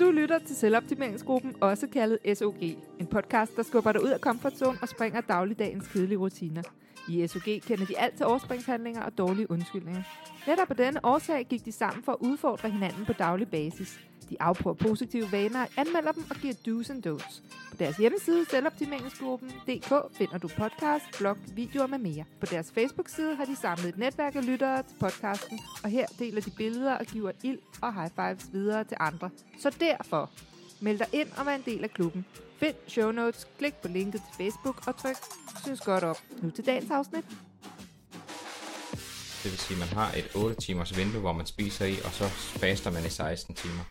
Du 0.00 0.10
lytter 0.10 0.38
til 0.38 0.56
Selvoptimeringsgruppen, 0.56 1.54
også 1.60 1.86
kaldet 1.86 2.38
SOG. 2.38 2.62
En 2.98 3.06
podcast, 3.06 3.56
der 3.56 3.62
skubber 3.62 3.92
dig 3.92 4.02
ud 4.04 4.08
af 4.08 4.18
comfort 4.18 4.62
og 4.62 4.88
springer 4.88 5.20
dagligdagens 5.20 5.88
kedelige 5.88 6.18
rutiner. 6.18 6.62
I 7.08 7.26
SOG 7.26 7.42
kender 7.42 7.86
de 7.86 7.98
alt 7.98 8.16
til 8.16 8.26
overspringshandlinger 8.26 9.02
og 9.02 9.18
dårlige 9.18 9.50
undskyldninger. 9.50 10.02
Netop 10.46 10.68
på 10.68 10.74
denne 10.74 11.04
årsag 11.04 11.46
gik 11.50 11.64
de 11.64 11.72
sammen 11.72 12.02
for 12.02 12.12
at 12.12 12.18
udfordre 12.20 12.70
hinanden 12.70 13.04
på 13.04 13.12
daglig 13.12 13.48
basis. 13.48 14.00
De 14.30 14.36
afprøver 14.40 14.76
positive 14.76 15.32
vaner, 15.32 15.66
anmelder 15.76 16.12
dem 16.12 16.24
og 16.30 16.36
giver 16.36 16.54
do's 16.54 16.90
and 16.90 17.06
don'ts. 17.06 17.40
På 17.70 17.76
deres 17.78 17.96
hjemmeside, 17.96 18.46
selvoptimeringsgruppen.dk, 18.50 20.16
finder 20.18 20.38
du 20.38 20.48
podcast, 20.48 21.04
blog, 21.18 21.36
videoer 21.54 21.86
med 21.86 21.98
mere. 21.98 22.24
På 22.40 22.46
deres 22.46 22.72
Facebook-side 22.74 23.34
har 23.34 23.44
de 23.44 23.56
samlet 23.56 23.88
et 23.88 23.98
netværk 23.98 24.36
af 24.36 24.46
lyttere 24.46 24.82
til 24.82 24.94
podcasten, 25.00 25.60
og 25.84 25.90
her 25.90 26.06
deler 26.18 26.40
de 26.40 26.50
billeder 26.50 26.94
og 26.94 27.06
giver 27.06 27.32
ild 27.42 27.58
og 27.82 27.94
high 27.94 28.10
fives 28.16 28.52
videre 28.52 28.84
til 28.84 28.96
andre. 29.00 29.30
Så 29.60 29.70
derfor, 29.80 30.30
meld 30.80 30.98
dig 30.98 31.08
ind 31.12 31.28
og 31.36 31.46
vær 31.46 31.54
en 31.54 31.62
del 31.64 31.84
af 31.84 31.90
klubben. 31.90 32.24
Find 32.58 32.74
show 32.88 33.10
notes, 33.10 33.46
klik 33.58 33.74
på 33.74 33.88
linket 33.88 34.20
til 34.20 34.44
Facebook 34.44 34.86
og 34.86 34.96
tryk 34.96 35.16
synes 35.62 35.80
godt 35.80 36.04
op. 36.04 36.18
Nu 36.42 36.50
til 36.50 36.66
dagens 36.66 36.90
afsnit. 36.90 37.24
Det 39.42 39.50
vil 39.52 39.58
sige, 39.58 39.74
at 39.74 39.80
man 39.80 39.88
har 39.88 40.12
et 40.12 40.30
8 40.34 40.60
timers 40.60 40.96
vindue, 40.96 41.20
hvor 41.20 41.32
man 41.32 41.46
spiser 41.46 41.84
i, 41.84 41.94
og 42.04 42.12
så 42.12 42.24
faster 42.28 42.90
man 42.90 43.06
i 43.06 43.08
16 43.08 43.54
timer. 43.54 43.84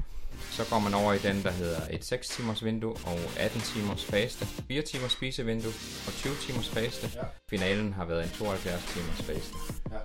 Så 0.58 0.66
går 0.70 0.80
man 0.80 0.94
over 0.94 1.14
i 1.14 1.18
den, 1.18 1.44
der 1.44 1.52
hedder 1.52 1.82
et 1.92 2.06
6 2.06 2.30
timers 2.30 2.64
vindue 2.64 2.92
og 2.92 3.20
18 3.38 3.62
timers 3.62 4.06
faste, 4.06 4.46
4 4.46 4.82
timers 4.82 5.12
spisevindue 5.12 5.74
og 6.08 6.14
20 6.14 6.34
timers 6.42 6.70
faste. 6.70 7.10
Ja. 7.16 7.24
Finalen 7.50 7.94
har 7.94 8.06
været 8.06 8.24
en 8.24 8.30
72 8.30 8.94
timers 8.94 9.22
faste. 9.22 9.56
Ja. 9.92 9.98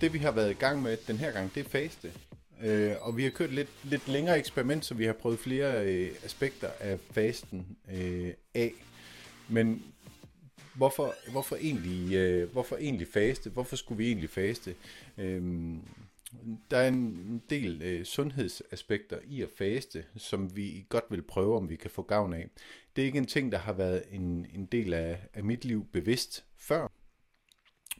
Det 0.00 0.12
vi 0.12 0.18
har 0.18 0.30
været 0.30 0.50
i 0.50 0.54
gang 0.54 0.82
med 0.82 0.96
den 1.06 1.16
her 1.16 1.30
gang, 1.30 1.54
det 1.54 1.66
er 1.66 1.68
faste. 1.68 2.12
Øh, 2.62 2.94
og 3.00 3.16
vi 3.16 3.22
har 3.22 3.30
kørt 3.30 3.52
lidt, 3.52 3.70
lidt 3.84 4.08
længere 4.08 4.38
eksperiment, 4.38 4.84
så 4.84 4.94
vi 4.94 5.04
har 5.04 5.12
prøvet 5.12 5.38
flere 5.38 5.84
øh, 5.84 6.10
aspekter 6.24 6.68
af 6.80 6.98
fasten 7.10 7.66
øh, 7.92 8.32
af. 8.54 8.72
Men 9.48 9.82
hvorfor, 10.74 11.14
hvorfor, 11.30 11.56
egentlig, 11.56 12.14
øh, 12.14 12.52
hvorfor 12.52 12.76
egentlig 12.76 13.08
faste? 13.12 13.50
Hvorfor 13.50 13.76
skulle 13.76 13.98
vi 13.98 14.06
egentlig 14.06 14.30
faste? 14.30 14.74
Øh, 15.18 15.42
der 16.70 16.76
er 16.76 16.88
en 16.88 17.42
del 17.50 17.82
øh, 17.82 18.04
sundhedsaspekter 18.04 19.18
i 19.24 19.42
at 19.42 19.48
faste, 19.58 20.04
som 20.16 20.56
vi 20.56 20.86
godt 20.88 21.04
vil 21.10 21.22
prøve, 21.22 21.56
om 21.56 21.68
vi 21.68 21.76
kan 21.76 21.90
få 21.90 22.02
gavn 22.02 22.32
af. 22.32 22.48
Det 22.96 23.02
er 23.02 23.06
ikke 23.06 23.18
en 23.18 23.26
ting, 23.26 23.52
der 23.52 23.58
har 23.58 23.72
været 23.72 24.02
en, 24.10 24.46
en 24.54 24.66
del 24.66 24.94
af, 24.94 25.20
af 25.34 25.44
mit 25.44 25.64
liv 25.64 25.86
bevidst 25.92 26.44
før. 26.56 26.92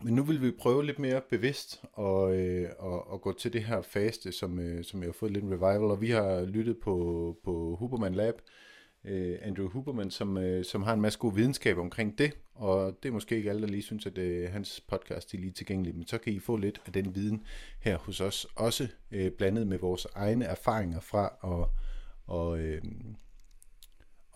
Men 0.03 0.15
nu 0.15 0.23
vil 0.23 0.43
vi 0.43 0.51
prøve 0.51 0.87
lidt 0.87 0.99
mere 0.99 1.21
bevidst 1.31 1.85
og, 1.93 2.37
øh, 2.37 2.71
og, 2.79 3.11
og 3.11 3.21
gå 3.21 3.33
til 3.33 3.53
det 3.53 3.65
her 3.65 3.83
faste, 3.83 4.33
som, 4.33 4.59
øh, 4.59 4.85
som 4.85 5.01
jeg 5.01 5.09
har 5.09 5.13
fået 5.13 5.33
lidt 5.33 5.45
revival, 5.45 5.91
og 5.91 6.01
vi 6.01 6.11
har 6.11 6.45
lyttet 6.45 6.79
på, 6.79 7.37
på 7.45 7.77
Huberman 7.79 8.15
Lab, 8.15 8.35
øh, 8.35 8.68
Øh, 9.05 9.39
Andrew 9.43 9.69
Huberman, 9.69 10.11
som, 10.11 10.37
øh, 10.37 10.65
som 10.65 10.83
har 10.83 10.93
en 10.93 11.01
masse 11.01 11.19
god 11.19 11.35
videnskab 11.35 11.79
omkring 11.79 12.19
det, 12.19 12.33
og 12.55 12.99
det 13.03 13.09
er 13.09 13.13
måske 13.13 13.37
ikke 13.37 13.51
alle, 13.51 13.63
der 13.63 13.69
lige 13.69 13.83
synes, 13.83 14.07
at 14.07 14.19
øh, 14.19 14.51
hans 14.51 14.81
podcast 14.89 15.35
er 15.35 15.39
lige 15.39 15.53
tilgængelig, 15.53 15.95
men 15.95 16.07
så 16.07 16.19
kan 16.19 16.33
I 16.33 16.39
få 16.39 16.57
lidt 16.57 16.81
af 16.87 16.93
den 16.93 17.15
viden 17.15 17.43
her 17.81 17.99
hos 17.99 18.21
os, 18.21 18.47
også 18.57 18.89
øh, 19.11 19.31
blandet 19.31 19.67
med 19.67 19.79
vores 19.79 20.07
egne 20.15 20.45
erfaringer 20.45 21.01
fra 21.01 21.25
at, 21.45 21.69
og, 22.27 22.61
øh, 22.61 22.83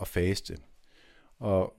at 0.00 0.08
faste. 0.08 0.56
Og 1.38 1.74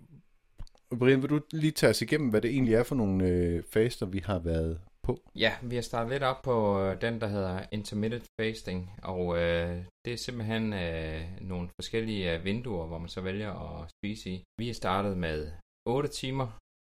Brian, 1.00 1.22
vil 1.22 1.30
du 1.30 1.42
lige 1.52 1.72
tage 1.72 1.90
os 1.90 2.02
igennem, 2.02 2.30
hvad 2.30 2.42
det 2.42 2.52
egentlig 2.52 2.74
er 2.74 2.84
for 2.84 2.96
nogle 2.96 3.28
øh, 3.28 3.64
faster, 3.64 4.06
vi 4.06 4.22
har 4.26 4.40
været 4.40 4.80
på? 5.08 5.14
Ja, 5.36 5.52
vi 5.70 5.76
har 5.76 5.82
startet 5.82 6.12
lidt 6.12 6.24
op 6.24 6.42
på 6.50 6.56
øh, 6.82 7.02
den, 7.02 7.22
der 7.22 7.28
hedder 7.28 7.66
intermittent 7.72 8.26
fasting, 8.42 8.82
og 9.04 9.38
øh, 9.38 9.86
det 10.06 10.14
er 10.14 10.18
simpelthen 10.18 10.74
øh, 10.74 11.22
nogle 11.42 11.70
forskellige 11.80 12.34
øh, 12.34 12.46
vinduer, 12.46 12.86
hvor 12.88 12.98
man 12.98 13.10
så 13.10 13.22
vælger 13.22 13.52
at 13.52 13.90
spise 13.98 14.30
i. 14.30 14.44
Vi 14.60 14.68
har 14.68 14.74
startet 14.74 15.18
med 15.18 15.52
8 15.86 16.10
timer, 16.10 16.48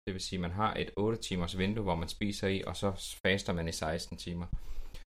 det 0.06 0.14
vil 0.14 0.22
sige, 0.22 0.38
at 0.38 0.42
man 0.42 0.52
har 0.52 0.74
et 0.74 0.90
8 0.98 1.22
timers 1.22 1.58
vindue, 1.58 1.84
hvor 1.84 1.96
man 1.96 2.08
spiser 2.08 2.48
i, 2.48 2.62
og 2.68 2.76
så 2.76 3.18
faster 3.26 3.54
man 3.54 3.68
i 3.68 3.72
16 3.72 4.18
timer. 4.18 4.48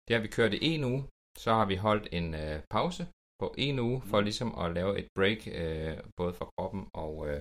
Det 0.07 0.17
har 0.17 0.23
vi 0.23 0.29
kørt 0.29 0.55
i 0.55 0.59
en 0.75 0.85
uge, 0.85 1.03
så 1.39 1.51
har 1.59 1.67
vi 1.67 1.77
holdt 1.77 2.09
en 2.13 2.35
øh, 2.35 2.61
pause 2.71 3.07
på 3.41 3.55
en 3.59 3.79
uge, 3.79 4.03
for 4.11 4.21
ligesom 4.21 4.59
at 4.59 4.75
lave 4.75 4.99
et 4.99 5.09
break, 5.17 5.41
øh, 5.61 5.97
både 6.17 6.35
for 6.35 6.47
kroppen 6.59 6.83
og 6.95 7.29
øh, 7.29 7.41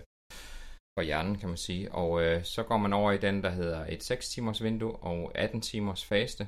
for 0.95 1.03
hjernen, 1.03 1.35
kan 1.37 1.49
man 1.49 1.57
sige. 1.57 1.91
Og 1.91 2.21
øh, 2.23 2.43
så 2.43 2.63
går 2.63 2.77
man 2.77 2.93
over 2.93 3.11
i 3.11 3.17
den, 3.17 3.43
der 3.43 3.49
hedder 3.49 3.85
et 3.85 4.03
6 4.03 4.29
timers 4.29 4.63
vindue 4.63 4.95
og 4.95 5.19
18 5.35 5.61
timers 5.61 6.05
faste. 6.05 6.43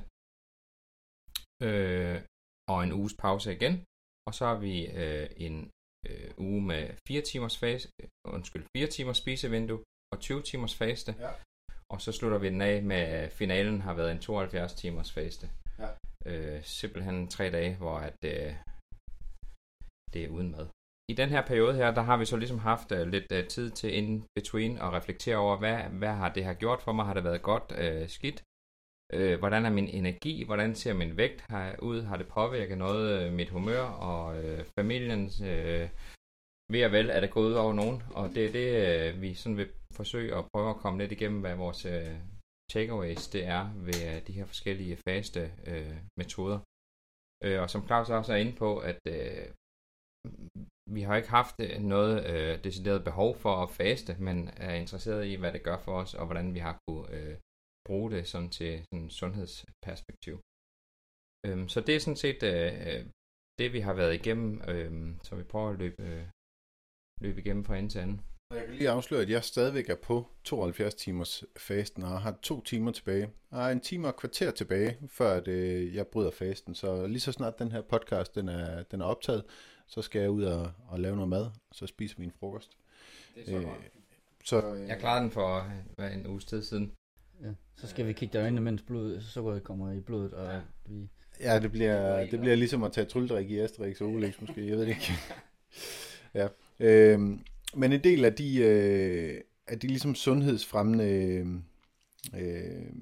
Øh, 1.62 2.16
og 2.70 2.78
en 2.84 2.92
uges 2.92 3.14
pause 3.24 3.52
igen. 3.56 3.74
Og 4.26 4.34
så 4.34 4.46
har 4.46 4.58
vi 4.66 4.86
øh, 5.02 5.28
en 5.36 5.70
øh, 6.08 6.30
uge 6.36 6.62
med 6.62 6.82
4 7.08 7.22
timers 7.22 7.58
faste, 7.58 7.88
undskyld, 8.36 8.64
4 8.76 8.86
timers 8.86 9.18
spisevindue 9.18 9.84
og 10.12 10.20
20 10.20 10.42
timers 10.42 10.74
faste. 10.74 11.14
Ja. 11.18 11.30
Og 11.92 12.00
så 12.00 12.12
slutter 12.12 12.38
vi 12.38 12.48
den 12.48 12.60
af 12.60 12.82
med, 12.82 12.96
at 12.96 13.32
finalen 13.32 13.80
har 13.80 13.94
været 13.94 14.12
en 14.12 14.20
72 14.20 14.74
timers 14.74 15.12
faste. 15.12 15.46
Ja. 15.78 15.88
Øh, 16.26 16.64
simpelthen 16.64 17.28
tre 17.28 17.50
dage, 17.50 17.76
hvor 17.76 17.96
at, 18.08 18.18
øh, 18.24 18.54
det 20.12 20.24
er 20.24 20.28
uden 20.28 20.50
mad 20.50 20.66
i 21.08 21.14
den 21.14 21.28
her 21.28 21.46
periode 21.46 21.74
her, 21.74 21.94
der 21.94 22.02
har 22.02 22.16
vi 22.16 22.24
så 22.24 22.36
ligesom 22.36 22.58
haft 22.58 22.92
uh, 22.92 23.00
lidt 23.14 23.32
uh, 23.32 23.48
tid 23.48 23.70
til 23.70 23.94
in 23.94 24.24
between 24.34 24.78
og 24.78 24.92
reflektere 24.92 25.36
over, 25.36 25.56
hvad, 25.58 25.78
hvad 25.82 26.12
har 26.12 26.32
det 26.32 26.44
her 26.44 26.54
gjort 26.54 26.82
for 26.82 26.92
mig? 26.92 27.06
Har 27.06 27.14
det 27.14 27.24
været 27.24 27.42
godt, 27.42 27.72
uh, 27.72 28.08
skidt? 28.08 28.42
Uh, 29.16 29.38
hvordan 29.38 29.66
er 29.66 29.70
min 29.70 29.88
energi? 29.88 30.44
Hvordan 30.44 30.74
ser 30.74 30.94
min 30.94 31.16
vægt 31.16 31.44
her 31.50 31.78
ud? 31.78 32.02
Har 32.02 32.16
det 32.16 32.28
påvirket 32.28 32.78
noget 32.78 33.26
uh, 33.26 33.32
mit 33.32 33.50
humør 33.50 33.80
og 33.80 34.24
uh, 34.44 34.60
familiens 34.78 35.40
uh, 35.40 35.86
ved 36.72 36.84
og 36.84 36.92
vel? 36.92 37.10
Er 37.10 37.20
det 37.20 37.30
gået 37.30 37.48
ud 37.48 37.54
over 37.54 37.72
nogen? 37.72 38.02
Og 38.14 38.28
det 38.34 38.46
er 38.46 38.52
det, 38.52 39.14
uh, 39.14 39.22
vi 39.22 39.34
sådan 39.34 39.56
vil 39.56 39.70
forsøge 39.92 40.36
at 40.36 40.44
prøve 40.52 40.70
at 40.70 40.76
komme 40.76 40.98
lidt 40.98 41.12
igennem, 41.12 41.40
hvad 41.40 41.56
vores 41.56 41.84
uh, 41.84 42.14
takeaways 42.72 43.28
det 43.28 43.44
er 43.44 43.72
ved 43.74 44.00
uh, 44.08 44.26
de 44.26 44.32
her 44.32 44.46
forskellige 44.46 44.96
faste 45.08 45.50
uh, 45.66 45.96
metoder. 46.18 46.58
Uh, 47.46 47.58
og 47.62 47.70
som 47.70 47.86
Claus 47.86 48.10
også 48.10 48.32
er 48.32 48.36
inde 48.36 48.52
på, 48.52 48.78
at 48.78 49.00
uh, 49.10 49.44
vi 50.94 51.02
har 51.02 51.16
ikke 51.16 51.28
haft 51.28 51.54
øh, 51.60 51.80
noget 51.80 52.26
øh, 52.26 52.64
decideret 52.64 53.04
behov 53.04 53.36
for 53.36 53.54
at 53.62 53.70
faste, 53.70 54.16
men 54.18 54.50
er 54.56 54.74
interesseret 54.74 55.26
i, 55.26 55.34
hvad 55.34 55.52
det 55.52 55.62
gør 55.62 55.78
for 55.78 55.92
os, 56.02 56.14
og 56.14 56.26
hvordan 56.26 56.54
vi 56.54 56.58
har 56.58 56.78
kunne 56.88 57.10
øh, 57.16 57.36
bruge 57.86 58.10
det 58.10 58.28
sådan 58.28 58.50
til 58.50 58.84
sådan 58.92 59.10
sundhedsperspektiv. 59.10 60.40
Øhm, 61.46 61.68
så 61.68 61.80
det 61.80 61.96
er 61.96 62.00
sådan 62.00 62.16
set 62.16 62.42
øh, 62.42 62.72
øh 62.86 63.06
det, 63.58 63.72
vi 63.72 63.80
har 63.80 63.92
været 63.92 64.14
igennem, 64.14 64.62
øh, 64.68 65.14
så 65.22 65.36
vi 65.36 65.42
prøver 65.42 65.70
at 65.70 65.78
løbe, 65.78 66.02
øh, 66.02 66.26
løbe 67.20 67.40
igennem 67.40 67.64
fra 67.64 67.76
ende 67.76 67.88
til 67.88 67.98
anden. 67.98 68.20
Jeg 68.54 68.64
kan 68.66 68.74
lige 68.74 68.90
afsløre, 68.90 69.22
at 69.22 69.30
jeg 69.30 69.44
stadigvæk 69.44 69.88
er 69.88 69.94
på 70.02 70.26
72 70.44 70.94
timers 70.94 71.44
fasten, 71.56 72.02
og 72.02 72.22
har 72.22 72.38
to 72.42 72.60
timer 72.60 72.92
tilbage. 72.92 73.30
Jeg 73.50 73.58
har 73.58 73.70
en 73.70 73.80
time 73.80 74.08
og 74.08 74.16
kvarter 74.16 74.50
tilbage, 74.50 74.98
før 75.08 75.30
at, 75.30 75.48
øh, 75.48 75.94
jeg 75.94 76.06
bryder 76.06 76.30
fasten. 76.30 76.74
Så 76.74 77.06
lige 77.06 77.20
så 77.20 77.32
snart 77.32 77.58
den 77.58 77.72
her 77.72 77.80
podcast 77.80 78.34
den 78.34 78.48
er, 78.48 78.82
den 78.82 79.00
er 79.00 79.04
optaget, 79.04 79.44
så 79.88 80.02
skal 80.02 80.20
jeg 80.20 80.30
ud 80.30 80.44
og, 80.44 80.72
og 80.88 81.00
lave 81.00 81.16
noget 81.16 81.28
mad, 81.28 81.44
og 81.44 81.74
så 81.76 81.86
spise 81.86 82.14
min 82.18 82.32
frokost. 82.40 82.78
Det 83.34 83.42
er 83.42 83.60
så 83.60 83.66
øh, 83.66 83.74
så, 84.44 84.74
øh, 84.74 84.88
jeg 84.88 84.98
klarede 84.98 85.22
den 85.22 85.30
for 85.30 85.72
hvad, 85.96 86.12
en 86.12 86.26
uges 86.26 86.44
tid 86.44 86.62
siden. 86.62 86.92
Ja, 87.42 87.48
så 87.76 87.86
skal 87.86 88.06
vi 88.06 88.12
kigge 88.12 88.32
dig 88.32 88.42
øjnene, 88.42 88.60
mens 88.60 88.82
blod, 88.82 89.20
så 89.20 89.60
kommer 89.64 89.92
i 89.92 90.00
blodet, 90.00 90.32
og 90.32 90.52
ja. 90.52 90.60
vi... 90.86 91.08
Ja, 91.40 91.58
det 91.58 91.72
bliver, 91.72 92.26
det 92.26 92.40
bliver 92.40 92.56
ligesom 92.56 92.82
at 92.82 92.92
tage 92.92 93.04
trylledrik 93.04 93.50
i 93.50 93.58
Asterix 93.58 94.00
og 94.00 94.08
Obelix 94.08 94.40
måske, 94.40 94.66
jeg 94.66 94.76
ved 94.76 94.80
det 94.80 94.88
ikke. 94.88 95.12
ja. 96.34 96.48
Øhm, 96.80 97.40
men 97.74 97.92
en 97.92 98.04
del 98.04 98.24
af 98.24 98.34
de, 98.34 98.56
øh, 98.58 99.40
af 99.66 99.78
de 99.78 99.86
ligesom 99.86 100.14
sundhedsfremmende 100.14 101.62
øh, 102.36 102.92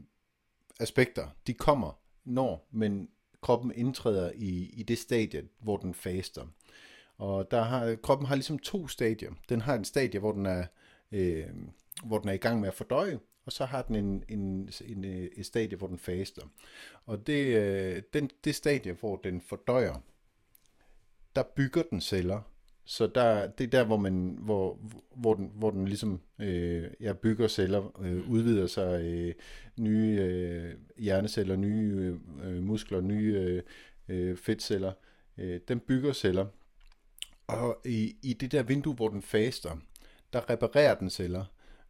aspekter, 0.81 1.29
de 1.47 1.55
kommer, 1.55 2.01
når 2.25 2.69
men 2.71 3.09
kroppen 3.43 3.73
indtræder 3.75 4.31
i, 4.35 4.71
i 4.73 4.83
det 4.83 4.99
stadie, 4.99 5.43
hvor 5.59 5.77
den 5.77 5.95
faster. 5.95 6.47
Og 7.19 7.51
der 7.51 7.63
har, 7.63 7.95
kroppen 8.03 8.27
har 8.27 8.35
ligesom 8.35 8.59
to 8.59 8.89
stadier. 8.89 9.31
Den 9.49 9.61
har 9.61 9.75
en 9.75 9.85
stadie, 9.85 10.21
hvor 10.21 10.33
den 10.33 10.47
er, 10.47 10.67
øh, 11.13 11.47
hvor 12.05 12.19
den 12.19 12.29
er 12.29 12.33
i 12.33 12.37
gang 12.37 12.61
med 12.61 12.69
at 12.69 12.75
fordøje, 12.75 13.19
og 13.47 13.53
så 13.53 13.65
har 13.65 13.83
den 13.83 13.95
en, 13.95 14.25
en, 14.29 14.71
en, 14.87 15.05
øh, 15.05 15.29
et 15.37 15.47
stadie, 15.47 15.79
hvor 15.79 15.87
den 15.87 15.99
faster. 15.99 16.43
Og 17.07 17.27
det, 17.27 17.57
øh, 17.57 18.03
den, 18.13 18.31
det 18.45 18.55
stadie, 18.55 18.93
hvor 18.93 19.17
den 19.17 19.41
fordøjer, 19.41 20.03
der 21.37 21.43
bygger 21.57 21.83
den 21.83 22.01
celler. 22.01 22.41
Så 22.85 23.07
der, 23.07 23.47
det 23.47 23.65
er 23.65 23.69
der, 23.71 23.85
hvor, 23.85 23.97
man, 23.97 24.39
hvor, 24.41 24.79
hvor, 25.17 25.35
den, 25.35 25.53
hvor 25.55 25.71
den 25.71 25.89
ligesom 25.89 26.21
øh, 26.39 26.85
ja, 27.01 27.13
bygger 27.13 27.49
celler, 27.49 28.01
øh, 28.01 28.31
udvider 28.31 28.67
sig, 28.67 29.05
øh, 29.05 29.35
nye 29.79 30.19
øh, 30.21 30.75
hjerneceller, 30.99 31.57
nye 31.57 32.19
øh, 32.45 32.63
muskler, 32.63 33.01
nye 33.01 33.35
øh, 33.39 33.63
øh 34.09 34.37
fedtceller. 34.37 34.93
Øh, 35.39 35.61
den 35.69 35.81
bygger 35.81 36.13
celler. 36.13 36.47
Og 37.47 37.81
i, 37.85 38.17
i 38.23 38.33
det 38.33 38.53
der 38.53 38.63
vindue, 38.63 38.95
hvor 38.95 39.09
den 39.09 39.23
faster, 39.23 39.77
der 40.33 40.51
reparerer 40.51 40.95
den 40.95 41.11
celler. 41.11 41.45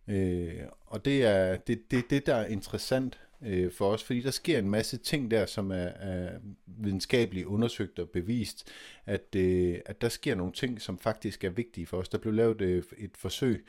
Øh, 0.08 0.62
og 0.87 1.05
det 1.05 1.25
er 1.25 1.56
det, 1.56 1.91
det, 1.91 2.11
det, 2.11 2.26
der 2.26 2.35
er 2.35 2.47
interessant 2.47 3.20
øh, 3.43 3.73
for 3.73 3.88
os, 3.93 4.05
fordi 4.05 4.20
der 4.20 4.31
sker 4.31 4.58
en 4.58 4.70
masse 4.70 4.97
ting 4.97 5.31
der, 5.31 5.47
som 5.47 5.70
er, 5.70 5.75
er 5.76 6.38
videnskabeligt 6.67 7.47
undersøgt 7.47 7.99
og 7.99 8.11
bevist, 8.11 8.69
at, 9.06 9.35
øh, 9.37 9.81
at 9.87 10.00
der 10.00 10.08
sker 10.08 10.35
nogle 10.35 10.53
ting, 10.53 10.81
som 10.81 10.99
faktisk 10.99 11.44
er 11.44 11.50
vigtige 11.50 11.87
for 11.87 11.97
os. 11.97 12.08
Der 12.08 12.19
blev 12.19 12.32
lavet 12.32 12.61
øh, 12.61 12.82
et 12.99 13.17
forsøg 13.17 13.67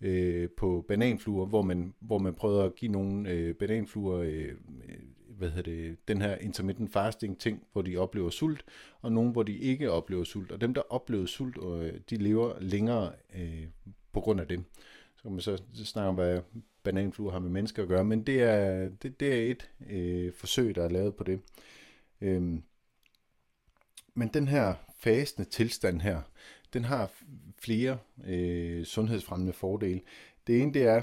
øh, 0.00 0.48
på 0.56 0.84
bananfluer, 0.88 1.46
hvor 1.46 1.62
man, 1.62 1.94
hvor 2.00 2.18
man 2.18 2.34
prøvede 2.34 2.64
at 2.64 2.74
give 2.74 2.92
nogle 2.92 3.30
øh, 3.30 3.54
bananfluer 3.54 4.18
øh, 4.18 4.48
øh, 4.88 4.98
hvad 5.40 5.50
hedder 5.50 5.70
det, 5.70 6.08
den 6.08 6.22
her 6.22 6.36
intermittent 6.36 6.92
fasting 6.92 7.38
ting, 7.38 7.66
hvor 7.72 7.82
de 7.82 7.96
oplever 7.96 8.30
sult, 8.30 8.64
og 9.00 9.12
nogle, 9.12 9.32
hvor 9.32 9.42
de 9.42 9.58
ikke 9.58 9.90
oplever 9.90 10.24
sult. 10.24 10.52
Og 10.52 10.60
dem, 10.60 10.74
der 10.74 10.82
oplever 10.92 11.26
sult, 11.26 11.58
øh, 11.64 12.00
de 12.10 12.16
lever 12.16 12.60
længere 12.60 13.12
øh, 13.34 13.66
på 14.12 14.20
grund 14.20 14.40
af 14.40 14.48
det. 14.48 14.64
Så 15.16 15.22
kan 15.22 15.32
man 15.32 15.40
så 15.40 15.58
snakke 15.74 16.08
om, 16.08 16.14
hvad 16.14 16.40
bananfluer 16.82 17.32
har 17.32 17.38
med 17.38 17.50
mennesker 17.50 17.82
at 17.82 17.88
gøre, 17.88 18.04
men 18.04 18.22
det 18.22 18.42
er, 18.42 18.88
det, 19.02 19.20
det 19.20 19.34
er 19.34 19.50
et 19.50 19.70
øh, 19.90 20.32
forsøg, 20.32 20.74
der 20.74 20.84
er 20.84 20.88
lavet 20.88 21.14
på 21.14 21.24
det. 21.24 21.40
Øhm, 22.20 22.62
men 24.14 24.28
den 24.28 24.48
her 24.48 24.74
fasende 24.98 25.50
tilstand 25.50 26.00
her, 26.00 26.22
den 26.72 26.84
har 26.84 27.10
flere 27.62 27.98
øh, 28.26 28.84
sundhedsfremmende 28.84 29.52
fordele. 29.52 30.00
Det 30.46 30.62
ene 30.62 30.74
det 30.74 30.82
er 30.82 31.02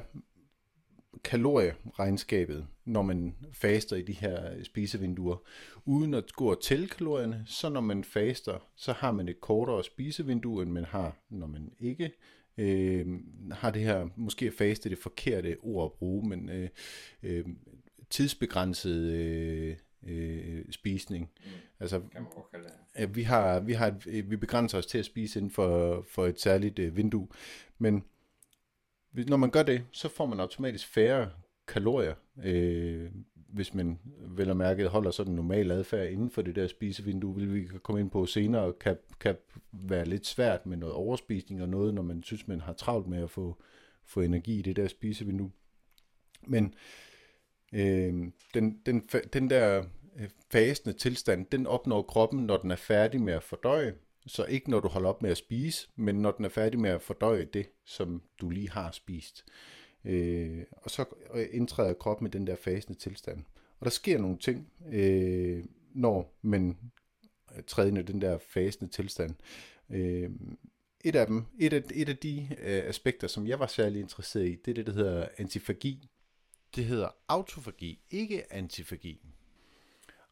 kalorieregnskabet, 1.23 2.67
når 2.85 3.01
man 3.01 3.35
faster 3.53 3.95
i 3.95 4.01
de 4.01 4.13
her 4.13 4.63
spisevinduer. 4.63 5.37
Uden 5.85 6.13
at 6.13 6.33
gå 6.33 6.51
og 6.51 6.61
tælle 6.61 6.87
kalorierne, 6.87 7.43
så 7.45 7.69
når 7.69 7.81
man 7.81 8.03
faster, 8.03 8.69
så 8.75 8.93
har 8.93 9.11
man 9.11 9.29
et 9.29 9.41
kortere 9.41 9.83
spisevindue, 9.83 10.61
end 10.61 10.71
man 10.71 10.85
har, 10.85 11.17
når 11.29 11.47
man 11.47 11.71
ikke 11.79 12.11
øh, 12.57 13.07
har 13.51 13.71
det 13.71 13.81
her, 13.81 14.07
måske 14.15 14.51
faste 14.51 14.89
det 14.89 14.97
forkerte 14.97 15.57
ord 15.61 15.85
at 15.85 15.99
bruge, 15.99 16.29
men 16.29 16.49
øh, 16.49 16.69
øh, 17.23 17.45
tidsbegrænset 18.09 19.11
øh, 19.11 19.75
øh, 20.03 20.65
spisning. 20.69 21.29
Mm. 21.45 21.51
Altså, 21.79 21.99
kan 21.99 22.21
man 22.21 22.31
godt 22.31 22.51
kalde 22.51 22.69
det. 22.97 23.15
vi, 23.15 23.23
har, 23.23 23.59
vi, 23.59 23.73
har 23.73 23.87
et, 24.07 24.31
vi 24.31 24.35
begrænser 24.35 24.77
os 24.77 24.85
til 24.85 24.97
at 24.97 25.05
spise 25.05 25.39
inden 25.39 25.51
for, 25.51 26.05
for 26.09 26.25
et 26.25 26.41
særligt 26.41 26.79
øh, 26.79 26.97
vindue, 26.97 27.27
men 27.77 28.03
når 29.13 29.37
man 29.37 29.51
gør 29.51 29.63
det, 29.63 29.83
så 29.91 30.09
får 30.09 30.25
man 30.25 30.39
automatisk 30.39 30.87
færre 30.87 31.29
kalorier, 31.67 32.15
øh, 32.43 33.11
hvis 33.33 33.73
man 33.73 33.99
vel 34.19 34.49
og 34.49 34.57
mærket 34.57 34.89
holder 34.89 35.11
sådan 35.11 35.31
en 35.31 35.35
normal 35.35 35.71
adfærd 35.71 36.09
inden 36.09 36.29
for 36.29 36.41
det 36.41 36.55
der 36.55 36.67
spisevindue, 36.67 37.35
vil 37.35 37.53
vi 37.53 37.67
komme 37.83 38.01
ind 38.01 38.11
på 38.11 38.25
senere, 38.25 38.73
kan, 38.73 38.97
kan 39.19 39.35
være 39.71 40.05
lidt 40.05 40.27
svært 40.27 40.65
med 40.65 40.77
noget 40.77 40.95
overspisning 40.95 41.61
og 41.61 41.69
noget, 41.69 41.93
når 41.93 42.01
man 42.01 42.23
synes, 42.23 42.47
man 42.47 42.61
har 42.61 42.73
travlt 42.73 43.07
med 43.07 43.23
at 43.23 43.29
få, 43.29 43.61
få 44.03 44.21
energi 44.21 44.59
i 44.59 44.61
det 44.61 44.75
der 44.75 44.87
spisevindue. 44.87 45.51
Men 46.47 46.65
øh, 46.65 46.71
Øh, 47.77 48.13
den, 48.53 48.81
den, 48.85 49.09
den 49.33 49.49
der 49.49 49.83
øh, 50.19 50.29
fasende 50.51 50.97
tilstand, 50.97 51.45
den 51.45 51.67
opnår 51.67 52.01
kroppen, 52.01 52.45
når 52.45 52.57
den 52.57 52.71
er 52.71 52.75
færdig 52.75 53.21
med 53.21 53.33
at 53.33 53.43
fordøje, 53.43 53.93
så 54.27 54.45
ikke 54.45 54.69
når 54.69 54.79
du 54.79 54.87
holder 54.87 55.09
op 55.09 55.21
med 55.21 55.29
at 55.31 55.37
spise, 55.37 55.89
men 55.95 56.15
når 56.15 56.31
den 56.31 56.45
er 56.45 56.49
færdig 56.49 56.79
med 56.79 56.89
at 56.89 57.01
fordøje 57.01 57.45
det, 57.45 57.69
som 57.85 58.21
du 58.41 58.49
lige 58.49 58.69
har 58.69 58.91
spist. 58.91 59.45
Øh, 60.05 60.63
og 60.71 60.91
så 60.91 61.05
øh, 61.33 61.47
indtræder 61.51 61.93
kroppen 61.93 62.27
i 62.27 62.29
den 62.29 62.47
der 62.47 62.55
fasende 62.55 62.99
tilstand. 62.99 63.43
Og 63.79 63.85
der 63.85 63.89
sker 63.89 64.17
nogle 64.17 64.37
ting, 64.37 64.71
øh, 64.91 65.63
når 65.93 66.37
man 66.41 66.77
træder 67.67 67.89
ind 67.89 67.97
i 67.97 68.01
den 68.01 68.21
der 68.21 68.37
fasende 68.37 68.91
tilstand. 68.91 69.35
Øh, 69.89 70.29
et 71.03 71.15
af 71.15 71.27
dem, 71.27 71.45
et 71.59 71.73
af, 71.73 71.83
et 71.93 72.09
af 72.09 72.17
de 72.17 72.47
øh, 72.61 72.83
aspekter, 72.85 73.27
som 73.27 73.47
jeg 73.47 73.59
var 73.59 73.67
særlig 73.67 74.01
interesseret 74.01 74.47
i, 74.47 74.55
det 74.65 74.71
er 74.71 74.75
det, 74.75 74.87
der 74.87 74.93
hedder 74.93 75.27
antifagi. 75.37 76.09
Det 76.75 76.85
hedder 76.85 77.09
autofagi, 77.27 77.99
ikke 78.11 78.53
antifagi. 78.53 79.19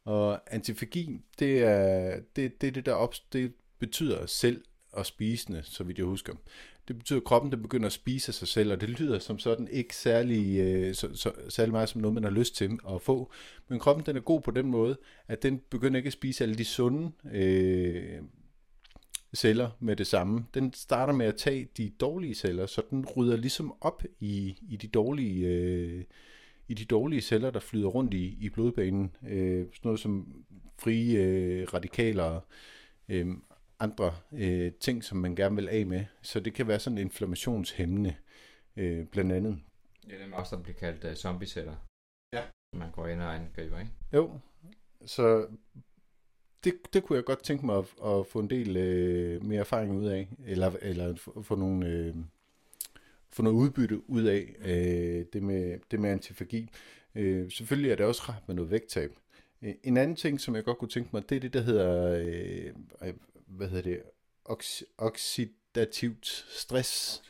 Og 0.04 0.54
antifagi, 0.54 1.20
det 1.38 1.62
er 1.62 2.20
det, 2.36 2.60
det, 2.60 2.74
det 2.74 2.86
der 2.86 2.92
op, 2.92 3.14
det 3.32 3.54
betyder 3.78 4.26
selv 4.26 4.64
og 4.92 5.06
spisende, 5.06 5.62
så 5.62 5.84
vidt 5.84 5.98
jeg 5.98 6.06
husker. 6.06 6.34
Det 6.88 6.98
betyder, 6.98 7.18
at 7.18 7.24
kroppen 7.24 7.52
den 7.52 7.62
begynder 7.62 7.86
at 7.86 7.92
spise 7.92 8.32
sig 8.32 8.48
selv, 8.48 8.72
og 8.72 8.80
det 8.80 8.88
lyder 8.88 9.18
som 9.18 9.38
sådan 9.38 9.68
ikke 9.68 9.96
særlig, 9.96 10.58
øh, 10.58 10.94
så, 10.94 11.14
så, 11.14 11.32
særlig 11.48 11.72
meget 11.72 11.88
som 11.88 12.00
noget, 12.00 12.14
man 12.14 12.24
har 12.24 12.30
lyst 12.30 12.56
til 12.56 12.78
at 12.88 13.02
få. 13.02 13.32
Men 13.68 13.78
kroppen 13.78 14.06
den 14.06 14.16
er 14.16 14.20
god 14.20 14.40
på 14.40 14.50
den 14.50 14.66
måde, 14.66 14.98
at 15.28 15.42
den 15.42 15.60
begynder 15.70 15.96
ikke 15.96 16.06
at 16.06 16.12
spise 16.12 16.44
alle 16.44 16.54
de 16.54 16.64
sunde 16.64 17.12
øh, 17.32 18.22
celler 19.36 19.70
med 19.80 19.96
det 19.96 20.06
samme. 20.06 20.46
Den 20.54 20.72
starter 20.72 21.12
med 21.12 21.26
at 21.26 21.36
tage 21.36 21.68
de 21.76 21.90
dårlige 22.00 22.34
celler, 22.34 22.66
så 22.66 22.82
den 22.90 23.06
rydder 23.06 23.36
ligesom 23.36 23.74
op 23.80 24.02
i, 24.20 24.58
i 24.68 24.76
de 24.76 24.88
dårlige 24.88 25.46
øh, 25.46 26.04
i 26.68 26.74
de 26.74 26.84
dårlige 26.84 27.20
celler, 27.20 27.50
der 27.50 27.60
flyder 27.60 27.88
rundt 27.88 28.14
i, 28.14 28.36
i 28.40 28.48
blodbanen. 28.48 29.16
Øh, 29.28 29.66
sådan 29.66 29.80
noget 29.84 30.00
som 30.00 30.44
frie 30.78 31.18
øh, 31.18 31.66
radikaler, 31.74 32.40
øh, 33.08 33.26
andre 33.80 34.14
øh, 34.32 34.72
ting, 34.72 35.04
som 35.04 35.18
man 35.18 35.36
gerne 35.36 35.56
vil 35.56 35.68
af 35.68 35.86
med. 35.86 36.04
Så 36.22 36.40
det 36.40 36.54
kan 36.54 36.68
være 36.68 36.78
sådan 36.78 36.98
inflammationshæmmende, 36.98 38.14
øh, 38.76 39.06
blandt 39.06 39.32
andet. 39.32 39.58
Ja, 40.08 40.14
det 40.14 40.32
er 40.32 40.36
også, 40.36 40.56
der 40.56 40.62
bliver 40.62 40.76
kaldt 40.78 41.04
uh, 41.04 41.14
zombieceller. 41.14 41.76
Ja. 42.32 42.42
Man 42.72 42.90
går 42.90 43.06
ind 43.06 43.20
og 43.20 43.34
angriber, 43.34 43.78
ikke? 43.78 43.92
Jo, 44.12 44.40
så 45.06 45.46
det, 46.66 46.74
det 46.92 47.02
kunne 47.02 47.16
jeg 47.16 47.24
godt 47.24 47.42
tænke 47.42 47.66
mig 47.66 47.78
at, 47.78 47.84
at 48.04 48.26
få 48.26 48.38
en 48.38 48.50
del 48.50 48.76
øh, 48.76 49.44
mere 49.44 49.60
erfaring 49.60 49.92
ud 49.92 50.06
af, 50.06 50.28
eller, 50.46 50.72
eller 50.82 51.14
få 51.42 51.54
nogle... 51.54 51.88
Øh, 51.88 52.14
få 53.30 53.42
noget 53.42 53.56
udbytte 53.56 54.10
ud 54.10 54.24
af 54.24 54.54
øh, 54.60 55.24
det, 55.32 55.42
med, 55.42 55.78
det 55.90 56.00
med 56.00 56.10
antifagi. 56.10 56.70
Øh, 57.14 57.50
selvfølgelig 57.50 57.90
er 57.90 57.96
det 57.96 58.06
også 58.06 58.22
rart 58.28 58.42
med 58.46 58.54
noget 58.54 58.70
vægttab. 58.70 59.12
Øh, 59.62 59.74
en 59.84 59.96
anden 59.96 60.16
ting, 60.16 60.40
som 60.40 60.54
jeg 60.54 60.64
godt 60.64 60.78
kunne 60.78 60.88
tænke 60.88 61.10
mig, 61.12 61.28
det 61.28 61.36
er 61.36 61.40
det, 61.40 61.52
der 61.52 61.60
hedder, 61.60 62.24
øh, 63.02 63.14
hvad 63.46 63.68
hedder 63.68 63.82
det, 63.82 64.02
ox- 64.48 64.82
oxidativt 64.98 66.26
stress, 66.50 67.22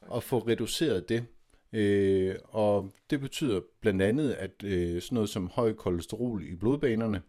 og 0.00 0.22
få 0.22 0.38
reduceret 0.38 1.08
det. 1.08 1.24
Øh, 1.72 2.34
og 2.42 2.92
det 3.10 3.20
betyder 3.20 3.60
blandt 3.80 4.02
andet, 4.02 4.32
at 4.32 4.64
øh, 4.64 5.02
sådan 5.02 5.14
noget 5.14 5.30
som 5.30 5.46
høj 5.46 5.72
kolesterol 5.72 6.44
i 6.44 6.54
blodbanerne, 6.54 7.16
øh, 7.16 7.22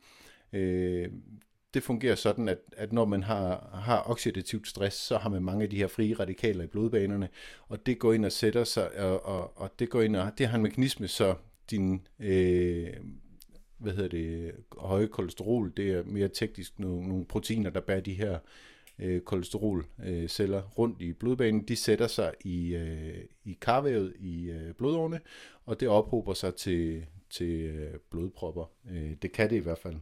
Øh, 0.54 1.10
det 1.74 1.84
fungerer 1.84 2.16
sådan, 2.16 2.50
at, 2.50 2.58
at 2.78 2.94
når 2.94 3.06
man 3.06 3.24
har, 3.24 3.70
har 3.74 4.04
oxidativt 4.10 4.68
stress, 4.68 4.98
så 4.98 5.18
har 5.18 5.30
man 5.30 5.44
mange 5.44 5.64
af 5.64 5.70
de 5.70 5.78
her 5.78 5.88
frie 5.88 6.14
radikaler 6.14 6.64
i 6.64 6.68
blodbanerne, 6.68 7.30
og 7.68 7.86
det 7.86 8.00
går 8.00 8.14
ind 8.14 8.26
og 8.26 8.32
sætter 8.32 8.64
sig, 8.64 9.00
og, 9.00 9.26
og, 9.26 9.58
og 9.58 9.72
det 9.80 9.90
går 9.90 10.02
ind 10.02 10.16
og 10.16 10.32
det 10.38 10.48
har 10.48 10.56
en 10.56 10.64
mekanisme, 10.64 11.08
så 11.08 11.36
din 11.72 12.08
øh, 12.20 12.94
hvad 13.78 13.94
hedder 13.94 14.10
det, 14.10 14.52
høje 14.78 15.08
kolesterol, 15.08 15.74
det 15.78 15.92
er 15.92 16.04
mere 16.04 16.28
teknisk 16.28 16.80
nogle, 16.80 17.08
nogle 17.08 17.26
proteiner, 17.26 17.70
der 17.70 17.82
bærer 17.82 18.00
de 18.00 18.14
her 18.14 18.40
øh, 19.00 19.22
kolesterolceller 19.22 20.64
øh, 20.64 20.78
rundt 20.78 21.02
i 21.02 21.14
blodbanen. 21.14 21.68
De 21.68 21.76
sætter 21.76 22.08
sig 22.08 22.34
i, 22.42 22.76
øh, 22.76 23.26
i 23.46 23.58
karvævet 23.62 24.14
i 24.20 24.50
øh, 24.50 24.74
blodårene, 24.74 25.20
og 25.66 25.80
det 25.80 25.88
ophober 25.88 26.34
sig 26.34 26.56
til, 26.56 27.06
til 27.30 27.62
øh, 27.62 27.94
blodpropper. 28.12 28.72
Øh, 28.92 29.12
det 29.22 29.32
kan 29.32 29.50
det 29.50 29.56
i 29.56 29.60
hvert 29.60 29.78
fald. 29.78 29.96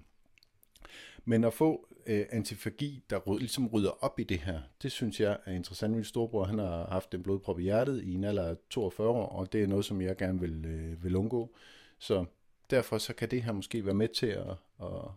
Men 1.26 1.44
at 1.44 1.54
få 1.54 1.88
øh, 2.08 2.26
antifagi, 2.30 3.04
der 3.10 3.18
ryd, 3.20 3.40
ligesom 3.40 3.68
rydder 3.68 4.04
op 4.04 4.20
i 4.20 4.24
det 4.24 4.40
her, 4.40 4.62
det 4.82 4.92
synes 4.92 5.20
jeg 5.20 5.38
er 5.46 5.52
interessant. 5.52 5.94
Min 5.94 6.04
storebror 6.04 6.44
han 6.44 6.60
har 6.60 6.86
haft 6.86 7.14
en 7.14 7.24
blodprop 7.24 7.60
i 7.60 7.64
hjertet 7.64 8.04
i 8.04 8.14
en 8.14 8.24
alder 8.24 8.44
af 8.44 8.56
42 8.70 9.10
år, 9.10 9.26
og 9.26 9.54
det 9.54 9.64
er 9.64 9.68
noget, 9.68 9.86
som 9.86 10.02
jeg 10.02 10.18
gerne 10.18 10.40
vil, 10.40 10.66
øh, 10.66 11.04
vil 11.04 11.16
undgå. 11.16 11.56
Så 12.00 12.26
derfor 12.70 12.98
så 12.98 13.14
kan 13.14 13.32
det 13.32 13.44
her 13.44 13.52
måske 13.52 13.86
være 13.86 13.96
med 13.96 14.08
til 14.08 14.28
at, 14.28 14.56
at, 14.82 15.12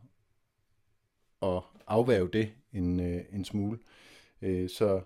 at 1.43 1.63
afværge 1.87 2.29
det 2.33 2.53
en, 2.73 3.01
øh, 3.01 3.25
en 3.33 3.45
smule. 3.45 3.79
Øh, 4.43 4.71
så 4.71 5.01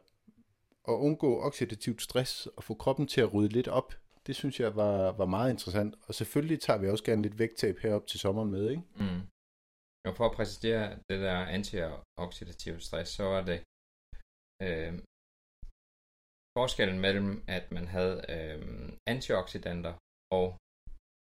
at 0.88 0.92
undgå 0.92 1.40
oxidativt 1.42 2.02
stress 2.02 2.46
og 2.46 2.64
få 2.64 2.74
kroppen 2.74 3.06
til 3.06 3.20
at 3.20 3.34
rydde 3.34 3.52
lidt 3.52 3.68
op, 3.68 3.94
det 4.26 4.36
synes 4.36 4.60
jeg 4.60 4.76
var, 4.76 5.12
var 5.12 5.26
meget 5.26 5.50
interessant. 5.50 5.94
Og 6.06 6.14
selvfølgelig 6.14 6.60
tager 6.60 6.78
vi 6.78 6.88
også 6.88 7.04
gerne 7.04 7.22
lidt 7.22 7.38
vægttab 7.38 7.78
herop 7.78 8.06
til 8.06 8.20
sommeren 8.20 8.50
med, 8.50 8.70
ikke? 8.70 8.82
Mm. 8.96 9.20
Og 10.08 10.14
for 10.18 10.26
at 10.26 10.36
præcisere 10.38 10.84
det 11.08 11.18
der 11.26 11.38
antioxidativ 11.58 12.74
stress, 12.86 13.10
så 13.18 13.24
var 13.34 13.42
det 13.50 13.58
øh, 14.66 14.92
forskellen 16.58 17.00
mellem, 17.06 17.32
at 17.56 17.64
man 17.76 17.86
havde 17.96 18.16
øh, 18.34 18.58
antioxidanter 19.14 19.94
og 20.38 20.46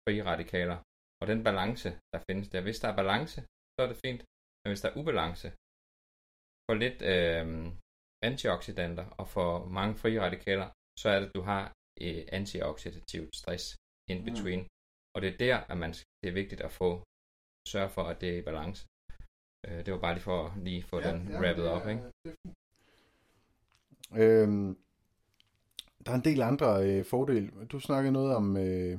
frie 0.03 0.23
radikaler. 0.31 0.79
Og 1.21 1.27
den 1.33 1.41
balance, 1.49 1.89
der 2.13 2.21
findes 2.29 2.49
der. 2.53 2.61
Hvis 2.67 2.81
der 2.81 2.89
er 2.89 2.97
balance, 3.03 3.39
så 3.75 3.79
er 3.85 3.89
det 3.93 4.03
fint. 4.07 4.23
Men 4.61 4.69
hvis 4.71 4.83
der 4.83 4.89
er 4.91 4.99
ubalance, 5.01 5.49
for 6.67 6.75
lidt 6.85 6.99
øh, 7.15 7.47
antioxidanter 8.31 9.07
og 9.21 9.27
for 9.37 9.51
mange 9.79 9.95
frie 10.03 10.21
radikaler, 10.27 10.69
så 11.01 11.07
er 11.15 11.19
det, 11.21 11.29
at 11.29 11.37
du 11.39 11.43
har 11.51 11.65
øh, 12.05 12.23
antioxidativt 12.39 13.33
stress 13.41 13.65
in 14.13 14.19
mm. 14.19 14.25
between. 14.29 14.63
Mm. 14.63 14.69
Og 15.15 15.19
det 15.23 15.29
er 15.33 15.39
der, 15.47 15.57
at 15.73 15.77
man, 15.83 15.93
det 16.21 16.27
er 16.29 16.41
vigtigt 16.43 16.61
at 16.69 16.73
få 16.81 16.91
sørge 17.67 17.91
for, 17.91 18.03
at 18.03 18.21
det 18.21 18.29
er 18.29 18.39
i 18.39 18.43
balance. 18.43 18.87
Øh, 19.69 19.87
det 19.87 19.93
var 19.93 19.99
bare 19.99 20.15
lige 20.15 20.23
for 20.23 20.47
at 20.47 20.53
lige 20.63 20.83
få 20.83 21.01
ja, 21.01 21.13
den 21.13 21.29
ja, 21.31 21.41
wrapped 21.41 21.65
op, 21.65 21.89
ikke? 21.89 22.03
Øhm, 24.17 24.77
der 26.07 26.13
er 26.13 26.17
en 26.17 26.25
del 26.25 26.43
andre 26.43 26.91
øh, 26.91 27.05
fordele. 27.05 27.51
Du 27.73 27.81
snakkede 27.81 28.13
noget 28.13 28.37
om... 28.37 28.57
Øh, 28.57 28.99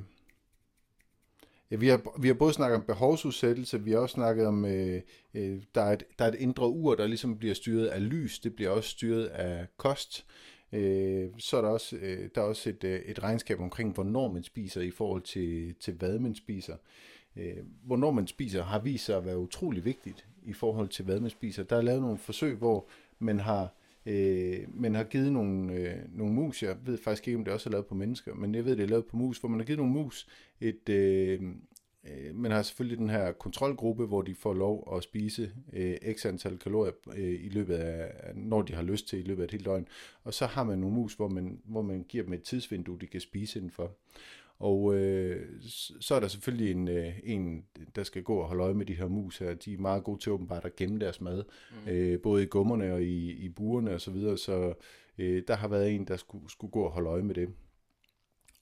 Ja, 1.70 1.76
vi 1.76 1.88
har, 1.88 2.20
vi 2.20 2.28
har 2.28 2.34
både 2.34 2.52
snakket 2.52 2.76
om 2.76 2.84
behovsudsættelse, 2.84 3.82
vi 3.82 3.90
har 3.90 3.98
også 3.98 4.12
snakket 4.12 4.46
om, 4.46 4.64
øh, 4.64 5.02
øh, 5.34 5.62
der, 5.74 5.82
er 5.82 5.92
et, 5.92 6.04
der 6.18 6.24
er 6.24 6.28
et 6.28 6.34
indre 6.34 6.68
ur, 6.68 6.94
der 6.94 7.06
ligesom 7.06 7.38
bliver 7.38 7.54
styret 7.54 7.86
af 7.86 8.08
lys, 8.08 8.38
det 8.38 8.54
bliver 8.56 8.70
også 8.70 8.90
styret 8.90 9.26
af 9.26 9.66
kost. 9.76 10.26
Øh, 10.72 11.30
så 11.38 11.56
er 11.56 11.62
der 11.62 11.68
også, 11.68 11.96
øh, 11.96 12.30
der 12.34 12.40
er 12.40 12.44
også 12.44 12.70
et, 12.70 12.84
øh, 12.84 13.00
et 13.00 13.22
regnskab 13.22 13.60
omkring, 13.60 13.94
hvornår 13.94 14.32
man 14.32 14.42
spiser 14.42 14.80
i 14.80 14.90
forhold 14.90 15.22
til, 15.22 15.74
til 15.80 15.94
hvad 15.94 16.18
man 16.18 16.34
spiser. 16.34 16.74
Øh, 16.74 16.78
Øh, 17.38 17.56
hvornår 17.84 18.10
man 18.10 18.26
spiser 18.26 18.62
har 18.62 18.78
vist 18.78 19.04
sig 19.04 19.16
at 19.16 19.26
være 19.26 19.38
utrolig 19.38 19.84
vigtigt 19.84 20.26
i 20.42 20.52
forhold 20.52 20.88
til, 20.88 21.04
hvad 21.04 21.20
man 21.20 21.30
spiser. 21.30 21.62
Der 21.62 21.76
er 21.76 21.82
lavet 21.82 22.02
nogle 22.02 22.18
forsøg, 22.18 22.56
hvor 22.56 22.88
man 23.18 23.40
har 23.40 23.74
Øh, 24.06 24.60
man 24.74 24.94
har 24.94 25.04
givet 25.04 25.32
nogle, 25.32 25.72
øh, 25.72 25.96
nogle 26.08 26.34
mus, 26.34 26.62
jeg 26.62 26.76
ved 26.84 26.98
faktisk 26.98 27.28
ikke, 27.28 27.38
om 27.38 27.44
det 27.44 27.54
også 27.54 27.68
er 27.68 27.72
lavet 27.72 27.86
på 27.86 27.94
mennesker, 27.94 28.34
men 28.34 28.54
jeg 28.54 28.64
ved, 28.64 28.76
det 28.76 28.82
er 28.82 28.88
lavet 28.88 29.06
på 29.06 29.16
mus, 29.16 29.38
hvor 29.38 29.48
man 29.48 29.60
har 29.60 29.66
givet 29.66 29.78
nogle 29.78 29.92
mus 29.92 30.28
et... 30.60 30.88
Øh, 30.88 31.42
øh, 32.04 32.34
man 32.34 32.50
har 32.50 32.62
selvfølgelig 32.62 32.98
den 32.98 33.10
her 33.10 33.32
kontrolgruppe, 33.32 34.06
hvor 34.06 34.22
de 34.22 34.34
får 34.34 34.54
lov 34.54 34.92
at 34.96 35.02
spise 35.02 35.52
øh, 35.72 35.96
x 36.12 36.26
antal 36.26 36.58
kalorier 36.58 36.92
øh, 37.16 37.44
i 37.44 37.48
løbet 37.48 37.74
af, 37.74 38.12
når 38.34 38.62
de 38.62 38.74
har 38.74 38.82
lyst 38.82 39.08
til 39.08 39.18
i 39.18 39.22
løbet 39.22 39.42
af 39.42 39.46
et 39.46 39.50
helt 39.50 39.64
døgn. 39.64 39.88
Og 40.24 40.34
så 40.34 40.46
har 40.46 40.64
man 40.64 40.78
nogle 40.78 40.96
mus, 40.96 41.14
hvor 41.14 41.28
man, 41.28 41.60
hvor 41.64 41.82
man 41.82 42.04
giver 42.08 42.24
dem 42.24 42.32
et 42.32 42.42
tidsvindue, 42.42 42.98
de 43.00 43.06
kan 43.06 43.20
spise 43.20 43.58
indenfor. 43.58 43.96
Og 44.58 44.94
øh, 44.94 45.46
så 46.00 46.14
er 46.14 46.20
der 46.20 46.28
selvfølgelig 46.28 46.70
en, 46.70 46.88
øh, 46.88 47.14
en, 47.24 47.64
der 47.96 48.02
skal 48.02 48.22
gå 48.22 48.36
og 48.36 48.48
holde 48.48 48.62
øje 48.64 48.74
med 48.74 48.86
de 48.86 48.94
her 48.94 49.08
mus 49.08 49.38
her. 49.38 49.54
De 49.54 49.74
er 49.74 49.78
meget 49.78 50.04
gode 50.04 50.22
til 50.22 50.32
åbenbart 50.32 50.64
at 50.64 50.76
gemme 50.76 50.98
deres 50.98 51.20
mad, 51.20 51.44
mm. 51.70 51.90
øh, 51.90 52.20
både 52.22 52.42
i 52.42 52.46
gummerne 52.46 52.92
og 52.92 53.02
i, 53.02 53.32
i 53.32 53.48
burene 53.48 53.94
og 53.94 54.00
så 54.00 54.10
videre. 54.10 54.38
Så 54.38 54.74
øh, 55.18 55.42
der 55.48 55.56
har 55.56 55.68
været 55.68 55.94
en, 55.94 56.04
der 56.04 56.16
skulle, 56.16 56.50
skulle 56.50 56.70
gå 56.70 56.82
og 56.82 56.90
holde 56.90 57.08
øje 57.08 57.22
med 57.22 57.34
det. 57.34 57.48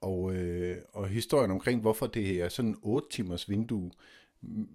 Og, 0.01 0.35
øh, 0.35 0.77
og 0.93 1.09
historien 1.09 1.51
omkring, 1.51 1.81
hvorfor 1.81 2.07
det 2.07 2.43
er 2.43 2.49
sådan 2.49 2.71
en 2.71 2.79
8 2.83 3.09
timers 3.11 3.51
vindue, 3.51 3.91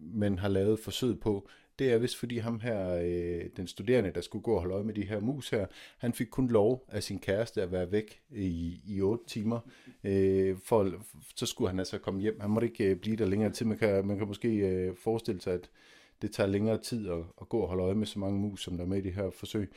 man 0.02 0.38
har 0.38 0.48
lavet 0.48 0.80
forsøg 0.80 1.20
på, 1.20 1.50
det 1.82 1.92
er 1.92 1.98
vist 1.98 2.18
fordi 2.18 2.38
ham 2.38 2.60
her, 2.60 2.96
øh, 2.96 3.50
den 3.58 3.68
studerende, 3.68 4.12
der 4.16 4.22
skulle 4.22 4.44
gå 4.44 4.54
og 4.54 4.60
holde 4.60 4.74
øje 4.74 4.84
med 4.84 4.94
de 4.94 5.06
her 5.06 5.20
mus 5.20 5.50
her, 5.50 5.66
han 5.98 6.14
fik 6.14 6.28
kun 6.28 6.48
lov 6.48 6.86
af 6.88 7.04
sin 7.04 7.20
kæreste 7.20 7.62
at 7.62 7.72
være 7.72 7.92
væk 7.92 8.22
i, 8.32 8.82
i 8.86 9.02
8 9.02 9.24
timer. 9.28 9.60
Øh, 10.04 10.58
for, 10.66 10.92
så 11.36 11.46
skulle 11.46 11.70
han 11.70 11.80
altså 11.80 11.98
komme 11.98 12.22
hjem. 12.22 12.40
Han 12.40 12.50
måtte 12.50 12.68
ikke 12.68 12.84
øh, 12.84 12.96
blive 12.96 13.16
der 13.16 13.26
længere 13.26 13.52
tid. 13.52 13.66
Man 13.66 13.78
kan, 13.78 14.08
man 14.08 14.18
kan 14.18 14.28
måske 14.28 14.50
øh, 14.50 14.96
forestille 14.96 15.42
sig, 15.42 15.54
at 15.54 15.70
det 16.22 16.32
tager 16.32 16.48
længere 16.48 16.78
tid 16.78 17.10
at, 17.10 17.24
at 17.42 17.50
gå 17.50 17.60
og 17.60 17.68
holde 17.68 17.84
øje 17.84 17.96
med 17.96 18.06
så 18.06 18.20
mange 18.20 18.40
mus, 18.40 18.64
som 18.64 18.78
der 18.78 18.84
er 18.84 18.88
med 18.88 18.98
i 18.98 19.02
det 19.02 19.14
her 19.14 19.30
forsøg. 19.30 19.72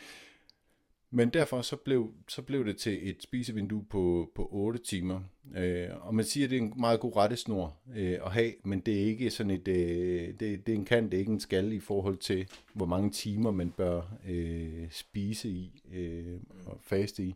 Men 1.15 1.31
derfor 1.31 1.63
så 1.63 1.77
blev, 1.77 2.15
så 2.29 2.43
blev 2.43 2.65
det 2.65 2.77
til 2.77 3.11
et 3.11 3.23
spisevindue 3.23 3.85
på, 3.85 4.31
på 4.35 4.49
8 4.53 4.79
timer. 4.79 5.21
Øh, 5.57 5.89
og 6.01 6.15
man 6.15 6.25
siger, 6.25 6.47
at 6.47 6.51
det 6.51 6.59
er 6.59 6.63
en 6.63 6.73
meget 6.77 7.01
god 7.01 7.17
rettesnor 7.17 7.77
øh, 7.97 8.19
at 8.25 8.33
have, 8.33 8.53
men 8.65 8.81
det 8.81 8.95
er 8.95 9.05
ikke 9.05 9.31
sådan 9.31 9.51
et, 9.51 9.69
øh, 9.69 10.29
det, 10.41 10.41
det 10.41 10.69
er 10.69 10.75
en 10.77 10.85
kan, 10.85 11.05
det 11.05 11.15
er 11.15 11.19
ikke 11.19 11.33
en 11.33 11.41
skal 11.41 11.73
i 11.73 11.81
forhold 11.81 12.17
til, 12.17 12.49
hvor 12.73 12.87
mange 12.87 13.11
timer 13.11 13.51
man 13.51 13.71
bør 13.71 14.03
øh, 14.27 14.91
spise 14.91 15.49
i 15.49 15.83
øh, 15.93 16.41
og 16.67 16.79
faste 16.83 17.25
i. 17.25 17.35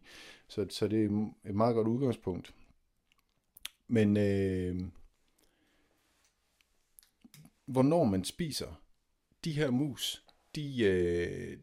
Så, 0.49 0.67
så 0.71 0.89
det 0.89 1.05
er 1.05 1.29
et 1.49 1.55
meget 1.55 1.75
godt 1.75 1.89
udgangspunkt. 1.89 2.55
Men 3.89 4.17
øh, 4.17 4.77
hvornår 7.67 8.05
man 8.05 8.25
spiser, 8.25 8.81
de 9.45 9.53
her 9.53 9.71
mus, 9.71 10.25
de, 10.55 10.85
øh, 10.85 11.59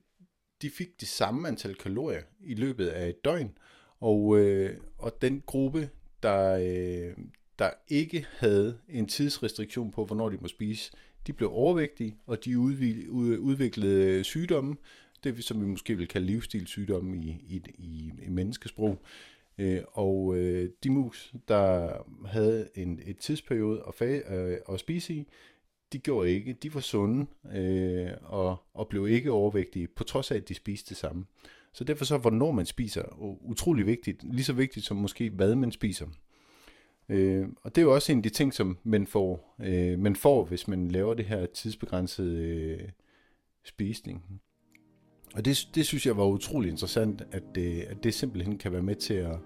de 0.62 0.70
fik 0.70 1.00
det 1.00 1.08
samme 1.08 1.48
antal 1.48 1.76
kalorier 1.76 2.22
i 2.44 2.54
løbet 2.54 2.88
af 2.88 3.10
et 3.10 3.26
døgn, 3.26 3.58
og, 4.00 4.40
øh, 4.40 4.78
og 4.98 5.22
den 5.22 5.44
gruppe, 5.46 5.90
der, 6.24 6.56
øh, 6.56 7.26
der 7.60 7.70
ikke 7.88 8.26
havde 8.30 8.78
en 8.90 9.08
tidsrestriktion 9.08 9.92
på, 9.92 10.06
hvornår 10.06 10.30
de 10.30 10.38
må 10.42 10.48
spise, 10.48 10.92
de 11.28 11.34
blev 11.34 11.50
overvægtige, 11.54 12.18
og 12.26 12.46
de 12.46 12.60
udviklede 13.40 14.24
sygdomme, 14.24 14.76
det 15.24 15.44
som 15.44 15.62
vi 15.62 15.66
måske 15.66 15.98
vil 15.98 16.08
kalde 16.08 16.28
livsstilssygdomme 16.28 17.18
i, 17.18 17.30
i, 17.30 17.62
i, 17.78 18.12
i 18.26 18.30
menneskesprog. 18.30 19.02
Øh, 19.58 19.82
og 19.92 20.38
øh, 20.38 20.70
de 20.84 20.90
mus, 20.90 21.34
der 21.48 21.92
havde 22.28 22.70
en 22.76 23.00
et 23.06 23.18
tidsperiode 23.18 23.84
at, 23.88 23.94
fa- 24.02 24.34
øh, 24.34 24.58
at 24.70 24.80
spise 24.80 25.14
i, 25.14 25.28
de 25.96 26.00
gjorde 26.00 26.32
ikke. 26.32 26.54
De 26.54 26.74
var 26.74 26.80
sunde 26.80 27.26
øh, 27.54 28.10
og, 28.22 28.58
og 28.74 28.88
blev 28.88 29.08
ikke 29.08 29.32
overvægtige, 29.32 29.88
på 29.88 30.04
trods 30.04 30.32
af, 30.32 30.36
at 30.36 30.50
de 30.50 30.54
spiste 30.54 30.90
det 30.90 30.98
samme. 30.98 31.26
Så 31.74 31.84
derfor 31.84 32.06
så, 32.06 32.18
hvornår 32.18 32.52
man 32.52 32.66
spiser, 32.66 33.04
utrolig 33.42 33.86
vigtigt. 33.86 34.24
Lige 34.24 34.44
så 34.44 34.54
vigtigt 34.54 34.86
som 34.86 34.98
måske, 34.98 35.30
hvad 35.30 35.56
man 35.56 35.72
spiser. 35.72 36.06
Øh, 37.10 37.48
og 37.62 37.76
det 37.76 37.82
er 37.82 37.86
jo 37.86 37.94
også 37.94 38.12
en 38.12 38.18
af 38.18 38.24
de 38.24 38.30
ting, 38.30 38.54
som 38.54 38.78
man 38.84 39.08
får, 39.08 39.56
øh, 39.62 40.00
man 40.00 40.16
får 40.16 40.46
hvis 40.46 40.68
man 40.68 40.92
laver 40.92 41.14
det 41.14 41.26
her 41.26 41.46
tidsbegrænsede 41.46 42.44
øh, 42.44 42.90
spisning. 43.66 44.42
Og 45.36 45.46
det, 45.46 45.70
det 45.76 45.86
synes 45.86 46.06
jeg 46.06 46.18
var 46.18 46.26
utrolig 46.26 46.72
interessant, 46.72 47.24
at 47.32 47.44
det, 47.56 47.82
at 47.82 48.04
det 48.04 48.14
simpelthen 48.14 48.58
kan 48.58 48.72
være 48.72 48.84
med 48.84 48.96
til 48.96 49.14
at, 49.14 49.38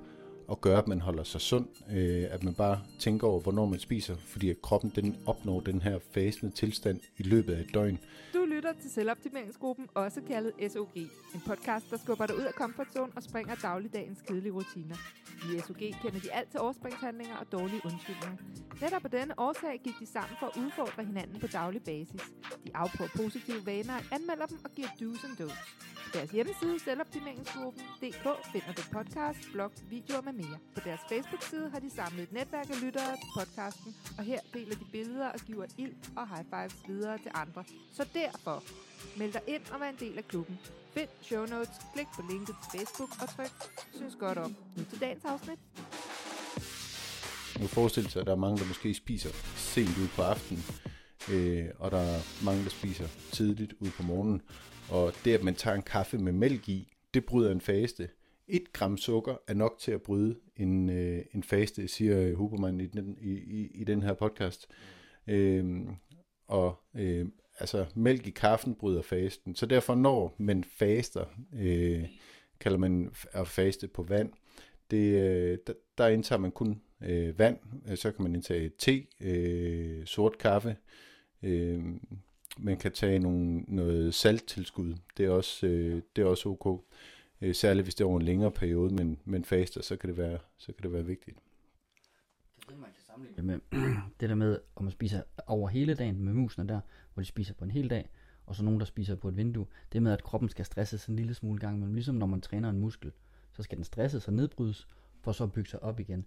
og 0.50 0.62
gøre, 0.62 0.78
at 0.78 0.88
man 0.88 1.02
holder 1.02 1.24
sig 1.24 1.42
sund. 1.42 1.68
Øh, 1.92 2.26
at 2.32 2.44
man 2.44 2.54
bare 2.54 2.80
tænker 3.00 3.28
over, 3.28 3.40
hvornår 3.40 3.66
man 3.66 3.80
spiser, 3.80 4.16
fordi 4.26 4.50
at 4.50 4.62
kroppen 4.62 4.92
den 4.96 5.18
opnår 5.26 5.60
den 5.60 5.82
her 5.82 6.00
fasende 6.14 6.52
tilstand 6.52 7.00
i 7.18 7.24
løbet 7.24 7.54
af 7.54 7.60
et 7.62 7.74
døgn. 7.74 8.00
Du 8.34 8.46
lytter 8.46 8.74
til 8.82 8.92
Selvoptimeringsgruppen, 8.92 9.88
også 9.94 10.22
kaldet 10.28 10.54
SOG. 10.72 10.90
En 11.34 11.42
podcast, 11.48 11.86
der 11.92 11.98
skubber 11.98 12.26
dig 12.26 12.36
ud 12.36 12.42
af 12.42 12.54
komfortzonen 12.54 13.14
og 13.16 13.24
springer 13.24 13.56
dagligdagens 13.56 14.22
kedelige 14.28 14.52
rutiner. 14.52 14.96
I 15.46 15.60
SOG 15.60 15.82
kender 16.02 16.20
de 16.20 16.32
alt 16.32 16.52
til 16.52 16.60
overspringshandlinger 16.60 17.36
og 17.36 17.52
dårlige 17.52 17.82
undskyldninger. 17.86 18.38
Netop 18.82 19.06
af 19.06 19.12
denne 19.12 19.34
årsag 19.40 19.82
gik 19.84 19.94
de 20.00 20.06
sammen 20.06 20.36
for 20.40 20.48
at 20.48 20.58
udfordre 20.64 21.04
hinanden 21.04 21.40
på 21.40 21.48
daglig 21.48 21.84
basis. 21.84 22.22
De 22.66 22.72
afprøver 22.74 23.10
positive 23.16 23.66
vaner, 23.66 23.94
anmelder 24.12 24.46
dem 24.46 24.58
og 24.66 24.72
giver 24.72 24.88
do's 24.88 25.26
and 25.28 25.42
don'ts. 25.42 25.90
På 26.06 26.18
deres 26.18 26.32
hjemmeside, 26.32 26.80
selvoptimeringsgruppen.dk, 26.80 28.26
finder 28.52 28.74
du 28.78 28.82
podcast, 28.92 29.40
blog, 29.54 29.72
videoer 29.90 30.22
med 30.22 30.34
mere. 30.42 30.58
På 30.76 30.82
deres 30.88 31.02
Facebook-side 31.10 31.70
har 31.70 31.80
de 31.80 31.90
samlet 31.90 32.24
et 32.24 32.32
netværk 32.32 32.70
af 32.70 32.82
lyttere 32.86 33.12
til 33.22 33.30
podcasten, 33.38 33.96
og 34.18 34.24
her 34.24 34.40
deler 34.54 34.76
de 34.76 34.86
billeder 34.92 35.30
og 35.36 35.40
giver 35.40 35.66
ild 35.78 35.96
og 36.16 36.26
high 36.32 36.46
fives 36.52 36.78
videre 36.88 37.18
til 37.18 37.32
andre. 37.34 37.64
Så 37.98 38.04
derfor, 38.14 38.64
meld 39.18 39.34
dig 39.34 39.42
ind 39.48 39.62
og 39.74 39.80
vær 39.80 39.90
en 39.90 40.00
del 40.00 40.18
af 40.18 40.28
klubben. 40.28 40.60
Find 40.94 41.10
show 41.22 41.46
notes, 41.46 41.76
klik 41.94 42.08
på 42.16 42.22
linket 42.32 42.56
til 42.62 42.80
Facebook 42.80 43.10
og 43.22 43.30
tryk 43.36 43.54
synes 43.94 44.16
godt 44.16 44.38
om. 44.38 44.56
Nu 44.78 44.84
til 44.90 45.00
dagens 45.00 45.26
afsnit. 45.26 45.60
Nu 47.60 47.68
forestiller 47.68 48.10
sig, 48.10 48.20
at 48.20 48.26
der 48.26 48.32
er 48.32 48.44
mange, 48.46 48.58
der 48.58 48.66
måske 48.66 48.94
spiser 48.94 49.30
sent 49.56 49.98
ud 49.98 50.08
på 50.16 50.22
aftenen, 50.22 50.64
øh, 51.32 51.66
og 51.80 51.92
der 51.92 51.98
er 51.98 52.46
mange, 52.46 52.64
der 52.64 52.70
spiser 52.70 53.08
tidligt 53.32 53.74
ud 53.80 53.90
på 53.98 54.04
morgenen. 54.04 54.42
Og 54.90 55.14
det, 55.26 55.34
at 55.34 55.44
man 55.44 55.56
tager 55.56 55.76
en 55.76 55.82
kaffe 55.82 56.18
med 56.18 56.32
mælk 56.32 56.70
i, 56.70 56.94
det 57.14 57.26
bryder 57.26 57.52
en 57.52 57.62
faste. 57.62 58.10
Et 58.50 58.74
gram 58.74 58.98
sukker 58.98 59.36
er 59.48 59.54
nok 59.54 59.76
til 59.80 59.92
at 59.92 60.02
bryde 60.02 60.40
en, 60.56 60.90
øh, 60.90 61.26
en 61.34 61.44
faste, 61.44 61.88
siger 61.88 62.20
øh, 62.22 62.34
Huberman 62.34 62.80
i 62.80 62.86
den, 62.88 63.18
i, 63.22 63.32
i, 63.32 63.72
i 63.74 63.84
den 63.84 64.04
her 64.04 64.14
podcast. 64.14 64.68
Øhm, 65.28 65.90
og 66.48 66.76
øh, 66.96 67.26
altså, 67.60 67.86
mælk 67.96 68.28
i 68.28 68.30
kaffen 68.30 68.76
bryder 68.76 69.02
fasten. 69.02 69.56
Så 69.56 69.66
derfor, 69.66 69.96
når 69.96 70.36
man 70.38 70.64
faster, 70.64 71.26
øh, 71.60 72.06
kalder 72.60 72.78
man 72.78 73.12
at 73.32 73.48
faste 73.48 73.88
på 73.88 74.04
vand, 74.04 74.32
det, 74.92 75.22
øh, 75.22 75.58
der, 75.68 75.74
der 75.98 76.08
indtager 76.08 76.40
man 76.40 76.52
kun 76.52 76.82
øh, 77.04 77.40
vand. 77.40 77.58
Øh, 77.90 77.98
så 77.98 78.12
kan 78.12 78.24
man 78.24 78.36
indtage 78.36 78.72
te, 78.78 79.06
øh, 79.22 80.06
sort 80.06 80.38
kaffe, 80.38 80.76
øh, 81.44 81.84
man 82.58 82.78
kan 82.78 82.92
tage 82.92 83.20
nogle, 83.20 83.64
noget 83.68 84.14
salttilskud. 84.14 84.96
Det 85.18 85.26
er 85.26 85.30
også, 85.30 85.68
øh, 85.68 86.02
det 86.16 86.22
er 86.22 86.26
også 86.26 86.50
ok. 86.50 86.86
Øh, 87.42 87.56
særligt 87.56 87.86
hvis 87.86 87.96
det 87.96 88.04
er 88.04 88.08
over 88.08 88.20
en 88.20 88.26
længere 88.26 88.52
periode, 88.52 88.94
men, 88.94 89.20
men 89.26 89.46
faster, 89.46 89.82
så 89.82 89.98
kan 89.98 90.10
det 90.10 90.18
være, 90.18 90.40
så 90.58 90.74
kan 90.74 90.84
det 90.84 90.94
være 90.94 91.06
vigtigt. 91.06 91.38
Det, 92.70 92.78
man 92.80 92.90
kan 92.94 93.04
sammenligne 93.08 93.38
det 93.38 93.46
med, 93.46 93.60
det 94.20 94.30
der 94.30 94.36
med, 94.36 94.60
om 94.76 94.84
man 94.84 94.92
spiser 94.92 95.24
over 95.48 95.70
hele 95.70 95.96
dagen 95.96 96.24
med 96.24 96.34
musene 96.34 96.68
der, 96.68 96.80
hvor 97.14 97.22
de 97.22 97.28
spiser 97.28 97.54
på 97.54 97.64
en 97.64 97.72
hel 97.72 97.90
dag, 97.90 98.10
og 98.46 98.56
så 98.56 98.64
nogen, 98.64 98.80
der 98.80 98.86
spiser 98.86 99.16
på 99.16 99.28
et 99.28 99.38
vindue. 99.38 99.66
Det 99.94 100.04
med, 100.04 100.12
at 100.12 100.24
kroppen 100.24 100.50
skal 100.50 100.66
stresses 100.66 101.06
en 101.06 101.16
lille 101.16 101.34
smule 101.34 101.60
gang, 101.60 101.80
men 101.80 101.94
ligesom 101.94 102.16
når 102.16 102.26
man 102.26 102.42
træner 102.42 102.70
en 102.70 102.80
muskel, 102.80 103.12
så 103.52 103.64
skal 103.64 103.78
den 103.78 103.86
stresses 103.86 104.28
og 104.28 104.34
nedbrydes, 104.34 104.88
for 105.22 105.32
så 105.32 105.44
at 105.44 105.52
bygge 105.52 105.70
sig 105.70 105.84
op 105.84 106.00
igen. 106.00 106.26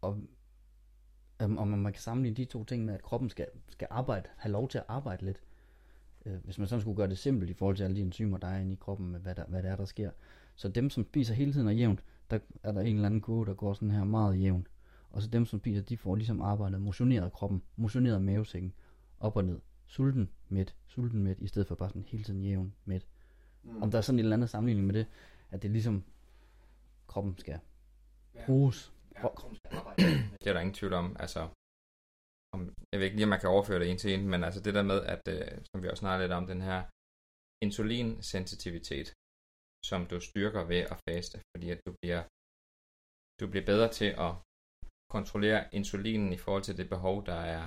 Og 0.00 0.20
øhm, 1.42 1.58
og 1.58 1.68
man 1.68 1.92
kan 1.92 2.02
sammenligne 2.02 2.36
de 2.36 2.44
to 2.44 2.64
ting 2.64 2.84
med, 2.84 2.94
at 2.94 3.02
kroppen 3.02 3.30
skal, 3.30 3.46
skal 3.68 3.88
arbejde, 3.90 4.28
have 4.36 4.52
lov 4.52 4.68
til 4.68 4.78
at 4.78 4.84
arbejde 4.88 5.24
lidt 5.24 5.42
øh, 6.26 6.44
hvis 6.44 6.58
man 6.58 6.68
sådan 6.68 6.80
skulle 6.80 6.96
gøre 6.96 7.08
det 7.08 7.18
simpelt 7.18 7.50
i 7.50 7.54
forhold 7.54 7.76
til 7.76 7.84
alle 7.84 7.96
de 7.96 8.00
enzymer, 8.00 8.38
der 8.38 8.48
er 8.48 8.60
inde 8.60 8.72
i 8.72 8.78
kroppen, 8.80 9.10
med 9.10 9.20
hvad, 9.20 9.34
der, 9.34 9.44
hvad 9.48 9.62
det 9.62 9.70
er, 9.70 9.76
der 9.76 9.84
sker. 9.84 10.10
Så 10.54 10.68
dem, 10.68 10.90
som 10.90 11.04
spiser 11.04 11.34
hele 11.34 11.52
tiden 11.52 11.66
og 11.66 11.76
jævnt, 11.76 12.04
der 12.30 12.38
er 12.62 12.72
der 12.72 12.80
en 12.80 12.94
eller 12.94 13.06
anden 13.06 13.20
kurve, 13.20 13.46
der 13.46 13.54
går 13.54 13.72
sådan 13.72 13.90
her 13.90 14.04
meget 14.04 14.40
jævnt. 14.40 14.68
Og 15.10 15.22
så 15.22 15.28
dem, 15.28 15.46
som 15.46 15.58
spiser, 15.58 15.82
de 15.82 15.96
får 15.96 16.16
ligesom 16.16 16.40
arbejdet, 16.40 16.80
motioneret 16.80 17.32
kroppen, 17.32 17.62
motioneret 17.76 18.22
mavesækken, 18.22 18.72
op 19.20 19.36
og 19.36 19.44
ned. 19.44 19.60
Sulten 19.86 20.30
midt, 20.48 20.76
sulten 20.86 21.22
midt, 21.22 21.38
i 21.40 21.46
stedet 21.46 21.68
for 21.68 21.74
bare 21.74 21.88
sådan 21.88 22.04
hele 22.06 22.24
tiden 22.24 22.42
jævn 22.42 22.74
midt. 22.84 23.06
Mm. 23.62 23.82
Om 23.82 23.90
der 23.90 23.98
er 23.98 24.02
sådan 24.02 24.18
en 24.18 24.24
eller 24.24 24.36
anden 24.36 24.48
sammenligning 24.48 24.86
med 24.86 24.94
det, 24.94 25.06
at 25.50 25.62
det 25.62 25.70
ligesom 25.70 26.04
kroppen 27.06 27.38
skal 27.38 27.58
bruges. 28.46 28.92
Ja, 29.14 29.28
kroppen 29.34 29.56
skal 29.56 29.78
arbejde. 29.78 30.02
det 30.40 30.46
er 30.46 30.52
der 30.52 30.60
ingen 30.60 30.74
tvivl 30.74 30.92
om. 30.92 31.16
Altså, 31.20 31.48
jeg 32.90 32.96
ved 32.98 33.06
ikke 33.06 33.16
lige, 33.16 33.28
om 33.28 33.34
man 33.34 33.42
kan 33.42 33.54
overføre 33.56 33.80
det 33.80 33.88
en 33.90 33.98
til 34.02 34.10
en, 34.14 34.24
men 34.32 34.40
altså 34.46 34.60
det 34.66 34.74
der 34.78 34.84
med, 34.92 34.98
at, 35.14 35.22
øh, 35.34 35.52
som 35.68 35.82
vi 35.82 35.88
også 35.88 36.04
snakkede 36.04 36.24
lidt 36.24 36.38
om, 36.38 36.46
den 36.52 36.62
her 36.68 36.80
insulinsensitivitet, 37.64 39.08
som 39.90 40.00
du 40.10 40.16
styrker 40.20 40.62
ved 40.72 40.82
at 40.92 41.00
faste, 41.08 41.36
fordi 41.52 41.66
at 41.74 41.80
du 41.86 41.90
bliver, 42.00 42.22
du 43.40 43.44
bliver 43.50 43.66
bedre 43.72 43.88
til 43.98 44.10
at 44.26 44.32
kontrollere 45.16 45.60
insulinen 45.78 46.30
i 46.32 46.40
forhold 46.44 46.64
til 46.66 46.78
det 46.80 46.88
behov, 46.94 47.16
der 47.30 47.40
er 47.56 47.64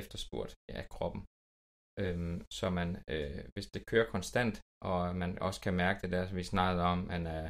efterspurgt 0.00 0.52
af 0.78 0.84
kroppen. 0.94 1.22
Øhm, 2.02 2.36
så 2.58 2.66
man, 2.78 2.88
øh, 3.14 3.40
hvis 3.54 3.66
det 3.74 3.86
kører 3.90 4.12
konstant, 4.14 4.54
og 4.90 5.16
man 5.22 5.38
også 5.46 5.60
kan 5.60 5.74
mærke 5.74 5.98
det 6.02 6.10
der, 6.14 6.26
som 6.26 6.36
vi 6.36 6.52
snakkede 6.54 6.84
om, 6.92 6.98
man 6.98 7.26
er 7.38 7.44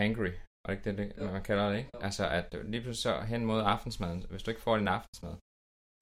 hangry, 0.00 0.32
og 0.64 0.68
ikke 0.72 0.84
det, 0.84 0.98
det 0.98 1.32
man 1.36 1.48
kalder 1.50 1.66
det, 1.70 1.78
ikke? 1.78 1.90
Altså, 2.08 2.24
at 2.38 2.46
lige 2.72 2.82
pludselig 2.82 3.06
så 3.08 3.14
hen 3.32 3.42
mod 3.50 3.60
aftensmaden, 3.74 4.20
hvis 4.30 4.42
du 4.42 4.50
ikke 4.50 4.66
får 4.66 4.76
din 4.76 4.94
aftensmad, 4.96 5.34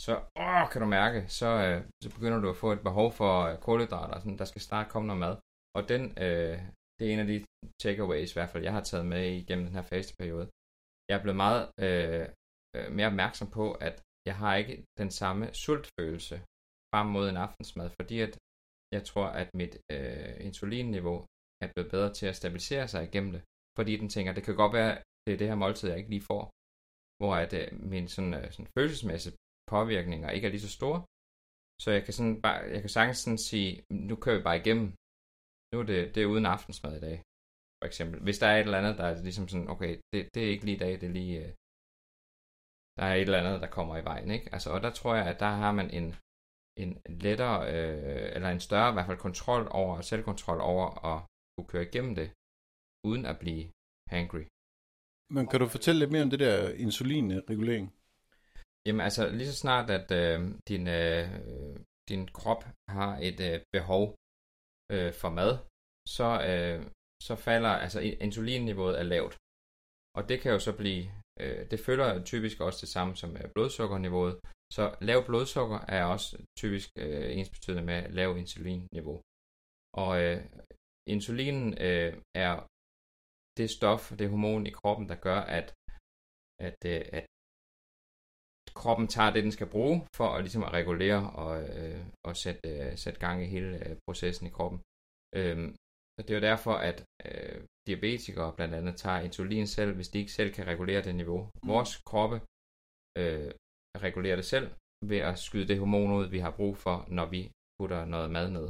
så 0.04 0.12
åh, 0.46 0.64
kan 0.72 0.80
du 0.82 0.88
mærke, 0.98 1.18
så, 1.40 1.50
øh, 1.66 1.78
så 2.02 2.08
begynder 2.16 2.40
du 2.40 2.48
at 2.50 2.60
få 2.64 2.68
et 2.72 2.86
behov 2.88 3.08
for 3.20 3.32
øh, 3.48 3.58
kulhydrater, 3.66 4.18
sådan, 4.18 4.38
der 4.38 4.48
skal 4.50 4.62
snart 4.62 4.92
komme 4.92 5.06
noget 5.06 5.24
mad. 5.26 5.34
Og 5.76 5.82
den, 5.92 6.02
øh, 6.24 6.56
det 6.96 7.04
er 7.04 7.12
en 7.12 7.24
af 7.24 7.28
de 7.32 7.44
takeaways, 7.82 8.30
i 8.32 8.36
hvert 8.36 8.52
fald, 8.52 8.62
jeg 8.68 8.72
har 8.78 8.84
taget 8.90 9.06
med 9.06 9.24
igennem 9.40 9.64
den 9.66 9.74
her 9.78 9.86
fasteperiode. 9.92 10.46
Jeg 11.08 11.14
er 11.18 11.22
blevet 11.24 11.42
meget 11.46 11.62
øh, 11.86 12.24
øh, 12.76 12.88
mere 12.96 13.10
opmærksom 13.12 13.48
på, 13.58 13.66
at 13.88 13.96
jeg 14.28 14.36
har 14.42 14.52
ikke 14.60 14.76
den 15.02 15.10
samme 15.20 15.44
sultfølelse 15.64 16.36
frem 16.92 17.06
mod 17.16 17.24
en 17.28 17.42
aftensmad, 17.46 17.88
fordi 18.00 18.16
at 18.26 18.32
jeg 18.96 19.02
tror, 19.10 19.26
at 19.42 19.48
mit 19.54 19.74
øh, 19.94 20.34
insulinniveau 20.46 21.18
er 21.62 21.68
blevet 21.72 21.90
bedre 21.94 22.12
til 22.18 22.26
at 22.26 22.36
stabilisere 22.40 22.88
sig 22.88 23.02
igennem 23.04 23.32
det, 23.32 23.42
fordi 23.78 23.92
den 23.96 24.08
tænker, 24.08 24.32
det 24.32 24.44
kan 24.44 24.56
godt 24.62 24.72
være, 24.80 24.92
det 25.24 25.30
er 25.32 25.38
det 25.38 25.48
her 25.50 25.62
måltid, 25.64 25.88
jeg 25.88 25.98
ikke 25.98 26.14
lige 26.14 26.28
får, 26.32 26.42
hvor 27.20 27.34
at 27.44 27.52
øh, 27.60 27.68
min 27.92 28.08
sådan, 28.14 28.34
øh, 28.34 28.46
sådan 28.52 28.70
følelsesmæssige 28.78 29.36
påvirkninger 29.74 30.28
ikke 30.30 30.46
er 30.46 30.54
lige 30.54 30.66
så 30.68 30.72
store, 30.78 30.98
så 31.82 31.88
jeg 31.96 32.02
kan, 32.04 32.14
sådan 32.18 32.36
bare, 32.46 32.58
jeg 32.74 32.80
kan 32.84 32.92
sagtens 32.96 33.18
sådan 33.24 33.42
sige, 33.50 33.70
nu 34.08 34.14
kører 34.22 34.38
vi 34.38 34.44
bare 34.48 34.60
igennem, 34.62 34.88
nu 35.70 35.76
er 35.82 35.86
det, 35.92 36.00
det 36.14 36.20
er 36.20 36.32
uden 36.32 36.46
aftensmad 36.54 36.94
i 36.96 37.04
dag, 37.08 37.16
for 37.80 37.86
eksempel. 37.90 38.18
Hvis 38.26 38.38
der 38.40 38.48
er 38.50 38.56
et 38.56 38.66
eller 38.68 38.82
andet, 38.82 38.98
der 39.00 39.06
er 39.08 39.14
ligesom 39.28 39.48
sådan, 39.48 39.68
okay, 39.74 39.92
det, 40.12 40.20
det 40.34 40.40
er 40.42 40.50
ikke 40.54 40.64
lige 40.64 40.78
i 40.78 40.84
dag, 40.84 40.92
det 41.00 41.06
er 41.08 41.16
lige, 41.20 41.36
øh, 41.44 41.50
der 42.96 43.04
er 43.10 43.14
et 43.14 43.28
eller 43.28 43.42
andet, 43.42 43.62
der 43.64 43.76
kommer 43.76 43.94
i 43.98 44.04
vejen, 44.10 44.30
ikke? 44.36 44.48
Altså, 44.54 44.68
og 44.74 44.80
der 44.84 44.92
tror 44.98 45.14
jeg, 45.18 45.26
at 45.32 45.40
der 45.44 45.52
har 45.62 45.72
man 45.80 45.88
en, 45.98 46.08
en 46.82 46.90
lettere, 47.24 47.56
øh, 47.74 48.26
eller 48.34 48.50
en 48.50 48.66
større 48.68 48.90
i 48.90 48.94
hvert 48.94 49.08
fald 49.10 49.26
kontrol 49.28 49.64
over, 49.80 50.00
selvkontrol 50.10 50.60
over 50.72 50.86
at 51.10 51.18
kunne 51.54 51.68
køre 51.72 51.88
igennem 51.88 52.14
det, 52.20 52.28
uden 53.08 53.24
at 53.32 53.36
blive 53.42 53.64
hangry. 54.14 54.44
Men 55.34 55.44
kan 55.50 55.60
du 55.60 55.66
fortælle 55.76 55.98
lidt 55.98 56.12
mere 56.12 56.26
om 56.26 56.30
det 56.34 56.40
der 56.46 56.56
insulinregulering? 56.84 57.86
Jamen 58.86 59.02
altså, 59.08 59.22
lige 59.38 59.52
så 59.52 59.56
snart, 59.64 59.86
at 59.98 60.08
øh, 60.22 60.38
din, 60.70 60.84
øh, 61.00 61.26
din 62.10 62.22
krop 62.38 62.62
har 62.96 63.12
et 63.28 63.38
øh, 63.48 63.56
behov 63.76 64.04
øh, 64.94 65.12
for 65.20 65.30
mad, 65.38 65.52
så, 66.16 66.28
øh, 66.50 66.78
så 67.26 67.34
falder, 67.46 67.72
altså 67.84 68.00
insulinniveauet 68.26 68.98
er 68.98 69.06
lavt. 69.14 69.34
Og 70.16 70.22
det 70.28 70.36
kan 70.40 70.52
jo 70.52 70.58
så 70.58 70.72
blive, 70.82 71.02
øh, 71.42 71.70
det 71.70 71.80
følger 71.86 72.24
typisk 72.24 72.56
også 72.60 72.78
det 72.84 72.92
samme 72.96 73.16
som 73.16 73.30
øh, 73.40 73.46
blodsukkerniveauet. 73.54 74.36
Så 74.76 74.84
lav 75.08 75.18
blodsukker 75.26 75.80
er 75.96 76.04
også 76.04 76.30
typisk 76.60 76.88
øh, 77.04 77.36
ensbetydende 77.38 77.84
med 77.90 78.00
lav 78.18 78.30
insulinniveau. 78.42 79.16
Og 80.02 80.12
øh, 80.24 80.38
insulinen 81.14 81.66
øh, 81.88 82.12
er 82.46 82.54
det 83.58 83.70
stof, 83.70 84.02
det 84.18 84.30
hormon 84.30 84.66
i 84.66 84.70
kroppen, 84.70 85.08
der 85.08 85.18
gør, 85.26 85.40
at, 85.58 85.68
at, 86.68 86.78
øh, 86.92 87.02
at 87.18 87.26
kroppen 88.74 89.06
tager 89.08 89.30
det, 89.32 89.42
den 89.42 89.52
skal 89.52 89.66
bruge, 89.66 90.06
for 90.16 90.28
at, 90.34 90.42
ligesom 90.42 90.64
at 90.64 90.72
regulere 90.72 91.30
og, 91.30 91.52
øh, 91.62 92.00
og 92.28 92.36
sætte, 92.36 92.60
øh, 92.68 92.96
sætte 92.96 93.20
gang 93.20 93.42
i 93.42 93.46
hele 93.46 93.88
øh, 93.88 93.96
processen 94.08 94.46
i 94.46 94.50
kroppen. 94.50 94.80
Øhm, 95.36 95.68
så 96.14 96.20
det 96.22 96.30
er 96.30 96.38
jo 96.40 96.48
derfor, 96.50 96.74
at 96.90 97.04
øh, 97.24 97.62
diabetikere 97.86 98.52
blandt 98.56 98.74
andet 98.74 98.96
tager 98.96 99.20
insulin 99.20 99.66
selv, 99.66 99.94
hvis 99.94 100.08
de 100.08 100.18
ikke 100.18 100.32
selv 100.32 100.52
kan 100.52 100.66
regulere 100.66 101.02
det 101.02 101.14
niveau. 101.14 101.40
Vores 101.66 101.92
kroppe 102.10 102.36
øh, 103.18 103.50
regulerer 104.06 104.36
det 104.36 104.44
selv 104.44 104.66
ved 105.10 105.18
at 105.30 105.38
skyde 105.38 105.68
det 105.68 105.78
hormon 105.78 106.12
ud, 106.18 106.26
vi 106.26 106.38
har 106.38 106.50
brug 106.50 106.76
for, 106.76 106.96
når 107.08 107.26
vi 107.26 107.50
putter 107.78 108.04
noget 108.04 108.30
mad 108.30 108.50
ned. 108.50 108.68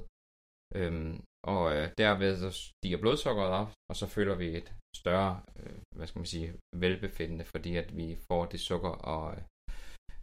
Øhm, 0.75 1.15
og 1.55 1.63
øh, 1.77 1.91
derved 1.99 2.37
så 2.37 2.51
stiger 2.51 2.99
blodsukkeret 3.01 3.51
op, 3.61 3.71
og 3.91 3.97
så 3.97 4.07
føler 4.07 4.35
vi 4.35 4.57
et 4.57 4.75
større, 4.97 5.43
øh, 5.61 5.79
hvad 5.97 6.07
skal 6.07 6.19
man 6.19 6.27
sige, 6.27 6.49
velbefindende, 6.77 7.45
fordi 7.45 7.77
at 7.77 7.97
vi 7.97 8.19
får 8.29 8.45
det 8.53 8.61
sukker 8.61 8.95
og 9.15 9.37
øh, 9.37 9.43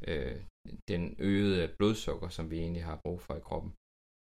øh, 0.08 0.38
den 0.88 1.16
øgede 1.20 1.74
blodsukker, 1.78 2.30
som 2.30 2.52
vi 2.52 2.58
egentlig 2.60 2.84
har 2.84 3.00
brug 3.06 3.22
for 3.22 3.36
i 3.36 3.40
kroppen. 3.40 3.72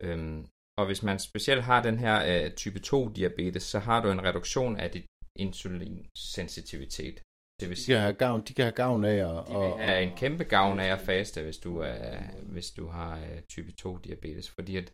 Øhm, 0.06 0.46
og 0.78 0.86
hvis 0.86 1.02
man 1.02 1.18
specielt 1.18 1.62
har 1.62 1.82
den 1.82 1.98
her 1.98 2.16
øh, 2.30 2.54
type 2.54 2.78
2 2.78 3.08
diabetes, 3.08 3.62
så 3.62 3.78
har 3.78 4.02
du 4.02 4.10
en 4.10 4.24
reduktion 4.24 4.76
af 4.76 4.90
dit 4.90 5.06
insulinsensitivitet. 5.38 7.22
Det 7.60 7.68
vil 7.68 7.76
sige, 7.76 7.94
de 7.94 7.98
kan 7.98 8.02
have 8.02 8.20
gavn, 8.24 8.40
de 8.46 8.54
kan 8.54 8.64
have 8.64 8.80
gavn 8.84 9.04
af 9.04 9.16
at... 9.28 9.46
De 9.48 9.52
vil 9.52 9.84
have 9.88 10.02
en 10.02 10.16
kæmpe 10.16 10.44
gavn 10.44 10.80
af 10.80 10.88
at 10.96 11.00
faste, 11.00 11.42
hvis 11.42 11.58
du, 11.58 11.78
er, 11.78 12.18
hvis 12.54 12.70
du 12.70 12.86
har 12.86 13.12
uh, 13.20 13.40
type 13.48 13.72
2 13.72 13.96
diabetes. 13.96 14.50
Fordi 14.50 14.76
at 14.76 14.92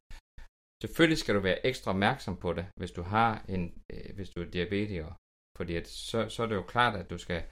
selvfølgelig 0.82 1.18
skal 1.18 1.34
du 1.34 1.40
være 1.40 1.66
ekstra 1.66 1.90
opmærksom 1.90 2.36
på 2.36 2.52
det, 2.52 2.66
hvis 2.76 2.90
du 2.90 3.02
har 3.02 3.44
en, 3.48 3.62
uh, 3.92 4.14
hvis 4.16 4.30
du 4.30 4.40
er 4.40 4.50
diabetiker. 4.50 5.12
Fordi 5.56 5.76
at 5.76 5.86
så, 5.88 6.28
så 6.28 6.42
er 6.42 6.46
det 6.46 6.54
jo 6.54 6.62
klart, 6.62 6.94
at 7.00 7.10
du 7.10 7.18
skal 7.18 7.42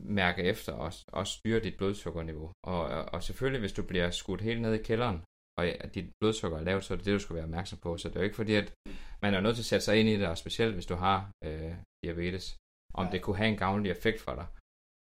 mærke 0.00 0.42
efter 0.42 0.72
og, 0.72 0.92
og 1.08 1.26
styre 1.26 1.60
dit 1.60 1.76
blodsukkerniveau. 1.76 2.52
Og, 2.64 2.84
og 3.14 3.22
selvfølgelig, 3.22 3.60
hvis 3.60 3.72
du 3.72 3.82
bliver 3.86 4.10
skudt 4.10 4.40
helt 4.40 4.60
ned 4.60 4.74
i 4.74 4.82
kælderen, 4.82 5.18
og 5.58 5.66
at 5.66 5.94
dit 5.94 6.08
blodsukker 6.20 6.58
er 6.58 6.62
lavt, 6.62 6.84
så 6.84 6.94
er 6.94 6.96
det 6.96 7.06
det, 7.06 7.14
du 7.14 7.18
skal 7.18 7.36
være 7.36 7.44
opmærksom 7.44 7.78
på. 7.78 7.96
Så 7.96 8.08
det 8.08 8.16
er 8.16 8.20
jo 8.20 8.24
ikke 8.24 8.36
fordi, 8.42 8.54
at 8.54 8.74
man 9.22 9.34
er 9.34 9.40
nødt 9.40 9.56
til 9.56 9.62
at 9.62 9.70
sætte 9.72 9.84
sig 9.84 9.96
ind 10.00 10.08
i 10.08 10.18
det, 10.20 10.26
og 10.28 10.38
specielt 10.38 10.74
hvis 10.74 10.86
du 10.86 10.94
har 10.94 11.30
øh, 11.44 11.74
diabetes, 12.04 12.56
om 12.94 13.06
det 13.12 13.22
kunne 13.22 13.36
have 13.36 13.48
en 13.48 13.62
gavnlig 13.64 13.90
effekt 13.90 14.20
for 14.20 14.34
dig. 14.34 14.46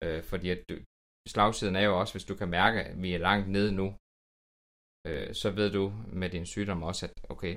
Øh, 0.03 0.23
fordi 0.23 0.49
at 0.49 0.61
du, 0.69 0.75
slagsiden 1.27 1.75
er 1.75 1.85
jo 1.89 1.99
også, 1.99 2.13
hvis 2.13 2.29
du 2.29 2.35
kan 2.35 2.49
mærke, 2.49 2.83
at 2.83 3.01
vi 3.03 3.13
er 3.13 3.25
langt 3.29 3.47
nede 3.49 3.71
nu, 3.71 3.87
øh, 5.07 5.33
så 5.41 5.51
ved 5.59 5.69
du 5.71 5.83
med 6.21 6.29
din 6.29 6.45
sygdom 6.45 6.83
også, 6.83 7.05
at 7.05 7.13
okay, 7.29 7.53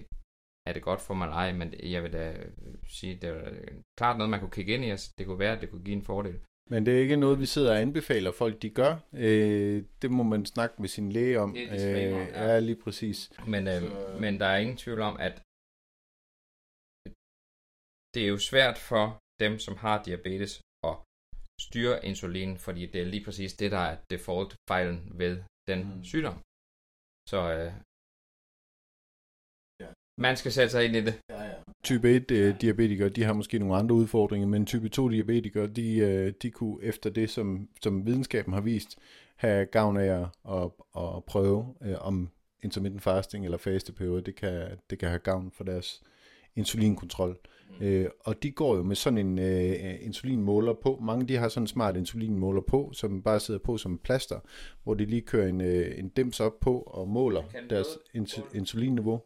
er 0.68 0.72
det 0.72 0.83
godt 0.83 1.00
for 1.00 1.14
mig 1.14 1.24
eller 1.24 1.37
ej, 1.37 1.52
men 1.52 1.68
jeg 1.94 2.02
vil 2.02 2.12
da 2.12 2.24
sige, 2.87 3.14
det 3.20 3.28
er 3.31 3.40
klart 3.98 4.16
noget, 4.16 4.31
man 4.31 4.40
kunne 4.40 4.57
kigge 4.59 4.74
ind 4.74 4.85
i, 4.85 4.90
altså 4.90 5.14
det 5.18 5.26
kunne 5.26 5.38
være, 5.38 5.57
at 5.57 5.61
det 5.62 5.70
kunne 5.70 5.85
give 5.85 5.96
en 5.96 6.09
fordel. 6.11 6.40
Men 6.70 6.87
det 6.87 6.94
er 6.96 7.00
ikke 7.00 7.16
noget, 7.16 7.40
vi 7.40 7.46
sidder 7.46 7.70
og 7.72 7.81
anbefaler 7.81 8.33
folk, 8.33 8.62
de 8.62 8.70
gør. 8.70 8.92
Øh, 9.12 9.85
det 10.02 10.11
må 10.11 10.22
man 10.22 10.46
snakke 10.46 10.74
med 10.83 10.88
sin 10.88 11.12
læge 11.12 11.38
om. 11.40 11.52
Det 11.52 11.64
er 11.72 11.96
øh, 11.96 12.12
ja. 12.12 12.44
ja, 12.44 12.59
lige 12.59 12.81
præcis. 12.85 13.31
Men, 13.46 13.68
øh, 13.68 13.81
Så... 13.81 14.16
men 14.20 14.40
der 14.40 14.46
er 14.46 14.59
ingen 14.59 14.76
tvivl 14.76 15.00
om, 15.00 15.16
at 15.28 15.35
det 18.14 18.22
er 18.24 18.31
jo 18.35 18.38
svært 18.50 18.78
for 18.78 19.04
dem, 19.40 19.59
som 19.59 19.74
har 19.76 20.02
diabetes, 20.02 20.52
at 20.88 20.96
styre 21.66 22.04
insulin, 22.09 22.59
fordi 22.66 22.83
det 22.92 23.00
er 23.00 23.04
lige 23.14 23.24
præcis 23.24 23.52
det, 23.54 23.70
der 23.70 23.83
er 23.90 23.96
default-fejlen 24.11 24.98
ved 25.20 25.42
den 25.68 25.81
mm. 25.85 26.04
sygdom. 26.04 26.38
Så 27.33 27.40
øh, 27.57 27.72
man 30.18 30.37
skal 30.37 30.52
sætte 30.52 30.70
sig 30.70 30.85
ind 30.85 30.96
i 30.96 31.00
det. 31.00 31.20
Ja, 31.31 31.42
ja. 31.42 31.50
Type 31.83 32.16
1 32.16 32.31
uh, 32.31 32.61
diabetikere, 32.61 33.09
de 33.09 33.24
har 33.24 33.33
måske 33.33 33.59
nogle 33.59 33.76
andre 33.76 33.94
udfordringer, 33.94 34.48
men 34.48 34.66
type 34.66 34.88
2 34.88 35.09
diabetikere, 35.09 35.66
de, 35.66 36.24
uh, 36.26 36.33
de 36.42 36.50
kunne 36.50 36.83
efter 36.83 37.11
det, 37.11 37.31
som, 37.31 37.68
som 37.83 38.07
videnskaben 38.07 38.52
har 38.52 38.61
vist, 38.61 38.98
have 39.37 39.66
gavn 39.66 39.96
af 39.96 40.20
at, 40.20 40.26
at, 40.48 40.70
at 40.96 41.24
prøve, 41.26 41.74
uh, 41.81 42.07
om 42.07 42.31
intermittent 42.62 43.02
fasting 43.02 43.44
eller 43.44 43.59
fasteperiode, 43.59 44.22
det 44.22 44.37
kan, 44.37 44.62
det 44.90 44.98
kan 44.98 45.09
have 45.09 45.18
gavn 45.18 45.50
for 45.50 45.64
deres 45.64 46.02
insulinkontrol. 46.57 47.38
Mm. 47.81 47.87
Uh, 47.87 48.04
og 48.20 48.42
de 48.42 48.50
går 48.50 48.76
jo 48.76 48.83
med 48.83 48.96
sådan 48.96 49.18
en 49.18 49.38
uh, 49.38 50.07
insulinmåler 50.07 50.74
på. 50.83 50.98
Mange 51.02 51.28
de 51.28 51.37
har 51.37 51.48
sådan 51.48 51.62
en 51.62 51.66
smart 51.66 51.96
insulinmåler 51.96 52.62
på, 52.62 52.90
som 52.92 53.22
bare 53.22 53.40
sidder 53.40 53.61
på 53.61 53.76
som 53.76 53.98
plaster, 53.98 54.40
hvor 54.85 54.94
de 54.94 55.04
lige 55.04 55.22
kører 55.22 55.48
en, 55.48 55.61
uh, 55.61 55.98
en 55.98 56.09
dims 56.09 56.40
op 56.40 56.61
på 56.61 56.81
og 56.81 57.09
måler 57.09 57.42
deres 57.70 57.87
ins- 58.16 58.57
insulinniveau 58.57 59.22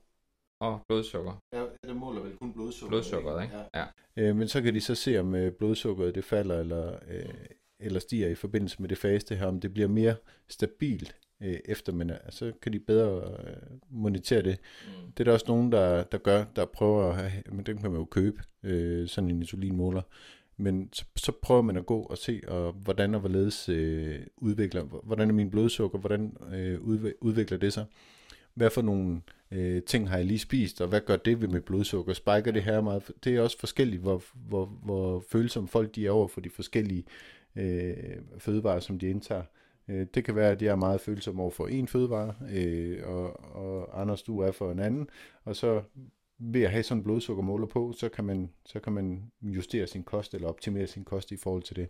og 0.63 0.81
blodsukker. 0.89 1.33
Ja, 1.53 1.65
det 1.89 1.97
måler 1.97 2.21
vel 2.21 2.37
kun 2.37 2.53
blodsukker. 2.53 2.89
Blodsukkeret, 2.89 3.43
ikke? 3.43 3.57
Ja. 3.75 3.85
ja. 4.17 4.29
Øh, 4.29 4.37
men 4.37 4.49
så 4.49 4.63
kan 4.63 4.75
de 4.75 4.81
så 4.81 4.95
se, 4.95 5.19
om 5.19 5.35
øh, 5.35 5.53
blodsukkeret 5.53 6.15
det 6.15 6.25
falder 6.25 6.61
eller, 6.61 6.93
øh, 7.09 7.25
eller 7.81 8.01
stiger 8.01 8.29
i 8.29 8.35
forbindelse 8.35 8.77
med 8.81 8.89
det 8.89 8.99
faste 8.99 9.35
her, 9.35 9.47
om 9.47 9.61
det 9.61 9.73
bliver 9.73 9.89
mere 9.89 10.15
stabilt 10.49 11.17
øh, 11.43 11.59
efter, 11.65 11.93
men 11.93 12.11
altså, 12.11 12.39
så 12.39 12.53
kan 12.63 12.73
de 12.73 12.79
bedre 12.79 13.21
øh, 13.21 13.57
monitere 13.91 14.43
det. 14.43 14.59
Mm. 14.87 15.13
Det 15.13 15.21
er 15.21 15.25
der 15.25 15.33
også 15.33 15.47
nogen, 15.49 15.73
der, 15.73 16.03
der 16.03 16.19
gør, 16.19 16.45
der 16.57 16.65
prøver 16.65 17.09
at 17.09 17.17
have, 17.17 17.43
men 17.53 17.67
den 17.67 17.79
kan 17.79 17.91
man 17.91 18.01
jo 18.01 18.05
købe, 18.05 18.43
øh, 18.63 19.09
sådan 19.09 19.31
en 19.31 19.37
insulinmåler. 19.37 20.03
Men 20.57 20.89
så, 20.93 21.05
så 21.17 21.33
prøver 21.43 21.63
man 21.63 21.77
at 21.77 21.87
gå 21.87 22.03
og 22.03 22.19
se, 22.19 22.41
og 22.49 22.73
hvordan 22.73 23.15
og 23.15 23.21
hvorledes 23.21 23.69
øh, 23.69 24.21
udvikler, 24.37 24.83
hvordan 24.83 25.29
er 25.29 25.35
min 25.35 25.51
blodsukker, 25.51 25.99
hvordan 25.99 26.37
øh, 26.55 26.81
udvikler 27.21 27.59
det 27.59 27.73
sig. 27.73 27.85
Hvad 28.55 28.71
for 28.71 28.83
nogle 28.83 29.21
øh, 29.53 29.83
ting 29.83 30.09
har 30.09 30.17
jeg 30.17 30.27
lige 30.27 30.39
spist, 30.39 30.81
og 30.81 30.89
hvad 30.89 31.01
gør 31.01 31.17
det 31.17 31.41
ved 31.41 31.49
mit 31.49 31.65
blodsukker? 31.65 32.13
Spiker 32.13 32.51
det 32.53 32.63
her 32.63 32.81
meget? 32.81 33.13
Det 33.25 33.37
er 33.37 33.41
også 33.41 33.59
forskelligt, 33.59 34.03
hvor, 34.03 34.23
hvor, 34.35 34.65
hvor 34.65 35.25
følsomme 35.31 35.69
folk 35.69 35.95
de 35.95 36.07
er 36.07 36.11
over 36.11 36.29
for 36.29 36.41
de 36.41 36.51
forskellige 36.51 37.05
øh, 37.57 37.95
fødevarer, 38.39 38.81
som 38.81 38.99
de 38.99 39.07
indtager. 39.07 39.43
Øh, 39.89 40.07
det 40.15 40.25
kan 40.25 40.37
være, 40.37 40.51
at 40.51 40.63
jeg 40.63 40.71
er 40.71 40.77
meget 40.77 41.01
følsom 41.01 41.41
over 41.41 41.51
for 41.51 41.67
en 41.67 41.89
fødevare, 41.89 42.35
øh, 42.53 42.99
og, 43.05 43.57
og 43.57 44.01
Anders, 44.01 44.23
du 44.23 44.41
er 44.41 44.51
for 44.51 44.73
en 44.73 44.79
anden. 44.79 45.09
Og 45.45 45.57
så 45.57 45.83
ved 46.39 46.63
at 46.63 46.71
have 46.71 46.83
sådan 46.83 46.99
en 46.99 47.05
blodsukkermåler 47.05 47.67
på, 47.67 47.93
så 47.99 48.09
kan 48.09 48.25
man, 48.25 48.51
så 48.67 48.81
kan 48.81 48.93
man 48.93 49.23
justere 49.43 49.87
sin 49.87 50.03
kost 50.03 50.35
eller 50.35 50.49
optimere 50.49 50.87
sin 50.87 51.05
kost 51.05 51.33
i 51.33 51.37
forhold 51.37 51.63
til 51.63 51.77
det. 51.77 51.83
Øh, 51.83 51.89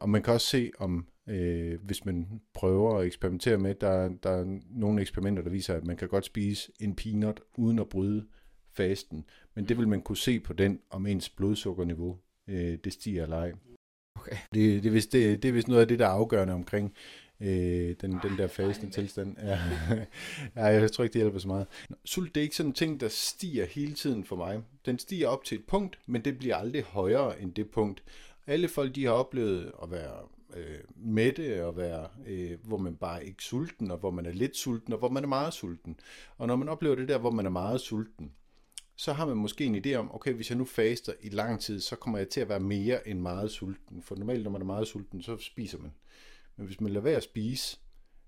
og 0.00 0.10
man 0.10 0.22
kan 0.22 0.34
også 0.34 0.46
se, 0.46 0.70
om 0.78 1.06
øh, 1.28 1.78
hvis 1.82 2.04
man 2.04 2.40
prøver 2.54 2.98
at 2.98 3.06
eksperimentere 3.06 3.58
med, 3.58 3.74
der, 3.74 4.08
der 4.22 4.30
er 4.30 4.58
nogle 4.70 5.00
eksperimenter, 5.00 5.42
der 5.42 5.50
viser, 5.50 5.74
at 5.74 5.86
man 5.86 5.96
kan 5.96 6.08
godt 6.08 6.24
spise 6.24 6.72
en 6.80 6.96
peanut 6.96 7.40
uden 7.56 7.78
at 7.78 7.88
bryde 7.88 8.26
fasten. 8.72 9.24
Men 9.54 9.68
det 9.68 9.78
vil 9.78 9.88
man 9.88 10.02
kunne 10.02 10.16
se 10.16 10.40
på 10.40 10.52
den, 10.52 10.80
om 10.90 11.06
ens 11.06 11.28
blodsukkerniveau 11.28 12.18
øh, 12.48 12.78
det 12.84 12.92
stiger 12.92 13.22
eller 13.22 13.36
ej. 13.36 13.52
Okay. 14.16 14.36
Det, 14.54 14.82
det, 14.82 14.88
er 14.88 14.92
vist, 14.92 15.12
det, 15.12 15.42
det 15.42 15.48
er 15.48 15.52
vist 15.52 15.68
noget 15.68 15.80
af 15.80 15.88
det, 15.88 15.98
der 15.98 16.06
er 16.06 16.10
afgørende 16.10 16.54
omkring 16.54 16.94
øh, 17.40 17.94
den, 18.00 18.18
den 18.22 18.38
der 18.38 18.46
fasende 18.46 18.90
tilstand. 18.90 19.36
Ja. 19.42 19.58
ja, 20.56 20.64
jeg 20.66 20.92
tror 20.92 21.04
ikke, 21.04 21.12
det 21.12 21.20
hjælper 21.20 21.38
så 21.38 21.48
meget. 21.48 21.66
Sult, 22.04 22.34
det 22.34 22.40
er 22.40 22.42
ikke 22.42 22.56
sådan 22.56 22.70
en 22.70 22.74
ting, 22.74 23.00
der 23.00 23.08
stiger 23.08 23.66
hele 23.66 23.94
tiden 23.94 24.24
for 24.24 24.36
mig. 24.36 24.62
Den 24.86 24.98
stiger 24.98 25.28
op 25.28 25.44
til 25.44 25.58
et 25.58 25.64
punkt, 25.64 25.98
men 26.06 26.24
det 26.24 26.38
bliver 26.38 26.56
aldrig 26.56 26.82
højere 26.82 27.40
end 27.40 27.54
det 27.54 27.70
punkt. 27.70 28.02
Alle 28.50 28.68
folk, 28.68 28.94
de 28.94 29.04
har 29.04 29.12
oplevet 29.12 29.72
at 29.82 29.90
være 29.90 30.16
øh, 30.56 30.78
mætte 30.96 31.66
og 31.66 31.76
være, 31.76 32.08
øh, 32.26 32.58
hvor 32.62 32.76
man 32.76 32.96
bare 32.96 33.16
er 33.16 33.20
ikke 33.20 33.42
sulten, 33.42 33.90
og 33.90 33.98
hvor 33.98 34.10
man 34.10 34.26
er 34.26 34.32
lidt 34.32 34.56
sulten, 34.56 34.92
og 34.92 34.98
hvor 34.98 35.08
man 35.08 35.24
er 35.24 35.28
meget 35.28 35.54
sulten. 35.54 35.96
Og 36.38 36.46
når 36.46 36.56
man 36.56 36.68
oplever 36.68 36.94
det 36.94 37.08
der, 37.08 37.18
hvor 37.18 37.30
man 37.30 37.46
er 37.46 37.50
meget 37.50 37.80
sulten, 37.80 38.32
så 38.96 39.12
har 39.12 39.26
man 39.26 39.36
måske 39.36 39.64
en 39.64 39.86
idé 39.86 39.94
om, 39.94 40.14
okay, 40.14 40.32
hvis 40.32 40.50
jeg 40.50 40.58
nu 40.58 40.64
faster 40.64 41.12
i 41.20 41.28
lang 41.28 41.60
tid, 41.60 41.80
så 41.80 41.96
kommer 41.96 42.18
jeg 42.18 42.28
til 42.28 42.40
at 42.40 42.48
være 42.48 42.60
mere 42.60 43.08
end 43.08 43.20
meget 43.20 43.50
sulten. 43.50 44.02
For 44.02 44.16
normalt, 44.16 44.44
når 44.44 44.50
man 44.50 44.60
er 44.60 44.66
meget 44.66 44.86
sulten, 44.86 45.22
så 45.22 45.36
spiser 45.38 45.78
man. 45.78 45.92
Men 46.56 46.66
hvis 46.66 46.80
man 46.80 46.92
lader 46.92 47.04
være 47.04 47.16
at 47.16 47.22
spise, 47.22 47.78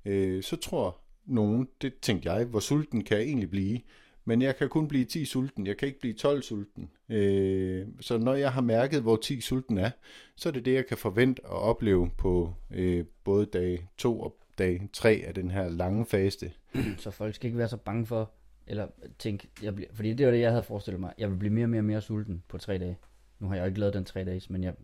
øh, 0.04 0.42
så 0.42 0.56
tror 0.56 1.00
nogen, 1.24 1.68
det 1.82 1.94
tænkte 2.02 2.32
jeg, 2.32 2.44
hvor 2.44 2.60
sulten 2.60 3.04
kan 3.04 3.16
jeg 3.16 3.26
egentlig 3.26 3.50
blive. 3.50 3.80
Men 4.24 4.42
jeg 4.42 4.56
kan 4.56 4.68
kun 4.68 4.88
blive 4.88 5.04
10 5.04 5.24
sulten, 5.24 5.66
jeg 5.66 5.76
kan 5.76 5.88
ikke 5.88 6.00
blive 6.00 6.14
12 6.14 6.42
sulten. 6.42 6.90
Øh, 7.08 7.86
så 8.00 8.18
når 8.18 8.34
jeg 8.34 8.52
har 8.52 8.60
mærket, 8.60 9.02
hvor 9.02 9.16
10 9.16 9.40
sulten 9.40 9.78
er, 9.78 9.90
så 10.36 10.48
er 10.48 10.52
det 10.52 10.64
det, 10.64 10.74
jeg 10.74 10.86
kan 10.86 10.98
forvente 10.98 11.42
at 11.44 11.50
opleve 11.50 12.10
på 12.18 12.54
øh, 12.70 13.04
både 13.24 13.46
dag 13.46 13.88
2 13.96 14.20
og 14.20 14.36
dag 14.58 14.88
3 14.92 15.22
af 15.26 15.34
den 15.34 15.50
her 15.50 15.68
lange 15.68 16.06
faste. 16.06 16.52
Så 16.98 17.10
folk 17.10 17.34
skal 17.34 17.46
ikke 17.46 17.58
være 17.58 17.68
så 17.68 17.76
bange 17.76 18.06
for, 18.06 18.30
eller 18.66 18.86
tænke, 19.18 19.48
jeg 19.62 19.74
bliver, 19.74 19.88
fordi 19.92 20.14
det 20.14 20.26
var 20.26 20.32
det, 20.32 20.40
jeg 20.40 20.50
havde 20.50 20.62
forestillet 20.62 21.00
mig. 21.00 21.12
Jeg 21.18 21.30
vil 21.30 21.36
blive 21.36 21.52
mere 21.52 21.64
og 21.64 21.70
mere 21.70 21.80
og 21.80 21.84
mere 21.84 22.00
sulten 22.00 22.42
på 22.48 22.58
tre 22.58 22.78
dage. 22.78 22.98
Nu 23.38 23.48
har 23.48 23.54
jeg 23.54 23.62
jo 23.62 23.66
ikke 23.66 23.80
lavet 23.80 23.94
den 23.94 24.04
tre 24.04 24.24
dage, 24.24 24.42
men 24.50 24.64
jeg 24.64 24.74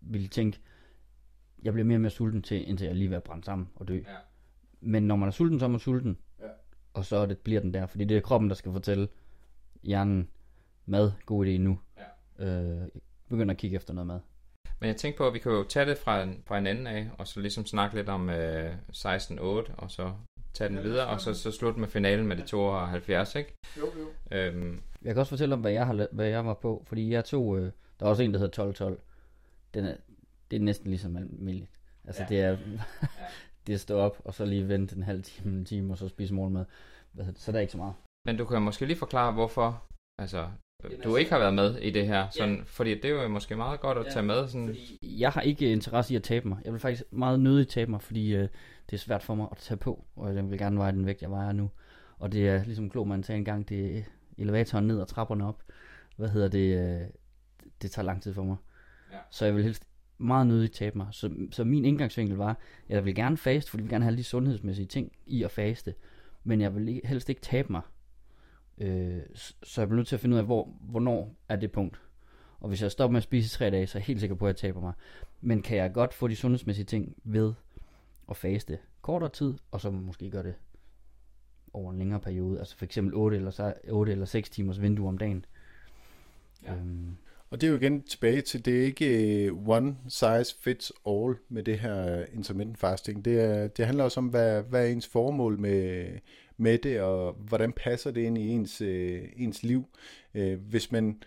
ville 0.00 0.28
tænke, 0.28 0.58
jeg 1.62 1.72
bliver 1.72 1.86
mere 1.86 1.96
og 1.96 2.00
mere 2.00 2.10
sulten 2.10 2.42
til, 2.42 2.68
indtil 2.68 2.86
jeg 2.86 2.96
lige 2.96 3.10
vil 3.10 3.20
brændt 3.20 3.44
sammen 3.44 3.68
og 3.74 3.88
dø. 3.88 3.94
Ja. 3.94 4.02
Men 4.80 5.02
når 5.02 5.16
man 5.16 5.26
er 5.26 5.32
sulten, 5.32 5.58
så 5.58 5.64
er 5.64 5.68
man 5.68 5.80
sulten. 5.80 6.18
Ja. 6.40 6.46
Og 6.94 7.04
så 7.04 7.26
det, 7.26 7.38
bliver 7.38 7.60
den 7.60 7.74
der, 7.74 7.86
fordi 7.86 8.04
det 8.04 8.16
er 8.16 8.20
kroppen, 8.20 8.50
der 8.50 8.56
skal 8.56 8.72
fortælle 8.72 9.08
hjernen, 9.82 10.28
mad, 10.86 11.12
god 11.26 11.46
idé 11.46 11.50
nu. 11.50 11.78
Ja. 12.38 12.46
Øh, 12.46 12.88
begynder 13.28 13.54
at 13.54 13.58
kigge 13.58 13.76
efter 13.76 13.94
noget 13.94 14.06
mad. 14.06 14.20
Men 14.80 14.88
jeg 14.88 14.96
tænkte 14.96 15.18
på, 15.18 15.26
at 15.26 15.34
vi 15.34 15.38
kan 15.38 15.52
jo 15.52 15.64
tage 15.64 15.86
det 15.86 15.98
fra 15.98 16.22
en, 16.22 16.42
fra 16.46 16.58
en 16.58 16.66
anden 16.66 16.86
af, 16.86 17.10
og 17.18 17.26
så 17.28 17.40
ligesom 17.40 17.66
snakke 17.66 17.96
lidt 17.96 18.08
om 18.08 18.30
øh, 18.30 18.74
16-8, 18.92 19.42
og 19.76 19.90
så 19.90 20.12
tage 20.54 20.68
den 20.68 20.82
videre, 20.82 21.06
og 21.06 21.20
så, 21.20 21.34
så 21.34 21.50
slutte 21.50 21.80
med 21.80 21.88
finalen 21.88 22.26
med 22.26 22.36
de 22.36 22.42
72, 22.42 23.34
ikke? 23.34 23.54
Jo, 23.78 23.86
jo. 23.98 24.36
Øhm, 24.36 24.80
Jeg 25.02 25.14
kan 25.14 25.20
også 25.20 25.30
fortælle 25.30 25.54
om, 25.54 25.60
hvad 25.60 25.72
jeg, 25.72 25.86
har, 25.86 26.06
hvad 26.12 26.26
jeg 26.26 26.46
var 26.46 26.54
på, 26.54 26.84
fordi 26.86 27.12
jeg 27.12 27.24
tog, 27.24 27.58
øh, 27.58 27.70
der 28.00 28.06
er 28.06 28.10
også 28.10 28.22
en, 28.22 28.34
der 28.34 28.38
hedder 28.38 28.94
12-12. 28.96 29.00
Den 29.74 29.84
er, 29.84 29.94
det 30.50 30.56
er 30.56 30.60
næsten 30.60 30.90
ligesom 30.90 31.16
almindeligt. 31.16 31.70
Altså 32.04 32.22
ja. 32.22 32.28
det 32.28 32.40
er, 32.40 32.56
det 33.66 33.74
at 33.74 33.80
stå 33.80 33.98
op, 33.98 34.20
og 34.24 34.34
så 34.34 34.44
lige 34.44 34.68
vente 34.68 34.96
en 34.96 35.02
halv 35.02 35.22
time, 35.22 35.58
en 35.58 35.64
time, 35.64 35.92
og 35.92 35.98
så 35.98 36.08
spise 36.08 36.34
morgenmad. 36.34 36.64
Så 37.34 37.52
der 37.52 37.58
er 37.58 37.62
ikke 37.62 37.72
så 37.72 37.78
meget. 37.78 37.94
men 38.26 38.36
du 38.36 38.44
kan 38.44 38.62
måske 38.62 38.86
lige 38.86 38.96
forklare, 38.96 39.32
hvorfor 39.32 39.84
altså, 40.18 40.48
du 41.04 41.16
ikke 41.16 41.30
har 41.30 41.38
været 41.38 41.54
med 41.54 41.78
i 41.78 41.90
det 41.90 42.06
her, 42.06 42.28
sådan, 42.30 42.56
ja. 42.56 42.62
fordi 42.66 42.94
det 42.94 43.04
er 43.04 43.22
jo 43.22 43.28
måske 43.28 43.56
meget 43.56 43.80
godt 43.80 43.98
at 43.98 44.06
tage 44.12 44.22
med. 44.22 44.48
Sådan, 44.48 44.76
Jeg 45.02 45.30
har 45.30 45.40
ikke 45.40 45.72
interesse 45.72 46.12
i 46.12 46.16
at 46.16 46.22
tabe 46.22 46.48
mig. 46.48 46.58
Jeg 46.64 46.72
vil 46.72 46.80
faktisk 46.80 47.12
meget 47.12 47.40
nødig 47.40 47.68
tabe 47.68 47.90
mig, 47.90 48.02
fordi 48.02 48.34
øh, 48.34 48.48
det 48.90 48.92
er 48.92 48.96
svært 48.96 49.22
for 49.22 49.34
mig 49.34 49.48
at 49.50 49.56
tage 49.56 49.78
på, 49.78 50.04
og 50.16 50.34
jeg 50.34 50.50
vil 50.50 50.58
gerne 50.58 50.78
veje 50.78 50.92
den 50.92 51.06
vægt, 51.06 51.22
jeg 51.22 51.30
vejer 51.30 51.52
nu. 51.52 51.70
Og 52.18 52.32
det 52.32 52.48
er 52.48 52.64
ligesom 52.64 52.90
klog, 52.90 53.08
man 53.08 53.22
sagde 53.22 53.38
engang, 53.38 53.68
det 53.68 53.98
er 53.98 54.02
elevatoren 54.38 54.86
ned 54.86 55.00
og 55.00 55.08
trapperne 55.08 55.48
op. 55.48 55.62
Hvad 56.16 56.28
hedder 56.28 56.48
det? 56.48 56.78
Øh, 56.78 57.08
det 57.82 57.90
tager 57.90 58.06
lang 58.06 58.22
tid 58.22 58.34
for 58.34 58.42
mig. 58.42 58.56
Ja. 59.12 59.18
Så 59.30 59.44
jeg 59.44 59.54
vil 59.54 59.62
helst 59.64 59.82
meget 60.20 60.46
nødigt 60.46 60.72
tabe 60.72 60.98
mig. 60.98 61.06
Så, 61.10 61.30
så 61.50 61.64
min 61.64 61.84
indgangsvinkel 61.84 62.36
var, 62.36 62.48
at 62.50 62.56
jeg 62.88 63.04
vil 63.04 63.14
gerne 63.14 63.36
faste, 63.36 63.70
fordi 63.70 63.80
jeg 63.80 63.84
vil 63.84 63.90
gerne 63.92 64.04
have 64.04 64.10
alle 64.10 64.18
de 64.18 64.24
sundhedsmæssige 64.24 64.86
ting 64.86 65.12
i 65.26 65.42
at 65.42 65.50
faste. 65.50 65.94
Men 66.44 66.60
jeg 66.60 66.74
vil 66.74 67.00
helst 67.04 67.28
ikke 67.28 67.40
tabe 67.40 67.72
mig. 67.72 67.82
Øh, 68.78 69.18
så 69.62 69.80
jeg 69.80 69.88
bliver 69.88 69.96
nødt 69.96 70.08
til 70.08 70.16
at 70.16 70.20
finde 70.20 70.34
ud 70.34 70.38
af, 70.38 70.44
hvor, 70.44 70.68
hvornår 70.80 71.34
er 71.48 71.56
det 71.56 71.72
punkt. 71.72 72.00
Og 72.60 72.68
hvis 72.68 72.82
jeg 72.82 72.90
stopper 72.90 73.12
med 73.12 73.16
at 73.18 73.22
spise 73.22 73.46
i 73.46 73.48
tre 73.58 73.70
dage, 73.70 73.86
så 73.86 73.98
er 73.98 74.00
jeg 74.00 74.06
helt 74.06 74.20
sikker 74.20 74.36
på, 74.36 74.46
at 74.46 74.48
jeg 74.48 74.56
taber 74.56 74.80
mig. 74.80 74.92
Men 75.40 75.62
kan 75.62 75.76
jeg 75.76 75.92
godt 75.92 76.14
få 76.14 76.28
de 76.28 76.36
sundhedsmæssige 76.36 76.84
ting 76.84 77.16
ved 77.24 77.52
at 78.30 78.36
faste 78.36 78.78
kortere 79.02 79.30
tid, 79.30 79.54
og 79.70 79.80
så 79.80 79.90
måske 79.90 80.30
gøre 80.30 80.42
det 80.42 80.54
over 81.72 81.92
en 81.92 81.98
længere 81.98 82.20
periode. 82.20 82.58
Altså 82.58 82.76
for 82.76 82.84
eksempel 82.84 83.14
8 83.14 83.36
eller, 83.36 83.50
så- 83.50 83.74
8 83.90 84.12
eller 84.12 84.24
6 84.26 84.50
timers 84.50 84.80
vindue 84.80 85.08
om 85.08 85.18
dagen. 85.18 85.44
Ja. 86.64 86.74
Øhm, 86.74 87.16
og 87.50 87.60
det 87.60 87.66
er 87.66 87.70
jo 87.70 87.76
igen 87.76 88.02
tilbage 88.02 88.40
til, 88.40 88.64
det 88.64 88.80
er 88.80 88.84
ikke 88.84 89.44
øh, 89.44 89.68
one 89.68 89.96
size 90.08 90.56
fits 90.60 90.92
all 91.06 91.34
med 91.48 91.62
det 91.62 91.78
her 91.78 92.18
øh, 92.20 92.26
intermittent 92.32 92.78
fasting. 92.78 93.24
Det, 93.24 93.40
er, 93.40 93.68
det 93.68 93.86
handler 93.86 94.04
også 94.04 94.20
om, 94.20 94.26
hvad, 94.26 94.62
hvad 94.62 94.86
er 94.86 94.92
ens 94.92 95.06
formål 95.06 95.58
med, 95.58 96.08
med 96.56 96.78
det, 96.78 97.00
og 97.00 97.32
hvordan 97.32 97.72
passer 97.72 98.10
det 98.10 98.20
ind 98.20 98.38
i 98.38 98.48
ens, 98.48 98.80
øh, 98.80 99.22
ens 99.36 99.62
liv. 99.62 99.84
Øh, 100.34 100.60
hvis 100.60 100.92
man 100.92 101.22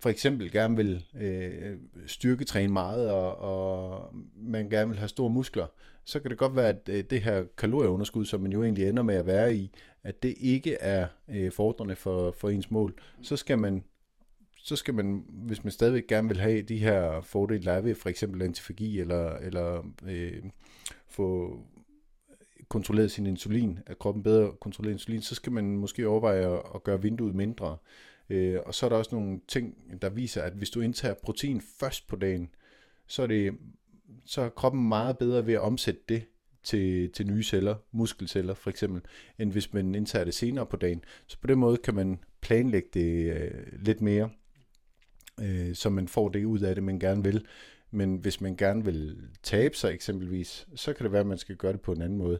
for 0.00 0.10
eksempel 0.10 0.52
gerne 0.52 0.76
vil 0.76 1.04
øh, 1.20 1.76
styrketræne 2.06 2.72
meget, 2.72 3.10
og, 3.10 3.38
og 3.38 4.10
man 4.36 4.70
gerne 4.70 4.88
vil 4.88 4.98
have 4.98 5.08
store 5.08 5.30
muskler, 5.30 5.66
så 6.04 6.20
kan 6.20 6.30
det 6.30 6.38
godt 6.38 6.56
være, 6.56 6.68
at 6.68 6.88
øh, 6.88 7.04
det 7.10 7.20
her 7.20 7.44
kalorieunderskud, 7.58 8.24
som 8.24 8.40
man 8.40 8.52
jo 8.52 8.62
egentlig 8.62 8.88
ender 8.88 9.02
med 9.02 9.14
at 9.14 9.26
være 9.26 9.56
i, 9.56 9.70
at 10.02 10.22
det 10.22 10.34
ikke 10.40 10.74
er 10.74 11.06
øh, 11.28 11.52
fordrende 11.52 11.96
for, 11.96 12.34
for 12.38 12.48
ens 12.48 12.70
mål. 12.70 12.94
Så 13.22 13.36
skal 13.36 13.58
man 13.58 13.84
så 14.64 14.76
skal 14.76 14.94
man, 14.94 15.24
hvis 15.28 15.64
man 15.64 15.70
stadigvæk 15.70 16.06
gerne 16.06 16.28
vil 16.28 16.40
have 16.40 16.62
de 16.62 16.78
her 16.78 17.20
fordele, 17.20 17.64
der 17.64 17.72
er 17.72 17.80
ved 17.80 17.94
for 17.94 18.08
eksempel 18.08 18.42
antifagi, 18.42 19.00
eller, 19.00 19.36
eller 19.36 19.92
øh, 20.06 20.42
få 21.08 21.58
kontrolleret 22.68 23.10
sin 23.10 23.26
insulin, 23.26 23.78
at 23.86 23.98
kroppen 23.98 24.22
bedre 24.22 24.52
kontrollerer 24.60 24.92
insulin, 24.92 25.22
så 25.22 25.34
skal 25.34 25.52
man 25.52 25.76
måske 25.76 26.08
overveje 26.08 26.56
at, 26.56 26.62
at 26.74 26.82
gøre 26.82 27.02
vinduet 27.02 27.34
mindre. 27.34 27.76
Øh, 28.30 28.58
og 28.66 28.74
så 28.74 28.86
er 28.86 28.90
der 28.90 28.96
også 28.96 29.14
nogle 29.14 29.40
ting, 29.48 29.74
der 30.02 30.08
viser, 30.08 30.42
at 30.42 30.52
hvis 30.52 30.70
du 30.70 30.80
indtager 30.80 31.14
protein 31.14 31.60
først 31.60 32.08
på 32.08 32.16
dagen, 32.16 32.48
så 33.06 33.22
er, 33.22 33.26
det, 33.26 33.54
så 34.26 34.40
er 34.40 34.48
kroppen 34.48 34.88
meget 34.88 35.18
bedre 35.18 35.46
ved 35.46 35.54
at 35.54 35.60
omsætte 35.60 36.00
det 36.08 36.24
til, 36.62 37.10
til 37.12 37.26
nye 37.26 37.42
celler, 37.42 37.74
muskelceller 37.92 38.54
for 38.54 38.70
eksempel, 38.70 39.02
end 39.38 39.52
hvis 39.52 39.72
man 39.72 39.94
indtager 39.94 40.24
det 40.24 40.34
senere 40.34 40.66
på 40.66 40.76
dagen. 40.76 41.04
Så 41.26 41.38
på 41.40 41.46
den 41.46 41.58
måde 41.58 41.76
kan 41.76 41.94
man 41.94 42.18
planlægge 42.40 42.88
det 42.94 43.32
øh, 43.32 43.62
lidt 43.72 44.00
mere, 44.00 44.30
øh, 45.40 45.74
så 45.74 45.90
man 45.90 46.08
får 46.08 46.28
det 46.28 46.44
ud 46.44 46.60
af 46.60 46.74
det, 46.74 46.84
man 46.84 46.98
gerne 46.98 47.24
vil. 47.24 47.44
Men 47.90 48.16
hvis 48.16 48.40
man 48.40 48.56
gerne 48.56 48.84
vil 48.84 49.16
tabe 49.42 49.76
sig 49.76 49.94
eksempelvis, 49.94 50.66
så 50.74 50.92
kan 50.92 51.04
det 51.04 51.12
være, 51.12 51.20
at 51.20 51.26
man 51.26 51.38
skal 51.38 51.56
gøre 51.56 51.72
det 51.72 51.80
på 51.80 51.92
en 51.92 52.02
anden 52.02 52.18
måde. 52.18 52.38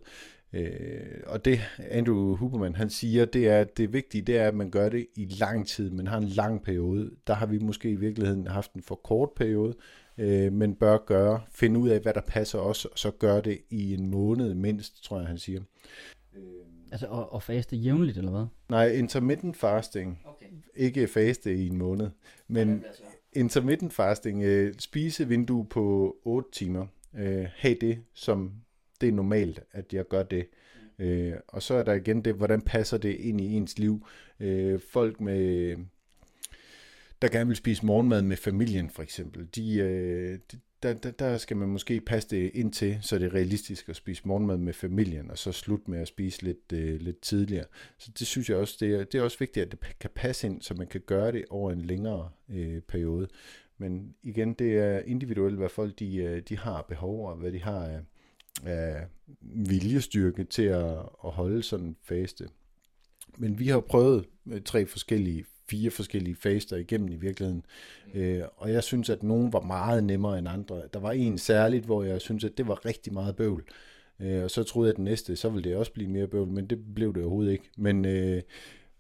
Øh, 0.53 1.21
og 1.27 1.45
det 1.45 1.61
Andrew 1.91 2.37
Huberman 2.37 2.75
han 2.75 2.91
siger, 2.91 3.25
det 3.25 3.49
er, 3.49 3.61
at 3.61 3.77
det 3.77 3.93
vigtige 3.93 4.23
det 4.23 4.39
er, 4.39 4.49
at 4.49 4.55
man 4.55 4.71
gør 4.71 4.89
det 4.89 5.07
i 5.17 5.25
lang 5.41 5.67
tid. 5.69 5.91
Man 5.91 6.07
har 6.07 6.19
en 6.19 6.29
lang 6.29 6.63
periode. 6.63 7.11
Der 7.27 7.35
har 7.35 7.47
vi 7.47 7.59
måske 7.59 7.91
i 7.91 7.95
virkeligheden 7.95 8.47
haft 8.47 8.73
en 8.73 8.83
for 8.83 8.95
kort 8.95 9.31
periode, 9.37 9.75
øh, 10.19 10.53
men 10.53 10.75
bør 10.75 10.99
gøre, 11.07 11.41
finde 11.51 11.81
ud 11.81 11.89
af, 11.89 12.01
hvad 12.01 12.15
der 12.15 12.21
passer 12.21 12.59
os, 12.59 12.85
og 12.85 12.99
så 12.99 13.11
gør 13.11 13.41
det 13.41 13.59
i 13.71 13.95
en 13.95 14.11
måned 14.11 14.55
mindst, 14.55 15.05
tror 15.05 15.19
jeg, 15.19 15.29
han 15.29 15.39
siger 15.39 15.61
altså 16.95 17.07
at, 17.07 17.37
at 17.37 17.43
faste 17.43 17.77
jævnligt, 17.77 18.19
eller 18.19 18.31
hvad? 18.31 18.47
Nej, 18.69 18.89
intermittent 18.89 19.57
fasting, 19.57 20.21
Okay. 20.25 20.47
ikke 20.75 21.07
faste 21.07 21.55
i 21.55 21.67
en 21.69 21.79
måned, 21.79 22.11
men 22.49 22.85
intermittent 23.33 23.93
fasting, 23.93 24.43
øh, 24.43 24.75
spisevindue 24.79 25.67
på 25.67 26.17
8 26.25 26.49
timer, 26.53 26.87
øh, 27.15 27.47
have 27.57 27.77
det 27.81 27.99
som 28.15 28.53
det 29.01 29.09
er 29.09 29.13
normalt, 29.13 29.61
at 29.73 29.93
jeg 29.93 30.09
gør 30.09 30.23
det. 30.23 30.47
Øh, 30.99 31.33
og 31.49 31.63
så 31.63 31.75
er 31.75 31.83
der 31.83 31.93
igen 31.93 32.25
det, 32.25 32.35
hvordan 32.35 32.63
passer 32.63 32.99
det 32.99 33.15
ind 33.15 33.41
i 33.41 33.53
ens 33.53 33.79
liv. 33.79 34.07
Øh, 34.41 34.81
folk 34.81 35.21
med, 35.21 35.77
der 37.23 37.29
gerne 37.29 37.47
vil 37.47 37.57
spise 37.57 37.87
morgenmad 37.87 38.23
med 38.23 38.37
familien 38.37 38.91
for 38.91 39.03
eksempel, 39.03 39.49
de, 39.55 39.79
øh, 39.79 40.39
de, 40.53 40.59
der, 40.85 40.93
der, 40.93 41.11
der 41.11 41.39
skal 41.39 41.57
man 41.57 41.69
måske 41.69 42.01
passe 42.01 42.29
det 42.29 42.51
ind 42.55 42.73
til, 42.73 42.99
så 43.01 43.19
det 43.19 43.27
er 43.27 43.35
realistisk 43.35 43.89
at 43.89 43.97
spise 43.97 44.23
morgenmad 44.29 44.57
med 44.57 44.73
familien, 44.73 45.31
og 45.31 45.39
så 45.39 45.53
slut 45.53 45.89
med 45.89 45.99
at 45.99 46.09
spise 46.09 46.43
lidt, 46.43 46.73
øh, 46.73 47.01
lidt 47.01 47.21
tidligere. 47.21 47.65
Så 47.99 48.11
det 48.19 48.27
synes 48.27 48.51
jeg 48.51 48.57
også, 48.57 48.77
det 48.81 48.95
er, 48.95 49.05
det 49.05 49.19
er 49.19 49.23
også 49.23 49.39
vigtigt, 49.39 49.67
at 49.67 49.73
det 49.73 49.99
kan 50.01 50.11
passe 50.15 50.47
ind, 50.47 50.63
så 50.63 50.75
man 50.75 50.87
kan 50.87 51.01
gøre 51.07 51.33
det 51.33 51.45
over 51.51 51.73
en 51.73 51.81
længere 51.81 52.31
øh, 52.51 52.81
periode. 52.81 53.29
Men 53.79 54.15
igen, 54.23 54.55
det 54.55 54.79
er 54.79 54.99
individuelt, 54.99 55.57
hvad 55.57 55.69
folk 55.69 55.99
de, 55.99 56.17
øh, 56.17 56.43
de 56.49 56.59
har 56.59 56.83
behov 56.83 57.29
og 57.29 57.37
hvad 57.37 57.53
de 57.53 57.63
har 57.63 57.85
af, 57.85 58.01
af 58.65 59.07
viljestyrke 59.41 60.45
til 60.45 60.63
at, 60.63 60.99
at 61.25 61.31
holde 61.31 61.63
sådan 61.63 61.87
en 61.87 61.97
faste. 62.03 62.49
Men 63.39 63.59
vi 63.59 63.69
har 63.69 63.81
prøvet 63.81 64.25
øh, 64.53 64.63
tre 64.63 64.87
forskellige, 64.87 65.45
fire 65.71 65.91
forskellige 65.91 66.37
faster 66.37 66.77
igennem 66.77 67.09
i 67.09 67.17
virkeligheden. 67.17 67.65
Øh, 68.15 68.43
og 68.57 68.73
jeg 68.73 68.85
synes, 68.85 69.11
at 69.11 69.23
nogen 69.23 69.53
var 69.53 69.61
meget 69.61 70.05
nemmere 70.05 70.39
end 70.39 70.49
andre. 70.49 70.83
Der 70.93 71.01
var 71.01 71.13
en 71.13 71.39
særligt, 71.39 71.85
hvor 71.85 72.03
jeg 72.03 72.21
synes, 72.21 72.45
at 72.45 72.59
det 72.59 72.69
var 72.69 72.87
rigtig 72.87 73.13
meget 73.13 73.37
bøvl. 73.37 73.65
Øh, 74.21 74.45
og 74.45 74.51
så 74.51 74.63
troede 74.63 74.87
jeg, 74.87 74.93
at 74.93 74.97
den 74.97 75.05
næste, 75.05 75.37
så 75.37 75.49
ville 75.49 75.71
det 75.71 75.77
også 75.79 75.93
blive 75.93 76.11
mere 76.11 76.27
bøvl, 76.27 76.49
men 76.49 76.67
det 76.67 76.95
blev 76.95 77.15
det 77.15 77.23
overhovedet 77.23 77.53
ikke. 77.53 77.71
Men, 77.77 78.05
øh, 78.05 78.43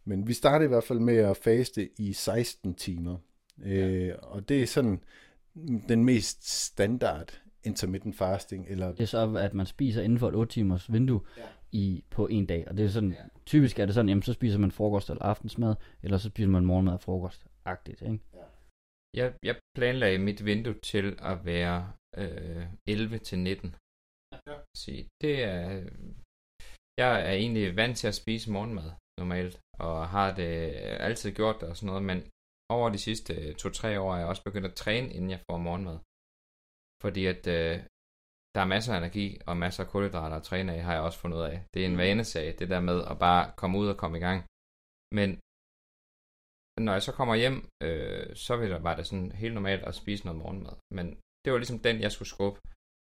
men 0.04 0.28
vi 0.28 0.32
startede 0.32 0.64
i 0.64 0.68
hvert 0.68 0.84
fald 0.84 0.98
med 0.98 1.16
at 1.16 1.36
faste 1.36 1.88
i 1.98 2.12
16 2.12 2.74
timer. 2.74 3.16
Øh, 3.64 4.12
og 4.22 4.48
det 4.48 4.62
er 4.62 4.66
sådan 4.66 5.00
den 5.88 6.04
mest 6.04 6.64
standard 6.64 7.40
intermittent 7.64 8.16
fasting. 8.16 8.66
Eller... 8.68 8.92
Det 8.92 9.00
er 9.00 9.06
så, 9.06 9.34
at 9.34 9.54
man 9.54 9.66
spiser 9.66 10.02
inden 10.02 10.18
for 10.18 10.28
et 10.28 10.34
8 10.34 10.52
timers 10.52 10.92
vindue 10.92 11.20
ja. 11.36 11.42
I, 11.82 12.04
på 12.10 12.26
en 12.26 12.46
dag. 12.46 12.68
Og 12.68 12.76
det 12.76 12.84
er 12.84 12.88
sådan, 12.88 13.12
ja. 13.12 13.24
typisk 13.46 13.78
er 13.78 13.86
det 13.86 13.94
sådan, 13.94 14.08
jamen 14.08 14.22
så 14.22 14.32
spiser 14.32 14.58
man 14.58 14.70
frokost 14.70 15.10
eller 15.10 15.22
aftensmad, 15.22 15.74
eller 16.02 16.18
så 16.18 16.28
spiser 16.28 16.50
man 16.50 16.64
morgenmad 16.64 16.94
og 16.94 17.00
frokost. 17.00 17.46
Agtigt, 17.64 18.02
ikke? 18.02 18.20
Ja. 18.34 18.44
Jeg, 19.16 19.34
jeg 19.42 19.56
planlagde 19.76 20.18
mit 20.18 20.44
vindue 20.44 20.74
til 20.74 21.06
at 21.22 21.44
være 21.44 21.92
øh, 22.16 22.66
11 22.88 23.18
til 23.18 23.38
19. 23.38 23.74
Ja. 24.32 24.56
Så 24.76 24.90
det 25.22 25.44
er... 25.44 25.60
Jeg 26.98 27.12
er 27.28 27.34
egentlig 27.42 27.76
vant 27.76 27.96
til 27.98 28.08
at 28.08 28.14
spise 28.14 28.52
morgenmad 28.52 28.90
normalt, 29.20 29.60
og 29.78 30.08
har 30.08 30.34
det 30.34 30.52
altid 31.06 31.32
gjort 31.32 31.62
og 31.62 31.76
sådan 31.76 31.86
noget, 31.86 32.02
men 32.02 32.18
over 32.76 32.88
de 32.90 32.98
sidste 32.98 33.52
to-tre 33.52 34.00
år 34.00 34.14
er 34.14 34.18
jeg 34.18 34.26
også 34.26 34.44
begyndt 34.44 34.66
at 34.66 34.74
træne, 34.74 35.08
inden 35.16 35.30
jeg 35.30 35.40
får 35.50 35.58
morgenmad. 35.58 35.98
Fordi 37.02 37.22
at 37.26 37.46
øh, 37.58 37.76
der 38.54 38.60
er 38.60 38.72
masser 38.74 38.92
af 38.94 38.98
energi 38.98 39.26
og 39.48 39.56
masser 39.56 39.84
af 39.84 39.90
kulhydrater 39.90 40.36
at 40.36 40.42
træne 40.42 40.74
af, 40.74 40.82
har 40.82 40.92
jeg 40.92 41.02
også 41.02 41.18
fundet 41.18 41.38
ud 41.38 41.42
af. 41.42 41.56
Det 41.74 41.82
er 41.82 41.86
en 41.86 41.92
mm. 41.98 41.98
vanesag, 41.98 42.46
det 42.58 42.68
der 42.74 42.80
med 42.80 42.98
at 43.10 43.18
bare 43.18 43.52
komme 43.56 43.78
ud 43.78 43.88
og 43.88 43.96
komme 43.96 44.16
i 44.18 44.24
gang. 44.26 44.38
Men 45.18 45.28
når 46.86 46.92
jeg 46.92 47.02
så 47.02 47.12
kommer 47.18 47.34
hjem, 47.34 47.58
øh, 47.86 48.36
så 48.44 48.52
vil 48.56 48.70
det, 48.70 48.82
var 48.88 48.96
det 48.96 49.06
sådan 49.06 49.32
helt 49.32 49.54
normalt 49.54 49.82
at 49.84 49.94
spise 49.94 50.24
noget 50.24 50.40
morgenmad. 50.42 50.76
Men 50.96 51.06
det 51.42 51.52
var 51.52 51.58
ligesom 51.58 51.78
den, 51.78 51.96
jeg 52.00 52.12
skulle 52.12 52.28
skubbe 52.34 52.60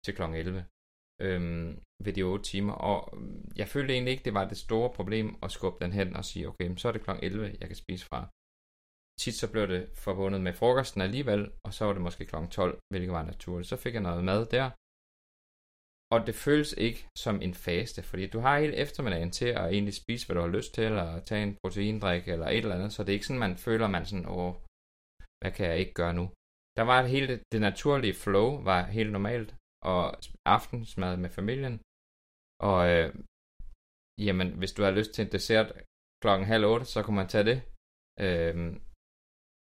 til 0.04 0.14
kl. 0.14 0.22
11 0.22 0.64
øh, 1.24 1.40
ved 2.04 2.12
de 2.12 2.22
8 2.22 2.44
timer. 2.44 2.72
Og 2.72 2.98
jeg 3.60 3.68
følte 3.68 3.92
egentlig 3.94 4.12
ikke, 4.12 4.24
det 4.24 4.34
var 4.34 4.48
det 4.48 4.58
store 4.66 4.90
problem 4.98 5.28
at 5.42 5.50
skubbe 5.56 5.84
den 5.84 5.92
hen 5.92 6.16
og 6.16 6.24
sige, 6.24 6.48
okay, 6.48 6.76
så 6.76 6.88
er 6.88 6.92
det 6.92 7.02
kl. 7.06 7.10
11, 7.22 7.56
jeg 7.60 7.68
kan 7.68 7.76
spise 7.84 8.06
fra 8.10 8.20
tit 9.20 9.34
så 9.34 9.46
blev 9.52 9.68
det 9.68 9.82
forbundet 9.94 10.40
med 10.40 10.52
frokosten 10.52 11.00
alligevel, 11.00 11.42
og 11.66 11.74
så 11.74 11.84
var 11.84 11.92
det 11.92 12.02
måske 12.02 12.24
kl. 12.24 12.36
12, 12.50 12.78
hvilket 12.90 13.12
var 13.12 13.24
naturligt. 13.32 13.68
Så 13.68 13.76
fik 13.76 13.94
jeg 13.94 14.02
noget 14.02 14.24
mad 14.24 14.46
der, 14.46 14.70
og 16.12 16.26
det 16.26 16.34
føles 16.34 16.72
ikke 16.86 17.06
som 17.24 17.42
en 17.42 17.54
faste, 17.54 18.02
fordi 18.02 18.26
du 18.26 18.38
har 18.38 18.58
hele 18.58 18.76
eftermiddagen 18.84 19.30
til 19.30 19.50
at 19.60 19.66
egentlig 19.74 19.94
spise, 19.94 20.26
hvad 20.26 20.36
du 20.36 20.42
har 20.42 20.56
lyst 20.58 20.74
til, 20.74 20.84
eller 20.84 21.20
tage 21.28 21.42
en 21.42 21.56
proteindrik, 21.62 22.28
eller 22.28 22.46
et 22.46 22.56
eller 22.56 22.74
andet, 22.74 22.92
så 22.92 23.02
det 23.02 23.08
er 23.08 23.18
ikke 23.18 23.26
sådan, 23.26 23.46
man 23.46 23.56
føler, 23.56 23.86
man 23.88 24.06
sådan, 24.06 24.28
åh, 24.28 24.54
hvad 25.40 25.52
kan 25.56 25.66
jeg 25.70 25.78
ikke 25.78 25.94
gøre 26.00 26.14
nu? 26.14 26.24
Der 26.76 26.82
var 26.82 27.06
hele 27.14 27.26
det, 27.30 27.40
det 27.52 27.60
naturlige 27.60 28.14
flow, 28.24 28.48
var 28.70 28.80
helt 28.98 29.12
normalt, 29.12 29.50
og 29.92 30.02
aftensmad 30.56 31.16
med 31.16 31.30
familien, 31.38 31.74
og 32.70 32.78
øh, 32.92 33.08
jamen, 34.26 34.48
hvis 34.58 34.72
du 34.72 34.82
har 34.82 34.90
lyst 34.98 35.12
til 35.12 35.24
en 35.24 35.32
dessert 35.32 35.68
klokken 36.22 36.46
halv 36.52 36.64
otte, 36.72 36.86
så 36.86 36.98
kunne 37.02 37.20
man 37.20 37.28
tage 37.28 37.48
det. 37.50 37.58
Øh, 38.26 38.56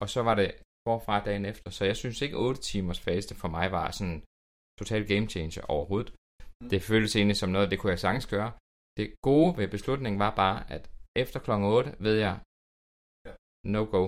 og 0.02 0.08
så 0.14 0.20
var 0.28 0.34
det 0.40 0.50
forfra 0.88 1.24
dagen 1.24 1.44
efter. 1.52 1.70
Så 1.70 1.84
jeg 1.84 1.96
synes 1.96 2.22
ikke 2.22 2.36
8 2.36 2.60
timers 2.60 3.00
faste 3.00 3.34
for 3.34 3.48
mig 3.56 3.66
var 3.72 3.90
sådan 3.90 4.20
total 4.80 5.02
game 5.12 5.26
changer 5.34 5.62
overhovedet. 5.74 6.10
Mm. 6.62 6.68
Det 6.68 6.82
føltes 6.82 7.16
egentlig 7.16 7.36
som 7.36 7.50
noget, 7.50 7.70
det 7.70 7.78
kunne 7.78 7.90
jeg 7.90 7.98
sagtens 7.98 8.26
gøre. 8.26 8.52
Det 8.96 9.14
gode 9.22 9.56
ved 9.58 9.68
beslutningen 9.68 10.18
var 10.18 10.34
bare, 10.34 10.70
at 10.74 10.90
efter 11.16 11.40
kl. 11.40 11.50
8 11.50 11.94
ved 11.98 12.16
jeg, 12.26 12.40
no 13.66 13.84
go. 13.84 14.04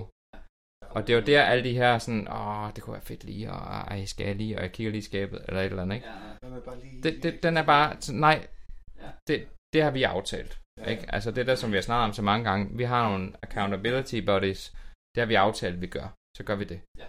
Og 0.95 1.07
det 1.07 1.15
var 1.15 1.21
der 1.21 1.43
alle 1.43 1.63
de 1.63 1.73
her 1.73 1.97
sådan, 1.97 2.27
åh, 2.27 2.73
det 2.75 2.83
kunne 2.83 2.93
være 2.93 3.01
fedt 3.11 3.23
lige, 3.23 3.51
og 3.51 3.57
ej, 3.57 4.05
skal 4.05 4.27
jeg 4.27 4.35
lige, 4.35 4.57
og 4.57 4.61
jeg 4.61 4.71
kigger 4.71 4.91
lige 4.91 4.99
i 4.99 5.09
skabet, 5.11 5.45
eller 5.47 5.61
et 5.61 5.65
eller 5.65 5.81
andet, 5.81 5.95
ikke? 5.95 6.07
Det, 7.03 7.23
det, 7.23 7.43
den 7.43 7.57
er 7.57 7.65
bare, 7.65 8.13
nej, 8.13 8.47
det, 9.27 9.47
det 9.73 9.83
har 9.83 9.91
vi 9.91 10.03
aftalt, 10.03 10.61
ikke? 10.87 11.13
Altså 11.15 11.31
det 11.31 11.47
der, 11.47 11.55
som 11.55 11.71
vi 11.71 11.77
har 11.77 11.81
snakket 11.81 12.05
om 12.05 12.13
så 12.13 12.21
mange 12.21 12.43
gange, 12.49 12.77
vi 12.77 12.83
har 12.83 13.09
nogle 13.09 13.33
accountability 13.41 14.19
buddies, 14.25 14.61
det 15.15 15.21
har 15.21 15.25
vi 15.25 15.35
aftalt, 15.35 15.81
vi 15.81 15.87
gør. 15.87 16.07
Så 16.37 16.43
gør 16.43 16.55
vi 16.55 16.63
det. 16.63 16.81
Ja. 16.97 17.05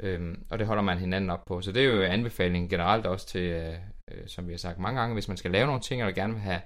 Øhm, 0.00 0.46
og 0.50 0.58
det 0.58 0.66
holder 0.66 0.82
man 0.82 0.98
hinanden 0.98 1.30
op 1.30 1.44
på. 1.46 1.60
Så 1.60 1.72
det 1.72 1.84
er 1.84 1.94
jo 1.94 2.02
anbefalingen 2.02 2.68
generelt 2.70 3.06
også 3.06 3.26
til, 3.26 3.42
øh, 3.42 3.74
øh, 4.10 4.28
som 4.34 4.46
vi 4.46 4.52
har 4.52 4.58
sagt 4.58 4.78
mange 4.78 5.00
gange, 5.00 5.14
hvis 5.14 5.28
man 5.28 5.36
skal 5.36 5.50
lave 5.50 5.66
nogle 5.66 5.80
ting, 5.80 5.96
eller 6.00 6.14
gerne 6.14 6.32
vil 6.32 6.42
have 6.42 6.62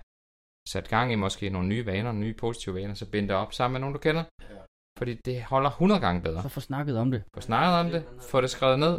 sat 0.72 0.88
gang 0.88 1.12
i 1.12 1.16
måske 1.24 1.50
nogle 1.50 1.68
nye 1.68 1.86
vaner, 1.86 2.12
nye 2.12 2.34
positive 2.34 2.74
vaner, 2.74 2.94
så 2.94 3.10
bind 3.10 3.28
det 3.28 3.36
op 3.36 3.52
sammen 3.52 3.72
med 3.74 3.80
nogen, 3.80 3.94
du 3.94 4.00
kender. 4.06 4.24
Ja. 4.40 4.62
Fordi 4.98 5.12
det 5.28 5.36
holder 5.52 5.70
100 5.70 6.00
gange 6.00 6.22
bedre. 6.22 6.42
Så 6.42 6.48
få 6.48 6.60
snakket 6.60 6.98
om 6.98 7.10
det. 7.10 7.20
Få 7.34 7.40
snakket 7.40 7.74
om 7.82 7.86
det, 7.94 8.02
få 8.30 8.40
det 8.40 8.50
skrevet 8.50 8.78
ned. 8.78 8.94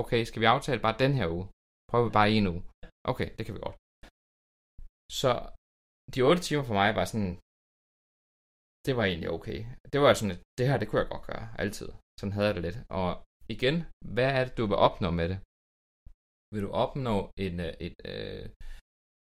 Okay, 0.00 0.24
skal 0.24 0.40
vi 0.40 0.46
aftale 0.54 0.80
bare 0.80 0.96
den 1.04 1.12
her 1.18 1.28
uge? 1.36 1.46
Prøver 1.90 2.04
vi 2.08 2.12
bare 2.18 2.30
en 2.30 2.46
uge? 2.52 2.62
Okay, 3.10 3.28
det 3.36 3.46
kan 3.46 3.54
vi 3.54 3.60
godt. 3.66 3.76
Så 5.20 5.30
de 6.14 6.22
8 6.22 6.42
timer 6.42 6.64
for 6.68 6.74
mig 6.80 6.88
var 6.98 7.04
sådan, 7.12 7.32
det 8.86 8.92
var 8.98 9.04
egentlig 9.10 9.30
okay. 9.36 9.58
Det 9.92 9.98
var 10.00 10.14
sådan, 10.14 10.34
at 10.36 10.40
det 10.58 10.68
her, 10.68 10.76
det 10.78 10.88
kunne 10.88 11.00
jeg 11.02 11.10
godt 11.14 11.26
gøre, 11.30 11.44
altid. 11.62 11.88
Sådan 12.18 12.32
havde 12.32 12.46
jeg 12.48 12.54
det 12.56 12.62
lidt. 12.68 12.78
Og 13.00 13.08
igen, 13.54 13.76
hvad 14.14 14.28
er 14.38 14.42
det, 14.44 14.56
du 14.58 14.64
vil 14.70 14.82
opnå 14.86 15.10
med 15.20 15.28
det? 15.32 15.38
Vil 16.52 16.62
du 16.62 16.70
opnå 16.70 17.30
en, 17.36 17.60
øh, 17.60 17.72
et, 17.86 17.96
øh, 18.04 18.48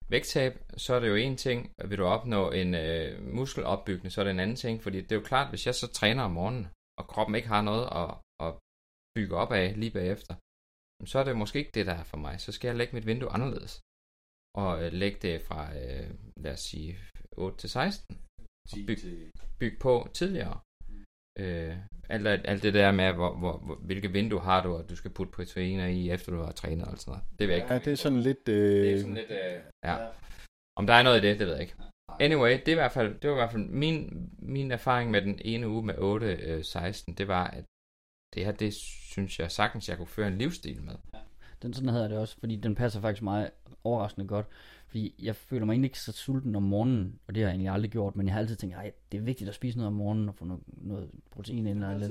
vægttab, 0.08 0.52
så 0.76 0.94
er 0.94 1.00
det 1.00 1.08
jo 1.08 1.14
en 1.14 1.36
ting. 1.36 1.72
Vil 1.88 1.98
du 1.98 2.04
opnå 2.04 2.50
en 2.50 2.74
øh, 2.74 3.34
muskelopbygning, 3.36 4.12
så 4.12 4.20
er 4.20 4.24
det 4.24 4.30
en 4.30 4.40
anden 4.40 4.56
ting. 4.56 4.82
Fordi 4.82 4.98
det 5.00 5.12
er 5.12 5.20
jo 5.20 5.30
klart, 5.32 5.48
hvis 5.50 5.66
jeg 5.66 5.74
så 5.74 5.86
træner 5.98 6.22
om 6.22 6.30
morgenen, 6.30 6.66
og 6.98 7.04
kroppen 7.12 7.34
ikke 7.34 7.48
har 7.48 7.62
noget 7.62 7.86
at, 8.02 8.10
at 8.46 8.50
bygge 9.16 9.34
op 9.42 9.52
af 9.52 9.66
lige 9.80 9.90
bagefter, 9.90 10.34
så 11.10 11.18
er 11.18 11.24
det 11.24 11.36
måske 11.36 11.58
ikke 11.58 11.74
det, 11.74 11.86
der 11.86 11.94
er 12.02 12.04
for 12.12 12.16
mig. 12.16 12.40
Så 12.40 12.52
skal 12.52 12.68
jeg 12.68 12.76
lægge 12.76 12.96
mit 12.96 13.06
vindue 13.06 13.30
anderledes. 13.36 13.80
Og 14.62 14.70
øh, 14.82 14.92
lægge 14.92 15.18
det 15.26 15.42
fra, 15.48 15.60
øh, 15.80 16.10
lad 16.36 16.52
os 16.52 16.60
sige, 16.60 16.98
8 17.32 17.58
til 17.58 17.70
16 17.70 18.18
byg, 18.86 18.98
bygge 19.60 19.78
på 19.80 20.08
tidligere. 20.14 20.60
Mm. 20.88 21.04
Øh, 21.42 21.76
alt, 22.08 22.26
alt 22.44 22.62
det 22.62 22.74
der 22.74 22.92
med, 22.92 23.12
hvor, 23.12 23.36
hvor, 23.36 23.58
hvor, 23.58 23.74
hvilke 23.74 24.12
vindue 24.12 24.40
har 24.40 24.62
du, 24.62 24.74
og 24.74 24.90
du 24.90 24.96
skal 24.96 25.10
putte 25.10 25.32
proteiner 25.32 25.86
i, 25.86 26.10
efter 26.10 26.32
du 26.32 26.42
har 26.42 26.52
trænet 26.52 26.86
og 26.86 26.98
sådan 26.98 27.10
noget. 27.10 27.24
Det 27.38 27.48
ved 27.48 27.54
jeg 27.54 27.64
ikke. 27.64 27.74
Ja, 27.74 27.78
det 27.78 27.92
er 27.92 27.96
sådan 27.96 28.20
lidt... 28.20 28.48
Øh... 28.48 28.84
Det 28.84 28.92
er 28.92 28.98
sådan 28.98 29.14
lidt 29.14 29.30
øh, 29.30 29.60
ja. 29.84 29.96
Om 30.76 30.86
der 30.86 30.94
er 30.94 31.02
noget 31.02 31.24
i 31.24 31.28
det, 31.28 31.38
det 31.38 31.46
ved 31.46 31.54
jeg 31.54 31.62
ikke. 31.62 31.74
Anyway, 32.20 32.52
det, 32.52 32.68
er 32.68 32.72
i 32.72 32.74
hvert 32.74 32.92
fald, 32.92 33.20
det 33.20 33.30
var 33.30 33.36
i 33.36 33.38
hvert 33.38 33.52
fald 33.52 33.64
min, 33.68 34.30
min 34.38 34.70
erfaring 34.70 35.10
med 35.10 35.22
den 35.22 35.38
ene 35.44 35.68
uge 35.68 35.82
med 35.82 35.94
8-16, 35.94 37.04
øh, 37.08 37.18
det 37.18 37.28
var, 37.28 37.46
at 37.46 37.64
det 38.34 38.44
her, 38.44 38.52
det 38.52 38.74
synes 38.74 39.40
jeg 39.40 39.50
sagtens, 39.50 39.88
jeg 39.88 39.96
kunne 39.96 40.06
føre 40.06 40.28
en 40.28 40.38
livsstil 40.38 40.82
med. 40.82 40.94
Den 41.62 41.74
sådan 41.74 41.94
jeg 41.94 42.10
det 42.10 42.18
også, 42.18 42.36
fordi 42.40 42.56
den 42.56 42.74
passer 42.74 43.00
faktisk 43.00 43.22
meget 43.22 43.50
overraskende 43.84 44.28
godt. 44.28 44.46
Fordi 44.88 45.14
jeg 45.22 45.36
føler 45.36 45.66
mig 45.66 45.72
egentlig 45.72 45.86
ikke 45.86 46.00
så 46.00 46.12
sulten 46.12 46.54
om 46.54 46.62
morgenen, 46.62 47.18
og 47.26 47.34
det 47.34 47.42
har 47.42 47.48
jeg 47.48 47.54
egentlig 47.54 47.70
aldrig 47.70 47.90
gjort, 47.90 48.16
men 48.16 48.26
jeg 48.26 48.34
har 48.34 48.40
altid 48.40 48.56
tænkt, 48.56 48.76
at 48.76 49.12
det 49.12 49.18
er 49.18 49.22
vigtigt 49.22 49.48
at 49.48 49.54
spise 49.54 49.78
noget 49.78 49.86
om 49.86 49.92
morgenen 49.92 50.28
og 50.28 50.34
få 50.34 50.44
noget, 50.44 50.62
noget 50.66 51.10
protein 51.30 51.66
ind. 51.66 51.68
Eller 51.68 51.90
eller 51.90 52.08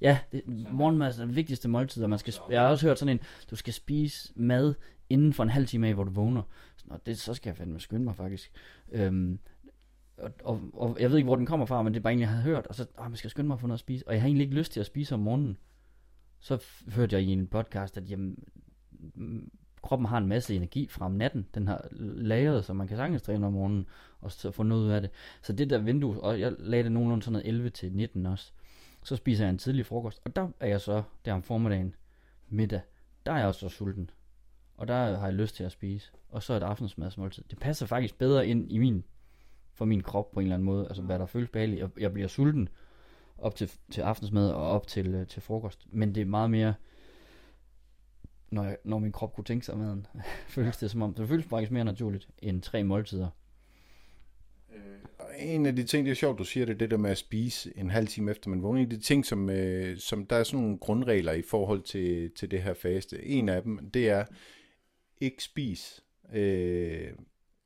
Ja, 0.00 0.18
det, 0.32 0.42
morgenmad 0.72 1.18
er 1.18 1.26
det 1.26 1.36
vigtigste 1.36 1.68
måltid, 1.68 2.02
og 2.02 2.10
man 2.10 2.18
skal, 2.18 2.34
jeg 2.50 2.60
har 2.60 2.68
også 2.68 2.86
hørt 2.86 2.98
sådan 2.98 3.16
en, 3.16 3.20
du 3.50 3.56
skal 3.56 3.72
spise 3.72 4.32
mad 4.36 4.74
inden 5.08 5.32
for 5.32 5.42
en 5.42 5.48
halv 5.48 5.66
time 5.66 5.88
af, 5.88 5.94
hvor 5.94 6.04
du 6.04 6.10
vågner. 6.10 6.42
Så, 6.76 6.84
det, 7.06 7.18
så 7.18 7.34
skal 7.34 7.50
jeg 7.50 7.56
fandme 7.56 7.80
skynde 7.80 8.04
mig 8.04 8.16
faktisk. 8.16 8.52
Øhm, 8.92 9.38
og, 10.18 10.32
og, 10.44 10.60
og, 10.72 10.96
jeg 11.00 11.10
ved 11.10 11.16
ikke, 11.16 11.26
hvor 11.26 11.36
den 11.36 11.46
kommer 11.46 11.66
fra, 11.66 11.82
men 11.82 11.94
det 11.94 12.00
er 12.00 12.02
bare 12.02 12.12
egentlig, 12.12 12.24
jeg 12.24 12.30
havde 12.30 12.44
hørt, 12.44 12.66
og 12.66 12.74
så, 12.74 12.86
åh, 12.98 13.04
man 13.04 13.16
skal 13.16 13.30
skynde 13.30 13.46
mig 13.46 13.54
at 13.54 13.60
få 13.60 13.66
noget 13.66 13.76
at 13.76 13.80
spise, 13.80 14.08
og 14.08 14.14
jeg 14.14 14.22
har 14.22 14.28
egentlig 14.28 14.44
ikke 14.44 14.56
lyst 14.56 14.72
til 14.72 14.80
at 14.80 14.86
spise 14.86 15.14
om 15.14 15.20
morgenen. 15.20 15.56
Så 16.40 16.64
hørte 16.94 17.16
jeg 17.16 17.24
i 17.24 17.32
en 17.32 17.46
podcast, 17.46 17.96
at 17.96 18.10
jamen, 18.10 18.44
kroppen 19.84 20.06
har 20.08 20.18
en 20.18 20.26
masse 20.26 20.56
energi 20.56 20.88
fra 20.90 21.06
om 21.06 21.12
natten. 21.12 21.46
Den 21.54 21.68
har 21.68 21.88
lagret, 22.00 22.64
så 22.64 22.72
man 22.72 22.88
kan 22.88 22.96
sagtens 22.96 23.22
træne 23.22 23.46
om 23.46 23.52
morgenen 23.52 23.86
og 24.20 24.32
så 24.32 24.50
få 24.50 24.62
noget 24.62 24.82
ud 24.82 24.90
af 24.90 25.00
det. 25.00 25.10
Så 25.42 25.52
det 25.52 25.70
der 25.70 25.78
vindue, 25.78 26.20
og 26.20 26.40
jeg 26.40 26.52
lagde 26.58 26.84
det 26.84 26.92
nogenlunde 26.92 27.22
sådan 27.22 27.32
noget 27.32 27.48
11 27.48 27.70
til 27.70 27.92
19 27.92 28.26
også. 28.26 28.52
Så 29.02 29.16
spiser 29.16 29.44
jeg 29.44 29.50
en 29.50 29.58
tidlig 29.58 29.86
frokost, 29.86 30.20
og 30.24 30.36
der 30.36 30.48
er 30.60 30.66
jeg 30.66 30.80
så, 30.80 31.02
der 31.24 31.32
om 31.32 31.42
formiddagen, 31.42 31.94
middag, 32.48 32.80
der 33.26 33.32
er 33.32 33.38
jeg 33.38 33.46
også 33.46 33.60
så 33.60 33.68
sulten. 33.68 34.10
Og 34.76 34.88
der 34.88 35.18
har 35.18 35.26
jeg 35.26 35.34
lyst 35.34 35.56
til 35.56 35.64
at 35.64 35.72
spise. 35.72 36.12
Og 36.28 36.42
så 36.42 36.54
et 36.54 36.62
aftensmadsmåltid. 36.62 37.44
Det 37.50 37.58
passer 37.58 37.86
faktisk 37.86 38.18
bedre 38.18 38.46
ind 38.46 38.72
i 38.72 38.78
min, 38.78 39.04
for 39.72 39.84
min 39.84 40.02
krop 40.02 40.30
på 40.32 40.40
en 40.40 40.46
eller 40.46 40.54
anden 40.54 40.66
måde. 40.66 40.86
Altså 40.86 41.02
hvad 41.02 41.18
der 41.18 41.26
føles 41.26 41.48
behageligt. 41.48 41.80
Jeg, 41.80 41.90
jeg 41.98 42.12
bliver 42.12 42.28
sulten 42.28 42.68
op 43.38 43.54
til, 43.54 43.70
til 43.90 44.00
aftensmad 44.00 44.50
og 44.50 44.70
op 44.70 44.86
til, 44.86 45.14
øh, 45.14 45.26
til 45.26 45.42
frokost. 45.42 45.86
Men 45.92 46.14
det 46.14 46.20
er 46.20 46.26
meget 46.26 46.50
mere, 46.50 46.74
når, 48.50 48.64
jeg, 48.64 48.76
når 48.84 48.98
min 48.98 49.12
krop 49.12 49.34
kunne 49.34 49.44
tænke 49.44 49.66
sig 49.66 49.78
maden. 49.78 50.06
føles 50.48 50.76
det 50.76 50.90
som 50.90 51.02
om, 51.02 51.14
det 51.14 51.28
føles 51.28 51.46
faktisk 51.46 51.72
mere 51.72 51.84
naturligt 51.84 52.28
end 52.38 52.62
tre 52.62 52.84
måltider. 52.84 53.28
Øh, 54.74 55.52
en 55.52 55.66
af 55.66 55.76
de 55.76 55.84
ting, 55.84 56.04
det 56.04 56.10
er 56.10 56.14
sjovt, 56.14 56.38
du 56.38 56.44
siger 56.44 56.66
det, 56.66 56.80
det 56.80 56.90
der 56.90 56.96
med 56.96 57.10
at 57.10 57.18
spise 57.18 57.78
en 57.78 57.90
halv 57.90 58.06
time 58.06 58.30
efter 58.30 58.50
man 58.50 58.62
vågner. 58.62 58.80
En 58.80 58.86
af 58.86 58.90
de 58.90 59.00
ting, 59.04 59.26
som, 59.26 59.50
øh, 59.50 59.98
som 59.98 60.26
der 60.26 60.36
er 60.36 60.44
sådan 60.44 60.60
nogle 60.60 60.78
grundregler 60.78 61.32
i 61.32 61.42
forhold 61.42 61.82
til, 61.82 62.30
til 62.30 62.50
det 62.50 62.62
her 62.62 62.74
faste. 62.74 63.24
En 63.24 63.48
af 63.48 63.62
dem, 63.62 63.90
det 63.90 64.08
er 64.08 64.24
ikke 65.20 65.44
spis 65.44 66.04
øh, 66.32 67.08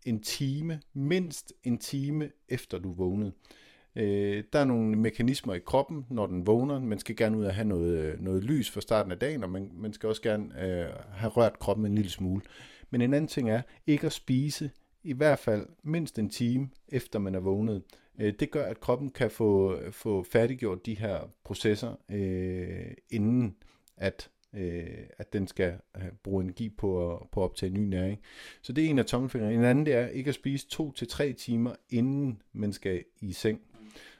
en 0.07 0.23
time, 0.23 0.81
mindst 0.93 1.53
en 1.64 1.79
time 1.79 2.31
efter 2.49 2.79
du 2.79 2.93
vågnede. 2.93 3.33
Øh, 3.33 3.67
Øh, 3.99 4.45
der 4.53 4.59
er 4.59 4.65
nogle 4.65 4.97
mekanismer 4.97 5.55
i 5.55 5.59
kroppen, 5.59 6.07
når 6.11 6.27
den 6.27 6.47
vågner. 6.47 6.81
Man 6.81 6.99
skal 6.99 7.17
gerne 7.17 7.39
ud 7.39 7.45
og 7.45 7.55
have 7.55 7.69
noget, 7.69 7.99
øh, 7.99 8.21
noget 8.21 8.45
lys 8.45 8.71
for 8.71 8.81
starten 8.81 9.13
af 9.13 9.19
dagen, 9.19 9.43
og 9.45 9.51
man, 9.51 9.71
man 9.75 9.93
skal 9.93 10.09
også 10.09 10.23
gerne 10.23 10.65
øh, 10.65 10.89
have 11.11 11.31
rørt 11.31 11.59
kroppen 11.59 11.87
en 11.87 11.95
lille 11.95 12.11
smule. 12.11 12.43
Men 12.91 13.01
en 13.01 13.15
anden 13.15 13.29
ting 13.29 13.51
er 13.51 13.63
ikke 13.87 14.07
at 14.07 14.13
spise 14.13 14.71
i 15.03 15.13
hvert 15.13 15.39
fald 15.39 15.67
mindst 15.83 16.19
en 16.19 16.29
time 16.29 16.69
efter 16.89 17.19
man 17.19 17.35
er 17.35 17.41
vågnet. 17.41 17.83
Øh, 18.21 18.33
det 18.41 18.51
gør, 18.51 18.65
at 18.65 18.81
kroppen 18.81 19.11
kan 19.11 19.31
få, 19.31 19.79
få 19.91 20.23
færdiggjort 20.23 20.87
de 20.87 20.95
her 20.95 21.31
processer, 21.45 21.95
øh, 22.11 22.93
inden 23.11 23.57
at, 23.97 24.31
øh, 24.55 25.07
at 25.19 25.33
den 25.33 25.47
skal 25.47 25.75
øh, 25.97 26.03
bruge 26.23 26.43
energi 26.43 26.69
på 26.69 27.13
at, 27.13 27.19
på 27.33 27.41
at 27.41 27.45
optage 27.45 27.71
ny 27.71 27.81
næring. 27.81 28.21
Så 28.63 28.73
det 28.73 28.85
er 28.85 28.89
en 28.89 28.99
af 28.99 29.07
tommelfingrene. 29.07 29.55
En 29.55 29.65
anden 29.65 29.87
det 29.87 29.95
er 29.95 30.07
ikke 30.07 30.29
at 30.29 30.35
spise 30.35 30.69
to 30.69 30.93
til 30.93 31.09
tre 31.09 31.33
timer, 31.33 31.75
inden 31.91 32.43
man 32.53 32.73
skal 32.73 33.05
i 33.21 33.33
seng. 33.33 33.61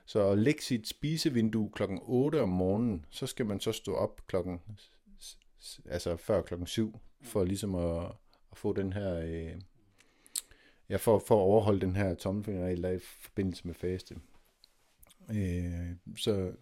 Så 0.09 0.35
læg 0.35 0.63
sit 0.63 0.89
spisevindue 0.89 1.71
klokken 1.71 2.01
8 2.03 2.43
om 2.43 2.49
morgenen, 2.49 3.05
så 3.11 3.27
skal 3.27 3.47
man 3.47 3.61
så 3.61 3.73
stå 3.73 3.95
op 3.95 4.27
klokken, 4.27 4.61
altså 5.89 6.17
før 6.17 6.43
klokken 6.43 6.67
7, 6.67 7.01
for 7.23 7.45
ligesom 7.45 7.75
at, 7.75 8.05
at 8.53 8.59
få 8.59 8.73
den 8.73 8.93
her, 8.93 9.21
øh, 9.21 9.61
ja, 10.89 10.97
for, 10.97 11.19
for 11.19 11.35
at 11.35 11.41
overholde 11.41 11.81
den 11.81 11.97
her 11.97 12.15
tommelfingerregel, 12.15 12.83
der 12.83 12.89
er 12.89 12.93
i 12.93 12.99
forbindelse 12.99 13.67
med 13.67 13.75
faste. 13.75 14.17
Øh, 15.31 15.91
så 16.17 16.53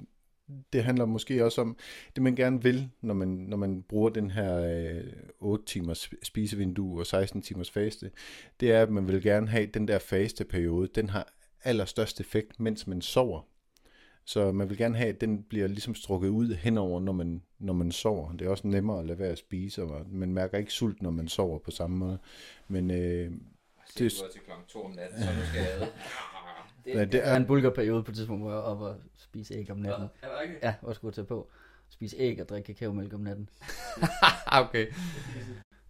det 0.72 0.84
handler 0.84 1.04
måske 1.04 1.44
også 1.44 1.60
om, 1.60 1.76
det 2.16 2.22
man 2.22 2.36
gerne 2.36 2.62
vil, 2.62 2.90
når 3.00 3.14
man, 3.14 3.28
når 3.28 3.56
man 3.56 3.82
bruger 3.82 4.10
den 4.10 4.30
her 4.30 4.56
øh, 4.56 5.12
8 5.40 5.64
timers 5.64 6.10
spisevindue 6.22 7.00
og 7.00 7.06
16 7.06 7.42
timers 7.42 7.70
faste, 7.70 8.10
det 8.60 8.72
er, 8.72 8.82
at 8.82 8.90
man 8.90 9.08
vil 9.08 9.22
gerne 9.22 9.48
have 9.48 9.66
den 9.66 9.88
der 9.88 9.98
faste 9.98 10.44
periode, 10.44 10.88
den 10.94 11.10
har 11.10 11.32
allerstørst 11.64 12.20
effekt, 12.20 12.60
mens 12.60 12.86
man 12.86 13.02
sover. 13.02 13.42
Så 14.24 14.52
man 14.52 14.68
vil 14.68 14.78
gerne 14.78 14.96
have, 14.96 15.08
at 15.08 15.20
den 15.20 15.42
bliver 15.42 15.66
ligesom 15.66 15.94
strukket 15.94 16.28
ud 16.28 16.54
henover, 16.54 17.00
når 17.00 17.12
man, 17.12 17.42
når 17.58 17.72
man 17.72 17.92
sover. 17.92 18.32
Det 18.32 18.46
er 18.46 18.50
også 18.50 18.66
nemmere 18.66 19.00
at 19.00 19.06
lade 19.06 19.18
være 19.18 19.32
at 19.32 19.38
spise, 19.38 19.82
og 19.82 20.06
man 20.08 20.32
mærker 20.32 20.58
ikke 20.58 20.72
sult, 20.72 21.02
når 21.02 21.10
man 21.10 21.28
sover 21.28 21.58
på 21.58 21.70
samme 21.70 21.96
måde. 21.96 22.18
Men 22.68 22.90
øh, 22.90 23.30
det... 23.98 23.98
Du 23.98 24.32
til 24.32 24.40
klokken 24.44 24.66
2 24.68 24.84
om 24.84 24.90
natten, 24.90 25.22
så 25.22 25.28
du 25.28 25.46
skal 25.46 25.66
Det, 26.86 26.94
ja, 26.94 27.04
det 27.04 27.26
er 27.26 27.36
en 27.36 27.46
bulgerperiode 27.46 28.02
på 28.02 28.10
et 28.10 28.16
tidspunkt, 28.16 28.42
hvor 28.42 28.50
jeg 28.50 28.58
er 28.58 28.62
oppe 28.62 28.84
og 28.84 28.96
spise 29.16 29.54
æg 29.54 29.70
om 29.70 29.76
natten. 29.76 30.08
Ja, 30.22 30.28
er 30.28 30.36
det 30.36 30.48
ikke? 30.48 30.60
Ja, 30.62 30.74
også 30.82 31.00
gå 31.00 31.10
til 31.10 31.24
på. 31.24 31.50
Spise 31.88 32.16
æg 32.18 32.40
og 32.40 32.48
drikke 32.48 32.74
kakaomælk 32.74 33.14
om 33.14 33.20
natten. 33.20 33.48
okay. 34.62 34.86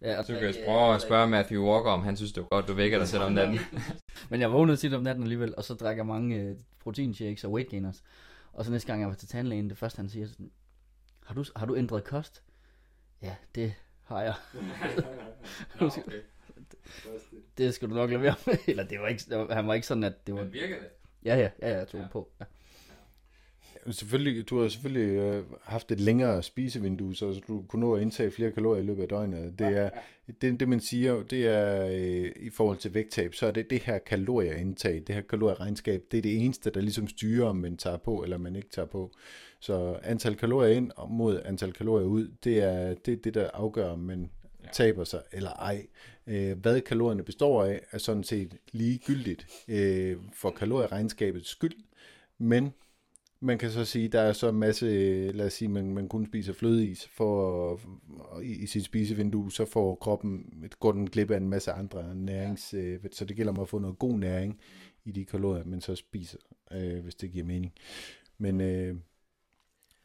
Ja, 0.01 0.17
og 0.17 0.25
Så 0.25 0.33
kan 0.33 0.43
jeg 0.43 0.55
prøve 0.65 0.95
at 0.95 1.01
spørge 1.01 1.27
Matthew 1.27 1.63
Walker, 1.63 1.91
om 1.91 2.01
han 2.01 2.17
synes, 2.17 2.31
det 2.31 2.41
er 2.41 2.45
godt, 2.45 2.67
du 2.67 2.73
vækker 2.73 2.97
dig 2.97 3.07
selv 3.07 3.23
om 3.23 3.31
natten. 3.31 3.59
Men 4.29 4.41
jeg 4.41 4.51
vågnede 4.51 4.77
tit 4.77 4.93
om 4.93 5.03
natten 5.03 5.23
alligevel, 5.23 5.53
og 5.57 5.63
så 5.63 5.73
drak 5.73 5.97
jeg 5.97 6.05
mange 6.05 6.35
øh, 6.35 6.55
proteinshakes 6.79 7.43
og 7.43 7.51
weight 7.51 7.69
gainers. 7.69 8.03
Og 8.53 8.65
så 8.65 8.71
næste 8.71 8.87
gang 8.87 9.01
jeg 9.01 9.09
var 9.09 9.15
til 9.15 9.27
tandlægen, 9.27 9.69
det 9.69 9.77
første 9.77 9.97
han 9.97 10.09
siger 10.09 10.27
sådan, 10.27 10.51
har 11.25 11.35
du, 11.35 11.43
har 11.55 11.65
du 11.65 11.75
ændret 11.75 12.03
kost? 12.03 12.43
Ja, 13.21 13.35
det 13.55 13.73
har 14.03 14.21
jeg. 14.21 14.33
Nå, 15.79 15.85
okay. 15.85 16.01
det 17.57 17.73
skal 17.73 17.89
du 17.89 17.93
nok 17.93 18.09
lade 18.09 18.21
være 18.21 18.35
med. 18.45 18.57
Eller 18.67 18.83
det 18.83 18.99
var 18.99 19.07
ikke, 19.07 19.23
det 19.29 19.37
var, 19.37 19.53
han 19.53 19.67
var 19.67 19.73
ikke 19.73 19.87
sådan, 19.87 20.03
at 20.03 20.27
det 20.27 20.35
var... 20.35 20.43
Men 20.43 20.53
virker 20.53 20.75
det? 20.75 20.87
Ja, 21.25 21.35
ja, 21.35 21.49
ja, 21.61 21.77
jeg 21.77 21.87
tog 21.87 22.01
ja. 22.01 22.07
på. 22.07 22.29
Ja. 22.39 22.45
Selvfølgelig, 23.91 24.49
du 24.49 24.61
har 24.61 24.67
selvfølgelig 24.67 25.17
øh, 25.17 25.43
haft 25.63 25.91
et 25.91 25.99
længere 25.99 26.43
spisevindue, 26.43 27.15
så 27.15 27.41
du 27.47 27.63
kunne 27.67 27.79
nå 27.79 27.95
at 27.95 28.01
indtage 28.01 28.31
flere 28.31 28.51
kalorier 28.51 28.83
i 28.83 28.85
løbet 28.85 29.01
af 29.01 29.07
døgnet. 29.07 29.59
Det 29.59 29.67
er 29.67 29.89
det, 30.41 30.59
det 30.59 30.69
man 30.69 30.79
siger, 30.79 31.23
det 31.23 31.47
er 31.47 31.87
øh, 31.87 32.31
i 32.35 32.49
forhold 32.49 32.77
til 32.77 32.93
vægttab, 32.93 33.33
så 33.33 33.47
er 33.47 33.51
det 33.51 33.69
det 33.69 33.83
her 33.83 33.97
kalorieindtag, 33.97 35.03
det 35.07 35.15
her 35.15 35.21
kalorieregnskab, 35.21 36.03
det 36.11 36.17
er 36.17 36.21
det 36.21 36.37
eneste, 36.45 36.69
der 36.69 36.81
ligesom 36.81 37.07
styrer, 37.07 37.47
om 37.47 37.55
man 37.55 37.77
tager 37.77 37.97
på 37.97 38.23
eller 38.23 38.37
man 38.37 38.55
ikke 38.55 38.69
tager 38.69 38.85
på. 38.85 39.11
Så 39.59 39.99
antal 40.03 40.35
kalorier 40.35 40.75
ind 40.75 40.91
mod 41.09 41.41
antal 41.45 41.73
kalorier 41.73 42.07
ud, 42.07 42.27
det 42.43 42.63
er 42.63 42.93
det, 42.93 43.23
det 43.23 43.33
der 43.33 43.49
afgør, 43.53 43.89
om 43.89 43.99
man 43.99 44.29
ja. 44.63 44.69
taber 44.73 45.03
sig 45.03 45.21
eller 45.31 45.51
ej. 45.51 45.87
Øh, 46.27 46.57
hvad 46.57 46.81
kalorierne 46.81 47.23
består 47.23 47.63
af, 47.63 47.81
er 47.91 47.97
sådan 47.97 48.23
set 48.23 48.57
ligegyldigt 48.71 49.47
øh, 49.67 50.17
for 50.33 50.51
kalorieregnskabets 50.51 51.49
skyld, 51.49 51.75
men 52.37 52.73
man 53.39 53.57
kan 53.57 53.71
så 53.71 53.85
sige, 53.85 54.07
der 54.07 54.21
er 54.21 54.33
så 54.33 54.49
en 54.49 54.55
masse, 54.55 54.85
lad 55.31 55.45
os 55.45 55.53
sige, 55.53 55.69
man, 55.69 55.93
man 55.93 56.07
kun 56.07 56.25
spiser 56.25 56.53
flødeis 56.53 57.07
for, 57.07 57.79
i, 58.41 58.63
i 58.63 58.65
sit 58.65 58.85
spisevindue, 58.85 59.51
så 59.51 59.65
får 59.65 59.95
kroppen, 59.95 60.63
går 60.79 60.91
den 60.91 61.09
glip 61.09 61.31
af 61.31 61.37
en 61.37 61.49
masse 61.49 61.71
andre 61.71 62.15
nærings, 62.15 62.73
ja. 62.73 62.79
øh, 62.79 62.99
så 63.11 63.25
det 63.25 63.35
gælder 63.35 63.51
om 63.51 63.59
at 63.59 63.69
få 63.69 63.79
noget 63.79 63.99
god 63.99 64.19
næring 64.19 64.59
i 65.05 65.11
de 65.11 65.25
kalorier, 65.25 65.63
man 65.65 65.81
så 65.81 65.95
spiser, 65.95 66.37
øh, 66.71 67.03
hvis 67.03 67.15
det 67.15 67.31
giver 67.31 67.45
mening. 67.45 67.73
Men 68.37 68.61
øh, 68.61 68.95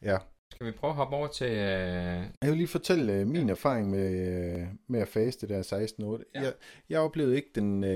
ja, 0.01 0.17
skal 0.55 0.65
vi 0.67 0.71
prøve 0.71 0.91
at 0.91 0.95
hoppe 0.95 1.15
over 1.15 1.27
til... 1.27 1.51
Uh... 1.51 1.55
Jeg 2.41 2.49
vil 2.49 2.57
lige 2.57 2.67
fortælle 2.67 3.21
uh, 3.21 3.27
min 3.27 3.45
ja. 3.45 3.51
erfaring 3.51 3.89
med, 3.89 4.61
uh, 4.61 4.67
med 4.87 4.99
at 4.99 5.07
faste 5.07 5.47
der 5.47 5.63
16-8. 6.19 6.31
Ja. 6.35 6.41
Jeg, 6.41 6.53
jeg 6.89 6.99
oplevede 6.99 7.35
ikke 7.35 7.49
den, 7.55 7.83
uh, 7.83 7.89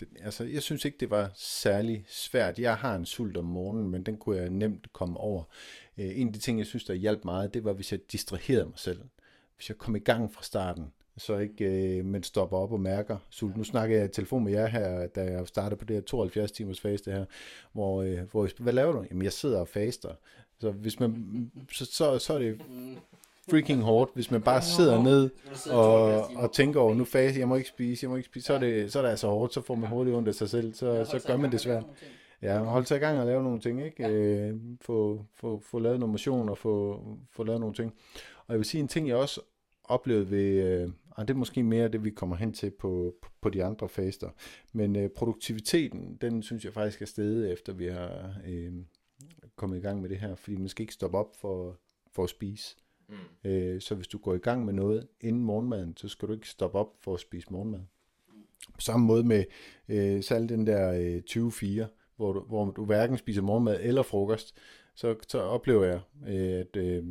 den... 0.00 0.08
Altså, 0.20 0.44
jeg 0.44 0.62
synes 0.62 0.84
ikke, 0.84 0.98
det 1.00 1.10
var 1.10 1.30
særlig 1.34 2.04
svært. 2.08 2.58
Jeg 2.58 2.76
har 2.76 2.94
en 2.94 3.06
sult 3.06 3.36
om 3.36 3.44
morgenen, 3.44 3.90
men 3.90 4.02
den 4.02 4.16
kunne 4.16 4.36
jeg 4.36 4.50
nemt 4.50 4.92
komme 4.92 5.16
over. 5.20 5.42
Uh, 5.98 6.20
en 6.20 6.26
af 6.26 6.32
de 6.32 6.38
ting, 6.38 6.58
jeg 6.58 6.66
synes, 6.66 6.84
der 6.84 6.94
hjalp 6.94 7.24
meget, 7.24 7.54
det 7.54 7.64
var, 7.64 7.72
hvis 7.72 7.92
jeg 7.92 8.00
distraherede 8.12 8.66
mig 8.66 8.78
selv. 8.78 9.00
Hvis 9.56 9.68
jeg 9.68 9.78
kom 9.78 9.96
i 9.96 9.98
gang 9.98 10.32
fra 10.32 10.42
starten 10.42 10.92
så 11.18 11.36
ikke 11.36 11.64
øh, 11.64 12.04
man 12.04 12.22
stopper 12.22 12.56
op 12.56 12.72
og 12.72 12.80
mærker 12.80 13.16
sult. 13.30 13.56
Nu 13.56 13.64
snakker 13.64 13.96
jeg 13.96 14.04
i 14.04 14.08
telefon 14.08 14.44
med 14.44 14.52
jer 14.52 14.66
her, 14.66 15.06
da 15.06 15.22
jeg 15.22 15.46
startede 15.46 15.78
på 15.78 15.84
det 15.84 15.96
her 15.96 16.00
72 16.02 16.52
timers 16.52 16.80
faste 16.80 17.10
her, 17.10 17.24
hvor, 17.72 18.02
øh, 18.02 18.18
hvor 18.30 18.48
hvad 18.62 18.72
laver 18.72 18.92
du? 18.92 19.04
Jamen 19.10 19.22
jeg 19.22 19.32
sidder 19.32 19.60
og 19.60 19.68
faster. 19.68 20.14
Så 20.60 20.70
hvis 20.70 21.00
man, 21.00 21.50
så, 21.72 21.84
så, 21.84 22.18
så 22.18 22.34
er 22.34 22.38
det 22.38 22.60
freaking 23.50 23.82
hårdt, 23.82 24.10
hvis 24.14 24.30
man 24.30 24.42
bare 24.42 24.62
sidder 24.62 25.02
ned 25.02 25.30
og, 25.70 26.04
og 26.36 26.52
tænker 26.52 26.80
over, 26.80 26.94
nu 26.94 27.04
fase, 27.04 27.40
jeg 27.40 27.48
må 27.48 27.56
ikke 27.56 27.68
spise, 27.68 28.04
jeg 28.04 28.10
må 28.10 28.16
ikke 28.16 28.26
spise, 28.26 28.46
så 28.46 28.54
er 28.54 28.58
det, 28.58 28.92
så 28.92 28.98
er 28.98 29.02
det 29.02 29.10
altså 29.10 29.28
hårdt, 29.28 29.54
så 29.54 29.60
får 29.60 29.74
man 29.74 29.90
hurtigt 29.90 30.16
ondt 30.16 30.28
af 30.28 30.34
sig 30.34 30.50
selv, 30.50 30.74
så, 30.74 31.04
så 31.04 31.24
gør 31.26 31.36
man 31.36 31.52
det 31.52 31.60
svært. 31.60 31.84
Ja, 32.42 32.58
hold 32.58 32.84
sig 32.84 32.96
i 32.96 33.00
gang 33.00 33.18
og 33.18 33.26
lave 33.26 33.42
nogle 33.42 33.60
ting, 33.60 33.84
ikke? 33.84 34.02
Ja. 34.02 34.10
Øh, 34.10 34.56
få, 34.80 35.24
få, 35.34 35.62
få 35.64 35.78
lavet 35.78 36.00
noget 36.00 36.10
motion 36.10 36.48
og 36.48 36.58
få, 36.58 37.02
få 37.30 37.44
lavet 37.44 37.60
nogle 37.60 37.74
ting. 37.74 37.94
Og 38.46 38.52
jeg 38.52 38.58
vil 38.58 38.66
sige 38.66 38.80
en 38.80 38.88
ting, 38.88 39.08
jeg 39.08 39.16
også 39.16 39.40
oplevede 39.84 40.30
ved, 40.30 40.62
øh, 40.64 40.90
og 41.10 41.28
det 41.28 41.34
er 41.34 41.38
måske 41.38 41.62
mere 41.62 41.88
det, 41.88 42.04
vi 42.04 42.10
kommer 42.10 42.36
hen 42.36 42.52
til 42.52 42.70
på, 42.70 43.14
på 43.40 43.48
de 43.48 43.64
andre 43.64 43.88
faster, 43.88 44.28
men 44.72 44.96
øh, 44.96 45.10
produktiviteten, 45.10 46.18
den 46.20 46.42
synes 46.42 46.64
jeg 46.64 46.72
faktisk 46.72 47.02
er 47.02 47.06
steget, 47.06 47.52
efter 47.52 47.72
vi 47.72 47.86
har 47.86 48.34
øh, 48.46 48.72
kommet 49.58 49.76
i 49.76 49.80
gang 49.80 50.00
med 50.00 50.08
det 50.08 50.18
her, 50.18 50.34
fordi 50.34 50.56
man 50.56 50.68
skal 50.68 50.82
ikke 50.82 50.94
stoppe 50.94 51.18
op 51.18 51.36
for, 51.36 51.78
for 52.12 52.24
at 52.24 52.30
spise. 52.30 52.76
Mm. 53.08 53.50
Øh, 53.50 53.80
så 53.80 53.94
hvis 53.94 54.08
du 54.08 54.18
går 54.18 54.34
i 54.34 54.38
gang 54.38 54.64
med 54.64 54.72
noget 54.72 55.08
inden 55.20 55.42
morgenmaden, 55.42 55.96
så 55.96 56.08
skal 56.08 56.28
du 56.28 56.32
ikke 56.32 56.48
stoppe 56.48 56.78
op 56.78 56.92
for 57.00 57.14
at 57.14 57.20
spise 57.20 57.46
morgenmad. 57.50 57.80
På 58.74 58.80
samme 58.80 59.06
måde 59.06 59.24
med 59.24 59.44
øh, 59.88 60.22
selv 60.22 60.48
den 60.48 60.66
der 60.66 60.92
øh, 60.92 61.22
24, 61.30 61.88
hvor 62.16 62.32
du, 62.32 62.40
hvor 62.40 62.70
du 62.70 62.84
hverken 62.84 63.18
spiser 63.18 63.42
morgenmad 63.42 63.78
eller 63.80 64.02
frokost, 64.02 64.56
så, 64.94 65.14
så 65.28 65.40
oplever 65.40 65.84
jeg, 65.84 66.00
øh, 66.28 66.60
at 66.60 66.76
øh, 66.76 67.04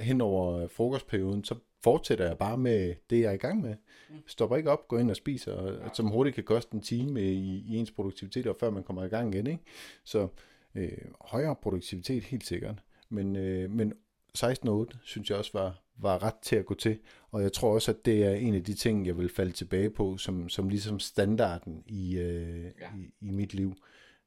hen 0.00 0.20
over 0.20 0.68
frokostperioden, 0.68 1.44
så 1.44 1.54
fortsætter 1.84 2.26
jeg 2.26 2.38
bare 2.38 2.58
med 2.58 2.94
det, 3.10 3.20
jeg 3.20 3.28
er 3.28 3.32
i 3.32 3.36
gang 3.36 3.60
med. 3.60 3.74
Mm. 4.10 4.16
Stopper 4.26 4.56
ikke 4.56 4.70
op, 4.70 4.88
går 4.88 4.98
ind 4.98 5.10
og 5.10 5.16
spiser, 5.16 5.52
og, 5.52 5.96
som 5.96 6.06
hurtigt 6.06 6.34
kan 6.34 6.44
koste 6.44 6.74
en 6.74 6.80
time 6.80 7.22
i, 7.22 7.64
i 7.68 7.76
ens 7.76 7.90
produktivitet, 7.90 8.46
og 8.46 8.56
før 8.60 8.70
man 8.70 8.82
kommer 8.82 9.04
i 9.04 9.08
gang 9.08 9.34
igen. 9.34 9.46
Ikke? 9.46 9.62
Så 10.04 10.28
øh, 10.74 10.98
højere 11.20 11.56
produktivitet 11.56 12.24
helt 12.24 12.46
sikkert. 12.46 12.82
Men, 13.08 13.36
øh, 13.36 13.70
men 13.70 13.92
16.8 14.38 14.98
synes 15.02 15.30
jeg 15.30 15.38
også 15.38 15.50
var, 15.54 15.82
var 15.96 16.22
ret 16.22 16.38
til 16.42 16.56
at 16.56 16.66
gå 16.66 16.74
til, 16.74 16.98
og 17.30 17.42
jeg 17.42 17.52
tror 17.52 17.74
også, 17.74 17.90
at 17.90 18.04
det 18.04 18.24
er 18.24 18.34
en 18.34 18.54
af 18.54 18.64
de 18.64 18.74
ting, 18.74 19.06
jeg 19.06 19.18
vil 19.18 19.28
falde 19.28 19.52
tilbage 19.52 19.90
på, 19.90 20.16
som, 20.16 20.48
som 20.48 20.68
ligesom 20.68 21.00
standarden 21.00 21.84
i, 21.86 22.18
øh, 22.18 22.64
ja. 22.64 22.96
i, 22.96 23.12
i 23.20 23.30
mit 23.30 23.54
liv. 23.54 23.74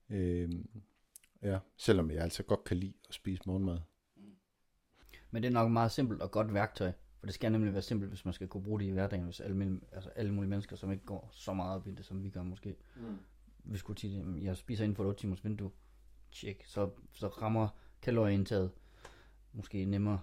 Øh, 0.09 0.49
ja, 1.41 1.59
selvom 1.78 2.11
jeg 2.11 2.21
altså 2.21 2.43
godt 2.43 2.63
kan 2.63 2.78
lide 2.78 2.93
at 3.09 3.15
spise 3.15 3.41
morgenmad. 3.45 3.78
Men 5.32 5.43
det 5.43 5.49
er 5.49 5.53
nok 5.53 5.71
meget 5.71 5.91
simpelt 5.91 6.21
og 6.21 6.32
godt 6.32 6.53
værktøj, 6.53 6.91
for 7.19 7.26
det 7.26 7.36
skal 7.36 7.51
nemlig 7.51 7.74
være 7.74 7.82
simpelt, 7.82 8.11
hvis 8.11 8.26
man 8.26 8.34
skal 8.34 8.47
kunne 8.47 8.63
bruge 8.63 8.80
det 8.80 8.86
i 8.86 8.89
hverdagen, 8.89 9.26
hvis 9.26 9.39
alle, 9.39 9.80
altså 9.91 10.09
alle 10.09 10.34
mulige 10.34 10.49
mennesker, 10.49 10.76
som 10.76 10.91
ikke 10.91 11.05
går 11.05 11.30
så 11.32 11.53
meget 11.53 11.76
op 11.76 11.88
i 11.88 11.91
det, 11.91 12.05
som 12.05 12.24
vi 12.24 12.30
gør 12.30 12.43
måske. 12.43 12.76
Mm. 12.95 13.17
Vi 13.63 13.78
skulle 13.78 13.99
sige, 13.99 14.26
jeg 14.41 14.57
spiser 14.57 14.84
inden 14.84 14.95
for 14.95 15.03
et 15.03 15.07
8 15.07 15.19
timers 15.19 15.43
vindue, 15.43 15.71
tjek, 16.32 16.63
så, 16.65 16.89
så 17.13 17.28
rammer 17.28 17.67
kalorieindtaget 18.01 18.71
måske 19.53 19.86
nemmere 19.86 20.19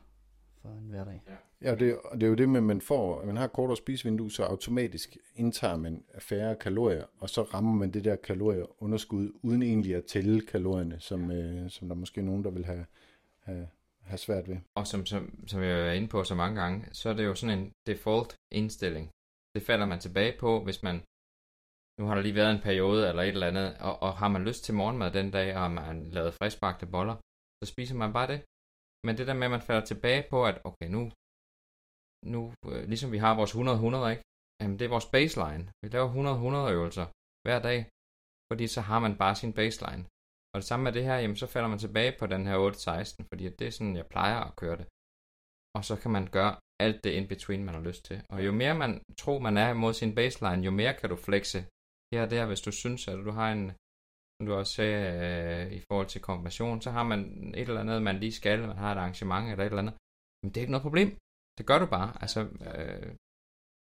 for 0.63 0.69
en 0.69 0.89
hverdag. 0.91 1.23
Ja, 1.63 1.73
og 1.73 1.81
det, 1.81 1.99
og 2.05 2.21
det 2.21 2.27
er 2.27 2.29
jo 2.29 2.35
det 2.35 2.49
med, 2.49 2.57
at 2.57 2.65
man 2.65 2.81
får, 2.81 3.21
at 3.21 3.27
man 3.27 3.37
har 3.37 3.47
kortere 3.47 3.77
spisevindue, 3.77 4.31
så 4.31 4.43
automatisk 4.43 5.17
indtager 5.37 5.77
man 5.77 6.05
færre 6.19 6.57
kalorier, 6.57 7.05
og 7.19 7.31
så 7.31 7.43
rammer 7.43 7.73
man 7.73 7.91
det 7.91 8.05
der 8.05 8.17
kalorieunderskud, 8.17 9.33
uden 9.43 9.63
egentlig 9.63 9.95
at 9.95 10.05
tælle 10.05 10.41
kalorierne, 10.41 11.01
som, 11.01 11.31
øh, 11.31 11.71
som 11.71 11.89
der 11.89 11.95
måske 11.95 12.21
er 12.21 12.25
nogen, 12.25 12.45
der 12.45 12.51
vil 12.51 12.65
have, 12.65 12.87
have, 13.41 13.69
have 14.01 14.19
svært 14.19 14.49
ved. 14.49 14.57
Og 14.75 14.87
som, 14.87 15.07
som, 15.07 15.45
som 15.47 15.63
jeg 15.63 15.89
er 15.89 15.93
inde 15.93 16.09
på 16.09 16.25
så 16.25 16.35
mange 16.35 16.61
gange, 16.61 16.87
så 16.93 17.09
er 17.09 17.15
det 17.15 17.25
jo 17.25 17.35
sådan 17.35 17.59
en 17.59 17.73
default 17.87 18.37
indstilling. 18.51 19.11
Det 19.55 19.63
falder 19.63 19.87
man 19.87 19.99
tilbage 19.99 20.35
på, 20.41 20.65
hvis 20.65 20.83
man, 20.83 21.03
nu 21.99 22.03
har 22.07 22.15
der 22.15 22.23
lige 22.23 22.41
været 22.41 22.53
en 22.55 22.67
periode 22.69 23.09
eller 23.09 23.23
et 23.23 23.29
eller 23.37 23.51
andet, 23.53 23.69
og, 23.89 23.95
og 24.07 24.13
har 24.21 24.29
man 24.35 24.45
lyst 24.49 24.65
til 24.65 24.75
morgenmad 24.75 25.11
den 25.19 25.31
dag, 25.31 25.49
og 25.61 25.71
man 25.71 25.97
lavet 26.17 26.37
friskbagte 26.39 26.87
boller, 26.95 27.17
så 27.59 27.65
spiser 27.73 27.97
man 28.03 28.13
bare 28.13 28.29
det. 28.33 28.41
Men 29.07 29.13
det 29.19 29.27
der 29.29 29.35
med, 29.35 29.47
at 29.49 29.55
man 29.57 29.67
falder 29.69 29.85
tilbage 29.85 30.23
på, 30.33 30.39
at 30.51 30.57
okay, 30.69 30.89
nu, 30.97 31.03
nu 32.35 32.41
øh, 32.71 32.83
ligesom 32.93 33.13
vi 33.15 33.19
har 33.25 33.33
vores 33.41 33.55
100-100, 33.55 34.11
ikke? 34.13 34.23
Jamen, 34.61 34.77
det 34.79 34.85
er 34.85 34.95
vores 34.97 35.11
baseline. 35.17 35.65
Vi 35.83 35.89
laver 35.89 36.09
100-100 36.69 36.73
øvelser 36.77 37.07
hver 37.45 37.59
dag, 37.69 37.81
fordi 38.51 38.65
så 38.75 38.81
har 38.89 38.99
man 39.05 39.15
bare 39.23 39.35
sin 39.43 39.53
baseline. 39.61 40.05
Og 40.53 40.57
det 40.61 40.69
samme 40.71 40.85
med 40.85 40.93
det 40.93 41.05
her, 41.09 41.17
jamen 41.23 41.37
så 41.43 41.47
falder 41.47 41.69
man 41.69 41.79
tilbage 41.85 42.13
på 42.21 42.27
den 42.27 42.47
her 42.49 42.57
8-16, 42.57 43.27
fordi 43.31 43.45
det 43.59 43.67
er 43.67 43.75
sådan, 43.77 43.97
jeg 43.97 44.07
plejer 44.07 44.39
at 44.49 44.57
køre 44.61 44.77
det. 44.81 44.87
Og 45.77 45.83
så 45.89 45.95
kan 46.03 46.11
man 46.17 46.27
gøre 46.37 46.53
alt 46.85 47.05
det 47.05 47.13
in 47.19 47.29
between, 47.29 47.65
man 47.65 47.75
har 47.75 47.85
lyst 47.89 48.05
til. 48.05 48.19
Og 48.33 48.39
jo 48.47 48.53
mere 48.53 48.75
man 48.75 49.03
tror, 49.21 49.39
man 49.39 49.57
er 49.57 49.75
mod 49.83 49.93
sin 50.01 50.15
baseline, 50.15 50.65
jo 50.69 50.71
mere 50.71 50.95
kan 51.01 51.11
du 51.11 51.17
flexe 51.17 51.61
her 52.15 52.23
og 52.27 52.31
der, 52.31 52.47
hvis 52.47 52.65
du 52.67 52.73
synes, 52.73 53.09
at 53.09 53.19
du 53.29 53.33
har 53.39 53.49
en, 53.53 53.65
som 54.37 54.47
du 54.47 54.53
også 54.61 54.73
sagde, 54.79 54.99
øh, 55.25 55.73
i 55.79 55.81
forhold 55.89 56.09
til 56.11 56.21
konfirmation, 56.29 56.81
så 56.85 56.91
har 56.97 57.05
man 57.13 57.21
et 57.61 57.69
eller 57.69 57.81
andet, 57.81 58.03
man 58.03 58.21
lige 58.25 58.39
skal, 58.41 58.59
man 58.61 58.77
har 58.85 58.93
et 58.93 58.99
arrangement 58.99 59.45
eller 59.51 59.65
et 59.65 59.73
eller 59.73 59.85
andet. 59.85 59.97
Men 60.41 60.49
det 60.49 60.57
er 60.57 60.65
ikke 60.65 60.77
noget 60.77 60.89
problem. 60.89 61.09
Det 61.59 61.65
gør 61.67 61.79
du 61.79 61.87
bare. 61.97 62.11
Altså, 62.23 62.41
øh, 62.69 63.09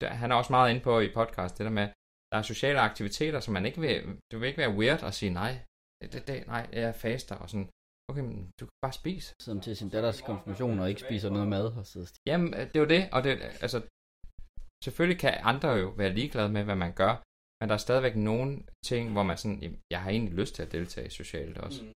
der, 0.02 0.10
han 0.22 0.32
er 0.32 0.36
også 0.36 0.54
meget 0.54 0.70
inde 0.72 0.84
på 0.88 0.94
i 1.00 1.14
podcast, 1.20 1.58
det 1.58 1.66
der 1.66 1.76
med, 1.80 1.88
der 2.32 2.38
er 2.38 2.42
sociale 2.42 2.80
aktiviteter, 2.90 3.40
som 3.40 3.54
man 3.54 3.66
ikke 3.66 3.82
vil, 3.82 3.96
du 4.32 4.36
vil 4.40 4.48
ikke 4.48 4.64
være 4.64 4.76
weird 4.80 5.04
og 5.04 5.14
sige, 5.14 5.34
nej, 5.42 5.54
det, 6.02 6.28
det, 6.28 6.48
nej, 6.48 6.64
jeg 6.74 6.84
er 6.84 6.98
faster, 7.06 7.36
og 7.36 7.50
sådan, 7.50 7.70
okay, 8.10 8.22
men 8.22 8.38
du 8.60 8.66
kan 8.66 8.78
bare 8.82 8.94
spise. 9.02 9.36
Sidder 9.44 9.62
til 9.62 9.76
sin 9.78 9.90
datters 9.90 10.22
konfirmation 10.22 10.80
og 10.80 10.90
ikke 10.90 11.02
spiser 11.02 11.30
noget 11.30 11.48
mad 11.48 11.66
og 11.80 11.86
sidder. 11.86 12.08
Jamen, 12.26 12.54
det 12.54 12.76
er 12.76 12.80
jo 12.86 12.90
det, 12.96 13.10
og 13.16 13.24
det, 13.24 13.32
altså, 13.66 13.78
selvfølgelig 14.84 15.20
kan 15.20 15.34
andre 15.52 15.70
jo 15.70 15.88
være 15.90 16.14
ligeglade 16.20 16.50
med, 16.50 16.64
hvad 16.64 16.76
man 16.76 16.94
gør, 17.02 17.14
men 17.62 17.70
der 17.70 17.74
er 17.74 17.80
stadigvæk 17.80 18.16
nogle 18.16 18.60
ting, 18.84 19.12
hvor 19.12 19.24
man 19.24 19.38
sådan, 19.38 19.78
jeg 19.90 20.02
har 20.02 20.10
egentlig 20.10 20.34
lyst 20.34 20.56
til 20.56 20.62
at 20.62 20.72
deltage 20.72 21.10
socialt 21.10 21.58
også. 21.58 21.84
Mm. 21.84 21.92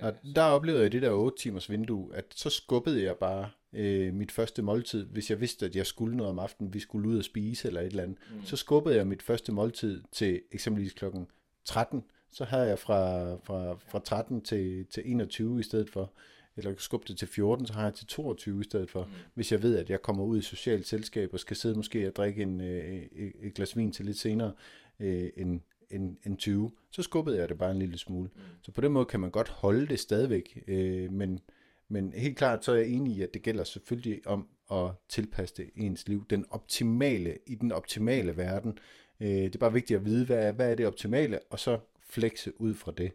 Og 0.00 0.14
der 0.34 0.42
oplevede 0.42 0.82
jeg 0.82 0.92
det 0.92 1.02
der 1.02 1.10
8 1.10 1.38
timers 1.38 1.70
vindue, 1.70 2.14
at 2.14 2.24
så 2.30 2.50
skubbede 2.50 3.02
jeg 3.02 3.16
bare 3.16 3.50
øh, 3.72 4.14
mit 4.14 4.32
første 4.32 4.62
måltid, 4.62 5.06
hvis 5.06 5.30
jeg 5.30 5.40
vidste, 5.40 5.66
at 5.66 5.76
jeg 5.76 5.86
skulle 5.86 6.16
noget 6.16 6.30
om 6.30 6.38
aftenen, 6.38 6.74
vi 6.74 6.80
skulle 6.80 7.08
ud 7.08 7.18
og 7.18 7.24
spise 7.24 7.68
eller 7.68 7.80
et 7.80 7.86
eller 7.86 8.02
andet, 8.02 8.18
mm. 8.30 8.44
så 8.44 8.56
skubbede 8.56 8.96
jeg 8.96 9.06
mit 9.06 9.22
første 9.22 9.52
måltid 9.52 10.02
til 10.12 10.40
eksempelvis 10.52 10.92
klokken 10.92 11.26
13, 11.64 12.04
så 12.32 12.44
havde 12.44 12.68
jeg 12.68 12.78
fra, 12.78 13.34
fra, 13.34 13.74
fra 13.74 13.98
13 13.98 14.40
til, 14.40 14.86
til 14.86 15.02
21 15.06 15.60
i 15.60 15.62
stedet 15.62 15.90
for, 15.90 16.12
eller 16.56 16.74
skubbe 16.78 17.04
det 17.08 17.18
til 17.18 17.28
14, 17.28 17.66
så 17.66 17.72
har 17.72 17.84
jeg 17.84 17.94
til 17.94 18.06
22 18.06 18.60
i 18.60 18.64
stedet 18.64 18.90
for, 18.90 19.04
mm. 19.04 19.10
hvis 19.34 19.52
jeg 19.52 19.62
ved, 19.62 19.76
at 19.78 19.90
jeg 19.90 20.02
kommer 20.02 20.24
ud 20.24 20.38
i 20.38 20.42
socialt 20.42 20.86
selskab 20.86 21.30
og 21.32 21.40
skal 21.40 21.56
sidde 21.56 21.76
måske 21.76 22.06
og 22.06 22.16
drikke 22.16 22.42
en, 22.42 22.60
øh, 22.60 23.02
et 23.42 23.54
glas 23.54 23.76
vin 23.76 23.92
til 23.92 24.04
lidt 24.04 24.18
senere 24.18 24.52
øh, 25.00 25.30
end, 25.36 25.60
end, 25.90 26.16
end 26.26 26.36
20, 26.36 26.70
så 26.90 27.02
skubbede 27.02 27.38
jeg 27.38 27.48
det 27.48 27.58
bare 27.58 27.70
en 27.70 27.78
lille 27.78 27.98
smule. 27.98 28.30
Mm. 28.34 28.40
Så 28.62 28.72
på 28.72 28.80
den 28.80 28.92
måde 28.92 29.04
kan 29.04 29.20
man 29.20 29.30
godt 29.30 29.48
holde 29.48 29.86
det 29.86 30.00
stadigvæk, 30.00 30.64
øh, 30.68 31.12
men, 31.12 31.40
men 31.88 32.12
helt 32.12 32.36
klart 32.36 32.64
så 32.64 32.72
er 32.72 32.76
jeg 32.76 32.88
enig 32.88 33.16
i, 33.16 33.22
at 33.22 33.34
det 33.34 33.42
gælder 33.42 33.64
selvfølgelig 33.64 34.26
om 34.26 34.48
at 34.70 34.90
tilpasse 35.08 35.54
det 35.56 35.70
ens 35.76 36.08
liv. 36.08 36.26
Den 36.30 36.44
optimale, 36.50 37.38
i 37.46 37.54
den 37.54 37.72
optimale 37.72 38.36
verden, 38.36 38.78
øh, 39.20 39.28
det 39.28 39.54
er 39.54 39.58
bare 39.58 39.72
vigtigt 39.72 39.98
at 39.98 40.04
vide, 40.04 40.26
hvad, 40.26 40.52
hvad 40.52 40.70
er 40.70 40.74
det 40.74 40.86
optimale, 40.86 41.38
og 41.50 41.58
så 41.58 41.78
flekse 42.00 42.60
ud 42.60 42.74
fra 42.74 42.92
det. 42.96 43.12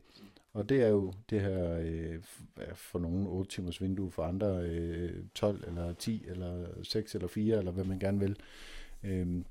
Og 0.53 0.69
det 0.69 0.81
er 0.81 0.87
jo 0.87 1.13
det 1.29 1.41
her 1.41 1.79
øh, 1.81 2.19
for 2.75 2.99
nogle 2.99 3.29
8 3.29 3.51
timers 3.51 3.81
vindue, 3.81 4.11
for 4.11 4.23
andre 4.23 4.63
øh, 4.63 5.23
12 5.35 5.63
eller 5.67 5.93
10 5.93 6.25
eller 6.27 6.67
6 6.83 7.15
eller 7.15 7.27
4, 7.27 7.57
eller 7.57 7.71
hvad 7.71 7.83
man 7.83 7.99
gerne 7.99 8.19
vil. 8.19 8.35
Øh, 9.03 9.43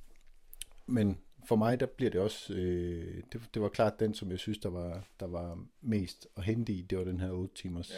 men 0.87 1.19
for 1.45 1.57
mig, 1.57 1.81
der 1.81 1.87
bliver 1.87 2.11
det 2.11 2.21
også, 2.21 2.55
øh, 2.55 3.23
det, 3.33 3.41
det 3.55 3.63
var 3.63 3.69
klart 3.69 4.01
den, 4.01 4.15
som 4.15 4.31
jeg 4.31 4.39
synes, 4.39 4.59
der 4.59 4.69
var, 4.69 5.05
der 5.21 5.27
var 5.27 5.59
mest 5.81 6.29
at 6.37 6.45
hente 6.45 6.73
i, 6.73 6.83
det 6.83 6.99
var 6.99 7.05
den 7.05 7.21
her 7.21 7.31
8 7.31 7.55
timers. 7.55 7.93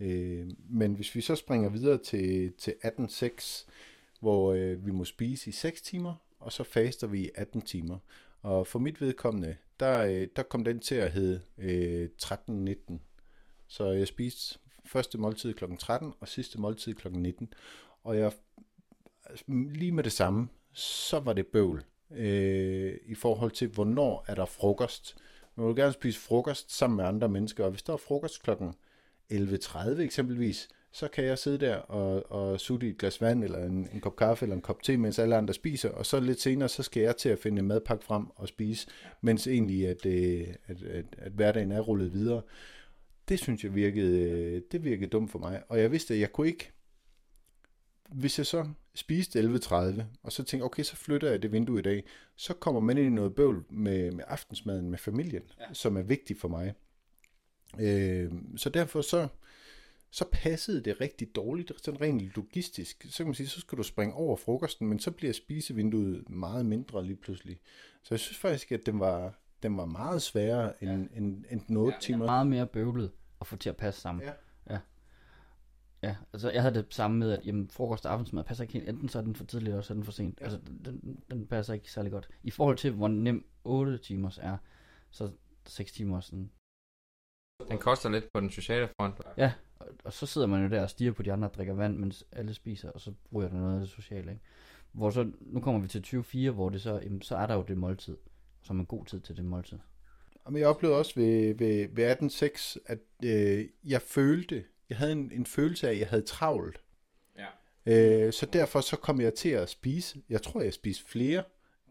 Ja. 0.00 0.06
Øh, 0.06 0.48
men 0.68 0.94
hvis 0.94 1.14
vi 1.14 1.20
så 1.20 1.34
springer 1.34 1.68
videre 1.68 1.98
til, 1.98 2.52
til 2.52 2.74
18.6, 2.84 3.68
hvor 4.20 4.52
øh, 4.52 4.86
vi 4.86 4.90
må 4.90 5.04
spise 5.04 5.48
i 5.50 5.52
6 5.52 5.82
timer, 5.82 6.14
og 6.40 6.52
så 6.52 6.64
faster 6.64 7.06
vi 7.06 7.24
i 7.24 7.30
18 7.34 7.62
timer. 7.62 7.98
Og 8.42 8.66
for 8.66 8.78
mit 8.78 9.00
vedkommende, 9.00 9.56
der, 9.80 10.06
øh, 10.06 10.28
der 10.36 10.42
kom 10.42 10.64
den 10.64 10.80
til 10.80 10.94
at 10.94 11.12
hedde 11.12 11.40
øh, 11.58 12.08
13.19. 12.22 12.98
Så 13.68 13.90
jeg 13.90 14.08
spiste 14.08 14.58
første 14.84 15.18
måltid 15.18 15.54
kl. 15.54 15.64
13 15.78 16.12
og 16.20 16.28
sidste 16.28 16.60
måltid 16.60 16.94
kl. 16.94 17.08
19. 17.08 17.52
Og 18.04 18.18
jeg 18.18 18.32
lige 19.48 19.92
med 19.92 20.04
det 20.04 20.12
samme, 20.12 20.48
så 20.72 21.20
var 21.20 21.32
det 21.32 21.46
bøvl 21.46 21.84
øh, 22.10 22.94
i 23.06 23.14
forhold 23.14 23.50
til, 23.50 23.68
hvornår 23.68 24.24
er 24.28 24.34
der 24.34 24.44
frokost. 24.44 25.16
Man 25.56 25.66
vil 25.66 25.76
gerne 25.76 25.92
spise 25.92 26.20
frokost 26.20 26.72
sammen 26.72 26.96
med 26.96 27.04
andre 27.04 27.28
mennesker, 27.28 27.64
og 27.64 27.70
hvis 27.70 27.82
der 27.82 27.92
er 27.92 27.96
frokost 27.96 28.42
klokken 28.42 28.74
11.30 29.32 30.00
eksempelvis, 30.00 30.68
så 30.92 31.08
kan 31.08 31.24
jeg 31.24 31.38
sidde 31.38 31.58
der 31.58 31.76
og, 31.76 32.32
og 32.32 32.60
sutte 32.60 32.86
i 32.86 32.90
et 32.90 32.98
glas 32.98 33.20
vand, 33.20 33.44
eller 33.44 33.64
en, 33.64 33.88
en 33.92 34.00
kop 34.00 34.16
kaffe, 34.16 34.44
eller 34.44 34.56
en 34.56 34.62
kop 34.62 34.82
te, 34.82 34.96
mens 34.96 35.18
alle 35.18 35.36
andre 35.36 35.54
spiser, 35.54 35.90
og 35.90 36.06
så 36.06 36.20
lidt 36.20 36.40
senere, 36.40 36.68
så 36.68 36.82
skal 36.82 37.02
jeg 37.02 37.16
til 37.16 37.28
at 37.28 37.38
finde 37.38 37.58
en 37.58 37.68
madpakke 37.68 38.04
frem 38.04 38.26
og 38.36 38.48
spise, 38.48 38.88
mens 39.20 39.46
egentlig, 39.46 39.88
at, 39.88 40.06
øh, 40.06 40.46
at, 40.66 40.82
at, 40.82 41.04
at 41.18 41.32
hverdagen 41.32 41.72
er 41.72 41.80
rullet 41.80 42.12
videre. 42.12 42.42
Det 43.28 43.38
synes 43.38 43.64
jeg 43.64 43.74
virkede, 43.74 44.30
øh, 44.30 44.62
det 44.72 44.84
virkede 44.84 45.10
dumt 45.10 45.30
for 45.30 45.38
mig, 45.38 45.62
og 45.68 45.80
jeg 45.80 45.92
vidste, 45.92 46.14
at 46.14 46.20
jeg 46.20 46.32
kunne 46.32 46.46
ikke, 46.46 46.72
hvis 48.08 48.38
jeg 48.38 48.46
så 48.46 48.68
spiste 48.94 49.40
11.30, 49.40 50.02
og 50.22 50.32
så 50.32 50.42
tænkte 50.42 50.64
okay, 50.64 50.82
så 50.82 50.96
flytter 50.96 51.30
jeg 51.30 51.42
det 51.42 51.52
vindue 51.52 51.78
i 51.78 51.82
dag, 51.82 52.04
så 52.36 52.54
kommer 52.54 52.80
man 52.80 52.98
ind 52.98 53.06
i 53.06 53.10
noget 53.10 53.34
bøvl 53.34 53.64
med, 53.70 54.10
med 54.12 54.24
aftensmaden 54.28 54.90
med 54.90 54.98
familien, 54.98 55.42
ja. 55.60 55.64
som 55.72 55.96
er 55.96 56.02
vigtig 56.02 56.36
for 56.38 56.48
mig. 56.48 56.74
Øh, 57.78 58.32
så 58.56 58.70
derfor 58.70 59.00
så, 59.00 59.28
så 60.10 60.24
passede 60.32 60.80
det 60.80 61.00
rigtig 61.00 61.34
dårligt, 61.34 61.72
sådan 61.84 62.00
rent 62.00 62.22
logistisk. 62.34 63.06
Så 63.10 63.16
kan 63.16 63.26
man 63.26 63.34
sige, 63.34 63.48
så 63.48 63.60
skal 63.60 63.78
du 63.78 63.82
springe 63.82 64.14
over 64.14 64.36
frokosten, 64.36 64.88
men 64.88 64.98
så 64.98 65.10
bliver 65.10 65.32
spisevinduet 65.32 66.30
meget 66.30 66.66
mindre 66.66 67.04
lige 67.04 67.16
pludselig. 67.16 67.60
Så 68.02 68.14
jeg 68.14 68.20
synes 68.20 68.38
faktisk, 68.38 68.72
at 68.72 68.86
den 68.86 69.00
var, 69.00 69.34
den 69.62 69.76
var 69.76 69.86
meget 69.86 70.22
sværere 70.22 70.82
end, 70.82 71.08
ja. 71.12 71.18
end, 71.18 71.44
end 71.50 71.60
den 71.68 71.76
8 71.76 71.94
ja, 71.94 72.00
timer. 72.00 72.26
Meget 72.26 72.46
mere 72.46 72.66
bøvlet 72.66 73.10
at 73.40 73.46
få 73.46 73.56
til 73.56 73.68
at 73.68 73.76
passe 73.76 74.00
sammen. 74.00 74.24
Ja. 74.24 74.32
Ja, 76.06 76.16
altså 76.32 76.50
jeg 76.50 76.62
havde 76.62 76.74
det 76.74 76.94
samme 76.94 77.18
med, 77.18 77.32
at 77.32 77.46
jamen, 77.46 77.68
frokost 77.68 78.06
og 78.06 78.12
aftensmad 78.12 78.44
passer 78.44 78.64
ikke 78.64 78.72
helt. 78.72 78.88
Enten 78.88 79.08
så 79.08 79.18
er 79.18 79.22
den 79.22 79.34
for 79.34 79.44
tidligt, 79.44 79.68
eller 79.68 79.82
så 79.82 79.92
er 79.92 79.94
den 79.94 80.04
for 80.04 80.12
sent. 80.12 80.40
Ja. 80.40 80.44
Altså, 80.44 80.60
den, 80.84 81.22
den 81.30 81.46
passer 81.46 81.74
ikke 81.74 81.92
særlig 81.92 82.12
godt. 82.12 82.28
I 82.42 82.50
forhold 82.50 82.76
til, 82.76 82.92
hvor 82.92 83.08
nem 83.08 83.46
8 83.64 83.98
timers 83.98 84.38
er, 84.38 84.56
så 85.10 85.30
6 85.66 85.92
timer 85.92 86.20
sådan... 86.20 86.50
Den 87.70 87.78
koster 87.78 88.08
lidt 88.08 88.24
på 88.34 88.40
den 88.40 88.50
sociale 88.50 88.88
front. 88.88 89.14
Ja, 89.36 89.52
og, 89.78 89.86
og 90.04 90.12
så 90.12 90.26
sidder 90.26 90.46
man 90.46 90.62
jo 90.62 90.68
der 90.70 90.82
og 90.82 90.90
stiger 90.90 91.12
på 91.12 91.22
de 91.22 91.32
andre 91.32 91.48
og 91.48 91.54
drikker 91.54 91.74
vand, 91.74 91.96
mens 91.96 92.26
alle 92.32 92.54
spiser, 92.54 92.90
og 92.90 93.00
så 93.00 93.12
bruger 93.30 93.48
der 93.48 93.54
noget 93.54 93.74
af 93.74 93.80
det 93.80 93.88
sociale, 93.88 94.30
ikke? 94.32 94.44
Hvor 94.92 95.10
så, 95.10 95.32
nu 95.40 95.60
kommer 95.60 95.80
vi 95.80 95.88
til 95.88 96.04
24, 96.04 96.50
hvor 96.50 96.68
det 96.68 96.82
så, 96.82 97.00
jamen, 97.02 97.22
så 97.22 97.36
er 97.36 97.46
der 97.46 97.54
jo 97.54 97.62
det 97.62 97.78
måltid, 97.78 98.16
som 98.62 98.80
er 98.80 98.84
god 98.84 99.04
tid 99.04 99.20
til 99.20 99.36
det 99.36 99.44
måltid. 99.44 99.78
Men 100.50 100.60
jeg 100.60 100.68
oplevede 100.68 100.98
også 100.98 101.14
ved, 101.14 101.54
ved, 101.54 101.88
ved 101.92 102.16
18.6, 102.16 102.76
at 102.86 102.98
øh, 103.24 103.68
jeg 103.84 104.02
følte, 104.02 104.64
jeg 104.88 104.98
havde 104.98 105.12
en, 105.12 105.32
en 105.32 105.46
følelse 105.46 105.88
af, 105.88 105.92
at 105.92 105.98
jeg 105.98 106.08
havde 106.08 106.22
travlt. 106.22 106.80
Ja. 107.38 107.46
Øh, 107.86 108.32
så 108.32 108.46
derfor 108.46 108.80
så 108.80 108.96
kom 108.96 109.20
jeg 109.20 109.34
til 109.34 109.48
at 109.48 109.68
spise, 109.68 110.22
jeg 110.28 110.42
tror, 110.42 110.60
jeg 110.60 110.72
spiste 110.72 111.04
flere 111.04 111.42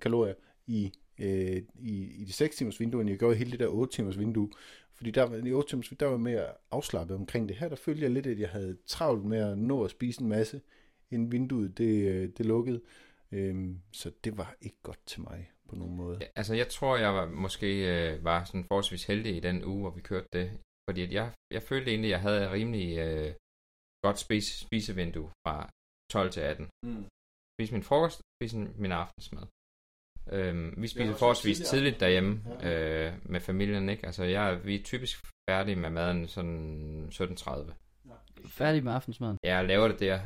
kalorier 0.01 0.33
i, 0.67 0.91
øh, 1.19 1.61
i, 1.75 2.21
i 2.21 2.25
de 2.25 2.33
6 2.33 2.55
timers 2.55 2.79
vindue, 2.79 3.01
end 3.01 3.09
jeg 3.09 3.19
gjorde 3.19 3.35
i 3.35 3.37
hele 3.37 3.51
det 3.51 3.59
der 3.59 3.67
8 3.67 3.95
timers 3.95 4.19
vindue. 4.19 4.49
Fordi 4.95 5.11
der, 5.11 5.45
i 5.45 5.51
8 5.51 5.69
timers 5.69 5.89
der 5.99 6.05
var 6.05 6.13
jeg 6.13 6.19
mere 6.19 6.45
afslappet 6.71 7.17
omkring 7.17 7.49
det 7.49 7.57
her. 7.57 7.69
Der 7.69 7.75
følte 7.75 8.01
jeg 8.01 8.11
lidt, 8.11 8.27
at 8.27 8.39
jeg 8.39 8.49
havde 8.49 8.77
travlt 8.87 9.25
med 9.25 9.37
at 9.37 9.57
nå 9.57 9.83
at 9.83 9.91
spise 9.91 10.21
en 10.21 10.27
masse, 10.27 10.61
inden 11.11 11.31
vinduet 11.31 11.77
det, 11.77 12.09
øh, 12.09 12.29
det 12.37 12.45
lukkede. 12.45 12.81
Øhm, 13.31 13.79
så 13.91 14.11
det 14.23 14.37
var 14.37 14.55
ikke 14.61 14.77
godt 14.83 14.99
til 15.05 15.21
mig 15.21 15.51
på 15.69 15.75
nogen 15.75 15.95
måde. 15.95 16.19
Altså 16.35 16.53
jeg 16.53 16.67
tror, 16.67 16.97
jeg 16.97 17.13
var, 17.13 17.29
måske 17.29 17.67
øh, 18.13 18.23
var 18.23 18.43
sådan 18.43 18.65
forholdsvis 18.67 19.03
heldig 19.03 19.37
i 19.37 19.39
den 19.39 19.65
uge, 19.65 19.81
hvor 19.81 19.91
vi 19.91 20.01
kørte 20.01 20.27
det. 20.33 20.51
Fordi 20.89 21.01
at 21.07 21.11
jeg, 21.11 21.27
jeg 21.53 21.63
følte 21.63 21.91
egentlig, 21.91 22.09
at 22.09 22.15
jeg 22.15 22.21
havde 22.21 22.43
et 22.45 22.51
rimelig 22.51 22.97
øh, 22.97 23.33
godt 24.05 24.19
spise, 24.19 24.59
spisevindue 24.65 25.29
fra 25.43 25.69
12 26.11 26.31
til 26.31 26.41
18. 26.41 26.69
Mm. 26.85 27.05
Spise 27.55 27.73
min 27.73 27.83
frokost, 27.83 28.21
spise 28.37 28.57
min 28.57 28.91
aftensmad. 28.91 29.45
Øhm, 30.31 30.73
vi 30.81 30.87
spiser 30.87 31.15
forholdsvis 31.15 31.59
tidligt 31.59 31.99
derhjemme 31.99 32.43
ja. 32.61 33.07
øh, 33.07 33.13
med 33.23 33.39
familien, 33.39 33.89
ikke? 33.89 34.05
Altså, 34.05 34.23
jeg, 34.23 34.65
vi 34.65 34.75
er 34.75 34.83
typisk 34.83 35.25
færdige 35.49 35.75
med 35.75 35.89
maden 35.89 36.27
sådan 36.27 37.09
17.30. 37.13 37.73
Ja. 38.05 38.13
Færdig 38.47 38.83
med 38.83 38.93
aftensmaden? 38.93 39.37
Ja, 39.43 39.55
jeg 39.55 39.65
laver 39.65 39.87
det 39.87 39.99
der 39.99 40.19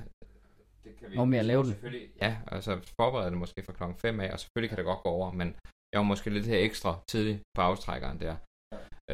det 0.83 0.99
kan 0.99 1.11
vi 1.11 1.15
Nå, 1.15 1.25
men 1.25 1.33
jeg 1.33 1.45
laver 1.45 1.63
den. 1.63 1.71
selvfølgelig. 1.71 2.09
Ja, 2.21 2.37
altså 2.47 2.71
forberede 2.99 3.29
det 3.29 3.37
måske 3.37 3.63
fra 3.63 3.73
klokken 3.73 3.97
5 3.97 4.19
af, 4.19 4.31
og 4.33 4.39
selvfølgelig 4.39 4.69
kan 4.69 4.77
det 4.77 4.85
godt 4.85 5.03
gå 5.03 5.09
over, 5.09 5.31
men 5.31 5.55
jeg 5.91 5.99
var 5.99 6.03
måske 6.03 6.29
lidt 6.29 6.45
her 6.45 6.57
ekstra 6.57 6.99
tidligt 7.07 7.39
på 7.55 7.61
aftrækkeren 7.61 8.19
der, 8.19 8.35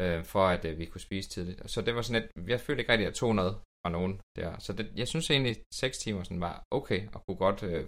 øh, 0.00 0.24
for 0.32 0.44
at 0.54 0.64
øh, 0.64 0.78
vi 0.78 0.86
kunne 0.86 1.06
spise 1.08 1.28
tidligt. 1.28 1.70
Så 1.70 1.78
det 1.82 1.94
var 1.94 2.02
sådan 2.02 2.22
lidt, 2.22 2.48
jeg 2.48 2.60
følte 2.60 2.80
ikke 2.80 2.92
rigtig, 2.92 3.06
at 3.06 3.10
jeg 3.10 3.20
tog 3.22 3.34
noget 3.34 3.54
fra 3.82 3.90
nogen 3.96 4.20
der. 4.38 4.58
Så 4.58 4.72
det, 4.72 4.86
jeg 5.00 5.08
synes 5.08 5.30
egentlig, 5.30 5.56
6 5.74 5.98
timer 5.98 6.22
sådan 6.22 6.40
var 6.40 6.56
okay, 6.78 7.00
og 7.14 7.18
kunne 7.24 7.40
godt, 7.46 7.62
øh, 7.62 7.84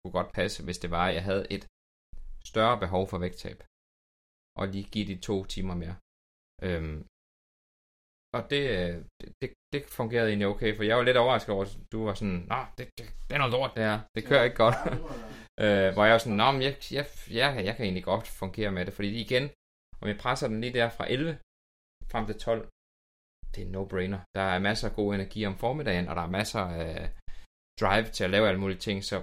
kunne 0.00 0.16
godt 0.18 0.32
passe, 0.38 0.64
hvis 0.64 0.78
det 0.78 0.90
var, 0.90 1.04
at 1.08 1.14
jeg 1.14 1.24
havde 1.30 1.46
et 1.56 1.64
større 2.50 2.80
behov 2.84 3.08
for 3.10 3.18
vægttab. 3.18 3.58
Og 4.58 4.68
lige 4.68 4.88
give 4.94 5.06
de 5.12 5.16
to 5.28 5.44
timer 5.44 5.74
mere. 5.82 5.96
Øhm, 6.66 6.98
og 8.36 8.50
det, 8.50 8.62
øh, 8.78 8.94
det, 9.20 9.28
det, 9.42 9.50
det 9.72 9.82
fungerede 9.98 10.28
egentlig 10.28 10.48
okay, 10.54 10.76
for 10.76 10.82
jeg 10.82 10.96
var 10.96 11.02
lidt 11.02 11.16
overrasket 11.16 11.54
over, 11.54 11.64
at 11.64 11.78
du 11.92 12.04
var 12.04 12.14
sådan, 12.14 12.40
Nå, 12.52 12.60
det, 12.78 12.86
det, 12.98 13.06
det 13.26 13.34
er 13.34 13.38
noget 13.38 13.52
lort, 13.52 13.72
det 13.76 13.84
her. 13.84 14.00
Det 14.14 14.24
kører 14.24 14.44
ikke 14.44 14.56
godt. 14.64 14.76
øh, 15.64 15.88
hvor 15.94 16.04
jeg 16.04 16.12
var 16.12 16.18
sådan, 16.18 16.40
Nå, 16.42 16.50
men 16.52 16.62
jeg, 16.62 16.74
jeg, 16.98 17.06
jeg, 17.40 17.64
jeg 17.66 17.74
kan 17.76 17.84
egentlig 17.84 18.04
godt 18.04 18.26
fungere 18.42 18.70
med 18.72 18.86
det, 18.86 18.94
fordi 18.94 19.10
igen, 19.24 19.44
om 20.00 20.08
jeg 20.08 20.18
presser 20.18 20.48
den 20.48 20.60
lige 20.60 20.72
der 20.78 20.90
fra 20.90 21.10
11 21.10 21.38
frem 22.12 22.26
til 22.26 22.38
12, 22.38 22.68
det 23.52 23.58
er 23.62 23.66
en 23.66 23.74
no-brainer. 23.76 24.20
Der 24.38 24.46
er 24.54 24.58
masser 24.68 24.88
af 24.88 24.94
god 24.94 25.14
energi 25.14 25.46
om 25.46 25.56
formiddagen, 25.64 26.08
og 26.08 26.16
der 26.16 26.22
er 26.22 26.36
masser 26.38 26.60
af 26.60 27.12
drive 27.80 28.08
til 28.16 28.24
at 28.24 28.30
lave 28.30 28.48
alle 28.48 28.60
mulige 28.60 28.78
ting, 28.78 29.04
så 29.04 29.16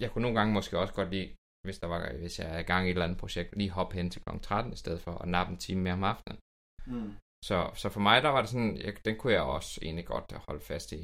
jeg 0.00 0.10
kunne 0.10 0.22
nogle 0.22 0.38
gange 0.38 0.54
måske 0.54 0.78
også 0.78 0.94
godt 0.94 1.10
lide, 1.10 1.34
hvis, 1.64 1.78
der 1.78 1.86
var, 1.86 2.12
hvis 2.22 2.38
jeg 2.38 2.48
er 2.54 2.58
i 2.58 2.68
gang 2.70 2.82
i 2.86 2.90
et 2.90 2.94
eller 2.94 3.04
andet 3.04 3.18
projekt, 3.18 3.56
lige 3.56 3.70
hoppe 3.70 3.94
hen 3.96 4.10
til 4.10 4.22
kl. 4.22 4.38
13 4.42 4.72
i 4.72 4.76
stedet 4.76 5.00
for, 5.00 5.12
og 5.12 5.28
nappe 5.28 5.52
en 5.52 5.58
time 5.58 5.80
mere 5.82 5.98
om 6.00 6.04
aftenen. 6.04 6.38
Mm. 6.86 7.12
Så, 7.48 7.58
så 7.74 7.88
for 7.88 8.00
mig, 8.00 8.22
der 8.22 8.28
var 8.28 8.40
det 8.40 8.50
sådan, 8.50 8.76
jeg, 8.76 9.04
den 9.04 9.16
kunne 9.18 9.32
jeg 9.32 9.42
også 9.42 9.80
egentlig 9.82 10.06
godt 10.06 10.32
holde 10.46 10.64
fast 10.70 10.92
i. 10.92 11.00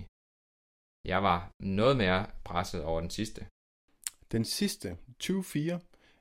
Jeg 1.13 1.23
var 1.23 1.39
noget 1.63 1.97
mere 1.97 2.21
presset 2.45 2.85
over 2.85 3.01
den 3.01 3.11
sidste. 3.11 3.41
Den 4.33 4.45
sidste, 4.45 4.89
24, 5.23 5.81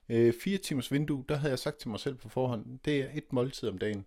øh, 0.10 0.34
fire 0.43 0.58
timers 0.58 0.91
vindue, 0.91 1.26
der 1.30 1.36
havde 1.36 1.51
jeg 1.51 1.60
sagt 1.60 1.78
til 1.78 1.89
mig 1.89 1.99
selv 1.99 2.16
på 2.16 2.30
forhånd, 2.30 2.80
det 2.86 3.01
er 3.01 3.08
et 3.14 3.34
måltid 3.34 3.70
om 3.70 3.78
dagen. 3.78 4.06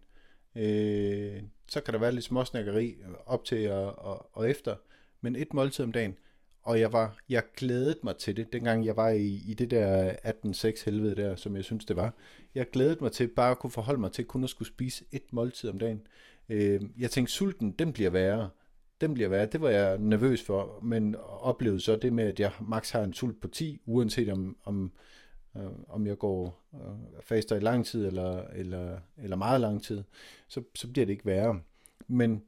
Øh, 0.57 1.42
så 1.68 1.80
kan 1.80 1.94
der 1.94 2.01
være 2.01 2.12
lidt 2.12 2.24
småsnakkeri 2.24 2.96
op 3.26 3.44
til 3.44 3.70
og, 3.70 3.99
og, 3.99 4.30
og 4.32 4.51
efter, 4.51 4.76
men 5.20 5.36
et 5.36 5.55
måltid 5.55 5.84
om 5.84 5.92
dagen. 5.92 6.16
Og 6.62 6.80
jeg 6.80 6.92
var, 6.92 7.18
jeg 7.28 7.42
glædede 7.57 7.99
mig 8.03 8.16
til 8.16 8.36
det, 8.36 8.53
dengang 8.53 8.86
jeg 8.86 8.96
var 8.96 9.09
i, 9.09 9.42
i 9.46 9.55
det 9.55 9.70
der 9.70 10.12
18-6 10.12 10.84
helvede 10.84 11.16
der, 11.16 11.36
som 11.36 11.57
jeg 11.57 11.64
synes 11.64 11.84
det 11.84 11.96
var. 11.96 12.14
Jeg 12.55 12.70
glædede 12.70 12.99
mig 13.01 13.12
til 13.12 13.28
bare 13.28 13.51
at 13.51 13.59
kunne 13.59 13.70
forholde 13.70 14.01
mig 14.01 14.12
til 14.12 14.24
kun 14.24 14.44
at 14.44 14.51
skulle 14.51 14.68
spise 14.68 15.05
et 15.12 15.32
måltid 15.32 15.70
om 15.70 15.78
dagen. 15.78 16.07
Øh, 16.49 16.80
jeg 16.99 17.11
tænkte, 17.11 17.32
sulten, 17.32 17.70
den 17.70 17.92
bliver 17.92 18.11
værre. 18.11 18.51
Den 19.01 19.14
bliver 19.14 19.28
værre. 19.28 19.46
Det 19.46 19.61
var 19.61 19.70
jeg 19.70 19.99
nervøs 19.99 20.42
for, 20.42 20.80
men 20.82 21.16
oplevede 21.40 21.80
så 21.80 21.96
det 21.96 22.12
med, 22.12 22.24
at 22.24 22.40
jeg 22.40 22.53
max 22.61 22.90
har 22.90 23.03
en 23.03 23.12
sult 23.12 23.40
på 23.40 23.49
10, 23.49 23.80
uanset 23.86 24.28
om, 24.28 24.57
om, 24.64 24.92
øh, 25.61 25.70
om 25.88 26.06
jeg 26.06 26.18
går 26.18 26.64
øh, 26.74 27.22
faster 27.22 27.56
i 27.56 27.61
lang 27.61 27.86
tid 27.86 28.06
eller, 28.06 28.42
eller, 28.48 28.98
eller 29.16 29.36
meget 29.36 29.61
lang 29.61 29.82
tid, 29.82 30.02
så, 30.48 30.62
så 30.74 30.88
bliver 30.88 31.06
det 31.06 31.12
ikke 31.12 31.26
værre. 31.26 31.61
Men, 32.09 32.42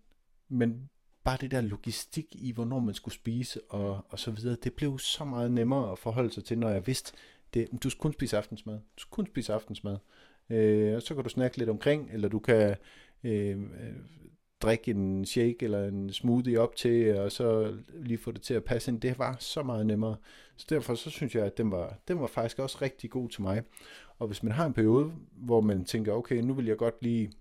men 0.49 0.91
bare 1.25 1.39
det 1.41 1.51
der 1.51 1.61
logistik 1.61 2.27
i, 2.35 2.53
hvornår 2.53 2.79
man 2.79 2.95
skulle 2.95 3.15
spise 3.15 3.61
og, 3.69 4.07
og 4.09 4.19
så 4.19 4.31
videre, 4.31 4.57
det 4.65 4.75
blev 4.75 4.99
så 4.99 5.25
meget 5.25 5.53
nemmere 5.53 5.93
at 5.93 5.99
forholde 5.99 6.33
sig 6.33 6.45
til, 6.45 6.59
når 6.59 6.69
jeg 6.69 6.87
vidste, 6.87 7.13
det, 7.55 7.69
du 7.83 7.91
skal 7.91 8.01
kun 8.01 8.13
spise 8.13 8.37
aftensmad. 8.37 8.75
Du 8.75 9.01
skal 9.01 9.11
kun 9.11 9.27
spise 9.27 9.53
aftensmad. 9.53 9.97
Øh, 10.51 10.95
og 10.95 11.03
så 11.03 11.15
kan 11.15 11.25
du 11.25 11.31
snakke 11.31 11.59
lidt 11.59 11.71
omkring, 11.71 12.11
eller 12.13 12.29
du 12.29 12.39
kan 12.39 12.77
øh, 13.25 13.59
øh 13.59 13.97
drikke 14.63 14.91
en 14.91 15.25
shake 15.25 15.57
eller 15.61 15.89
en 15.89 16.13
smoothie 16.13 16.61
op 16.61 16.77
til, 16.77 17.17
og 17.17 17.33
så 17.33 17.77
lige 17.95 18.19
få 18.19 18.33
det 18.33 18.43
til 18.43 18.55
at 18.55 18.65
passe 18.65 18.91
ind. 18.91 19.01
Det 19.01 19.19
var 19.19 19.37
så 19.41 19.63
meget 19.63 19.87
nemmere. 19.87 20.17
Så 20.57 20.67
derfor 20.71 20.95
så 20.95 21.11
synes 21.11 21.35
jeg, 21.35 21.45
at 21.45 21.59
den 21.59 21.71
var, 21.71 21.99
den 22.09 22.21
var 22.21 22.27
faktisk 22.27 22.59
også 22.59 22.79
rigtig 22.83 23.11
god 23.11 23.29
til 23.29 23.43
mig. 23.43 23.63
Og 24.19 24.27
hvis 24.27 24.43
man 24.43 24.53
har 24.53 24.67
en 24.67 24.73
periode, 24.73 25.13
hvor 25.33 25.61
man 25.61 25.85
tænker, 25.85 26.13
okay, 26.13 26.37
nu 26.37 26.55
vil 26.55 26.67
jeg 26.67 26.77
godt 26.77 26.95
lige 27.01 27.33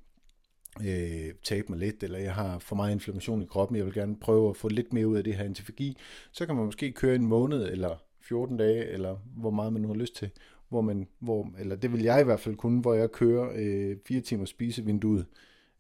øh, 0.82 1.34
tabe 1.44 1.66
mig 1.70 1.80
lidt, 1.80 2.04
eller 2.04 2.20
jeg 2.20 2.34
har 2.34 2.60
for 2.60 2.76
meget 2.76 2.92
inflammation 2.92 3.42
i 3.42 3.46
kroppen, 3.46 3.78
jeg 3.78 3.86
vil 3.86 3.94
gerne 3.94 4.16
prøve 4.16 4.50
at 4.50 4.58
få 4.58 4.68
lidt 4.68 4.94
mere 4.94 5.08
ud 5.08 5.18
af 5.18 5.24
det 5.24 5.36
her 5.36 5.44
antifagi, 5.44 5.98
så 6.32 6.46
kan 6.46 6.56
man 6.56 6.66
måske 6.66 6.92
køre 6.92 7.16
en 7.16 7.26
måned, 7.26 7.72
eller 7.72 8.04
14 8.22 8.58
dage, 8.58 8.86
eller 8.86 9.18
hvor 9.36 9.52
meget 9.52 9.74
man 9.74 9.82
nu 9.82 9.88
har 9.88 9.96
lyst 9.96 10.16
til, 10.16 10.30
hvor 10.70 10.82
man, 10.82 11.08
hvor, 11.20 11.52
eller 11.60 11.76
det 11.76 11.92
vil 11.94 12.02
jeg 12.02 12.22
i 12.22 12.24
hvert 12.24 12.40
fald 12.40 12.56
kunne, 12.56 12.82
hvor 12.82 12.94
jeg 12.94 13.12
kører 13.12 13.52
øh, 13.56 13.98
4 14.06 14.22
timer 14.22 14.46
spisevinduet 14.46 15.26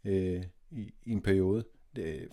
øh, 0.06 0.44
i, 0.72 0.94
i 1.06 1.12
en 1.12 1.22
periode. 1.22 1.64
Det, 1.96 2.30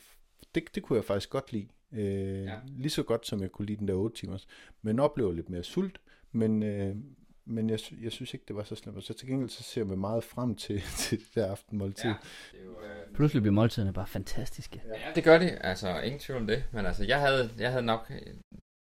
det, 0.54 0.74
det 0.74 0.82
kunne 0.82 0.96
jeg 0.96 1.04
faktisk 1.04 1.30
godt 1.30 1.52
lide. 1.52 1.68
Øh, 1.92 2.44
ja. 2.44 2.58
Lige 2.66 2.90
så 2.90 3.02
godt, 3.02 3.26
som 3.26 3.40
jeg 3.40 3.52
kunne 3.52 3.66
lide 3.66 3.78
den 3.78 3.88
der 3.88 3.94
8 3.94 4.16
timers. 4.16 4.48
Men 4.82 5.00
oplever 5.00 5.32
lidt 5.32 5.48
mere 5.48 5.62
sult, 5.62 6.00
men, 6.32 6.62
øh, 6.62 6.96
men 7.44 7.70
jeg, 7.70 7.78
jeg 8.02 8.12
synes 8.12 8.34
ikke, 8.34 8.44
det 8.48 8.56
var 8.56 8.62
så 8.62 8.74
slemt. 8.74 9.04
Så 9.04 9.14
til 9.14 9.28
gengæld 9.28 9.48
så 9.48 9.62
ser 9.62 9.84
jeg 9.86 9.98
meget 9.98 10.24
frem 10.24 10.54
til, 10.54 10.80
til 10.98 11.18
det 11.18 11.34
der 11.34 11.50
aftenmåltid. 11.50 12.10
Ja, 12.10 12.16
det 12.52 12.64
jo, 12.64 12.80
øh... 12.80 13.14
Pludselig 13.14 13.42
bliver 13.42 13.54
måltiderne 13.54 13.92
bare 13.92 14.06
fantastiske. 14.06 14.82
Ja, 14.86 15.12
det 15.14 15.24
gør 15.24 15.38
de. 15.38 15.50
Altså, 15.50 16.00
ingen 16.00 16.20
tvivl 16.20 16.40
om 16.40 16.46
det. 16.46 16.64
Men 16.72 16.86
altså, 16.86 17.04
jeg 17.04 17.20
havde, 17.20 17.50
jeg 17.58 17.70
havde 17.70 17.86
nok 17.86 18.10
øh, 18.10 18.34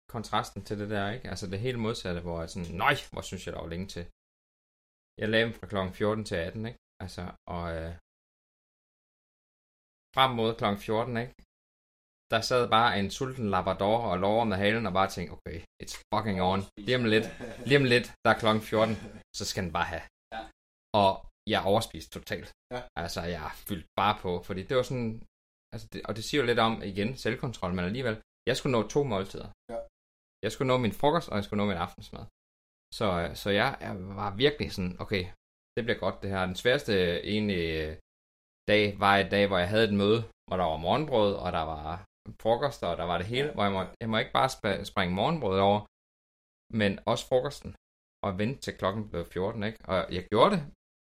kontrasten 0.09 0.63
til 0.63 0.79
det 0.79 0.91
der, 0.91 1.11
ikke? 1.11 1.29
Altså, 1.29 1.47
det 1.47 1.61
helt 1.61 1.79
modsatte, 1.79 2.21
hvor 2.21 2.41
jeg 2.41 2.51
sådan, 2.51 2.75
nej, 2.75 2.95
hvor 3.13 3.21
synes 3.21 3.47
jeg, 3.47 3.55
der 3.55 3.61
var 3.61 3.69
længe 3.69 3.87
til. 3.87 4.07
Jeg 5.19 5.29
lavede 5.29 5.53
dem 5.53 5.55
fra 5.61 5.67
kl. 5.67 5.95
14 5.95 6.25
til 6.25 6.35
18, 6.35 6.67
ikke? 6.67 6.79
Altså, 7.01 7.33
og 7.47 7.77
øh, 7.77 7.95
frem 10.17 10.31
mod 10.39 10.51
kl. 10.59 10.65
14, 10.77 11.17
ikke? 11.17 11.35
der 12.33 12.41
sad 12.41 12.63
bare 12.77 12.99
en 12.99 13.11
sulten 13.11 13.51
labrador 13.55 13.99
og 14.11 14.19
lå 14.25 14.45
med 14.45 14.57
halen 14.57 14.87
og 14.87 14.93
bare 14.93 15.11
tænkte, 15.11 15.33
okay, 15.37 15.59
it's 15.83 15.97
fucking 16.15 16.39
on. 16.51 16.61
Lige 16.87 16.97
om 17.01 17.05
lidt, 17.15 17.27
lige 17.69 17.81
om 17.83 17.89
lidt, 17.95 18.07
der 18.25 18.31
er 18.31 18.39
klokken 18.43 18.63
14, 18.63 18.95
så 19.39 19.45
skal 19.51 19.63
den 19.65 19.73
bare 19.79 19.89
have. 19.93 20.05
Ja. 20.35 20.41
Og 21.03 21.11
jeg 21.53 21.61
overspiste 21.71 22.11
totalt. 22.19 22.49
Ja. 22.75 22.81
Altså, 23.03 23.21
jeg 23.37 23.51
fyldte 23.69 23.89
bare 24.01 24.17
på, 24.25 24.31
fordi 24.49 24.63
det 24.69 24.77
var 24.77 24.83
sådan, 24.91 25.11
altså 25.73 25.87
det, 25.93 26.01
og 26.09 26.13
det 26.17 26.25
siger 26.25 26.41
jo 26.43 26.47
lidt 26.47 26.59
om, 26.69 26.75
igen, 26.93 27.11
selvkontrol, 27.25 27.73
men 27.75 27.85
alligevel, 27.85 28.17
jeg 28.49 28.57
skulle 28.57 28.75
nå 28.77 28.81
to 28.95 29.01
måltider. 29.13 29.49
Ja. 29.73 29.79
Jeg 30.45 30.51
skulle 30.53 30.71
nå 30.73 30.77
min 30.87 30.99
frokost, 31.01 31.29
og 31.29 31.37
jeg 31.37 31.45
skulle 31.45 31.61
nå 31.63 31.67
min 31.73 31.85
aftensmad. 31.87 32.25
Så, 32.99 33.07
så 33.43 33.49
jeg, 33.61 33.71
jeg 33.87 33.95
var 34.21 34.31
virkelig 34.45 34.69
sådan, 34.77 34.97
okay, 35.05 35.25
det 35.75 35.83
bliver 35.85 35.99
godt 36.05 36.23
det 36.23 36.31
her. 36.31 36.47
Den 36.47 36.57
sværeste 36.63 36.93
egentlig 37.35 37.63
dag 38.69 39.01
var 39.01 39.17
et 39.17 39.31
dag, 39.31 39.47
hvor 39.47 39.59
jeg 39.59 39.69
havde 39.69 39.85
et 39.85 39.95
møde, 39.95 40.21
hvor 40.47 40.57
der 40.57 40.65
var 40.65 40.77
morgenbrød, 40.77 41.35
og 41.35 41.53
der 41.53 41.65
var 41.73 42.05
frokoster, 42.43 42.87
og 42.87 42.97
der 42.97 43.05
var 43.05 43.19
det 43.19 43.27
hele, 43.27 43.53
hvor 43.53 43.63
jeg 43.63 43.73
må, 43.73 43.85
jeg 44.01 44.11
må 44.11 44.19
ikke 44.19 44.33
bare 44.33 44.51
sp- 44.57 44.85
springe 44.85 45.15
morgenbrød 45.15 45.59
over, 45.59 45.81
men 46.79 46.99
også 47.07 47.25
frokosten, 47.29 47.75
og 48.25 48.39
vente 48.39 48.61
til 48.61 48.75
klokken 48.81 49.09
blev 49.11 49.25
14, 49.25 49.63
ikke? 49.63 49.79
Og 49.85 49.99
jeg 50.13 50.25
gjorde 50.33 50.51
det, 50.55 50.63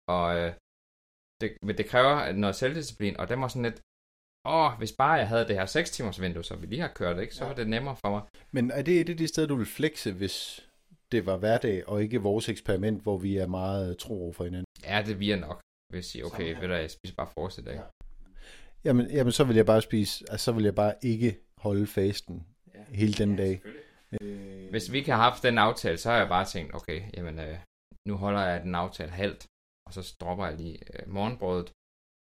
og 0.09 0.25
øh, 0.39 0.53
det, 1.41 1.79
det 1.79 1.87
kræver 1.87 2.33
noget 2.33 2.57
selvdisciplin, 2.57 3.17
og 3.17 3.29
det 3.29 3.39
var 3.39 3.49
sådan 3.49 3.69
lidt, 3.71 3.81
åh, 4.55 4.71
hvis 4.79 4.93
bare 4.93 5.13
jeg 5.13 5.29
havde 5.29 5.49
det 5.49 5.57
her 5.57 5.67
6 5.67 5.91
timers 5.91 6.21
vindue, 6.21 6.45
som 6.45 6.63
vi 6.63 6.67
lige 6.67 6.81
har 6.81 6.93
kørt, 7.01 7.19
ikke, 7.19 7.35
så 7.35 7.45
ja. 7.45 7.49
var 7.49 7.57
det 7.57 7.69
nemmere 7.69 7.97
for 7.97 8.11
mig. 8.11 8.23
Men 8.51 8.71
er 8.71 8.83
det 8.83 9.01
et 9.01 9.09
af 9.09 9.17
de 9.17 9.29
steder, 9.29 9.49
du 9.49 9.57
vil 9.57 9.67
flexe, 9.67 10.13
hvis 10.13 10.69
det 11.13 11.27
var 11.27 11.37
hverdag, 11.37 11.89
og 11.89 12.03
ikke 12.03 12.23
vores 12.23 12.49
eksperiment, 12.49 13.03
hvor 13.03 13.19
vi 13.19 13.37
er 13.37 13.47
meget 13.47 13.99
tro 13.99 14.23
over 14.23 14.33
for 14.33 14.45
hinanden? 14.45 14.67
Ja, 14.85 15.03
det 15.07 15.21
vi 15.21 15.31
er 15.31 15.37
nok. 15.37 15.61
Vil 15.93 16.03
sige, 16.03 16.25
okay, 16.27 16.61
ved 16.61 16.69
du, 16.69 16.75
jeg 16.75 16.91
spiser 16.91 17.15
bare 17.15 17.27
frokost 17.27 17.59
i 17.59 17.63
dag. 17.63 17.75
Ja. 17.75 17.83
Jamen, 18.85 19.11
jamen, 19.11 19.33
så 19.33 19.45
vil 19.45 19.57
jeg 19.57 19.67
bare 19.67 19.83
spise, 19.83 20.25
altså, 20.31 20.45
så 20.45 20.53
vil 20.53 20.65
jeg 20.65 20.75
bare 20.75 20.95
ikke 21.03 21.39
holde 21.59 21.87
fasten 21.87 22.47
ja. 22.75 22.85
hele 23.01 23.13
den 23.13 23.31
ja, 23.31 23.43
dag. 23.43 23.63
Øh... 24.21 24.71
Hvis 24.71 24.93
vi 24.93 24.99
ikke 24.99 25.11
har 25.11 25.23
haft 25.31 25.43
den 25.43 25.59
aftale, 25.59 25.99
så 25.99 26.11
har 26.11 26.19
jeg 26.19 26.29
bare 26.29 26.45
tænkt, 26.45 26.75
okay, 26.75 27.03
jamen, 27.17 27.39
øh, 27.39 27.59
nu 28.09 28.15
holder 28.17 28.41
jeg 28.41 28.63
den 28.63 28.75
aftale 28.75 29.11
halvt, 29.11 29.47
og 29.87 29.93
så 29.95 30.17
dropper 30.21 30.47
jeg 30.47 30.57
lige 30.57 30.79
øh, 30.95 31.09
morgenbrødet, 31.09 31.73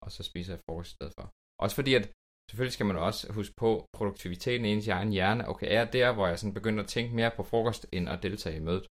og 0.05 0.12
så 0.12 0.23
spiser 0.23 0.53
jeg 0.53 0.61
frokost 0.69 0.91
i 0.93 0.95
stedet 0.95 1.12
for. 1.19 1.31
Også 1.62 1.77
fordi, 1.77 1.95
at 1.95 2.11
selvfølgelig 2.51 2.73
skal 2.73 2.87
man 2.87 2.97
også 2.97 3.33
huske 3.33 3.55
på 3.57 3.85
produktiviteten 3.97 4.64
i 4.66 4.73
ens 4.73 4.89
egen 4.89 5.12
hjerne. 5.12 5.49
Okay, 5.49 5.66
er 5.71 5.85
der, 5.85 6.12
hvor 6.12 6.27
jeg 6.27 6.39
sådan 6.39 6.55
begynder 6.55 6.83
at 6.83 6.89
tænke 6.89 7.14
mere 7.14 7.31
på 7.37 7.43
frokost, 7.43 7.87
end 7.93 8.09
at 8.09 8.23
deltage 8.23 8.57
i 8.57 8.61
mødet. 8.61 8.87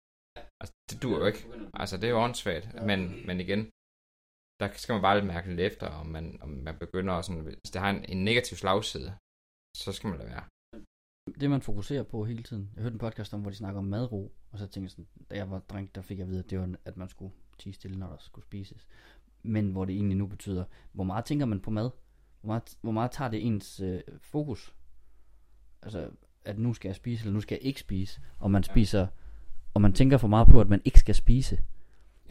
Altså, 0.61 0.73
det 0.89 1.03
dur 1.03 1.19
jo 1.19 1.25
ikke. 1.25 1.45
Altså, 1.73 1.97
det 1.97 2.03
er 2.03 2.09
jo 2.09 2.17
åndssvagt. 2.17 2.83
Men, 2.89 3.27
men 3.27 3.39
igen, 3.39 3.69
der 4.59 4.69
skal 4.73 4.93
man 4.93 5.01
bare 5.01 5.15
lidt 5.15 5.25
mærke 5.25 5.49
lidt 5.49 5.59
efter, 5.59 5.87
om 5.87 6.05
man, 6.05 6.37
om 6.41 6.49
man 6.49 6.77
begynder 6.77 7.21
sådan, 7.21 7.41
hvis 7.41 7.71
det 7.71 7.81
har 7.81 7.89
en, 7.89 8.05
en 8.05 8.23
negativ 8.23 8.57
slagside, 8.57 9.13
så 9.77 9.91
skal 9.91 10.09
man 10.09 10.19
lade 10.19 10.29
være. 10.29 10.43
Det 11.39 11.49
man 11.49 11.61
fokuserer 11.61 12.03
på 12.03 12.25
hele 12.25 12.43
tiden, 12.43 12.71
jeg 12.75 12.81
hørte 12.81 12.93
en 12.93 12.99
podcast 12.99 13.33
om, 13.33 13.41
hvor 13.41 13.49
de 13.49 13.55
snakker 13.55 13.79
om 13.79 13.85
madro, 13.85 14.35
og 14.51 14.59
så 14.59 14.67
tænkte 14.67 14.81
jeg 14.81 14.91
sådan, 14.91 15.07
da 15.31 15.35
jeg 15.35 15.51
var 15.51 15.59
dreng, 15.59 15.95
der 15.95 16.01
fik 16.01 16.17
jeg 16.17 16.23
at 16.23 16.29
vide, 16.29 16.39
at 16.39 16.49
det 16.49 16.59
var, 16.59 16.75
at 16.85 16.97
man 16.97 17.09
skulle 17.09 17.33
tige 17.57 17.73
stille, 17.73 17.99
når 17.99 18.07
der 18.07 18.17
skulle 18.19 18.45
spises. 18.45 18.87
Men 19.43 19.71
hvor 19.71 19.85
det 19.85 19.95
egentlig 19.95 20.17
nu 20.17 20.27
betyder, 20.27 20.63
hvor 20.91 21.03
meget 21.03 21.25
tænker 21.25 21.45
man 21.45 21.59
på 21.59 21.71
mad? 21.71 21.89
Hvor 22.41 22.47
meget, 22.47 22.77
hvor 22.81 22.91
meget 22.91 23.11
tager 23.11 23.31
det 23.31 23.45
ens 23.45 23.79
øh, 23.79 24.01
fokus? 24.21 24.75
Altså, 25.81 26.09
at 26.45 26.59
nu 26.59 26.73
skal 26.73 26.89
jeg 26.89 26.95
spise, 26.95 27.21
eller 27.21 27.33
nu 27.33 27.41
skal 27.41 27.55
jeg 27.55 27.65
ikke 27.65 27.79
spise, 27.79 28.21
og 28.39 28.51
man 28.51 28.63
spiser, 28.63 29.07
og 29.73 29.81
man 29.81 29.93
tænker 29.93 30.17
for 30.17 30.27
meget 30.27 30.47
på, 30.47 30.61
at 30.61 30.69
man 30.69 30.81
ikke 30.85 30.99
skal 30.99 31.15
spise 31.15 31.63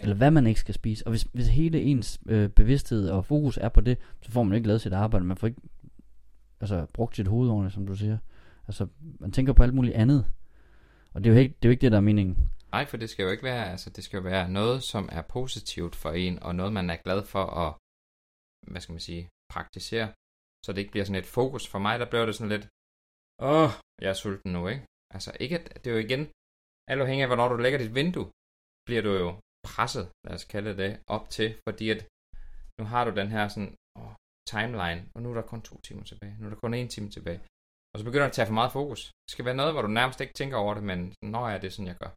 eller 0.04 0.16
hvad 0.16 0.30
man 0.30 0.46
ikke 0.46 0.60
skal 0.60 0.74
spise. 0.74 1.06
Og 1.06 1.10
hvis, 1.10 1.26
hvis 1.32 1.48
hele 1.48 1.82
ens 1.82 2.20
øh, 2.26 2.48
bevidsthed 2.48 3.08
og 3.08 3.24
fokus 3.24 3.56
er 3.56 3.68
på 3.68 3.80
det, 3.80 3.98
så 4.22 4.30
får 4.30 4.42
man 4.42 4.56
ikke 4.56 4.66
lavet 4.66 4.80
sit 4.80 4.92
arbejde. 4.92 5.24
Man 5.24 5.36
får 5.36 5.46
ikke 5.46 5.60
altså, 6.60 6.86
brugt 6.92 7.16
sit 7.16 7.28
hoved 7.28 7.50
ordentligt, 7.50 7.74
som 7.74 7.86
du 7.86 7.94
siger. 7.94 8.18
Altså, 8.68 8.86
man 9.20 9.32
tænker 9.32 9.52
på 9.52 9.62
alt 9.62 9.74
muligt 9.74 9.94
andet. 9.94 10.26
Og 11.12 11.24
det 11.24 11.30
er 11.30 11.34
jo 11.34 11.40
ikke 11.40 11.54
det, 11.54 11.64
er 11.64 11.68
jo 11.68 11.70
ikke 11.70 11.80
det 11.80 11.92
der 11.92 11.98
er 11.98 12.10
meningen. 12.10 12.50
Nej, 12.72 12.86
for 12.86 12.96
det 12.96 13.10
skal 13.10 13.22
jo 13.22 13.30
ikke 13.30 13.42
være, 13.42 13.70
altså 13.70 13.90
det 13.90 14.04
skal 14.04 14.16
jo 14.16 14.22
være 14.22 14.48
noget, 14.48 14.82
som 14.82 15.08
er 15.12 15.22
positivt 15.22 15.94
for 15.96 16.10
en, 16.10 16.42
og 16.42 16.54
noget, 16.54 16.72
man 16.72 16.90
er 16.90 16.96
glad 16.96 17.24
for 17.24 17.44
at, 17.44 17.74
hvad 18.72 18.80
skal 18.80 18.92
man 18.92 19.00
sige, 19.00 19.28
praktisere. 19.52 20.08
Så 20.64 20.72
det 20.72 20.78
ikke 20.78 20.90
bliver 20.90 21.04
sådan 21.04 21.22
et 21.22 21.26
fokus. 21.38 21.68
For 21.68 21.78
mig, 21.78 21.98
der 21.98 22.10
bliver 22.10 22.26
det 22.26 22.34
sådan 22.34 22.48
lidt, 22.48 22.68
åh, 23.42 23.70
jeg 24.02 24.10
er 24.10 24.18
sulten 24.22 24.52
nu, 24.52 24.68
ikke? 24.68 24.84
Altså 25.14 25.30
ikke, 25.40 25.58
at, 25.58 25.84
det 25.84 25.90
er 25.90 25.94
jo 25.94 26.06
igen, 26.06 26.22
alt 26.90 27.00
afhængig 27.00 27.22
af, 27.22 27.28
hvornår 27.28 27.48
du 27.48 27.56
lægger 27.56 27.78
dit 27.78 27.94
vindue, 27.94 28.30
bliver 28.86 29.02
du 29.02 29.12
jo 29.22 29.28
presset, 29.64 30.08
lad 30.26 30.34
os 30.34 30.44
kalde 30.44 30.76
det, 30.76 30.90
op 31.06 31.24
til, 31.36 31.54
fordi 31.68 31.90
at 31.90 32.00
nu 32.78 32.84
har 32.92 33.04
du 33.04 33.10
den 33.20 33.28
her 33.28 33.48
sådan, 33.48 33.74
åh, 33.98 34.14
timeline, 34.54 35.00
og 35.14 35.22
nu 35.22 35.30
er 35.30 35.34
der 35.34 35.42
kun 35.42 35.62
to 35.62 35.80
timer 35.80 36.04
tilbage, 36.04 36.36
nu 36.38 36.46
er 36.46 36.50
der 36.50 36.56
kun 36.56 36.74
en 36.74 36.88
time 36.88 37.10
tilbage. 37.10 37.40
Og 37.92 37.98
så 37.98 38.04
begynder 38.04 38.24
det 38.24 38.30
at 38.30 38.36
tage 38.36 38.46
for 38.46 38.54
meget 38.60 38.72
fokus. 38.72 39.00
Det 39.04 39.32
skal 39.32 39.44
være 39.44 39.54
noget, 39.54 39.72
hvor 39.72 39.82
du 39.82 39.88
nærmest 39.88 40.20
ikke 40.20 40.34
tænker 40.34 40.56
over 40.56 40.74
det, 40.74 40.82
men 40.82 41.14
når 41.22 41.48
er 41.48 41.58
det 41.58 41.72
sådan, 41.72 41.86
jeg 41.86 41.96
gør. 41.96 42.12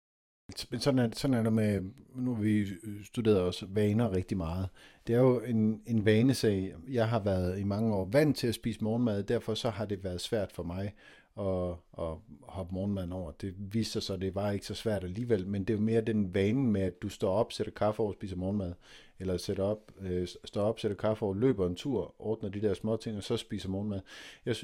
Sådan 0.80 1.00
er, 1.00 1.10
sådan 1.14 1.34
er 1.34 1.44
det 1.44 1.54
med, 1.54 1.82
nu 2.16 2.36
har 2.36 2.42
vi 2.42 2.66
studeret 3.04 3.42
også 3.42 3.66
vaner 3.70 4.12
rigtig 4.12 4.38
meget. 4.38 4.70
Det 5.08 5.16
er 5.16 5.20
jo 5.20 5.40
en, 5.40 5.82
en 5.86 6.06
vanesag. 6.06 6.76
Jeg 6.88 7.10
har 7.10 7.20
været 7.20 7.60
i 7.60 7.64
mange 7.64 7.96
år 7.96 8.10
vant 8.12 8.38
til 8.38 8.48
at 8.48 8.56
spise 8.56 8.84
morgenmad, 8.84 9.24
derfor 9.24 9.54
så 9.54 9.70
har 9.70 9.86
det 9.86 10.04
været 10.04 10.22
svært 10.22 10.52
for 10.52 10.64
mig 10.64 10.96
at, 11.40 11.76
at 12.00 12.14
hoppe 12.42 12.74
morgenmaden 12.74 13.12
over. 13.12 13.32
Det 13.32 13.54
viste 13.58 13.92
sig 13.94 14.04
så, 14.04 14.14
at 14.14 14.22
det 14.22 14.36
var 14.36 14.52
ikke 14.52 14.66
så 14.66 14.74
svært 14.74 15.04
alligevel, 15.04 15.48
men 15.48 15.64
det 15.64 15.74
er 15.74 15.78
jo 15.78 15.84
mere 15.84 16.02
den 16.02 16.34
vane 16.34 16.64
med, 16.64 16.82
at 16.82 17.02
du 17.02 17.10
står 17.10 17.34
op, 17.34 17.52
sætter 17.52 17.74
kaffe 17.74 18.00
over 18.00 18.10
og 18.10 18.14
spiser 18.14 18.36
morgenmad, 18.36 18.74
eller 19.20 19.38
sætter 19.38 19.64
op, 19.64 19.92
øh, 20.02 20.28
står 20.46 20.62
op, 20.62 20.80
sætter 20.80 20.98
kaffe 20.98 21.24
over, 21.24 21.34
løber 21.36 21.68
en 21.68 21.76
tur, 21.76 22.16
ordner 22.20 22.50
de 22.50 22.62
der 22.62 22.74
små 22.74 22.98
ting, 22.98 23.18
og 23.18 23.24
så 23.24 23.38
spiser 23.38 23.70
morgenmad. 23.70 24.00
Jeg, 24.46 24.56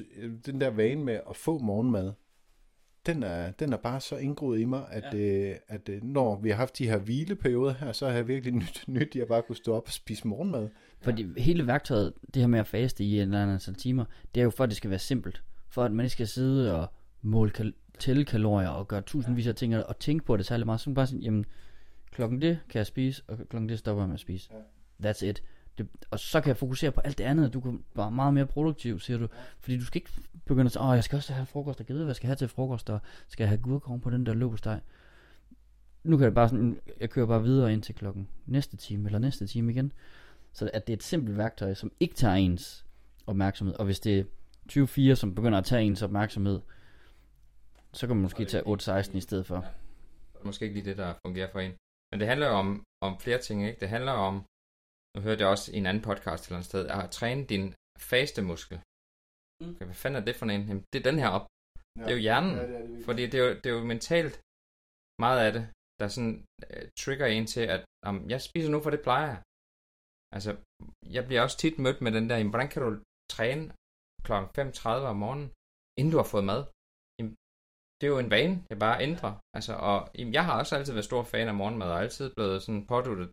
den 0.45 0.61
der 0.61 0.69
vane 0.69 1.03
med 1.03 1.19
at 1.29 1.35
få 1.35 1.57
morgenmad, 1.59 2.11
den 3.05 3.23
er, 3.23 3.51
den 3.51 3.73
er 3.73 3.77
bare 3.77 4.01
så 4.01 4.17
indgroet 4.17 4.59
i 4.59 4.65
mig, 4.65 4.85
at, 4.91 5.13
ja. 5.13 5.19
øh, 5.19 5.55
at 5.67 5.89
øh, 5.89 6.03
når 6.03 6.39
vi 6.41 6.49
har 6.49 6.55
haft 6.55 6.77
de 6.77 6.87
her 6.87 6.97
hvileperioder 6.97 7.73
her, 7.73 7.91
så 7.91 8.07
har 8.07 8.13
jeg 8.13 8.27
virkelig 8.27 8.53
nyt, 8.53 8.83
nyt 8.87 9.01
at 9.01 9.15
jeg 9.15 9.27
bare 9.27 9.41
kunne 9.41 9.55
stå 9.55 9.75
op 9.75 9.83
og 9.85 9.93
spise 9.93 10.27
morgenmad. 10.27 10.69
Fordi 11.01 11.23
ja. 11.23 11.41
hele 11.41 11.67
værktøjet, 11.67 12.13
det 12.33 12.41
her 12.41 12.47
med 12.47 12.59
at 12.59 12.67
faste 12.67 13.03
i 13.03 13.15
en 13.15 13.21
eller 13.21 13.41
anden 13.41 13.53
antal 13.53 13.75
timer, 13.75 14.05
det 14.35 14.41
er 14.41 14.43
jo 14.43 14.49
for, 14.49 14.63
at 14.63 14.69
det 14.69 14.77
skal 14.77 14.89
være 14.89 14.99
simpelt. 14.99 15.43
For 15.73 15.83
at 15.83 15.91
man 15.91 16.05
ikke 16.05 16.13
skal 16.13 16.27
sidde 16.27 16.75
og 16.75 16.87
måle 17.21 17.51
kal- 17.51 17.73
tælle 17.99 18.25
kalorier 18.25 18.69
og 18.69 18.87
gøre 18.87 19.01
tusindvis 19.01 19.47
af 19.47 19.55
ting 19.55 19.75
og 19.75 19.99
tænke 19.99 20.25
på 20.25 20.37
det 20.37 20.45
særlig 20.45 20.65
meget. 20.65 20.81
Så 20.81 20.89
man 20.89 20.95
bare 20.95 21.07
sådan, 21.07 21.21
jamen, 21.21 21.45
klokken 22.11 22.41
det 22.41 22.59
kan 22.69 22.77
jeg 22.77 22.85
spise, 22.85 23.23
og 23.27 23.37
klokken 23.49 23.69
det 23.69 23.79
stopper 23.79 24.03
jeg 24.03 24.07
med 24.07 24.13
at 24.13 24.19
spise. 24.19 24.49
Ja. 25.03 25.09
That's 25.09 25.25
it. 25.25 25.43
Det, 25.77 25.87
og 26.11 26.19
så 26.19 26.41
kan 26.41 26.47
jeg 26.47 26.57
fokusere 26.57 26.91
på 26.91 27.01
alt 27.01 27.17
det 27.17 27.23
andet. 27.23 27.53
Du 27.53 27.61
kan 27.61 27.83
være 27.95 28.11
meget 28.11 28.33
mere 28.33 28.45
produktiv, 28.45 28.99
siger 28.99 29.17
du. 29.17 29.27
Fordi 29.59 29.77
du 29.77 29.85
skal 29.85 29.97
ikke 29.97 30.09
begynde 30.45 30.65
at 30.65 30.71
sige, 30.71 30.83
åh, 30.83 30.95
jeg 30.95 31.03
skal 31.03 31.15
også 31.15 31.33
have 31.33 31.45
frokost, 31.45 31.79
og 31.79 31.85
gider, 31.85 32.05
hvad 32.05 32.13
skal 32.13 32.27
jeg 32.27 32.29
have 32.29 32.35
til 32.35 32.47
frokost, 32.47 32.89
og 32.89 32.99
skal 33.27 33.43
jeg 33.43 33.49
have 33.49 33.61
gurkorn 33.61 34.01
på 34.01 34.09
den 34.09 34.25
der 34.25 34.33
løbesteg. 34.33 34.79
Nu 36.03 36.17
kan 36.17 36.23
jeg 36.23 36.33
bare 36.33 36.49
sådan, 36.49 36.79
jeg 36.99 37.09
kører 37.09 37.25
bare 37.25 37.43
videre 37.43 37.73
ind 37.73 37.81
til 37.81 37.95
klokken 37.95 38.27
næste 38.45 38.77
time, 38.77 39.05
eller 39.05 39.19
næste 39.19 39.47
time 39.47 39.71
igen. 39.71 39.91
Så 40.53 40.69
at 40.73 40.87
det 40.87 40.93
er 40.93 40.97
et 40.97 41.03
simpelt 41.03 41.37
værktøj, 41.37 41.73
som 41.73 41.91
ikke 41.99 42.15
tager 42.15 42.35
ens 42.35 42.85
opmærksomhed. 43.27 43.75
Og 43.75 43.85
hvis 43.85 43.99
det 43.99 44.27
er 44.65 44.69
24, 44.69 45.15
som 45.15 45.35
begynder 45.35 45.59
at 45.59 45.65
tage 45.65 45.83
ens 45.83 46.01
opmærksomhed, 46.01 46.61
så 47.93 48.07
kan 48.07 48.15
man 48.15 48.23
måske 48.27 48.45
tage 48.45 48.63
8-16 48.63 49.17
i 49.17 49.21
stedet 49.27 49.45
for. 49.45 49.59
Det 50.33 50.39
er 50.41 50.45
måske 50.45 50.65
ikke 50.65 50.75
lige 50.77 50.89
det, 50.89 50.97
der 50.97 51.13
fungerer 51.25 51.51
for 51.51 51.59
en. 51.59 51.73
Men 52.09 52.19
det 52.19 52.27
handler 52.27 52.47
jo 52.47 52.55
om, 52.63 52.69
om 53.07 53.19
flere 53.19 53.41
ting, 53.47 53.57
ikke? 53.67 53.79
Det 53.79 53.89
handler 53.89 54.11
om, 54.11 54.35
nu 55.15 55.21
hørte 55.25 55.41
jeg 55.41 55.49
også 55.49 55.67
i 55.71 55.77
en 55.77 55.85
anden 55.85 56.03
podcast 56.03 56.43
til 56.43 56.55
et 56.55 56.65
sted, 56.65 56.87
at 56.87 57.11
træne 57.11 57.45
din 57.53 57.65
faste 58.11 58.41
muskel. 58.41 58.77
Mm. 59.61 59.69
Okay, 59.69 59.85
hvad 59.85 59.99
fanden 60.01 60.21
er 60.21 60.25
det 60.25 60.35
for 60.35 60.45
en? 60.45 60.67
Jamen, 60.69 60.83
det 60.93 60.99
er 60.99 61.11
den 61.11 61.19
her 61.23 61.29
op. 61.37 61.45
Ja. 61.97 62.03
Det 62.03 62.11
er 62.11 62.15
jo 62.17 62.25
hjernen. 62.27 62.55
Ja, 62.55 62.63
det 62.67 62.75
er 62.81 62.87
det, 62.87 63.05
fordi 63.05 63.23
det 63.31 63.37
er, 63.39 63.45
jo, 63.47 63.53
det 63.61 63.65
er 63.65 63.75
jo 63.77 63.83
mentalt 63.93 64.35
meget 65.25 65.39
af 65.45 65.51
det, 65.57 65.63
der 65.99 66.07
sådan 66.15 66.35
uh, 66.69 66.83
trigger 67.01 67.27
en 67.27 67.45
til, 67.53 67.63
at 67.75 67.81
um, 68.07 68.29
jeg 68.33 68.41
spiser 68.41 68.69
nu, 68.71 68.79
for 68.81 68.91
det 68.95 69.01
plejer 69.07 69.27
jeg. 69.33 69.39
Altså, 70.35 70.51
jeg 71.15 71.23
bliver 71.27 71.41
også 71.45 71.57
tit 71.57 71.77
mødt 71.85 71.99
med 72.01 72.11
den 72.17 72.25
der, 72.29 72.49
hvordan 72.49 72.69
kan 72.73 72.81
du 72.85 72.89
træne 73.35 73.63
kl. 74.25 74.31
5.30 74.31 74.89
om 75.13 75.17
morgenen, 75.23 75.49
inden 75.99 76.11
du 76.11 76.17
har 76.21 76.29
fået 76.33 76.49
mad? 76.51 76.61
Jamen, 77.17 77.33
det 77.97 78.05
er 78.05 78.13
jo 78.15 78.19
en 78.25 78.33
vane, 78.35 78.55
jeg 78.71 78.79
bare 78.85 79.01
ændrer. 79.07 79.33
Altså, 79.57 79.73
og 79.89 79.97
jamen, 80.17 80.33
jeg 80.37 80.45
har 80.45 80.59
også 80.59 80.75
altid 80.75 80.93
været 80.93 81.09
stor 81.11 81.23
fan 81.23 81.47
af 81.47 81.55
morgenmad, 81.61 81.89
og 81.91 81.99
altid 82.03 82.25
blevet 82.35 82.63
sådan 82.63 82.87
påduttet, 82.87 83.27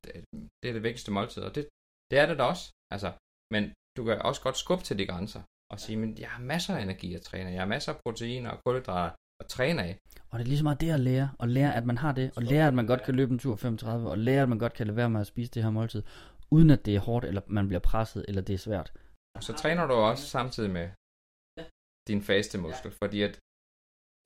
det 0.61 0.69
er 0.69 0.75
det 0.77 0.83
vigtigste 0.89 1.13
måltid, 1.17 1.43
og 1.49 1.55
det, 1.55 1.63
det 2.11 2.19
er 2.19 2.27
det 2.27 2.39
da 2.39 2.45
også. 2.53 2.65
Altså, 2.95 3.11
men 3.55 3.63
du 3.97 4.05
kan 4.05 4.23
også 4.29 4.41
godt 4.47 4.57
skubbe 4.57 4.85
til 4.85 4.99
de 4.99 5.07
grænser 5.07 5.43
og 5.73 5.81
sige, 5.81 5.97
men 5.97 6.19
jeg 6.19 6.29
har 6.29 6.43
masser 6.43 6.77
af 6.77 6.83
energi 6.83 7.15
at 7.15 7.23
træne, 7.23 7.51
jeg 7.51 7.61
har 7.61 7.67
masser 7.67 7.93
af 7.93 7.99
proteiner 8.07 8.51
og 8.51 8.59
kulhydrater 8.65 9.15
at 9.41 9.47
træne 9.47 9.83
af. 9.83 9.99
Og 10.31 10.39
det 10.39 10.45
er 10.45 10.49
ligesom 10.49 10.65
meget 10.65 10.81
det 10.81 10.91
at 10.91 11.01
lære, 11.01 11.31
og 11.39 11.49
lære, 11.49 11.75
at 11.75 11.87
man 11.87 11.99
har 11.99 12.13
det, 12.13 12.31
og 12.37 12.43
lære, 12.43 12.69
at 12.69 12.75
man 12.75 12.87
godt 12.87 13.03
kan 13.03 13.15
løbe 13.15 13.33
en 13.33 13.39
tur 13.39 13.57
35, 13.57 14.11
og 14.11 14.19
lære, 14.19 14.43
at 14.43 14.49
man 14.49 14.59
godt 14.59 14.75
kan 14.75 14.87
lade 14.87 14.97
være 14.97 15.11
med 15.11 15.21
at 15.21 15.27
spise 15.27 15.51
det 15.51 15.63
her 15.63 15.71
måltid, 15.71 16.03
uden 16.51 16.71
at 16.71 16.87
det 16.87 16.97
er 16.97 17.01
hårdt, 17.01 17.25
eller 17.25 17.41
man 17.47 17.69
bliver 17.69 17.81
presset, 17.81 18.25
eller 18.29 18.43
det 18.43 18.55
er 18.55 18.59
svært. 18.59 18.93
Og 19.37 19.43
så 19.47 19.53
træner 19.63 19.85
du 19.87 19.95
også 20.11 20.25
samtidig 20.37 20.71
med 20.79 20.87
din 22.11 22.23
faste 22.31 22.57
muskel, 22.65 22.93
fordi 23.03 23.19
at 23.29 23.35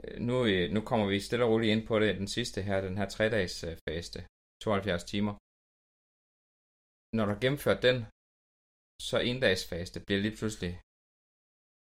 øh, 0.05 0.17
nu, 0.29 0.37
øh, 0.53 0.65
nu 0.75 0.81
kommer 0.89 1.07
vi 1.13 1.27
stille 1.27 1.45
og 1.45 1.51
roligt 1.53 1.73
ind 1.75 1.85
på 1.91 1.95
det, 2.03 2.21
den 2.23 2.29
sidste 2.37 2.59
her, 2.69 2.77
den 2.89 2.97
her 3.01 3.07
3-dages 3.15 3.57
øh, 3.69 3.75
faste, 3.89 4.19
72 4.65 5.05
timer. 5.13 5.35
Når 7.17 7.25
du 7.25 7.33
har 7.35 7.41
gennemført 7.45 7.81
den, 7.89 7.97
så 9.09 9.17
en 9.31 9.39
dags 9.47 9.63
faste 9.71 9.99
bliver 10.07 10.21
lige 10.25 10.37
pludselig 10.39 10.73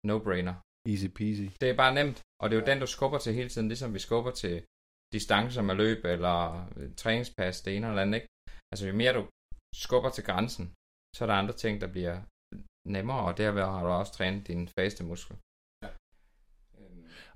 no-brainer. 0.09 0.57
Easy 0.93 1.09
peasy. 1.19 1.47
Det 1.61 1.69
er 1.69 1.77
bare 1.83 1.95
nemt, 1.99 2.19
og 2.41 2.45
det 2.47 2.55
er 2.55 2.61
jo 2.61 2.71
den, 2.71 2.79
du 2.85 2.89
skubber 2.97 3.19
til 3.19 3.33
hele 3.39 3.51
tiden, 3.53 3.69
ligesom 3.73 3.91
vi 3.97 4.01
skubber 4.09 4.33
til 4.43 4.55
distancer 5.17 5.63
med 5.69 5.75
løb 5.83 6.01
eller 6.15 6.39
træningspas, 7.03 7.57
det 7.65 7.77
ene 7.77 7.87
eller 7.89 8.03
andet, 8.03 8.17
ikke? 8.19 8.29
Altså, 8.73 8.85
jo 8.89 8.95
mere 9.03 9.17
du 9.19 9.23
skubber 9.85 10.11
til 10.17 10.25
grænsen, 10.29 10.67
så 11.15 11.19
er 11.25 11.29
der 11.29 11.41
andre 11.43 11.57
ting, 11.63 11.75
der 11.83 11.91
bliver 11.97 12.17
nemmere, 12.85 13.21
og 13.21 13.39
derved 13.39 13.63
har 13.63 13.83
du 13.83 13.89
også 13.89 14.13
trænet 14.13 14.49
din 14.49 14.69
faste 14.69 15.05
muskel. 15.05 15.37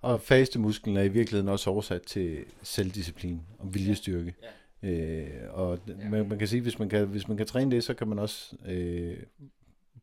Og 0.01 0.21
faste 0.21 0.59
musklen 0.59 0.97
er 0.97 1.03
i 1.03 1.09
virkeligheden 1.09 1.49
også 1.49 1.71
oversat 1.71 2.03
til 2.03 2.45
selvdisciplin 2.63 3.41
og 3.59 3.75
viljestyrke. 3.75 4.35
Ja. 4.43 4.49
Øh, 4.89 5.55
og 5.55 5.79
ja. 5.89 6.09
man, 6.09 6.29
man 6.29 6.39
kan 6.39 6.49
sige, 6.49 6.63
hvis 6.63 6.79
man 6.79 6.89
kan, 6.89 7.07
hvis 7.07 7.29
man 7.29 7.37
kan 7.37 7.47
træne 7.47 7.71
det, 7.71 7.85
så 7.85 7.95
kan 7.95 8.09
man 8.09 8.19
også 8.19 8.57
øh, 8.67 9.17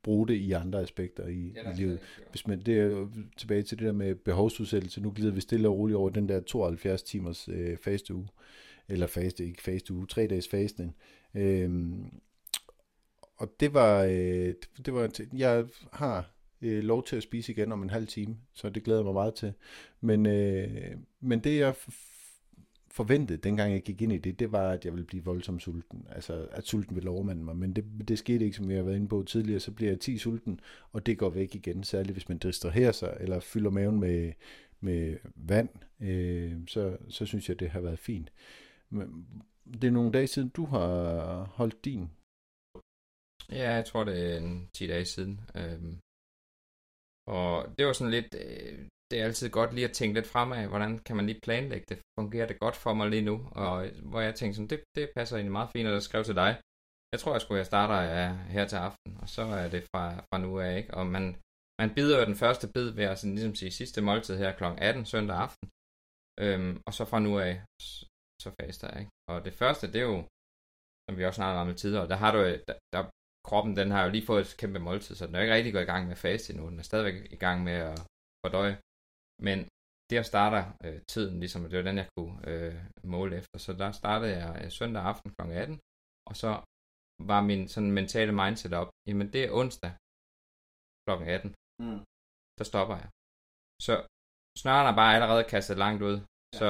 bruge 0.03 0.27
det 0.27 0.33
i 0.33 0.51
andre 0.51 0.81
aspekter 0.81 1.27
i, 1.27 1.53
ja, 1.55 1.71
i 1.71 1.75
livet. 1.75 1.99
Hvis 2.29 2.47
man, 2.47 2.61
det 2.61 2.79
er 2.79 3.07
tilbage 3.37 3.61
til 3.61 3.79
det 3.79 3.85
der 3.85 3.91
med 3.91 4.15
behovsudsættelse. 4.15 5.01
Nu 5.01 5.11
glider 5.15 5.31
vi 5.31 5.41
stille 5.41 5.67
og 5.67 5.77
roligt 5.77 5.97
over 5.97 6.09
den 6.09 6.29
der 6.29 6.39
72 6.39 7.03
timers 7.03 7.49
øh, 7.49 7.77
faste 7.77 8.15
uge. 8.15 8.27
Eller 8.87 9.07
faste, 9.07 9.45
ikke 9.45 9.61
faste 9.61 9.93
uge, 9.93 10.07
tre 10.07 10.27
dages 10.27 10.47
fasten. 10.47 10.95
Øh, 11.35 11.69
og 13.41 13.49
det 13.59 13.73
var, 13.73 14.03
øh, 14.03 14.53
det 14.85 14.93
var, 14.93 15.09
jeg 15.33 15.65
har 15.91 16.31
øh, 16.61 16.83
lov 16.83 17.03
til 17.03 17.15
at 17.15 17.23
spise 17.23 17.51
igen 17.51 17.71
om 17.71 17.83
en 17.83 17.89
halv 17.89 18.07
time, 18.07 18.37
så 18.53 18.69
det 18.69 18.83
glæder 18.83 18.99
jeg 18.99 19.05
mig 19.05 19.13
meget 19.13 19.35
til. 19.35 19.53
Men, 20.01 20.25
øh, 20.25 20.91
men 21.19 21.39
det 21.39 21.57
jeg 21.57 21.75
forventede, 22.91 23.37
dengang 23.37 23.73
jeg 23.73 23.81
gik 23.81 24.01
ind 24.01 24.13
i 24.13 24.17
det, 24.17 24.39
det 24.39 24.51
var, 24.51 24.71
at 24.71 24.85
jeg 24.85 24.93
ville 24.93 25.05
blive 25.05 25.23
voldsomt 25.23 25.61
sulten. 25.61 26.05
Altså, 26.09 26.47
at 26.51 26.67
sulten 26.67 26.95
ville 26.95 27.09
overmande 27.09 27.43
mig. 27.43 27.55
Men 27.55 27.73
det, 27.73 27.85
det 28.07 28.19
skete 28.19 28.45
ikke, 28.45 28.57
som 28.57 28.69
vi 28.69 28.73
har 28.73 28.83
været 28.83 28.95
inde 28.95 29.07
på 29.07 29.23
tidligere. 29.23 29.59
Så 29.59 29.71
bliver 29.71 29.91
jeg 29.91 29.99
10 29.99 30.17
sulten, 30.17 30.59
og 30.91 31.05
det 31.05 31.17
går 31.17 31.29
væk 31.29 31.55
igen. 31.55 31.83
Særligt 31.83 32.15
hvis 32.15 32.29
man 32.29 32.37
distraherer 32.37 32.91
sig, 32.91 33.17
eller 33.19 33.39
fylder 33.39 33.69
maven 33.69 33.99
med, 33.99 34.31
med 34.79 35.17
vand, 35.35 35.69
øh, 35.99 36.53
så, 36.67 36.97
så 37.09 37.25
synes 37.25 37.49
jeg, 37.49 37.59
det 37.59 37.69
har 37.69 37.81
været 37.81 37.99
fint. 37.99 38.31
Men 38.89 39.25
det 39.73 39.83
er 39.83 39.91
nogle 39.91 40.11
dage 40.11 40.27
siden, 40.27 40.49
du 40.49 40.65
har 40.65 41.51
holdt 41.53 41.85
din. 41.85 42.09
Ja, 43.59 43.69
jeg 43.77 43.85
tror, 43.85 44.03
det 44.03 44.17
er 44.31 44.37
en 44.37 44.69
10 44.73 44.87
dage 44.87 45.05
siden. 45.05 45.35
Øhm, 45.59 45.93
og 47.37 47.51
det 47.77 47.83
var 47.85 47.93
sådan 47.93 48.15
lidt, 48.17 48.31
øh, 48.45 48.87
det 49.09 49.19
er 49.19 49.25
altid 49.25 49.49
godt 49.49 49.73
lige 49.73 49.89
at 49.89 49.97
tænke 49.99 50.13
lidt 50.15 50.31
fremad, 50.33 50.67
hvordan 50.67 50.99
kan 50.99 51.15
man 51.15 51.25
lige 51.25 51.43
planlægge 51.47 51.85
det, 51.89 51.99
fungerer 52.19 52.47
det 52.47 52.59
godt 52.59 52.75
for 52.83 52.93
mig 52.93 53.09
lige 53.09 53.27
nu, 53.29 53.35
og 53.63 53.73
hvor 54.11 54.21
jeg 54.21 54.35
tænkte 54.35 54.55
sådan, 54.55 54.71
det, 54.73 54.79
det 54.95 55.11
passer 55.15 55.35
egentlig 55.35 55.51
meget 55.51 55.69
fint, 55.75 55.87
at 55.87 55.93
jeg 55.93 56.01
skrev 56.09 56.23
til 56.23 56.35
dig. 56.43 56.51
Jeg 57.13 57.19
tror, 57.19 57.33
jeg 57.33 57.41
skulle 57.41 57.57
jeg 57.57 57.71
starter 57.73 57.99
ja, 58.19 58.27
her 58.55 58.65
til 58.67 58.75
aften, 58.75 59.11
og 59.21 59.27
så 59.35 59.43
er 59.61 59.67
det 59.75 59.83
fra, 59.91 60.03
fra 60.29 60.37
nu 60.37 60.59
af, 60.59 60.77
ikke? 60.77 60.93
Og 60.93 61.05
man, 61.15 61.25
man 61.81 61.93
bider 61.95 62.19
jo 62.19 62.25
den 62.25 62.41
første 62.43 62.65
bid 62.73 62.89
ved 62.99 63.05
at 63.11 63.19
sådan, 63.19 63.35
ligesom 63.35 63.55
sige 63.55 63.71
sidste 63.71 64.01
måltid 64.01 64.37
her 64.37 64.51
kl. 64.59 64.63
18 64.63 65.05
søndag 65.05 65.37
aften, 65.45 65.67
øhm, 66.45 66.73
og 66.87 66.93
så 66.97 67.03
fra 67.11 67.19
nu 67.19 67.39
af, 67.47 67.53
så 68.43 68.49
faster 68.59 68.87
jeg, 68.91 68.99
ikke? 69.01 69.11
Og 69.31 69.45
det 69.45 69.53
første, 69.61 69.87
det 69.93 69.99
er 70.01 70.07
jo, 70.13 70.19
som 71.05 71.17
vi 71.17 71.25
også 71.25 71.39
snakkede 71.41 71.61
om 71.61 71.75
tidligere, 71.75 72.07
der 72.11 72.19
har 72.23 72.31
du, 72.35 72.39
der, 72.67 72.77
der 72.93 73.01
kroppen 73.47 73.73
den 73.79 73.91
har 73.91 74.01
jo 74.05 74.09
lige 74.11 74.25
fået 74.31 74.41
et 74.45 74.57
kæmpe 74.61 74.79
måltid, 74.79 75.15
så 75.15 75.27
den 75.27 75.35
er 75.35 75.41
ikke 75.41 75.53
rigtig 75.57 75.73
gået 75.73 75.87
i 75.87 75.91
gang 75.93 76.03
med 76.07 76.15
faste 76.15 76.47
endnu. 76.53 76.69
Den 76.69 76.79
er 76.79 76.83
stadigvæk 76.89 77.17
i 77.35 77.39
gang 77.45 77.57
med 77.63 77.77
at 77.91 77.97
fordøje. 78.45 78.75
Men 79.47 79.57
det 80.09 80.17
at 80.23 80.25
starte 80.33 80.57
øh, 80.85 81.01
tiden, 81.13 81.39
ligesom 81.43 81.61
det 81.69 81.77
var 81.79 81.87
den, 81.89 81.97
jeg 82.01 82.09
kunne 82.17 82.35
øh, 82.51 82.75
måle 83.13 83.33
efter. 83.39 83.57
Så 83.65 83.71
der 83.81 83.91
startede 84.01 84.31
jeg 84.41 84.51
øh, 84.63 84.71
søndag 84.79 85.01
aften 85.11 85.29
kl. 85.35 85.41
18, 85.41 85.79
og 86.29 86.35
så 86.43 86.51
var 87.31 87.41
min 87.49 87.61
sådan 87.73 87.91
mentale 87.99 88.31
mindset 88.41 88.73
op, 88.81 88.89
jamen 89.07 89.27
det 89.33 89.41
er 89.43 89.51
onsdag 89.61 89.91
kl. 91.05 91.11
18. 91.35 91.49
Mm. 91.83 91.99
Der 92.57 92.65
stopper 92.71 92.95
jeg. 93.01 93.09
Så 93.87 93.93
snøren 94.61 94.87
er 94.91 94.95
bare 95.01 95.15
allerede 95.17 95.43
kastet 95.53 95.77
langt 95.85 96.01
ud. 96.09 96.15
Ja. 96.19 96.57
Så 96.61 96.69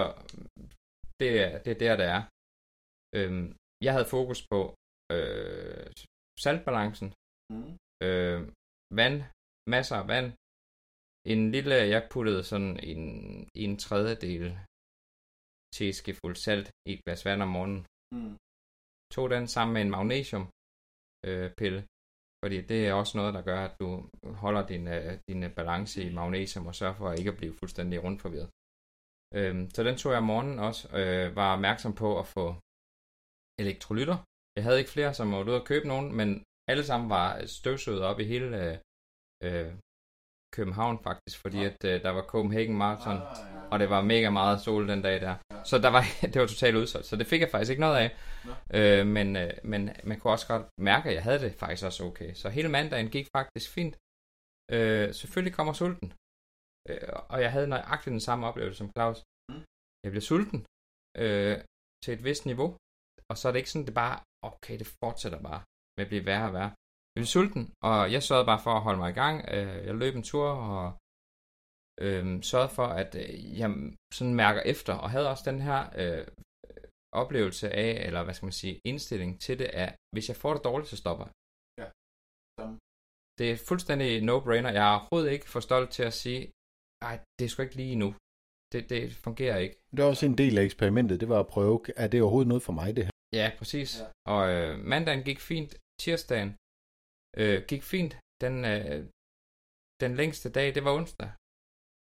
det, 1.21 1.29
er- 1.45 1.59
det 1.63 1.71
er 1.73 1.79
der, 1.85 1.95
det 2.01 2.07
er. 2.17 2.21
Øhm, 3.17 3.47
jeg 3.85 3.91
havde 3.95 4.11
fokus 4.15 4.39
på 4.51 4.59
øh, 5.15 5.87
saltbalancen, 6.43 7.09
Mm. 7.53 7.71
øh, 8.05 8.39
vand, 8.99 9.17
masser 9.75 9.95
af 10.01 10.07
vand. 10.13 10.27
En 11.33 11.41
lille, 11.55 11.75
jeg 11.93 12.01
puttede 12.13 12.43
sådan 12.51 12.73
en, 12.91 13.03
en 13.65 13.73
tredjedel 13.85 14.45
teskefuld 15.77 16.35
salt 16.45 16.67
i 16.89 16.91
et 16.93 17.03
glas 17.05 17.25
vand 17.27 17.41
om 17.45 17.51
morgenen. 17.55 17.83
Mm. 18.15 18.35
Tog 19.15 19.25
den 19.35 19.45
sammen 19.47 19.73
med 19.73 19.81
en 19.81 19.93
magnesium 19.97 20.45
øh, 21.27 21.49
pille, 21.59 21.81
fordi 22.41 22.57
det 22.71 22.79
er 22.87 22.93
også 23.01 23.13
noget, 23.19 23.33
der 23.37 23.41
gør, 23.49 23.59
at 23.67 23.73
du 23.81 23.87
holder 24.43 24.63
din, 24.71 24.85
øh, 24.95 25.13
din 25.27 25.41
balance 25.59 25.95
i 26.07 26.13
magnesium 26.19 26.65
og 26.69 26.75
sørger 26.75 26.97
for 26.99 27.07
at 27.09 27.19
ikke 27.19 27.31
at 27.33 27.39
blive 27.41 27.57
fuldstændig 27.59 27.97
rundt 28.05 28.21
forvirret. 28.21 28.49
Øhm, 29.37 29.63
så 29.75 29.79
den 29.87 29.95
tog 29.97 30.11
jeg 30.11 30.21
om 30.23 30.29
morgenen 30.33 30.59
også, 30.59 30.83
øh, 30.99 31.35
var 31.39 31.49
opmærksom 31.55 31.93
på 32.03 32.09
at 32.21 32.27
få 32.35 32.45
elektrolytter. 33.63 34.17
Jeg 34.55 34.63
havde 34.63 34.79
ikke 34.79 34.95
flere, 34.95 35.13
som 35.13 35.31
var 35.31 35.43
ude 35.43 35.55
at 35.55 35.65
købe 35.71 35.87
nogen, 35.87 36.15
men 36.19 36.43
alle 36.71 36.83
sammen 36.83 37.09
var 37.09 37.45
støvsuget 37.45 38.01
op 38.09 38.19
i 38.19 38.23
hele 38.23 38.47
øh, 38.63 38.77
øh, 39.43 39.73
København 40.55 40.99
faktisk, 41.03 41.37
fordi 41.43 41.59
at 41.69 41.79
øh, 41.85 42.03
der 42.03 42.09
var 42.09 42.21
Copenhagen 42.21 42.77
Marathon, 42.77 43.19
og 43.71 43.79
det 43.79 43.89
var 43.89 44.01
mega 44.01 44.29
meget 44.29 44.61
sol 44.61 44.87
den 44.87 45.01
dag 45.01 45.21
der. 45.21 45.35
Så 45.63 45.77
der 45.77 45.89
var, 45.89 46.03
det 46.31 46.41
var 46.41 46.47
totalt 46.47 46.75
udsolgt, 46.75 47.07
så 47.07 47.15
det 47.15 47.27
fik 47.27 47.41
jeg 47.41 47.49
faktisk 47.49 47.71
ikke 47.71 47.85
noget 47.87 47.97
af. 48.03 48.09
Øh, 48.77 49.07
men, 49.15 49.35
øh, 49.35 49.53
men 49.63 49.81
man 50.03 50.19
kunne 50.19 50.33
også 50.33 50.47
godt 50.47 50.65
mærke, 50.89 51.09
at 51.09 51.15
jeg 51.15 51.23
havde 51.23 51.39
det 51.39 51.53
faktisk 51.53 51.85
også 51.85 52.03
okay. 52.03 52.33
Så 52.33 52.49
hele 52.49 52.69
mandagen 52.69 53.09
gik 53.15 53.27
faktisk 53.37 53.67
fint. 53.77 53.95
Øh, 54.75 55.13
selvfølgelig 55.13 55.55
kommer 55.57 55.73
sulten. 55.73 56.09
Øh, 56.89 57.09
og 57.33 57.41
jeg 57.41 57.51
havde 57.51 57.67
nøjagtigt 57.67 58.11
den 58.11 58.25
samme 58.27 58.47
oplevelse 58.47 58.77
som 58.77 58.91
Claus. 58.95 59.19
Mm. 59.49 59.63
Jeg 60.03 60.11
blev 60.11 60.21
sulten 60.21 60.59
øh, 61.23 61.57
til 62.03 62.11
et 62.13 62.23
vist 62.23 62.45
niveau, 62.45 62.69
og 63.31 63.37
så 63.37 63.43
er 63.47 63.51
det 63.51 63.59
ikke 63.59 63.73
sådan, 63.73 63.87
det 63.89 64.01
bare, 64.03 64.17
okay, 64.49 64.75
det 64.81 64.87
fortsætter 65.01 65.41
bare 65.49 65.61
med 65.95 66.03
at 66.05 66.11
blive 66.11 66.25
værre 66.29 66.47
og 66.49 66.53
værre. 66.57 66.73
Jeg 67.11 67.19
blev 67.19 67.25
sulten, 67.35 67.63
og 67.89 67.97
jeg 68.13 68.21
sørgede 68.23 68.49
bare 68.51 68.63
for 68.65 68.73
at 68.75 68.85
holde 68.87 69.01
mig 69.03 69.09
i 69.11 69.19
gang. 69.23 69.35
Øh, 69.55 69.75
jeg 69.87 69.95
løb 70.03 70.13
en 70.15 70.29
tur, 70.31 70.49
og 70.73 70.85
øh, 72.05 72.23
sørgede 72.49 72.73
for, 72.79 72.87
at 73.01 73.11
øh, 73.23 73.59
jeg 73.59 73.69
sådan 74.17 74.35
mærker 74.43 74.61
efter, 74.73 74.93
og 75.03 75.09
havde 75.13 75.31
også 75.33 75.45
den 75.51 75.59
her 75.67 75.79
øh, 76.01 76.25
oplevelse 77.21 77.67
af, 77.85 77.91
eller 78.07 78.21
hvad 78.23 78.33
skal 78.33 78.45
man 78.49 78.61
sige, 78.61 78.81
indstilling 78.91 79.31
til 79.45 79.55
det, 79.61 79.69
at 79.83 79.91
hvis 80.13 80.29
jeg 80.29 80.37
får 80.43 80.53
det 80.53 80.63
dårligt, 80.69 80.89
så 80.89 80.97
stopper 81.03 81.25
jeg. 81.25 81.33
Ja. 81.81 81.87
Samme. 82.59 82.75
Det 83.39 83.47
er 83.51 83.57
fuldstændig 83.69 84.09
no-brainer. 84.29 84.71
Jeg 84.77 84.85
er 84.89 84.97
overhovedet 84.97 85.31
ikke 85.35 85.49
for 85.53 85.59
stolt 85.59 85.89
til 85.97 86.03
at 86.03 86.13
sige, 86.23 86.41
nej, 87.05 87.15
det 87.37 87.45
er 87.45 87.49
sgu 87.49 87.61
ikke 87.61 87.79
lige 87.83 87.95
nu. 88.03 88.09
Det, 88.71 88.89
det 88.93 89.01
fungerer 89.25 89.57
ikke. 89.57 89.75
Det 89.91 89.99
var 90.03 90.09
også 90.13 90.25
en 90.25 90.37
del 90.37 90.57
af 90.57 90.63
eksperimentet, 90.63 91.19
det 91.21 91.29
var 91.29 91.39
at 91.39 91.47
prøve, 91.55 91.75
er 92.03 92.07
det 92.07 92.21
overhovedet 92.21 92.47
noget 92.47 92.63
for 92.63 92.73
mig, 92.79 92.95
det 92.95 93.03
her? 93.05 93.10
Ja, 93.39 93.47
præcis. 93.59 93.89
Ja. 93.99 94.05
Og 94.33 94.41
øh, 94.55 94.79
mandagen 94.91 95.23
gik 95.29 95.39
fint. 95.39 95.71
Tirsdagen 96.01 96.49
øh, 97.41 97.57
gik 97.71 97.83
fint. 97.93 98.13
Den, 98.43 98.55
øh, 98.73 98.99
den 100.03 100.11
længste 100.19 100.47
dag, 100.57 100.67
det 100.75 100.83
var 100.85 100.93
onsdag. 100.99 101.29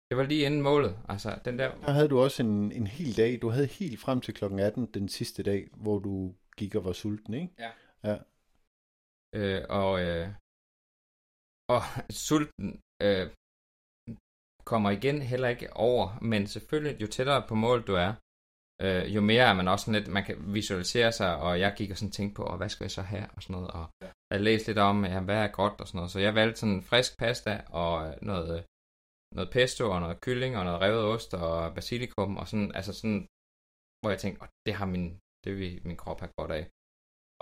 Det 0.08 0.18
var 0.18 0.26
lige 0.30 0.46
inden 0.46 0.62
målet. 0.62 0.94
Altså, 1.08 1.30
den 1.44 1.58
der... 1.58 1.68
Der 1.86 1.92
havde 1.98 2.08
du 2.08 2.18
også 2.20 2.42
en, 2.42 2.72
en 2.72 2.86
hel 2.86 3.16
dag, 3.16 3.42
du 3.42 3.48
havde 3.48 3.66
helt 3.66 4.00
frem 4.00 4.20
til 4.20 4.34
klokken 4.34 4.58
18 4.58 4.86
den 4.86 5.08
sidste 5.08 5.42
dag, 5.42 5.68
hvor 5.84 5.98
du 5.98 6.34
gik 6.56 6.74
og 6.74 6.84
var 6.84 6.92
sulten, 6.92 7.34
ikke? 7.34 7.54
Ja. 7.58 7.72
Ja. 8.08 8.16
Øh, 9.38 9.62
og, 9.80 9.92
øh, 10.06 10.28
og 11.74 11.80
sulten 12.26 12.68
øh, 13.06 13.26
kommer 14.70 14.90
igen 14.90 15.22
heller 15.22 15.48
ikke 15.48 15.68
over, 15.88 16.18
men 16.30 16.46
selvfølgelig, 16.46 17.02
jo 17.02 17.06
tættere 17.06 17.44
på 17.48 17.54
mål 17.54 17.78
du 17.88 17.94
er, 18.06 18.12
øh, 18.84 19.14
jo 19.14 19.20
mere 19.20 19.44
er 19.50 19.54
man 19.54 19.68
også 19.68 19.84
sådan 19.84 20.00
lidt, 20.00 20.12
man 20.12 20.24
kan 20.24 20.36
visualisere 20.54 21.12
sig, 21.12 21.36
og 21.36 21.60
jeg 21.60 21.74
gik 21.76 21.90
og 21.90 21.96
sådan 21.96 22.12
tænkte 22.12 22.34
på, 22.34 22.42
og 22.42 22.56
hvad 22.56 22.68
skal 22.68 22.84
jeg 22.84 22.90
så 22.90 23.02
have, 23.02 23.26
og 23.36 23.42
sådan 23.42 23.54
noget, 23.54 23.70
og 23.70 23.84
ja. 24.02 24.10
jeg 24.32 24.40
læste 24.40 24.68
lidt 24.68 24.78
om, 24.78 25.04
ja, 25.04 25.20
hvad 25.20 25.36
er 25.36 25.48
godt, 25.60 25.80
og 25.80 25.86
sådan 25.88 25.96
noget, 25.98 26.10
så 26.10 26.20
jeg 26.20 26.34
valgte 26.34 26.60
sådan 26.60 26.82
frisk 26.82 27.18
pasta, 27.18 27.52
og 27.82 28.08
øh, 28.08 28.14
noget, 28.22 28.50
øh, 28.56 28.62
noget 29.36 29.50
pesto, 29.50 29.84
og 29.90 30.00
noget 30.00 30.20
kylling, 30.20 30.56
og 30.56 30.64
noget 30.64 30.80
revet 30.80 31.04
ost, 31.04 31.34
og 31.34 31.74
basilikum, 31.74 32.36
og 32.36 32.48
sådan, 32.48 32.70
altså 32.74 32.92
sådan, 32.92 33.26
hvor 34.00 34.10
jeg 34.10 34.20
tænkte, 34.20 34.42
oh, 34.42 34.48
det 34.66 34.74
har 34.74 34.86
min, 34.86 35.18
det 35.44 35.52
vil 35.58 35.80
min 35.88 35.96
krop 35.96 36.20
have 36.20 36.32
godt 36.40 36.52
af. 36.58 36.64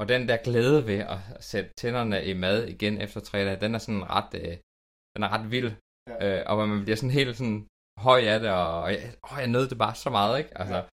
Og 0.01 0.09
den 0.09 0.29
der 0.29 0.45
glæde 0.47 0.87
ved 0.87 1.01
at 1.15 1.45
sætte 1.51 1.71
tænderne 1.81 2.25
i 2.25 2.33
mad 2.33 2.59
igen 2.75 3.01
efter 3.01 3.21
tre 3.21 3.39
dage, 3.45 3.61
den 3.61 3.75
er 3.75 3.79
sådan 3.79 4.11
ret, 4.11 4.35
øh, 4.35 4.57
den 5.15 5.23
er 5.25 5.29
ret 5.35 5.51
vild. 5.51 5.73
Ja. 6.09 6.15
Øh, 6.25 6.43
og 6.49 6.69
man 6.69 6.83
bliver 6.85 6.97
sådan 6.97 7.19
helt 7.19 7.37
sådan 7.37 7.67
høj 8.07 8.21
af 8.35 8.41
det, 8.41 8.51
og, 8.51 8.83
og 8.83 8.89
jeg, 8.93 9.01
åh, 9.25 9.39
jeg 9.39 9.49
nød 9.55 9.69
det 9.69 9.79
bare 9.79 9.95
så 9.95 10.11
meget, 10.11 10.39
ikke? 10.39 10.59
Altså, 10.61 10.77
ja. 10.77 10.85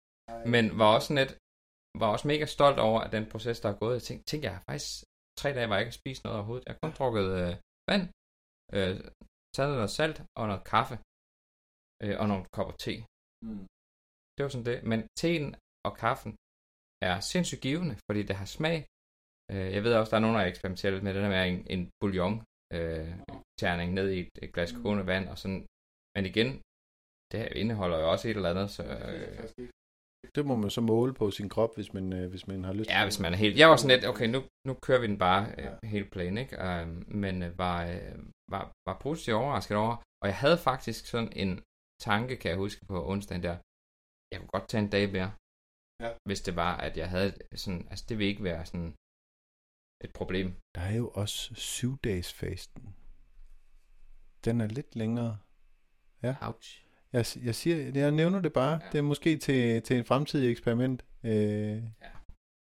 Men 0.54 0.64
var 0.80 0.88
også 0.94 1.06
sådan 1.08 1.22
lidt, 1.22 1.34
var 2.00 2.08
også 2.14 2.26
mega 2.32 2.46
stolt 2.56 2.78
over, 2.88 3.00
at 3.06 3.12
den 3.16 3.24
proces, 3.32 3.58
der 3.60 3.68
er 3.70 3.78
gået. 3.82 3.94
Jeg 3.98 4.04
tænkte, 4.08 4.24
tænkte 4.30 4.46
jeg 4.48 4.54
har 4.56 4.64
faktisk 4.70 4.90
tre 5.40 5.48
dage, 5.56 5.66
hvor 5.66 5.74
jeg 5.76 5.82
ikke 5.82 5.94
har 5.94 6.02
spist 6.02 6.20
noget 6.24 6.38
overhovedet. 6.38 6.64
Jeg 6.66 6.72
har 6.74 6.80
kun 6.84 6.96
drukket 6.98 7.26
øh, 7.40 7.52
vand, 7.90 8.04
øh, 8.76 8.96
taget 9.56 9.72
noget 9.80 9.92
salt 9.98 10.18
og 10.38 10.44
noget 10.50 10.64
kaffe, 10.72 10.96
øh, 12.04 12.16
og 12.20 12.26
nogle 12.30 12.44
kopper 12.56 12.74
te. 12.84 12.94
Mm. 13.46 13.64
Det 14.34 14.40
var 14.44 14.50
sådan 14.52 14.68
det. 14.70 14.78
Men 14.90 15.00
teen 15.20 15.46
og 15.86 15.92
kaffen 16.04 16.32
er 17.08 17.16
sindssygt 17.32 17.64
givende, 17.66 17.94
fordi 18.06 18.22
det 18.28 18.36
har 18.40 18.48
smag. 18.56 18.78
Øh, 19.52 19.68
jeg 19.74 19.82
ved 19.84 19.92
også, 19.94 20.10
der 20.10 20.18
er 20.18 20.24
nogen, 20.24 20.36
der 20.36 20.42
er 20.42 20.52
eksperimenteret 20.52 21.02
med 21.04 21.14
det 21.14 21.22
der 21.22 21.32
med 21.34 21.42
en, 21.52 21.60
en 21.74 21.82
bouillon 22.00 22.36
øh, 22.76 23.12
terning 23.60 23.88
ned 23.98 24.08
i 24.16 24.18
et, 24.24 24.34
et 24.44 24.52
glas 24.54 24.72
kogende 24.82 25.06
vand, 25.12 25.26
og 25.32 25.38
sådan. 25.42 25.62
Men 26.14 26.24
igen, 26.32 26.48
det 27.30 27.36
her 27.42 27.52
indeholder 27.62 27.98
jo 28.02 28.06
også 28.12 28.24
et 28.28 28.36
eller 28.36 28.50
andet, 28.54 28.68
så... 28.76 28.82
Øh, 29.08 29.68
Det 30.36 30.46
må 30.46 30.56
man 30.56 30.70
så 30.70 30.80
måle 30.80 31.14
på 31.14 31.30
sin 31.30 31.48
krop, 31.48 31.74
hvis 31.74 31.92
man, 31.92 32.12
øh, 32.12 32.30
hvis 32.30 32.46
man 32.46 32.64
har 32.64 32.72
lyst 32.72 32.90
Ja, 32.90 33.04
hvis 33.04 33.20
man 33.20 33.32
er 33.32 33.36
helt... 33.36 33.58
Jeg 33.58 33.68
var 33.70 33.76
sådan 33.76 33.96
lidt, 33.96 34.08
okay, 34.10 34.28
nu, 34.34 34.38
nu 34.66 34.74
kører 34.74 35.00
vi 35.00 35.06
den 35.06 35.18
bare 35.18 35.42
øh, 35.58 35.70
helt 35.84 36.10
plain, 36.12 36.38
ikke? 36.38 36.54
Um, 36.66 37.04
men 37.22 37.42
øh, 37.42 37.58
var, 37.58 37.86
øh, 37.86 38.18
var, 38.50 38.72
var 38.86 38.98
positivt 39.00 39.36
overrasket 39.36 39.76
over. 39.76 39.96
Og 40.22 40.28
jeg 40.28 40.36
havde 40.36 40.58
faktisk 40.58 41.06
sådan 41.06 41.32
en 41.36 41.62
tanke, 42.00 42.36
kan 42.36 42.50
jeg 42.50 42.58
huske 42.58 42.86
på 42.86 43.08
onsdagen 43.10 43.42
der. 43.42 43.56
Jeg 44.32 44.40
kunne 44.40 44.54
godt 44.56 44.68
tage 44.68 44.84
en 44.84 44.90
dag 44.90 45.12
mere. 45.12 45.32
Ja. 46.02 46.10
Hvis 46.28 46.40
det 46.40 46.56
var, 46.56 46.76
at 46.76 46.96
jeg 46.96 47.08
havde 47.10 47.32
sådan... 47.54 47.88
Altså, 47.90 48.04
det 48.08 48.18
vil 48.18 48.26
ikke 48.26 48.44
være 48.44 48.66
sådan 48.66 48.94
et 50.04 50.12
problem. 50.14 50.48
Der 50.74 50.80
er 50.80 50.96
jo 50.96 51.08
også 51.08 51.54
syv 51.54 51.98
dages 52.04 52.32
fasten. 52.32 52.94
Den 54.44 54.60
er 54.60 54.66
lidt 54.66 54.96
længere. 54.96 55.38
Ja. 56.22 56.36
Ouch. 56.48 56.85
Jeg, 57.16 57.26
jeg, 57.44 57.54
siger, 57.54 57.90
jeg 57.94 58.10
nævner 58.10 58.40
det 58.40 58.52
bare. 58.52 58.72
Ja. 58.72 58.88
Det 58.92 58.98
er 58.98 59.02
måske 59.02 59.36
til, 59.36 59.82
til 59.82 59.96
en 59.96 60.04
fremtidig 60.04 60.50
eksperiment. 60.50 61.04
Øh, 61.24 61.82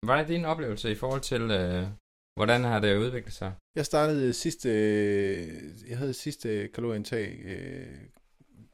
Hvordan 0.02 0.24
er 0.24 0.28
din 0.28 0.46
oplevelse 0.46 0.92
i 0.92 0.96
forhold 0.96 1.22
til, 1.22 1.42
øh, 1.42 1.88
hvordan 2.36 2.64
har 2.64 2.80
det 2.80 2.98
udviklet 2.98 3.34
sig? 3.34 3.54
Jeg 3.76 3.86
startede 3.86 4.34
sidste, 4.34 4.70
øh, 4.70 5.90
jeg 5.90 5.98
havde 5.98 6.14
sidste 6.14 6.68
kalorieindtag 6.68 7.40
øh, 7.46 7.98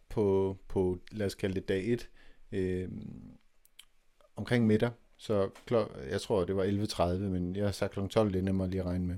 på, 0.09 0.57
på, 0.67 0.99
lad 1.11 1.25
os 1.25 1.35
kalde 1.35 1.55
det 1.55 1.69
dag 1.69 1.87
1, 1.87 2.09
øh, 2.51 2.89
omkring 4.35 4.67
middag. 4.67 4.91
Så 5.17 5.49
klok, 5.65 5.97
jeg 6.09 6.21
tror, 6.21 6.45
det 6.45 6.55
var 6.55 6.63
11.30, 6.63 7.17
men 7.17 7.55
jeg 7.55 7.65
har 7.65 7.71
sagt 7.71 7.93
kl. 7.93 8.07
12, 8.07 8.33
det 8.33 8.39
er 8.39 8.43
nemmere 8.43 8.69
lige 8.69 8.81
at 8.81 8.87
regne 8.87 9.05
med. 9.05 9.17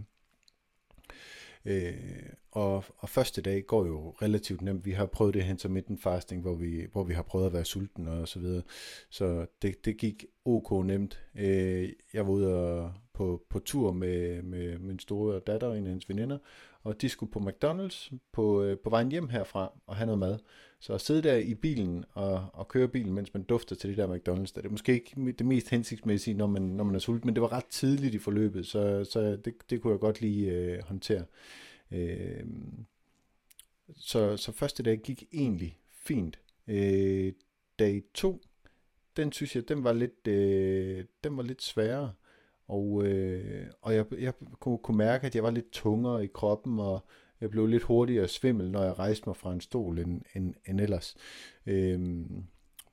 Øh, 1.66 2.34
og, 2.54 2.84
og 2.98 3.10
første 3.10 3.42
dag 3.42 3.66
går 3.66 3.86
jo 3.86 4.10
relativt 4.22 4.62
nemt. 4.62 4.86
Vi 4.86 4.92
har 4.92 5.06
prøvet 5.06 5.34
det 5.34 5.50
intermittent 5.50 6.04
fasting, 6.04 6.42
hvor 6.42 6.56
vi, 6.56 6.86
hvor 6.92 7.04
vi 7.04 7.14
har 7.14 7.24
prøvet 7.24 7.46
at 7.46 7.54
være 7.54 7.66
sulten 7.66 8.08
og 8.08 8.28
så 8.28 8.40
videre. 8.40 8.62
Så 9.10 9.46
det, 9.62 9.86
det 9.86 9.98
gik 9.98 10.26
ok 10.46 10.86
nemt. 10.86 11.20
Øh, 11.36 11.90
jeg 12.14 12.28
var 12.28 12.32
ude 12.32 12.56
og, 12.56 12.94
på, 13.14 13.42
på 13.50 13.60
tur 13.60 13.92
med, 13.92 14.42
med 14.42 14.78
min 14.78 15.00
store 15.00 15.40
datter 15.40 15.68
og 15.68 15.78
en 15.78 15.84
af 15.84 15.90
hendes 15.90 16.10
veninder, 16.10 16.38
og 16.84 17.02
de 17.02 17.10
skulle 17.10 17.32
på 17.32 17.40
McDonald's 17.40 18.14
på, 18.32 18.64
øh, 18.64 18.78
på 18.78 18.90
vejen 18.90 19.12
hjem 19.12 19.30
herfra 19.30 19.72
og 19.88 19.96
have 19.96 20.06
noget 20.06 20.20
mad. 20.20 20.38
Så 20.80 20.94
at 20.94 21.02
sidde 21.02 21.22
der 21.22 21.36
i 21.36 21.54
bilen 21.54 22.06
og, 22.14 22.46
og 22.54 22.68
køre 22.68 22.88
bilen, 22.88 23.14
mens 23.14 23.34
man 23.34 23.44
dufter 23.44 23.76
til 23.76 23.90
det 23.90 23.98
der 23.98 24.08
McDonald's, 24.08 24.54
det 24.56 24.66
er 24.66 24.70
måske 24.70 24.94
ikke 24.94 25.32
det 25.32 25.46
mest 25.46 25.70
hensigtsmæssige, 25.70 26.34
når 26.34 26.48
man, 26.48 26.62
når 26.62 26.84
man 26.84 26.96
er 26.96 27.00
sulten, 27.00 27.28
men 27.28 27.36
det 27.36 27.42
var 27.42 27.52
ret 27.52 27.66
tidligt 27.66 28.16
i 28.16 28.20
forløbet, 28.20 28.66
så, 28.66 29.04
så 29.04 29.22
det, 29.46 29.54
det 29.70 29.82
kunne 29.82 29.92
jeg 29.92 30.00
godt 30.00 30.22
lige 30.22 30.52
øh, 30.52 30.84
håndtere. 30.84 31.24
Øh, 31.92 32.46
så, 33.96 34.38
så 34.38 34.52
første 34.52 34.84
dag 34.84 34.98
gik 34.98 35.24
egentlig 35.32 35.80
fint. 35.92 36.40
Øh, 36.68 37.34
dag 37.80 38.04
to, 38.14 38.42
den 39.18 39.32
synes 39.32 39.56
jeg, 39.56 39.70
den 39.70 39.84
var 39.84 39.94
lidt, 39.94 40.28
øh, 40.28 41.06
den 41.24 41.38
var 41.38 41.44
lidt 41.44 41.64
sværere. 41.64 42.14
Og, 42.68 43.06
øh, 43.06 43.68
og 43.82 43.96
jeg, 43.96 44.06
jeg 44.20 44.34
kunne, 44.60 44.78
kunne 44.78 44.98
mærke, 44.98 45.28
at 45.28 45.36
jeg 45.36 45.44
var 45.44 45.52
lidt 45.52 45.72
tungere 45.72 46.24
i 46.24 46.28
kroppen, 46.34 46.80
og 46.80 47.06
jeg 47.42 47.50
blev 47.50 47.68
lidt 47.68 47.84
hurtigere 47.84 48.28
svimmel, 48.28 48.72
når 48.72 48.84
jeg 48.84 49.00
rejste 49.00 49.24
mig 49.30 49.36
fra 49.36 49.54
en 49.54 49.62
stol 49.62 50.00
end, 50.00 50.22
end, 50.36 50.54
end 50.66 50.82
ellers. 50.82 51.16
Øhm, 51.66 52.44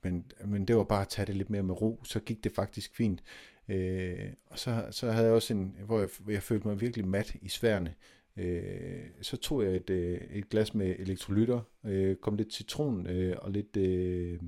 men, 0.03 0.31
men 0.45 0.65
det 0.65 0.77
var 0.77 0.85
bare 0.85 1.03
at 1.03 1.09
tage 1.09 1.27
det 1.27 1.37
lidt 1.37 1.51
mere 1.51 1.63
med 1.63 1.83
ro, 1.83 2.01
så 2.05 2.21
gik 2.21 2.45
det 2.45 2.53
faktisk 2.53 2.97
fint. 2.97 3.23
Øh, 3.69 4.33
og 4.47 4.59
så, 4.59 4.87
så 4.91 5.11
havde 5.11 5.27
jeg 5.27 5.35
også 5.35 5.55
en, 5.55 5.77
hvor 5.85 5.99
jeg, 5.99 6.09
hvor 6.21 6.33
jeg 6.33 6.43
følte 6.43 6.69
mig 6.69 6.81
virkelig 6.81 7.09
mat 7.09 7.35
i 7.43 7.49
sværene 7.49 7.95
øh, 8.41 9.03
så 9.21 9.37
tog 9.37 9.65
jeg 9.65 9.77
et, 9.77 9.91
øh, 9.91 10.21
et 10.31 10.49
glas 10.49 10.75
med 10.75 10.95
elektrolytter, 10.99 11.61
øh, 11.85 12.17
kom 12.17 12.37
lidt 12.37 12.53
citron 12.53 13.07
øh, 13.07 13.37
og 13.39 13.51
lidt 13.51 13.77
øh, 13.77 14.41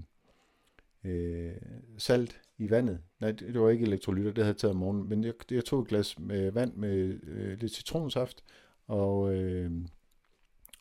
øh, 1.04 1.52
salt 1.98 2.40
i 2.58 2.70
vandet. 2.70 2.98
Nej, 3.20 3.32
det, 3.32 3.54
det 3.54 3.60
var 3.60 3.70
ikke 3.70 3.86
elektrolytter, 3.86 4.32
det 4.32 4.44
havde 4.44 4.54
jeg 4.54 4.56
taget 4.56 4.74
om 4.74 4.78
morgenen, 4.78 5.08
men 5.08 5.24
jeg, 5.24 5.32
jeg 5.50 5.64
tog 5.64 5.82
et 5.82 5.88
glas 5.88 6.18
med 6.18 6.50
vand 6.50 6.74
med 6.74 7.18
øh, 7.22 7.60
lidt 7.60 7.72
citronsaft 7.72 8.44
og, 8.86 9.34
øh, 9.34 9.70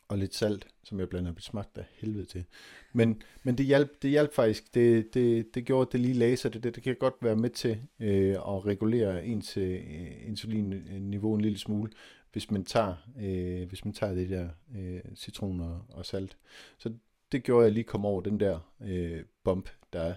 og 0.08 0.18
lidt 0.18 0.34
salt, 0.34 0.66
som 0.84 1.00
jeg 1.00 1.08
blandede 1.08 1.30
andet 1.30 1.44
smagte 1.44 1.80
af 1.80 1.86
helvede 1.92 2.24
til. 2.24 2.44
Men, 2.92 3.22
men 3.42 3.58
det 3.58 3.66
hjalp, 3.66 4.02
det 4.02 4.10
hjalp 4.10 4.34
faktisk. 4.34 4.74
Det, 4.74 5.14
det, 5.14 5.54
det 5.54 5.64
gjorde, 5.64 5.88
at 5.88 5.92
det 5.92 6.00
lige 6.00 6.14
laser 6.14 6.48
det. 6.48 6.62
Det, 6.62 6.74
det 6.74 6.82
kan 6.82 6.96
godt 7.00 7.14
være 7.22 7.36
med 7.36 7.50
til 7.50 7.78
øh, 8.00 8.34
at 8.34 8.66
regulere 8.66 9.26
ens 9.26 9.56
øh, 9.56 9.80
insulinniveau 10.26 11.34
en 11.34 11.40
lille 11.40 11.58
smule, 11.58 11.90
hvis 12.32 12.50
man 12.50 12.64
tager, 12.64 12.94
øh, 13.20 13.68
hvis 13.68 13.84
man 13.84 13.94
tager 13.94 14.14
det 14.14 14.30
der 14.30 14.48
øh, 14.76 15.00
citron 15.16 15.60
og, 15.60 15.84
og 15.88 16.06
salt. 16.06 16.36
Så 16.78 16.92
det 17.32 17.42
gjorde, 17.42 17.64
jeg 17.64 17.72
lige 17.72 17.84
kom 17.84 18.04
over 18.04 18.20
den 18.20 18.40
der 18.40 18.72
øh, 18.80 19.24
bump, 19.44 19.70
der 19.92 20.00
er. 20.00 20.14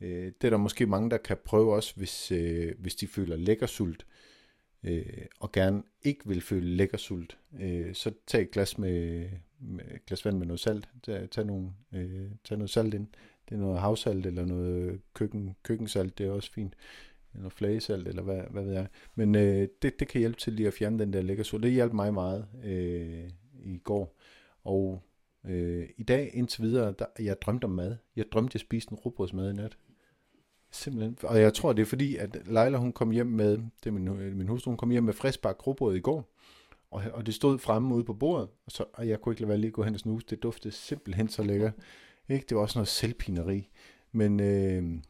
Øh, 0.00 0.32
det 0.40 0.44
er 0.44 0.50
der 0.50 0.56
måske 0.56 0.86
mange, 0.86 1.10
der 1.10 1.16
kan 1.16 1.36
prøve 1.44 1.74
også, 1.74 1.92
hvis, 1.96 2.32
øh, 2.32 2.74
hvis 2.78 2.94
de 2.94 3.06
føler 3.06 3.36
lækker 3.36 3.66
sult, 3.66 4.06
øh, 4.82 5.26
og 5.40 5.52
gerne 5.52 5.82
ikke 6.02 6.28
vil 6.28 6.40
føle 6.40 6.66
lækker 6.66 6.98
sult. 6.98 7.38
Øh, 7.60 7.94
så 7.94 8.12
tag 8.26 8.42
et 8.42 8.50
glas, 8.50 8.78
med, 8.78 9.28
med, 9.58 9.84
et 9.94 10.06
glas 10.06 10.24
vand 10.24 10.38
med 10.38 10.46
noget 10.46 10.60
salt. 10.60 10.88
Tag, 11.02 11.30
tag, 11.30 11.46
nogle, 11.46 11.70
øh, 11.92 12.30
tag 12.44 12.58
noget 12.58 12.70
salt 12.70 12.94
ind. 12.94 13.06
Det 13.48 13.54
er 13.54 13.58
noget 13.58 13.80
havsalt 13.80 14.26
eller 14.26 14.44
noget 14.44 15.00
køkken, 15.14 15.56
køkkensalt, 15.62 16.18
det 16.18 16.26
er 16.26 16.30
også 16.30 16.52
fint. 16.52 16.74
Eller 17.34 17.48
flagesalt, 17.48 18.08
eller 18.08 18.22
hvad, 18.22 18.42
hvad 18.50 18.64
ved 18.64 18.72
jeg. 18.72 18.86
Men 19.14 19.34
øh, 19.34 19.68
det, 19.82 20.00
det 20.00 20.08
kan 20.08 20.18
hjælpe 20.18 20.38
til 20.38 20.52
lige 20.52 20.66
at 20.66 20.74
fjerne 20.74 20.98
den 20.98 21.12
der 21.12 21.22
lækker 21.22 21.44
sult. 21.44 21.62
Det 21.62 21.72
hjalp 21.72 21.92
mig 21.92 22.14
meget 22.14 22.46
øh, 22.64 23.30
i 23.64 23.78
går. 23.78 24.16
Og 24.64 25.02
øh, 25.46 25.88
i 25.96 26.02
dag 26.02 26.30
indtil 26.34 26.62
videre, 26.62 26.94
der, 26.98 27.06
jeg 27.18 27.42
drømte 27.42 27.64
om 27.64 27.70
mad. 27.70 27.96
Jeg 28.16 28.24
drømte, 28.32 28.50
at 28.50 28.54
jeg 28.54 28.60
spiste 28.60 28.92
en 28.92 28.98
rugbrødsmad 28.98 29.50
i 29.50 29.56
nat. 29.56 29.76
Simpelthen. 30.70 31.18
Og 31.22 31.40
jeg 31.40 31.54
tror, 31.54 31.72
det 31.72 31.82
er 31.82 31.86
fordi, 31.86 32.16
at 32.16 32.36
Leila, 32.46 32.78
hun 32.78 32.92
kom 32.92 33.10
hjem 33.10 33.26
med, 33.26 33.50
det 33.56 33.86
er 33.86 33.90
min, 33.90 34.08
øh, 34.08 34.36
min 34.36 34.48
hustru, 34.48 34.70
hun 34.70 34.78
kom 34.78 34.90
hjem 34.90 35.04
med 35.04 35.12
friskbagt 35.12 35.66
rugbrød 35.66 35.96
i 35.96 36.00
går. 36.00 36.34
Og, 36.90 37.02
og 37.12 37.26
det 37.26 37.34
stod 37.34 37.58
fremme 37.58 37.94
ude 37.94 38.04
på 38.04 38.14
bordet, 38.14 38.48
og, 38.66 38.72
så, 38.72 38.84
og 38.92 39.08
jeg 39.08 39.20
kunne 39.20 39.32
ikke 39.32 39.42
lade 39.42 39.48
være 39.48 39.58
lige 39.58 39.68
at 39.68 39.72
gå 39.72 39.82
hen 39.82 39.94
og 39.94 40.00
snuse. 40.00 40.26
Det 40.30 40.42
duftede 40.42 40.74
simpelthen 40.74 41.28
så 41.28 41.42
lækker. 41.42 41.70
Ikke? 42.28 42.46
Det 42.48 42.56
var 42.56 42.62
også 42.62 42.78
noget 42.78 42.88
selvpineri. 42.88 43.68
Men 44.12 44.40
øh, 44.40 45.02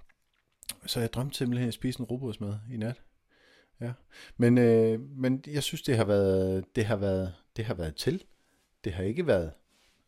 så 0.87 1.01
jeg 1.01 1.13
drømte 1.13 1.37
simpelthen 1.37 1.69
at 1.69 1.75
spise 1.75 2.01
en 2.01 2.07
robotsmad 2.07 2.55
i 2.71 2.77
nat. 2.77 3.03
Ja. 3.81 3.93
Men, 4.37 4.59
øh, 4.59 5.01
men 5.01 5.45
jeg 5.47 5.63
synes, 5.63 5.83
det 5.83 5.97
har 5.97 6.05
været, 6.05 6.65
det 6.77 6.85
har 6.85 6.97
været, 6.97 7.35
det 7.57 7.65
har 7.65 7.75
været 7.75 7.95
til. 7.95 8.25
Det 8.85 8.93
har 8.93 9.03
ikke 9.03 9.27
været 9.27 9.53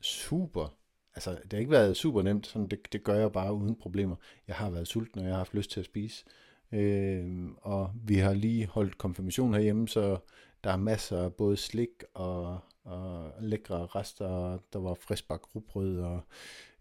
super 0.01 0.77
altså, 1.17 1.31
det 1.31 1.53
har 1.53 1.59
ikke 1.59 1.71
været 1.71 1.97
super 1.97 2.23
nemt, 2.23 2.47
sådan 2.47 2.69
det, 2.69 2.93
det 2.93 3.05
gør 3.05 3.15
jeg 3.15 3.33
bare 3.33 3.55
uden 3.55 3.77
problemer. 3.77 4.17
Jeg 4.49 4.57
har 4.57 4.71
været 4.71 4.89
sulten, 4.89 5.21
og 5.21 5.27
jeg 5.27 5.33
har 5.33 5.39
haft 5.39 5.55
lyst 5.55 5.71
til 5.71 5.81
at 5.81 5.87
spise. 5.87 6.25
Øh, 6.73 7.47
og 7.63 7.93
vi 8.05 8.17
har 8.17 8.35
lige 8.35 8.67
holdt 8.67 8.99
konfirmation 8.99 9.55
herhjemme, 9.55 9.89
så 9.89 10.19
der 10.65 10.71
er 10.71 10.77
masser 10.77 11.23
af 11.23 11.35
både 11.35 11.57
slik 11.57 12.05
og, 12.15 12.59
og 12.85 13.33
lækre 13.41 13.87
rester. 13.87 14.59
Der 14.73 14.79
var 14.79 14.95
friskbagt 14.95 15.55
rugbrød, 15.55 15.99
og 15.99 16.21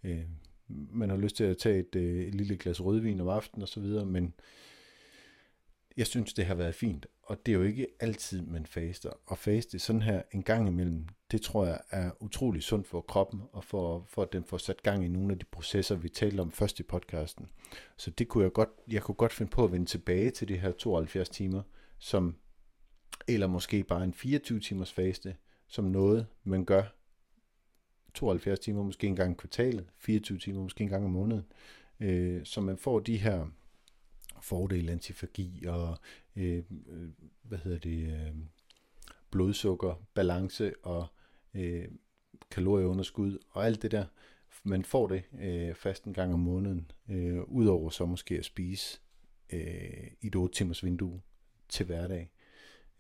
øh, 0.04 0.26
man 0.68 1.10
har 1.10 1.18
lyst 1.18 1.36
til 1.36 1.44
at 1.44 1.58
tage 1.58 1.80
et, 1.80 1.96
øh, 1.96 2.28
et 2.28 2.36
lille 2.36 2.58
glas 2.58 2.82
rødvin 2.84 3.22
om 3.22 3.30
aftenen 3.30 3.62
og 3.62 3.68
så 3.68 3.80
videre, 3.80 4.06
men 4.06 4.34
jeg 5.98 6.08
synes, 6.08 6.34
det 6.34 6.46
har 6.46 6.56
været 6.56 6.76
fint 6.76 7.06
og 7.26 7.46
det 7.46 7.52
er 7.52 7.56
jo 7.56 7.64
ikke 7.64 7.88
altid, 8.00 8.42
man 8.42 8.66
faster. 8.66 9.10
Og 9.26 9.38
faste 9.38 9.80
sådan 9.80 10.02
her 10.02 10.22
en 10.32 10.44
gang 10.44 10.68
imellem, 10.68 11.08
det 11.32 11.42
tror 11.42 11.66
jeg 11.66 11.80
er 11.90 12.12
utrolig 12.20 12.64
sundt 12.64 12.88
for 12.88 13.02
kroppen, 13.02 13.42
og 13.52 13.64
for, 13.64 14.06
for 14.08 14.22
at 14.22 14.34
den 14.34 14.44
får 14.44 14.58
sat 14.58 14.84
gang 14.84 15.06
i 15.06 15.08
nogle 15.08 15.32
af 15.32 15.40
de 15.40 15.46
processer, 15.46 15.96
vi 15.96 16.10
talte 16.10 16.42
om 16.42 16.52
først 16.52 16.80
i 16.80 16.84
podcasten. 16.84 17.50
Så 17.98 18.12
det 18.12 18.28
kunne 18.28 18.44
jeg 18.44 18.54
godt, 18.54 18.70
jeg 18.88 19.02
kunne 19.02 19.16
godt 19.16 19.34
finde 19.34 19.50
på 19.50 19.64
at 19.64 19.72
vende 19.72 19.86
tilbage 19.86 20.32
til 20.32 20.48
de 20.48 20.58
her 20.58 20.72
72 20.72 21.30
timer, 21.30 21.62
som, 22.00 22.36
eller 23.28 23.48
måske 23.48 23.84
bare 23.84 24.04
en 24.04 24.14
24 24.14 24.60
timers 24.60 24.94
faste, 24.94 25.36
som 25.68 25.86
noget, 25.86 26.28
man 26.44 26.66
gør 26.66 26.84
72 28.16 28.60
timer, 28.60 28.84
måske 28.84 29.08
en 29.08 29.16
gang 29.16 29.32
i 29.32 29.36
kvartalet, 29.38 29.86
24 29.98 30.38
timer, 30.38 30.62
måske 30.62 30.84
en 30.84 30.90
gang 30.90 31.06
om 31.06 31.12
måneden, 31.12 31.46
øh, 32.00 32.46
så 32.46 32.62
man 32.62 32.78
får 32.78 33.00
de 33.00 33.18
her 33.18 33.48
fordele, 34.42 34.92
antifagi 34.92 35.66
og 35.68 35.98
øh, 36.36 36.64
øh, 36.88 37.10
hvad 37.44 37.58
hedder 37.58 37.80
det, 37.80 38.14
øh, 38.14 38.36
blodsukker, 39.32 40.08
balance 40.14 40.74
og 40.84 41.08
øh, 41.54 41.88
kalorieunderskud 42.52 43.40
og 43.52 43.66
alt 43.66 43.82
det 43.82 43.92
der. 43.92 44.06
Man 44.64 44.84
får 44.84 45.08
det 45.08 45.24
øh, 45.40 45.76
fast 45.76 46.04
en 46.04 46.14
gang 46.14 46.34
om 46.34 46.40
måneden, 46.40 46.92
øh, 47.10 47.44
udover 47.44 47.90
så 47.90 48.06
måske 48.06 48.38
at 48.38 48.46
spise 48.46 49.00
øh, 49.54 50.08
i 50.22 50.28
et 50.28 50.36
8 50.36 50.56
timers 50.56 50.84
vindue 50.84 51.22
til 51.70 51.86
hverdag. 51.86 52.32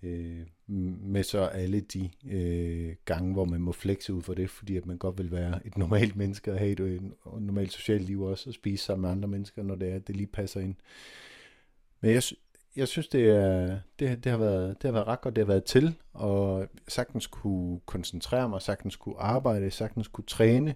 Øh, 0.03 0.45
med 0.67 1.23
så 1.23 1.39
alle 1.39 1.79
de 1.79 2.09
øh, 2.29 2.95
gange, 3.05 3.33
hvor 3.33 3.45
man 3.45 3.61
må 3.61 3.71
flexe 3.71 4.13
ud 4.13 4.21
for 4.21 4.33
det, 4.33 4.49
fordi 4.49 4.77
at 4.77 4.85
man 4.85 4.97
godt 4.97 5.17
vil 5.17 5.31
være 5.31 5.67
et 5.67 5.77
normalt 5.83 6.15
menneske 6.15 6.51
og 6.51 6.59
have 6.59 6.71
et, 6.71 6.79
øh, 6.79 6.95
et 6.95 7.01
normalt 7.39 7.71
socialt 7.71 8.03
liv 8.03 8.21
også, 8.21 8.49
og 8.49 8.53
spise 8.53 8.83
sammen 8.83 9.01
med 9.01 9.09
andre 9.09 9.27
mennesker, 9.27 9.63
når 9.63 9.75
det 9.75 9.93
er, 9.93 9.99
det 9.99 10.15
lige 10.15 10.27
passer 10.27 10.59
ind. 10.59 10.75
Men 12.01 12.11
jeg, 12.11 12.23
jeg 12.75 12.87
synes, 12.87 13.07
det, 13.07 13.29
er, 13.29 13.79
det, 13.99 14.23
det, 14.23 14.31
har 14.31 14.39
været, 14.39 14.81
det 14.81 14.87
har 14.87 14.91
været 14.91 15.07
ret 15.07 15.21
godt, 15.21 15.35
det 15.35 15.41
har 15.41 15.53
været 15.53 15.63
til, 15.63 15.95
og 16.13 16.67
sagtens 16.87 17.27
kunne 17.27 17.79
koncentrere 17.85 18.49
mig, 18.49 18.61
sagtens 18.61 18.95
kunne 18.95 19.17
arbejde, 19.17 19.71
sagtens 19.71 20.07
kunne 20.07 20.25
træne, 20.25 20.75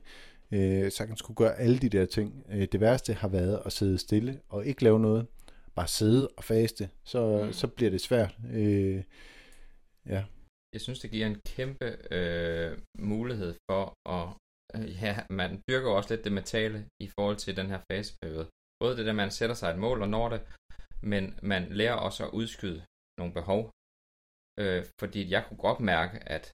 øh, 0.52 0.92
sagtens 0.92 1.22
kunne 1.22 1.36
gøre 1.36 1.60
alle 1.60 1.80
de 1.80 1.90
der 1.90 2.06
ting. 2.06 2.44
Øh, 2.52 2.68
det 2.72 2.80
værste 2.80 3.14
har 3.14 3.28
været 3.28 3.62
at 3.66 3.72
sidde 3.72 3.98
stille 3.98 4.40
og 4.50 4.66
ikke 4.66 4.84
lave 4.84 5.00
noget, 5.00 5.28
bare 5.76 5.88
sidde 5.88 6.28
og 6.38 6.44
faste, 6.44 6.90
så, 7.04 7.44
mm. 7.46 7.54
så 7.54 7.68
bliver 7.68 7.92
det 7.92 8.02
svært. 8.02 8.38
Øh, 8.54 9.04
ja. 10.06 10.26
Jeg 10.74 10.82
synes, 10.82 11.00
det 11.00 11.12
giver 11.12 11.28
en 11.28 11.42
kæmpe 11.56 11.88
øh, 12.12 12.78
mulighed 13.00 13.56
for 13.70 13.84
at, 14.18 14.26
øh, 14.76 15.02
ja, 15.04 15.14
man 15.30 15.62
dyrker 15.70 15.90
også 15.90 16.10
lidt 16.14 16.26
det 16.26 16.32
mentale 16.32 16.80
i 17.06 17.08
forhold 17.16 17.38
til 17.38 17.58
den 17.58 17.68
her 17.68 17.82
faseperiode. 17.92 18.48
Både 18.82 18.98
det 18.98 19.06
der, 19.06 19.14
man 19.14 19.32
sætter 19.32 19.56
sig 19.56 19.70
et 19.70 19.80
mål 19.80 20.02
og 20.02 20.10
når 20.10 20.30
det, 20.30 20.42
men 21.04 21.40
man 21.44 21.64
lærer 21.80 21.98
også 22.08 22.22
at 22.28 22.34
udskyde 22.40 22.82
nogle 23.20 23.34
behov. 23.34 23.62
Øh, 24.62 24.82
fordi 25.02 25.22
jeg 25.34 25.46
kunne 25.46 25.62
godt 25.68 25.80
mærke, 25.80 26.18
at 26.36 26.52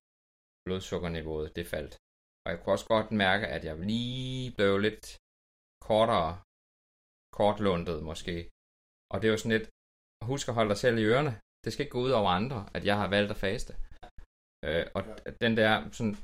blodsukkerniveauet 0.66 1.56
det 1.56 1.68
faldt. 1.68 1.94
Og 2.44 2.48
jeg 2.52 2.58
kunne 2.60 2.74
også 2.74 2.88
godt 2.96 3.12
mærke, 3.12 3.46
at 3.48 3.66
jeg 3.66 3.76
lige 3.78 4.52
blev 4.58 4.78
lidt 4.78 5.06
kortere, 5.88 6.32
kortlundet 7.40 8.04
måske. 8.04 8.36
Og 9.16 9.22
det 9.22 9.28
er 9.28 9.32
jo 9.36 9.38
sådan 9.38 9.58
lidt, 9.58 9.70
husk 10.32 10.48
at 10.48 10.58
holde 10.58 10.72
dig 10.74 10.78
selv 10.78 10.98
i 10.98 11.08
ørerne. 11.12 11.34
Det 11.64 11.74
skal 11.74 11.84
ikke 11.84 11.98
gå 11.98 12.02
ud 12.08 12.14
over 12.20 12.30
andre, 12.40 12.60
at 12.76 12.86
jeg 12.90 12.98
har 13.02 13.08
valgt 13.16 13.32
at 13.32 13.38
faste. 13.46 13.74
Øh, 14.66 14.86
og 14.96 15.02
den 15.44 15.58
der 15.60 15.72
sådan, 15.98 16.16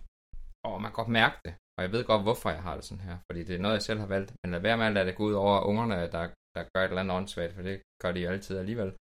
åh, 0.68 0.78
man 0.82 0.90
kan 0.92 1.00
godt 1.02 1.18
mærke 1.22 1.38
det. 1.46 1.54
Og 1.78 1.80
jeg 1.84 1.92
ved 1.92 2.04
godt, 2.12 2.24
hvorfor 2.28 2.50
jeg 2.58 2.64
har 2.68 2.76
det 2.76 2.86
sådan 2.86 3.04
her. 3.10 3.18
Fordi 3.28 3.42
det 3.48 3.56
er 3.56 3.64
noget, 3.66 3.78
jeg 3.80 3.88
selv 3.90 4.00
har 4.00 4.12
valgt. 4.16 4.32
Men 4.42 4.52
lad 4.52 4.62
være 4.68 4.78
med 4.78 4.86
at 4.86 4.94
lade 4.94 5.08
det 5.08 5.16
gå 5.16 5.24
ud 5.30 5.34
over 5.44 5.60
ungerne, 5.72 5.96
der 6.16 6.24
der 6.56 6.64
gør 6.74 6.82
et 6.82 6.90
eller 6.90 7.04
andet 7.04 7.18
åndssvagt, 7.18 7.54
for 7.54 7.62
det 7.62 7.82
gør 8.02 8.12
de 8.12 8.20
jo 8.20 8.30
altid 8.30 8.58
alligevel. 8.58 8.92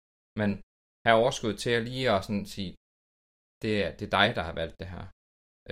Men 0.40 0.50
have 1.06 1.16
overskud 1.22 1.54
til 1.54 1.70
at 1.70 1.82
lige 1.88 2.10
at 2.10 2.24
sådan 2.24 2.46
sige, 2.54 2.72
det 3.62 3.72
er, 3.84 3.90
det 3.96 4.04
er 4.06 4.14
dig, 4.18 4.28
der 4.36 4.42
har 4.48 4.54
valgt 4.60 4.76
det 4.80 4.88
her. 4.94 5.04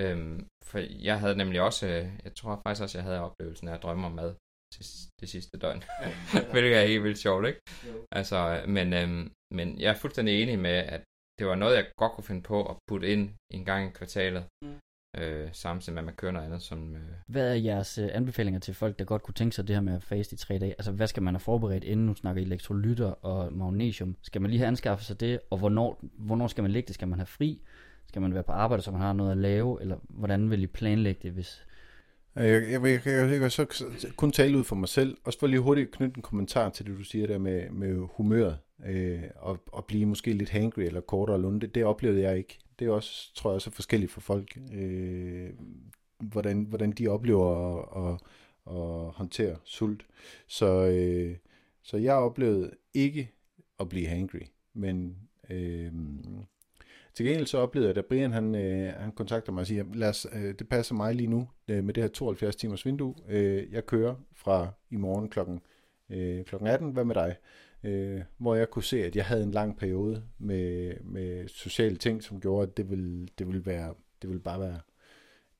Øhm, 0.03 0.39
for 0.69 0.79
jeg 1.09 1.17
havde 1.23 1.37
nemlig 1.43 1.61
også, 1.69 1.87
øh, 1.87 2.05
jeg 2.25 2.33
tror 2.39 2.61
faktisk 2.63 2.83
også, 2.83 2.99
jeg 2.99 3.05
havde 3.09 3.27
oplevelsen 3.29 3.69
af 3.69 3.75
at 3.75 3.83
drømme 3.83 4.07
om 4.07 4.13
mad 4.13 4.35
det 5.21 5.29
sidste 5.29 5.59
døgn. 5.59 5.83
Hvilket 6.53 6.77
er 6.77 6.87
helt 6.87 7.05
vildt 7.05 7.19
sjovt, 7.19 7.47
ikke? 7.47 7.61
Jo. 7.87 8.07
Altså, 8.13 8.65
men, 8.69 8.93
øhm, 8.93 9.33
men 9.51 9.81
jeg 9.81 9.91
er 9.91 9.95
fuldstændig 9.95 10.43
enig 10.43 10.59
med, 10.59 10.71
at 10.71 11.03
det 11.39 11.47
var 11.47 11.55
noget, 11.55 11.77
jeg 11.77 11.87
godt 11.97 12.13
kunne 12.13 12.25
finde 12.25 12.43
på 12.43 12.59
at 12.71 12.77
putte 12.89 13.09
ind 13.13 13.31
en 13.51 13.65
gang 13.65 13.89
i 13.89 13.93
kvartalet. 13.93 14.45
Mm 14.63 14.79
øh, 15.17 15.49
samtidig 15.53 15.95
med, 15.95 16.03
at 16.03 16.05
man 16.07 16.15
kører 16.15 16.33
noget 16.33 16.47
andet. 16.47 16.63
Som, 16.63 16.97
øh... 16.97 17.03
Hvad 17.27 17.51
er 17.51 17.55
jeres 17.55 17.99
øh, 17.99 18.09
anbefalinger 18.13 18.61
til 18.61 18.75
folk, 18.75 18.99
der 18.99 19.05
godt 19.05 19.23
kunne 19.23 19.35
tænke 19.35 19.57
sig 19.57 19.69
det 19.69 19.77
her 19.77 19.81
med 19.81 19.95
at 19.95 20.03
faste 20.03 20.35
i 20.35 20.37
tre 20.37 20.59
dage? 20.59 20.75
Altså, 20.79 20.93
hvad 20.93 21.07
skal 21.07 21.23
man 21.23 21.35
have 21.35 21.41
forberedt, 21.41 21.85
inden 21.85 22.07
nu 22.07 22.15
snakker 22.15 22.43
elektrolytter 22.43 23.11
og 23.11 23.53
magnesium? 23.53 24.17
Skal 24.23 24.43
man 24.43 24.51
lige 24.51 24.59
have 24.59 24.69
anskaffet 24.69 25.07
sig 25.07 25.21
det, 25.21 25.41
og 25.51 25.59
hvornår, 25.59 26.01
hvornår 26.19 26.47
skal 26.47 26.63
man 26.63 26.71
lægge 26.71 26.87
det? 26.87 26.95
Skal 26.95 27.09
man 27.09 27.19
have 27.19 27.27
fri? 27.27 27.61
Skal 28.09 28.23
man 28.23 28.35
være 28.35 28.43
på 28.43 28.53
arbejde, 28.53 28.83
så 28.83 28.91
man 28.91 29.01
har 29.01 29.13
noget 29.13 29.31
at 29.31 29.37
lave? 29.37 29.81
Eller 29.81 29.97
hvordan 30.09 30.51
vil 30.51 30.63
I 30.63 30.67
planlægge 30.67 31.21
det, 31.23 31.33
hvis... 31.33 31.65
Jeg, 32.39 32.71
jeg, 32.71 32.83
jeg, 32.83 33.01
jeg, 33.07 33.31
jeg 33.31 33.41
kan 33.41 33.51
så 33.51 33.87
kun 34.17 34.33
tale 34.33 34.59
ud 34.59 34.65
for 34.65 34.77
mig 34.77 34.89
selv, 34.89 35.17
og 35.25 35.33
så 35.33 35.47
lige 35.47 35.61
hurtigt 35.61 35.91
knytte 35.91 36.17
en 36.17 36.23
kommentar 36.23 36.71
til 36.71 36.87
det, 36.87 36.99
du 36.99 37.05
siger 37.05 37.27
der 37.27 37.39
med, 37.39 37.71
med 37.71 38.07
humøret, 38.17 38.59
øh, 38.87 39.23
og, 39.37 39.59
og 39.73 39.85
blive 39.85 40.07
måske 40.07 40.33
lidt 40.33 40.51
hangry 40.51 40.81
eller 40.81 41.01
kortere 41.01 41.41
lunde. 41.41 41.61
Det, 41.61 41.75
det 41.75 41.85
oplevede 41.85 42.23
jeg 42.23 42.39
ikke 42.39 42.59
det 42.79 42.87
er 42.87 42.93
også, 42.93 43.35
tror 43.35 43.53
jeg, 43.53 43.61
så 43.61 43.71
forskelligt 43.71 44.13
for 44.13 44.21
folk, 44.21 44.59
øh, 44.73 45.51
hvordan, 46.19 46.63
hvordan 46.63 46.93
de 46.93 47.09
oplever 47.09 47.77
at, 47.77 48.13
at, 48.13 48.21
at 48.77 49.13
håndtere 49.13 49.57
sult. 49.65 50.07
Så, 50.47 50.87
øh, 50.87 51.37
så 51.83 51.97
jeg 51.97 52.15
oplevede 52.15 52.71
ikke 52.95 53.31
at 53.81 53.89
blive 53.89 54.07
hangry, 54.07 54.41
men 54.75 55.17
øh, 55.51 55.93
til 57.19 57.27
gengæld 57.27 57.47
så 57.47 57.59
oplevede 57.59 57.89
jeg, 57.89 57.97
at 57.97 58.07
Brian 58.07 58.33
han, 58.33 58.55
øh, 58.55 58.93
han 58.93 59.13
kontakter 59.13 59.53
mig 59.53 59.61
og 59.61 59.67
siger, 59.67 59.85
Lad 59.95 60.09
os, 60.09 60.27
øh, 60.33 60.55
det 60.59 60.69
passer 60.69 60.95
mig 60.95 61.15
lige 61.15 61.27
nu 61.27 61.49
øh, 61.69 61.85
med 61.85 61.95
det 61.95 62.03
her 62.03 62.09
72 62.09 62.57
timers 62.57 62.87
vindue. 62.87 63.15
Øh, 63.29 63.73
jeg 63.73 63.87
kører 63.87 64.15
fra 64.35 64.69
i 64.91 64.97
morgen 64.97 65.29
klokken, 65.31 65.61
øh, 66.11 66.45
klokken 66.45 66.69
18. 66.69 66.91
Hvad 66.91 67.05
med 67.05 67.15
dig? 67.15 67.37
Øh, 67.85 68.21
hvor 68.37 68.55
jeg 68.55 68.71
kunne 68.71 68.83
se, 68.83 69.05
at 69.05 69.17
jeg 69.17 69.25
havde 69.25 69.43
en 69.43 69.51
lang 69.51 69.79
periode 69.79 70.23
med, 70.39 70.95
med 71.01 71.49
sociale 71.49 71.97
ting, 71.97 72.23
som 72.23 72.41
gjorde, 72.41 72.69
at 72.69 72.77
det 72.77 72.91
ville, 72.91 73.29
det 73.39 73.47
ville, 73.47 73.67
være, 73.67 73.95
det 74.23 74.31
ville 74.31 74.43
bare 74.43 74.61
være 74.61 74.81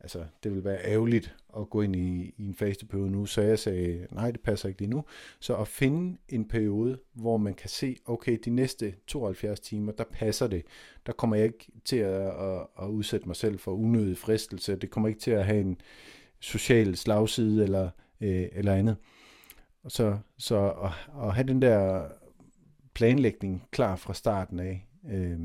altså, 0.01 0.25
det 0.43 0.51
ville 0.51 0.65
være 0.65 0.85
ærgerligt 0.85 1.37
at 1.59 1.71
gå 1.71 1.83
ind 1.83 1.97
i, 1.97 2.35
i 2.37 2.47
en 2.47 2.55
fasteperiode 2.55 3.11
nu, 3.11 3.27
så 3.27 3.43
jeg 3.43 3.59
sagde, 3.59 4.07
nej, 4.11 4.31
det 4.31 4.41
passer 4.41 4.69
ikke 4.69 4.81
lige 4.81 4.91
nu. 4.91 5.05
Så 5.41 5.57
at 5.57 5.69
finde 5.69 6.19
en 6.29 6.49
periode, 6.49 6.99
hvor 7.13 7.37
man 7.37 7.55
kan 7.55 7.69
se, 7.69 7.97
okay, 8.07 8.39
de 8.45 8.51
næste 8.51 8.95
72 9.07 9.61
timer, 9.61 9.93
der 9.93 10.05
passer 10.05 10.47
det. 10.47 10.63
Der 11.07 11.13
kommer 11.13 11.37
jeg 11.37 11.45
ikke 11.45 11.67
til 11.85 11.97
at, 11.97 12.27
at, 12.27 12.67
at 12.83 12.89
udsætte 12.89 13.27
mig 13.27 13.37
selv 13.37 13.59
for 13.59 13.73
unødig 13.73 14.19
fristelse. 14.19 14.77
Det 14.77 14.91
kommer 14.91 15.09
ikke 15.09 15.21
til 15.21 15.31
at 15.31 15.45
have 15.45 15.61
en 15.61 15.81
social 16.41 16.97
slagside 16.97 17.63
eller, 17.65 17.91
øh, 18.21 18.49
eller 18.53 18.75
andet. 18.75 18.97
Så, 19.89 20.19
så 20.39 20.71
at, 20.71 20.91
at 21.23 21.35
have 21.35 21.47
den 21.47 21.63
der 21.63 22.09
planlægning 22.95 23.69
klar 23.71 23.97
fra 23.97 24.15
starten 24.15 24.61
af, 24.61 24.87
øh, 25.11 25.41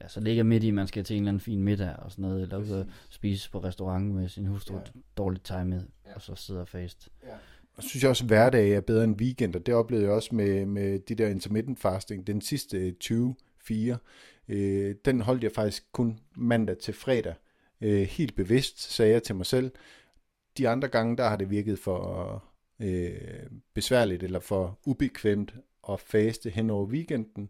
Ja, 0.00 0.08
så 0.08 0.20
ligger 0.20 0.42
midt 0.44 0.64
i, 0.64 0.70
man 0.70 0.86
skal 0.86 1.04
til 1.04 1.16
en 1.16 1.22
eller 1.22 1.28
anden 1.28 1.40
fin 1.40 1.62
middag 1.62 1.96
og 1.98 2.10
sådan 2.10 2.22
noget, 2.22 2.42
eller 2.42 2.56
ud 2.56 2.70
og 2.70 2.86
spise 3.10 3.50
på 3.50 3.58
restaurant 3.58 4.14
med 4.14 4.28
sin 4.28 4.46
hustru, 4.46 4.76
ja. 4.76 5.00
dårligt 5.16 5.44
timet, 5.44 5.86
ja. 6.06 6.14
og 6.14 6.22
så 6.22 6.34
sidder 6.34 6.64
fast. 6.64 7.08
Ja. 7.26 7.34
Og 7.76 7.82
synes 7.82 8.02
jeg 8.02 8.10
også, 8.10 8.24
at 8.24 8.28
hverdag 8.28 8.70
er 8.70 8.80
bedre 8.80 9.04
end 9.04 9.20
weekend, 9.20 9.56
og 9.56 9.66
det 9.66 9.74
oplevede 9.74 10.06
jeg 10.06 10.14
også 10.14 10.34
med, 10.34 10.66
med 10.66 10.98
de 10.98 11.14
der 11.14 11.28
intermittent 11.28 11.80
fasting. 11.80 12.26
Den 12.26 12.40
sidste 12.40 12.94
24, 13.02 13.98
øh, 14.48 14.94
den 15.04 15.20
holdt 15.20 15.42
jeg 15.42 15.52
faktisk 15.52 15.92
kun 15.92 16.18
mandag 16.36 16.78
til 16.78 16.94
fredag. 16.94 17.34
Øh, 17.80 18.02
helt 18.02 18.36
bevidst 18.36 18.92
sagde 18.92 19.12
jeg 19.12 19.22
til 19.22 19.34
mig 19.34 19.46
selv, 19.46 19.70
de 20.58 20.68
andre 20.68 20.88
gange, 20.88 21.16
der 21.16 21.28
har 21.28 21.36
det 21.36 21.50
virket 21.50 21.78
for 21.78 22.44
øh, 22.80 23.12
besværligt 23.74 24.22
eller 24.22 24.40
for 24.40 24.78
ubekvemt 24.86 25.54
at 25.88 26.00
faste 26.00 26.50
hen 26.50 26.70
over 26.70 26.86
weekenden 26.86 27.48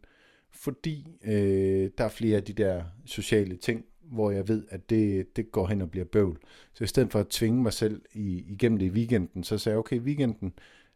fordi 0.52 1.16
øh, 1.24 1.90
der 1.98 2.04
er 2.04 2.08
flere 2.08 2.36
af 2.36 2.44
de 2.44 2.52
der 2.52 2.84
sociale 3.04 3.56
ting, 3.56 3.84
hvor 4.00 4.30
jeg 4.30 4.48
ved, 4.48 4.66
at 4.70 4.90
det, 4.90 5.36
det 5.36 5.52
går 5.52 5.66
hen 5.66 5.82
og 5.82 5.90
bliver 5.90 6.04
bøvl. 6.04 6.38
Så 6.74 6.84
i 6.84 6.86
stedet 6.86 7.12
for 7.12 7.20
at 7.20 7.28
tvinge 7.28 7.62
mig 7.62 7.72
selv 7.72 8.02
i, 8.14 8.44
igennem 8.48 8.78
det 8.78 8.86
i 8.86 8.90
weekenden, 8.90 9.44
så 9.44 9.58
sagde 9.58 9.74
jeg, 9.74 9.78
okay, 9.78 10.00
weekenden, 10.00 10.52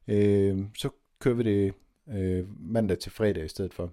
øh, 0.08 0.58
så 0.78 0.88
kører 1.18 1.34
vi 1.34 1.42
det 1.42 1.74
øh, 2.08 2.72
mandag 2.72 2.98
til 2.98 3.12
fredag 3.12 3.44
i 3.44 3.48
stedet 3.48 3.74
for. 3.74 3.92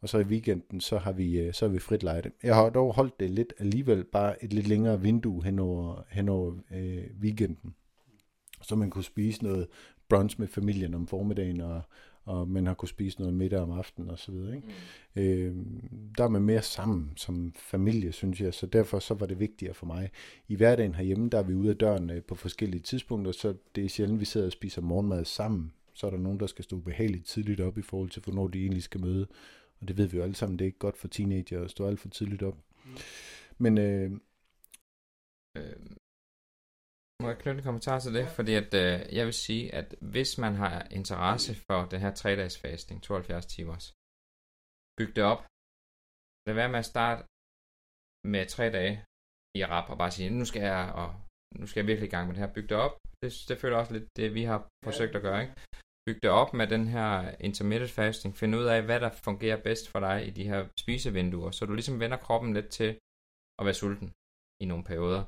Og 0.00 0.08
så 0.08 0.18
i 0.18 0.22
weekenden, 0.22 0.80
så 0.80 0.98
har 0.98 1.12
vi, 1.12 1.38
øh, 1.40 1.54
så 1.54 1.66
har 1.66 1.72
vi 1.72 1.78
frit 1.78 2.02
lejde. 2.02 2.30
Jeg 2.42 2.54
har 2.54 2.70
dog 2.70 2.94
holdt 2.94 3.20
det 3.20 3.30
lidt 3.30 3.52
alligevel, 3.58 4.04
bare 4.04 4.44
et 4.44 4.52
lidt 4.52 4.68
længere 4.68 5.00
vindue 5.00 5.44
hen 5.44 5.58
over, 5.58 6.02
hen 6.10 6.28
over 6.28 6.54
øh, 6.70 7.04
weekenden. 7.20 7.74
Så 8.62 8.76
man 8.76 8.90
kunne 8.90 9.04
spise 9.04 9.44
noget 9.44 9.66
brunch 10.08 10.40
med 10.40 10.48
familien 10.48 10.94
om 10.94 11.06
formiddagen, 11.06 11.60
og, 11.60 11.82
og 12.26 12.48
man 12.48 12.66
har 12.66 12.74
kunne 12.74 12.88
spise 12.88 13.18
noget 13.18 13.34
middag 13.34 13.60
om 13.60 13.70
aftenen 13.70 14.10
og 14.10 14.18
så 14.18 14.32
videre. 14.32 14.56
Ikke? 14.56 14.68
Mm. 15.14 15.22
Øh, 15.22 15.54
der 16.18 16.24
er 16.24 16.28
man 16.28 16.42
mere 16.42 16.62
sammen 16.62 17.12
som 17.16 17.52
familie, 17.56 18.12
synes 18.12 18.40
jeg, 18.40 18.54
så 18.54 18.66
derfor 18.66 18.98
så 18.98 19.14
var 19.14 19.26
det 19.26 19.40
vigtigere 19.40 19.74
for 19.74 19.86
mig. 19.86 20.10
I 20.48 20.54
hverdagen 20.54 20.94
herhjemme, 20.94 21.28
der 21.28 21.38
er 21.38 21.42
vi 21.42 21.54
ude 21.54 21.70
af 21.70 21.76
døren 21.76 22.10
øh, 22.10 22.22
på 22.22 22.34
forskellige 22.34 22.80
tidspunkter, 22.80 23.32
så 23.32 23.54
det 23.74 23.84
er 23.84 23.88
sjældent, 23.88 24.20
vi 24.20 24.24
sidder 24.24 24.46
og 24.46 24.52
spiser 24.52 24.82
morgenmad 24.82 25.24
sammen. 25.24 25.72
Så 25.94 26.06
er 26.06 26.10
der 26.10 26.18
nogen, 26.18 26.40
der 26.40 26.46
skal 26.46 26.64
stå 26.64 26.78
behageligt 26.78 27.26
tidligt 27.26 27.60
op 27.60 27.78
i 27.78 27.82
forhold 27.82 28.10
til, 28.10 28.22
hvornår 28.22 28.48
de 28.48 28.60
egentlig 28.60 28.82
skal 28.82 29.00
møde. 29.00 29.26
Og 29.80 29.88
det 29.88 29.96
ved 29.96 30.06
vi 30.06 30.16
jo 30.16 30.22
alle 30.22 30.34
sammen, 30.34 30.58
det 30.58 30.64
er 30.64 30.66
ikke 30.66 30.78
godt 30.78 30.98
for 30.98 31.08
teenager 31.08 31.64
at 31.64 31.70
stå 31.70 31.86
alt 31.86 32.00
for 32.00 32.08
tidligt 32.08 32.42
op. 32.42 32.56
Mm. 32.84 32.90
Men 33.58 33.78
øh, 33.78 34.10
øh, 35.56 35.62
må 37.20 37.26
jeg 37.30 37.38
knytte 37.40 37.58
en 37.60 37.68
kommentar 37.68 37.98
til 37.98 38.12
det? 38.18 38.26
Fordi 38.36 38.52
at, 38.62 38.70
øh, 38.82 38.96
jeg 39.18 39.24
vil 39.28 39.38
sige, 39.46 39.64
at 39.80 39.88
hvis 40.14 40.30
man 40.44 40.54
har 40.62 40.74
interesse 40.98 41.52
for 41.66 41.78
den 41.92 42.00
her 42.04 42.12
3-dages 42.20 42.58
fasting, 42.64 43.02
72 43.02 43.46
timers, 43.54 43.86
byg 44.98 45.10
det 45.16 45.24
op. 45.32 45.42
Lad 46.46 46.54
være 46.60 46.72
med 46.74 46.80
at 46.84 46.90
starte 46.94 47.20
med 48.32 48.42
3 48.46 48.70
dage 48.78 48.94
i 49.58 49.60
rap 49.72 49.86
og 49.92 49.98
bare 50.02 50.12
sige, 50.16 50.30
nu 50.40 50.44
skal 50.50 50.62
jeg, 50.72 50.82
og 51.00 51.08
nu 51.60 51.66
skal 51.66 51.80
jeg 51.80 51.88
virkelig 51.90 52.08
i 52.08 52.14
gang 52.14 52.26
med 52.26 52.34
det 52.34 52.42
her. 52.44 52.54
Byg 52.56 52.68
det 52.72 52.78
op. 52.86 52.94
Det, 53.22 53.30
det 53.48 53.56
føler 53.62 53.76
også 53.76 53.92
lidt 53.96 54.08
det, 54.18 54.34
vi 54.38 54.42
har 54.50 54.60
forsøgt 54.84 55.14
at 55.16 55.22
gøre, 55.26 55.40
ikke? 55.44 55.54
Byg 56.06 56.18
det 56.22 56.30
op 56.30 56.50
med 56.60 56.66
den 56.74 56.84
her 56.94 57.10
intermittent 57.48 57.90
fasting. 57.90 58.36
Find 58.36 58.56
ud 58.60 58.66
af, 58.74 58.80
hvad 58.88 59.00
der 59.04 59.10
fungerer 59.26 59.62
bedst 59.68 59.84
for 59.92 60.00
dig 60.00 60.16
i 60.28 60.30
de 60.38 60.44
her 60.50 60.60
spisevinduer, 60.82 61.50
så 61.50 61.62
du 61.66 61.74
ligesom 61.74 62.00
vender 62.00 62.16
kroppen 62.16 62.50
lidt 62.54 62.68
til 62.78 62.90
at 63.58 63.64
være 63.66 63.80
sulten 63.82 64.08
i 64.62 64.64
nogle 64.70 64.84
perioder. 64.90 65.22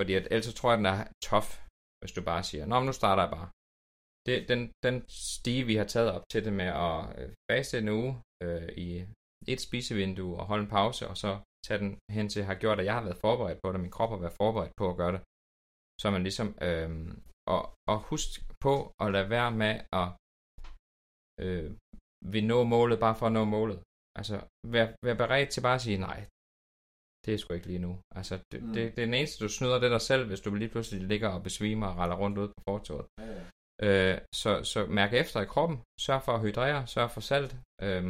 Fordi 0.00 0.12
at, 0.18 0.26
ellers 0.30 0.48
så 0.50 0.54
tror 0.54 0.70
jeg, 0.70 0.78
den 0.82 0.92
er 0.94 1.00
tof, 1.28 1.48
hvis 2.00 2.12
du 2.16 2.20
bare 2.30 2.42
siger, 2.50 2.64
nå, 2.66 2.74
men 2.78 2.86
nu 2.86 2.94
starter 3.00 3.22
jeg 3.24 3.32
bare. 3.38 3.48
Det, 4.26 4.36
den, 4.52 4.60
den 4.86 4.96
stige, 5.34 5.64
vi 5.70 5.74
har 5.80 5.88
taget 5.94 6.12
op 6.14 6.24
til 6.32 6.44
det 6.46 6.52
med 6.60 6.70
at 6.88 6.98
øh, 7.18 7.30
faste 7.50 7.78
en 7.78 7.88
uge 7.98 8.12
øh, 8.44 8.68
i 8.86 8.88
et 9.52 9.60
spisevindue 9.66 10.34
og 10.40 10.46
holde 10.50 10.64
en 10.64 10.74
pause, 10.78 11.02
og 11.10 11.16
så 11.24 11.30
tage 11.66 11.80
den 11.82 11.90
hen 12.16 12.28
til, 12.28 12.48
har 12.50 12.54
gjort, 12.62 12.80
at 12.80 12.86
jeg 12.86 12.94
har 12.94 13.06
været 13.06 13.22
forberedt 13.26 13.60
på 13.62 13.72
det, 13.72 13.80
min 13.80 13.96
krop 13.96 14.10
har 14.10 14.22
været 14.24 14.40
forberedt 14.42 14.78
på 14.80 14.90
at 14.90 14.96
gøre 15.00 15.12
det. 15.16 15.22
Så 16.00 16.06
man 16.10 16.22
ligesom, 16.28 16.48
øh, 16.68 16.90
og, 17.54 17.62
og 17.90 17.98
husk 18.10 18.30
på 18.64 18.74
at 19.02 19.12
lade 19.14 19.30
være 19.36 19.50
med 19.62 19.74
at 20.00 20.08
øh, 21.44 21.68
vi 22.32 22.40
nå 22.40 22.58
målet 22.74 22.98
bare 23.04 23.16
for 23.18 23.26
at 23.26 23.36
nå 23.38 23.44
målet. 23.56 23.78
Altså, 24.18 24.36
vær, 24.74 24.86
vær 25.06 25.16
beredt 25.22 25.50
til 25.50 25.60
bare 25.66 25.78
at 25.80 25.84
sige, 25.86 25.98
nej, 26.08 26.18
det 27.24 27.34
er 27.34 27.38
sgu 27.38 27.54
ikke 27.54 27.66
lige 27.66 27.78
nu. 27.78 27.92
Altså, 28.18 28.34
det, 28.52 28.62
mm. 28.62 28.72
det, 28.74 28.96
det 28.96 29.02
er 29.02 29.06
den 29.06 29.14
eneste, 29.14 29.44
du 29.44 29.48
snyder 29.48 29.78
det 29.78 29.90
dig 29.90 30.00
selv, 30.00 30.26
hvis 30.26 30.40
du 30.40 30.54
lige 30.54 30.68
pludselig 30.74 31.02
ligger 31.12 31.28
og 31.28 31.42
besvimer 31.42 31.86
og 31.86 31.96
raller 31.96 32.16
rundt 32.16 32.38
ud 32.38 32.48
på 32.48 32.60
fortoget. 32.68 33.06
Ja, 33.20 33.26
ja. 33.36 33.42
Øh, 33.86 34.20
så, 34.34 34.64
så 34.64 34.86
mærk 34.86 35.12
efter 35.12 35.40
i 35.40 35.52
kroppen. 35.54 35.78
Sørg 36.00 36.22
for 36.22 36.32
at 36.32 36.40
hydrere, 36.40 36.86
sørg 36.86 37.10
for 37.10 37.20
salt, 37.20 37.56
øh, 37.82 38.04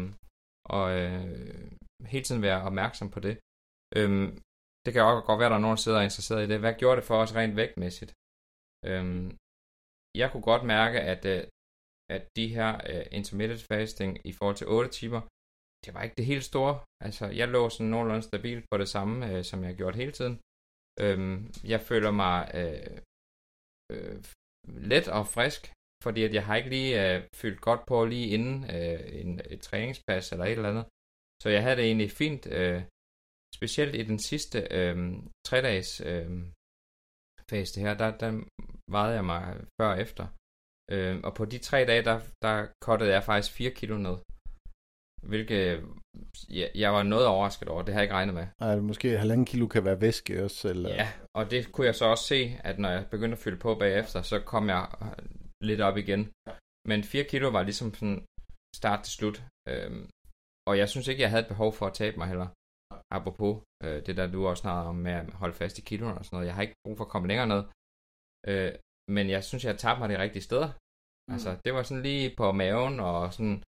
og 0.77 0.87
øh, 0.99 1.71
hele 2.13 2.25
tiden 2.25 2.43
være 2.43 2.63
opmærksom 2.63 3.11
på 3.11 3.21
det. 3.21 3.35
Øh, 3.97 4.11
det 4.85 4.91
kan 4.93 5.03
også 5.03 5.27
godt 5.27 5.39
være, 5.39 5.47
at 5.47 5.55
der 5.55 5.61
er 5.61 5.67
nogen, 5.67 5.77
der 5.77 5.85
sidder 5.85 5.99
og 5.99 6.03
er 6.03 6.11
interesseret 6.11 6.45
i 6.45 6.51
det. 6.53 6.59
Hvad 6.61 6.75
gjorde 6.75 6.97
det 6.97 7.05
for 7.05 7.17
os 7.23 7.35
rent 7.35 7.57
vægtmæssigt? 7.57 8.13
Øh, 8.89 9.05
jeg 10.21 10.29
kunne 10.33 10.47
godt 10.51 10.65
mærke, 10.75 10.99
at, 11.01 11.23
øh, 11.35 11.43
at 12.17 12.23
de 12.37 12.47
her 12.57 12.71
uh, 12.91 13.07
intermittent 13.19 13.63
fasting 13.73 14.11
i 14.31 14.33
forhold 14.33 14.57
til 14.57 14.67
8 14.69 14.91
timer, 14.91 15.21
det 15.85 15.95
var 15.95 16.03
ikke 16.03 16.19
det 16.21 16.27
helt 16.33 16.45
store. 16.45 16.75
Altså, 17.07 17.27
jeg 17.27 17.49
lå 17.49 17.69
sådan 17.69 17.91
nogenlunde 17.91 18.23
stabilt 18.23 18.65
på 18.71 18.79
det 18.79 18.89
samme, 18.89 19.15
øh, 19.31 19.45
som 19.45 19.61
jeg 19.61 19.69
har 19.69 19.77
gjort 19.77 19.97
hele 19.97 20.13
tiden. 20.13 20.37
Øhm, 21.05 21.37
jeg 21.73 21.81
føler 21.81 22.11
mig 22.11 22.39
øh, 22.61 22.97
øh, 23.93 24.19
let 24.91 25.09
og 25.09 25.27
frisk, 25.27 25.63
fordi 26.05 26.21
at 26.25 26.35
jeg 26.35 26.45
har 26.47 26.57
ikke 26.57 26.71
lige 26.77 26.93
øh, 27.05 27.23
fyldt 27.41 27.61
godt 27.61 27.83
på 27.87 28.05
lige 28.05 28.29
inden 28.37 28.59
øh, 28.77 29.01
en, 29.21 29.41
et 29.55 29.61
træningspas 29.61 30.33
eller 30.33 30.45
et 30.45 30.53
eller 30.53 30.73
andet. 30.73 30.87
Så 31.43 31.49
jeg 31.49 31.63
havde 31.63 31.77
det 31.77 31.85
egentlig 31.85 32.11
fint, 32.11 32.47
øh, 32.47 32.83
specielt 33.59 33.95
i 33.95 34.03
den 34.03 34.19
sidste 34.19 34.59
øh, 34.71 34.97
tre 35.49 35.63
dages 35.63 36.01
øh, 36.11 36.31
fase 37.51 37.81
her, 37.81 37.95
der, 38.03 38.11
der 38.23 38.31
vejede 38.97 39.15
jeg 39.15 39.25
mig 39.25 39.43
før 39.81 39.89
og 39.95 40.01
efter. 40.01 40.25
Øh, 40.93 41.21
og 41.27 41.33
på 41.35 41.45
de 41.45 41.59
tre 41.59 41.79
dage, 41.91 42.05
der, 42.11 42.19
der 42.43 42.57
kottede 42.87 43.11
jeg 43.13 43.23
faktisk 43.25 43.53
4 43.53 43.71
kilo 43.71 43.97
ned. 43.99 44.17
Hvilket 45.23 45.85
ja, 46.51 46.67
jeg 46.75 46.93
var 46.93 47.03
noget 47.03 47.27
overrasket 47.27 47.69
over, 47.69 47.83
det 47.83 47.95
har 47.95 48.01
jeg 48.01 48.05
ikke 48.05 48.15
regnet 48.15 48.35
med. 48.35 48.47
Nej, 48.61 48.77
måske 48.77 49.19
halvanden 49.19 49.47
kilo 49.47 49.67
kan 49.67 49.85
være 49.85 50.01
væske 50.01 50.45
også. 50.45 50.69
Eller... 50.69 50.91
Ja, 50.91 51.09
og 51.35 51.51
det 51.51 51.73
kunne 51.73 51.87
jeg 51.87 51.95
så 51.95 52.05
også 52.05 52.25
se, 52.25 52.41
at 52.65 52.79
når 52.79 52.91
jeg 52.91 53.07
begyndte 53.11 53.37
at 53.37 53.43
fylde 53.45 53.57
på 53.57 53.75
bagefter, 53.75 54.23
så 54.23 54.41
kom 54.41 54.69
jeg 54.69 54.83
lidt 55.69 55.81
op 55.81 55.97
igen. 55.97 56.23
Men 56.89 57.05
4 57.05 57.25
kilo 57.25 57.49
var 57.49 57.63
ligesom 57.63 57.95
sådan 57.95 58.25
start 58.77 59.01
til 59.05 59.13
slut. 59.13 59.43
Øhm, 59.69 60.09
og 60.69 60.79
jeg 60.79 60.89
synes 60.89 61.09
ikke, 61.09 61.23
jeg 61.23 61.31
havde 61.31 61.43
et 61.43 61.49
behov 61.49 61.73
for 61.73 61.87
at 61.87 61.95
tabe 62.01 62.17
mig 62.19 62.29
heller. 62.29 62.49
Apropos 63.17 63.63
øh, 63.85 64.07
det 64.07 64.17
der, 64.17 64.27
du 64.27 64.47
også 64.47 64.61
snakker 64.61 64.91
om 64.91 64.97
med 65.07 65.13
at 65.13 65.27
holde 65.43 65.55
fast 65.55 65.79
i 65.79 65.83
kiloene 65.83 66.19
og 66.19 66.25
sådan 66.25 66.37
noget. 66.37 66.47
Jeg 66.47 66.55
har 66.55 66.63
ikke 66.63 66.81
brug 66.85 66.97
for 66.97 67.05
at 67.05 67.11
komme 67.11 67.29
længere 67.29 67.47
ned. 67.55 67.63
Øh, 68.51 68.73
men 69.17 69.25
jeg 69.35 69.45
synes, 69.45 69.65
jeg 69.65 69.73
har 69.73 69.79
tabt 69.79 69.99
mig 70.01 70.09
de 70.09 70.23
rigtige 70.25 70.43
steder. 70.49 70.69
Mm. 70.69 71.33
Altså, 71.35 71.51
det 71.65 71.75
var 71.75 71.83
sådan 71.83 72.03
lige 72.03 72.35
på 72.37 72.53
maven 72.53 73.01
og 73.01 73.35
sådan 73.35 73.63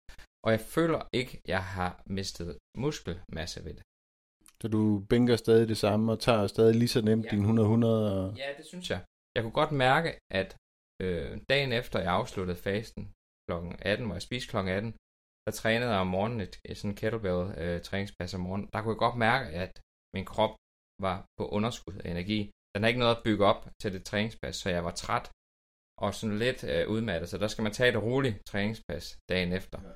og 0.45 0.53
jeg 0.55 0.61
føler 0.61 1.01
ikke, 1.13 1.33
at 1.37 1.49
jeg 1.55 1.65
har 1.65 2.03
mistet 2.07 2.59
muskelmasse 2.85 3.65
ved 3.65 3.75
det. 3.75 3.83
Så 4.63 4.69
du 4.69 4.83
bænker 5.13 5.37
stadig 5.37 5.69
det 5.69 5.77
samme 5.77 6.13
og 6.13 6.21
tager 6.21 6.47
stadig 6.47 6.75
lige 6.75 6.95
så 6.97 7.03
nemt 7.03 7.27
ja. 7.27 7.31
din 7.31 7.45
100-100? 7.45 7.87
Og... 7.87 8.35
Ja, 8.43 8.49
det 8.59 8.67
synes 8.73 8.91
jeg. 8.91 9.01
Jeg 9.35 9.43
kunne 9.43 9.59
godt 9.63 9.73
mærke, 9.73 10.11
at 10.41 10.57
øh, 11.03 11.41
dagen 11.51 11.73
efter 11.81 11.99
jeg 12.01 12.13
afsluttede 12.21 12.59
fasten 12.69 13.03
kl. 13.47 13.53
18, 13.79 14.07
hvor 14.07 14.15
jeg 14.15 14.23
spiste 14.23 14.51
kl. 14.51 14.57
18, 14.57 14.93
der 15.47 15.53
trænede 15.61 15.91
jeg 15.91 16.01
om 16.01 16.07
morgenen 16.17 16.41
et, 16.41 16.55
et 16.65 16.77
sådan 16.77 16.97
kettlebell 17.01 17.43
øh, 17.63 17.81
træningspas 17.89 18.35
om 18.35 18.41
morgenen. 18.41 18.69
Der 18.73 18.79
kunne 18.81 18.95
jeg 18.95 19.05
godt 19.07 19.17
mærke, 19.29 19.47
at 19.65 19.73
min 20.17 20.25
krop 20.33 20.55
var 21.07 21.19
på 21.39 21.45
underskud 21.57 21.97
af 22.05 22.11
energi. 22.11 22.51
Den 22.73 22.83
har 22.83 22.89
ikke 22.89 23.05
noget 23.05 23.17
at 23.17 23.25
bygge 23.25 23.45
op 23.51 23.61
til 23.81 23.93
det 23.95 24.03
træningspas, 24.05 24.57
så 24.57 24.69
jeg 24.77 24.85
var 24.85 24.95
træt 25.03 25.27
og 26.03 26.15
sådan 26.15 26.39
lidt 26.45 26.61
øh, 26.73 26.89
udmattet. 26.95 27.29
Så 27.29 27.37
der 27.39 27.49
skal 27.49 27.63
man 27.63 27.73
tage 27.73 27.91
et 27.93 28.03
roligt 28.03 28.37
træningspas 28.51 29.05
dagen 29.31 29.53
efter. 29.53 29.79
Ja. 29.83 29.93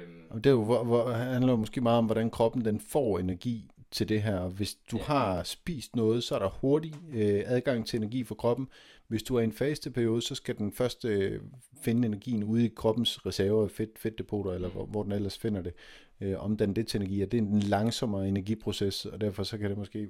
Øhm. 0.00 0.22
Og 0.30 0.44
det 0.44 0.50
er 0.50 0.54
jo, 0.54 0.64
hvor, 0.64 0.84
hvor, 0.84 1.10
handler 1.10 1.52
jo 1.52 1.56
måske 1.56 1.80
meget 1.80 1.98
om, 1.98 2.04
hvordan 2.04 2.30
kroppen 2.30 2.64
den 2.64 2.80
får 2.80 3.18
energi 3.18 3.70
til 3.90 4.08
det 4.08 4.22
her. 4.22 4.48
Hvis 4.48 4.74
du 4.74 4.96
ja. 4.96 5.02
har 5.02 5.42
spist 5.42 5.96
noget, 5.96 6.24
så 6.24 6.34
er 6.34 6.38
der 6.38 6.48
hurtig 6.48 6.94
øh, 7.14 7.42
adgang 7.46 7.86
til 7.86 7.96
energi 7.96 8.24
for 8.24 8.34
kroppen. 8.34 8.68
Hvis 9.08 9.22
du 9.22 9.36
er 9.36 9.40
i 9.40 9.44
en 9.44 9.52
fasteperiode, 9.52 10.22
så 10.22 10.34
skal 10.34 10.58
den 10.58 10.72
først 10.72 11.04
øh, 11.04 11.40
finde 11.82 12.06
energien 12.06 12.44
ude 12.44 12.64
i 12.64 12.72
kroppens 12.76 13.26
reserver, 13.26 13.68
fedt, 13.68 13.98
fedtdepoter, 13.98 14.52
eller 14.52 14.68
hvor, 14.68 14.86
hvor 14.86 15.02
den 15.02 15.12
ellers 15.12 15.38
finder 15.38 15.62
det, 15.62 15.72
øh, 16.20 16.44
omdanne 16.44 16.74
det 16.74 16.86
til 16.86 17.00
energi. 17.00 17.22
Og 17.22 17.32
det 17.32 17.38
er 17.38 17.42
en 17.42 17.60
langsommere 17.60 18.28
energiproces, 18.28 19.06
og 19.06 19.20
derfor 19.20 19.42
så 19.42 19.58
kan 19.58 19.70
det 19.70 19.78
måske 19.78 20.08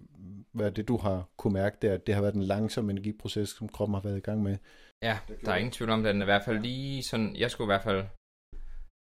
være 0.53 0.71
det, 0.71 0.89
du 0.89 0.97
har 0.97 1.29
kunne 1.37 1.53
mærke, 1.53 1.77
det, 1.83 1.89
at 1.89 2.07
det 2.07 2.15
har 2.15 2.23
været 2.23 2.35
en 2.35 2.43
langsom 2.43 2.91
energiproces, 2.91 3.49
som 3.49 3.69
kroppen 3.69 3.95
har 3.95 4.03
været 4.03 4.17
i 4.17 4.21
gang 4.21 4.43
med. 4.43 4.57
Ja, 5.03 5.19
der 5.45 5.53
er 5.53 5.57
ingen 5.57 5.73
tvivl 5.73 5.91
om, 5.91 6.03
den 6.03 6.23
i 6.23 6.25
hvert 6.25 6.43
fald 6.45 6.59
lige 6.59 7.03
sådan, 7.03 7.37
jeg 7.37 7.51
skulle 7.51 7.67
i 7.67 7.73
hvert 7.73 7.83
fald 7.83 8.05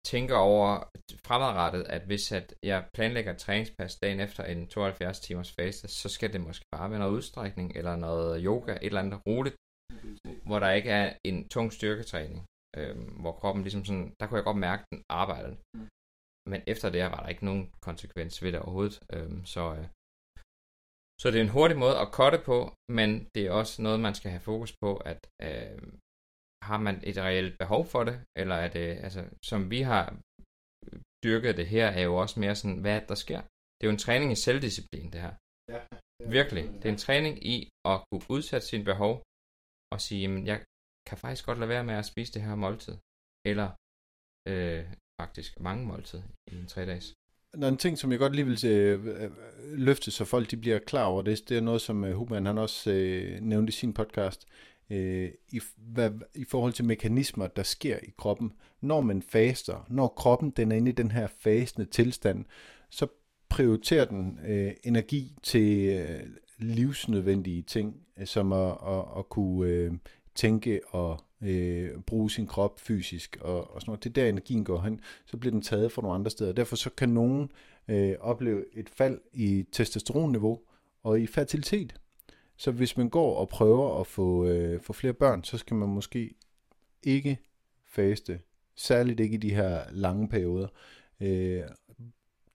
tænker 0.04 0.36
over 0.36 0.70
fremadrettet, 1.26 1.84
at 1.84 2.02
hvis 2.02 2.32
at 2.32 2.54
jeg 2.62 2.88
planlægger 2.94 3.32
et 3.32 3.38
træningspas 3.38 3.96
dagen 3.96 4.20
efter 4.20 4.44
en 4.44 4.68
72 4.68 5.20
timers 5.20 5.52
fase, 5.52 5.88
så 5.88 6.08
skal 6.08 6.32
det 6.32 6.40
måske 6.40 6.64
bare 6.72 6.90
være 6.90 6.98
noget 6.98 7.12
udstrækning, 7.12 7.76
eller 7.76 7.96
noget 7.96 8.42
yoga, 8.44 8.72
et 8.72 8.78
eller 8.82 9.00
andet 9.00 9.20
roligt, 9.26 9.56
hvor 10.46 10.58
der 10.58 10.70
ikke 10.70 10.90
er 10.90 11.12
en 11.24 11.48
tung 11.48 11.72
styrketræning, 11.72 12.46
øh, 12.76 12.96
hvor 13.20 13.32
kroppen 13.32 13.62
ligesom 13.62 13.84
sådan, 13.84 14.14
der 14.20 14.26
kunne 14.26 14.36
jeg 14.36 14.44
godt 14.44 14.56
mærke, 14.68 14.82
at 14.82 14.90
den 14.90 15.02
arbejdede. 15.08 15.56
Men 16.50 16.62
efter 16.66 16.90
det 16.90 17.02
var 17.02 17.20
der 17.22 17.28
ikke 17.28 17.44
nogen 17.44 17.72
konsekvens 17.88 18.42
ved 18.42 18.52
det 18.52 18.60
overhovedet, 18.60 19.00
øh, 19.14 19.46
så, 19.54 19.74
øh, 19.78 19.86
så 21.20 21.30
det 21.30 21.38
er 21.38 21.44
en 21.44 21.56
hurtig 21.58 21.78
måde 21.78 21.98
at 21.98 22.12
kotte 22.12 22.38
på, 22.50 22.58
men 22.98 23.28
det 23.34 23.42
er 23.46 23.50
også 23.50 23.82
noget, 23.82 24.00
man 24.00 24.14
skal 24.14 24.30
have 24.30 24.40
fokus 24.50 24.72
på, 24.82 24.96
at 24.96 25.20
øh, 25.42 25.82
har 26.68 26.78
man 26.86 26.96
et 27.10 27.16
reelt 27.16 27.58
behov 27.58 27.82
for 27.92 28.04
det, 28.04 28.16
eller 28.40 28.54
er 28.54 28.68
det, 28.68 28.86
altså, 29.06 29.20
som 29.50 29.70
vi 29.70 29.80
har 29.80 30.04
dyrket 31.24 31.56
det 31.56 31.66
her, 31.66 31.86
er 31.86 32.02
jo 32.02 32.16
også 32.16 32.40
mere 32.40 32.56
sådan, 32.56 32.80
hvad 32.84 33.00
der 33.08 33.14
sker. 33.14 33.40
Det 33.76 33.82
er 33.82 33.90
jo 33.90 33.96
en 33.98 34.04
træning 34.06 34.32
i 34.32 34.42
selvdisciplin, 34.44 35.12
det 35.12 35.20
her. 35.20 35.34
Ja, 35.72 35.80
det 36.18 36.32
Virkelig. 36.38 36.64
Det 36.64 36.84
er 36.84 36.92
en 36.98 37.04
træning 37.06 37.34
i 37.54 37.56
at 37.90 37.96
kunne 38.06 38.26
udsætte 38.36 38.66
sine 38.66 38.84
behov, 38.84 39.12
og 39.92 40.00
sige, 40.00 40.20
jamen, 40.20 40.46
jeg 40.46 40.58
kan 41.08 41.18
faktisk 41.18 41.46
godt 41.46 41.58
lade 41.58 41.68
være 41.68 41.84
med 41.84 41.94
at 41.94 42.06
spise 42.06 42.32
det 42.34 42.42
her 42.42 42.54
måltid. 42.54 42.96
Eller 43.50 43.68
øh, 44.50 44.84
faktisk 45.20 45.60
mange 45.60 45.86
måltid 45.86 46.20
i 46.52 46.54
en 46.56 46.66
tre 46.66 46.86
dages. 46.86 47.14
Der 47.60 47.66
er 47.66 47.72
en 47.72 47.84
ting, 47.84 47.98
som 47.98 48.10
jeg 48.10 48.18
godt 48.18 48.36
lige 48.36 48.46
vil 48.46 48.66
øh, 48.66 49.30
løfte, 49.88 50.10
så 50.10 50.24
folk 50.24 50.50
de 50.50 50.56
bliver 50.56 50.78
klar 50.78 51.04
over 51.04 51.22
det. 51.22 51.48
Det 51.48 51.56
er 51.56 51.60
noget, 51.60 51.80
som 51.80 52.04
øh, 52.04 52.12
Human 52.14 52.46
han 52.46 52.58
også 52.58 52.90
øh, 52.90 53.40
nævnte 53.40 53.70
i 53.70 53.72
sin 53.72 53.94
podcast 53.94 54.40
øh, 54.48 54.69
Øh, 54.90 55.30
i, 55.48 55.60
hvad, 55.76 56.10
i 56.34 56.44
forhold 56.44 56.72
til 56.72 56.84
mekanismer, 56.84 57.46
der 57.46 57.62
sker 57.62 57.96
i 58.02 58.10
kroppen. 58.18 58.52
Når 58.80 59.00
man 59.00 59.22
faster, 59.22 59.86
når 59.90 60.08
kroppen 60.08 60.50
den 60.50 60.72
er 60.72 60.76
inde 60.76 60.90
i 60.90 60.94
den 60.94 61.10
her 61.10 61.28
fasende 61.38 61.90
tilstand, 61.90 62.44
så 62.90 63.06
prioriterer 63.48 64.04
den 64.04 64.38
øh, 64.46 64.72
energi 64.84 65.36
til 65.42 65.88
øh, 65.88 66.20
livsnødvendige 66.58 67.62
ting, 67.62 67.96
øh, 68.18 68.26
som 68.26 68.52
at, 68.52 68.76
at, 68.86 69.04
at 69.18 69.28
kunne 69.28 69.68
øh, 69.68 69.92
tænke 70.34 70.80
og 70.88 71.20
øh, 71.42 71.90
bruge 72.06 72.30
sin 72.30 72.46
krop 72.46 72.80
fysisk 72.80 73.38
og, 73.40 73.74
og 73.74 73.80
sådan 73.80 73.90
noget. 73.90 74.04
Det 74.04 74.10
er 74.10 74.22
der 74.22 74.28
energien 74.28 74.64
går 74.64 74.80
hen. 74.80 75.00
Så 75.26 75.36
bliver 75.36 75.50
den 75.50 75.62
taget 75.62 75.92
fra 75.92 76.02
nogle 76.02 76.14
andre 76.14 76.30
steder. 76.30 76.52
Derfor 76.52 76.76
så 76.76 76.90
kan 76.90 77.08
nogen 77.08 77.52
øh, 77.88 78.14
opleve 78.20 78.64
et 78.72 78.88
fald 78.88 79.20
i 79.32 79.64
testosteronniveau 79.72 80.60
og 81.02 81.20
i 81.20 81.26
fertilitet. 81.26 81.94
Så 82.60 82.70
hvis 82.70 82.96
man 82.96 83.08
går 83.08 83.36
og 83.36 83.48
prøver 83.48 84.00
at 84.00 84.06
få, 84.06 84.46
øh, 84.46 84.80
få 84.80 84.92
flere 84.92 85.12
børn, 85.12 85.44
så 85.44 85.58
skal 85.58 85.76
man 85.76 85.88
måske 85.88 86.34
ikke 87.02 87.38
faste. 87.86 88.40
Særligt 88.76 89.20
ikke 89.20 89.34
i 89.34 89.38
de 89.38 89.54
her 89.54 89.80
lange 89.92 90.28
perioder. 90.28 90.68
Øh, 91.20 91.62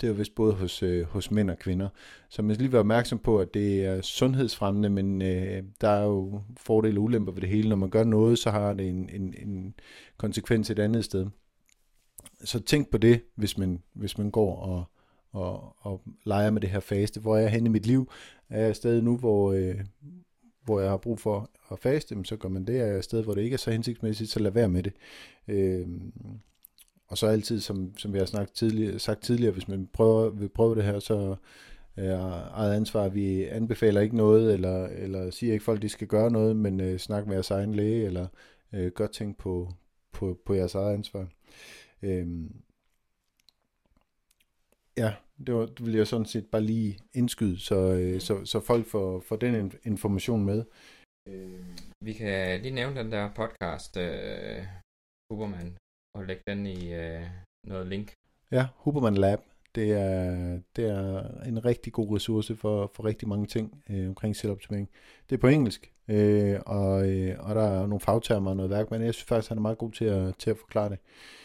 det 0.02 0.04
er 0.04 0.08
jo 0.08 0.14
vist 0.14 0.36
både 0.36 0.54
hos, 0.54 0.84
øh, 0.84 1.06
hos 1.06 1.32
mænd 1.32 1.50
og 1.50 1.60
kvinder. 1.60 1.90
Så 2.30 2.42
man 2.42 2.56
skal 2.56 2.64
lige 2.64 2.72
være 2.72 2.80
opmærksom 2.80 3.20
på, 3.20 3.40
at 3.40 3.54
det 3.54 3.86
er 3.86 4.02
sundhedsfremmende, 4.02 4.90
men 4.90 5.22
øh, 5.22 5.64
der 5.82 5.90
er 5.90 6.04
jo 6.04 6.42
fordele 6.58 7.00
og 7.00 7.04
ulemper 7.04 7.32
ved 7.32 7.42
det 7.42 7.50
hele. 7.50 7.70
Når 7.70 7.76
man 7.76 7.90
gør 7.90 8.04
noget, 8.04 8.40
så 8.40 8.52
har 8.52 8.74
det 8.74 8.90
en, 8.90 9.10
en, 9.10 9.34
en 9.38 9.74
konsekvens 10.18 10.70
et 10.70 10.80
andet 10.80 11.06
sted. 11.06 11.28
Så 12.44 12.60
tænk 12.60 12.90
på 12.90 12.98
det, 12.98 13.22
hvis 13.36 13.58
man, 13.58 13.84
hvis 13.94 14.18
man 14.18 14.32
går 14.32 14.56
og, 14.56 14.84
og, 15.36 15.76
og 15.80 16.02
leger 16.26 16.50
med 16.52 16.62
det 16.62 16.70
her 16.70 16.80
faste. 16.80 17.20
Hvor 17.20 17.38
er 17.38 17.42
jeg 17.42 17.52
henne 17.52 17.70
i 17.70 17.72
mit 17.72 17.86
liv? 17.86 18.12
Er 18.50 18.66
jeg 18.66 18.76
stadig 18.76 19.04
nu, 19.04 19.18
hvor, 19.18 19.54
øh, 19.54 19.76
hvor 20.64 20.80
jeg 20.80 20.90
har 20.90 20.98
brug 20.98 21.20
for 21.20 21.50
at 21.72 21.80
faste, 21.80 22.26
så 22.26 22.38
gør 22.38 22.50
man 22.50 22.66
det. 22.66 22.80
Er 22.82 22.86
jeg 22.86 22.98
et 22.98 23.04
sted, 23.04 23.24
hvor 23.24 23.34
det 23.34 23.42
ikke 23.42 23.54
er 23.54 23.58
så 23.58 23.72
hensigtsmæssigt, 23.72 24.30
så 24.30 24.40
lad 24.40 24.52
være 24.52 24.70
med 24.70 24.84
det. 24.84 24.94
Øh, 25.48 25.88
og 27.08 27.18
så 27.18 27.28
altid, 27.28 27.60
som, 27.60 27.98
som 27.98 28.14
vi 28.14 28.18
har 28.18 28.26
snakket 28.26 28.54
tidligere, 28.54 29.00
sagt 29.00 29.24
tidligere, 29.24 29.54
hvis 29.54 29.68
man 29.68 29.90
prøver, 29.94 30.30
vil 30.30 30.50
prøve 30.50 30.76
det 30.76 30.84
her, 30.84 31.00
så 31.00 31.36
er 31.96 32.50
eget 32.54 32.74
ansvar. 32.74 33.10
Vi 33.10 33.44
anbefaler 33.44 34.02
ikke 34.02 34.18
noget, 34.18 34.54
eller, 34.54 34.88
eller 34.88 35.32
siger 35.32 35.54
ikke 35.54 35.66
folk, 35.66 35.82
de 35.82 35.90
skal 35.90 36.08
gøre 36.08 36.32
noget, 36.32 36.56
men 36.56 36.82
øh, 36.82 37.00
snak 37.00 37.28
med 37.28 37.34
jeres 37.34 37.52
egen 37.52 37.76
læge, 37.76 38.06
eller 38.06 38.28
øh, 38.74 38.92
godt 38.92 39.12
ting 39.12 39.38
på, 39.38 39.74
på, 40.12 40.40
på 40.46 40.54
jeres 40.54 40.76
eget 40.76 40.94
ansvar. 40.94 41.28
Øh, 42.02 42.28
Ja, 44.98 45.14
det, 45.48 45.56
var, 45.56 45.66
det 45.66 45.86
vil 45.86 45.94
jeg 45.94 46.08
sådan 46.08 46.26
set 46.26 46.48
bare 46.52 46.62
lige 46.62 47.00
indskyde, 47.14 47.60
så, 47.60 47.76
øh, 47.76 48.22
så, 48.22 48.46
så 48.46 48.60
folk 48.60 48.86
får, 48.86 49.20
får 49.20 49.36
den 49.36 49.74
information 49.84 50.46
med. 50.46 50.64
Vi 52.04 52.14
kan 52.14 52.62
lige 52.62 52.76
nævne 52.76 53.00
den 53.00 53.12
der 53.12 53.30
podcast, 53.36 53.98
uh, 53.98 54.66
Huberman, 55.30 55.78
og 56.18 56.26
lægge 56.26 56.44
den 56.48 56.66
i 56.66 56.94
uh, 56.94 57.24
noget 57.68 57.88
link. 57.88 58.14
Ja, 58.52 58.68
Huberman 58.76 59.18
Lab. 59.18 59.40
Det 59.76 59.92
er, 59.92 60.60
det 60.76 60.86
er 60.90 61.44
en 61.44 61.66
rigtig 61.66 61.94
god 61.94 62.16
ressource 62.16 62.56
for, 62.56 62.92
for 62.94 63.06
rigtig 63.06 63.28
mange 63.28 63.46
ting 63.46 63.84
øh, 63.90 64.08
omkring 64.08 64.36
selvoptimering. 64.36 64.90
Det 65.30 65.36
er 65.36 65.40
på 65.40 65.48
engelsk, 65.48 65.94
øh, 66.08 66.60
og, 66.66 67.10
øh, 67.10 67.40
og 67.40 67.56
der 67.56 67.64
er 67.64 67.88
nogle 67.88 68.00
fagtermer 68.00 68.50
og 68.50 68.58
noget 68.58 68.72
værk, 68.72 68.92
men 68.92 69.02
jeg 69.02 69.14
synes 69.14 69.28
faktisk, 69.28 69.50
han 69.50 69.58
er 69.58 69.62
meget 69.62 69.78
god 69.78 69.92
til 69.92 70.06
at, 70.06 70.36
til 70.36 70.50
at 70.50 70.58
forklare 70.58 70.90
det. 70.90 70.98
Øh, 70.98 71.45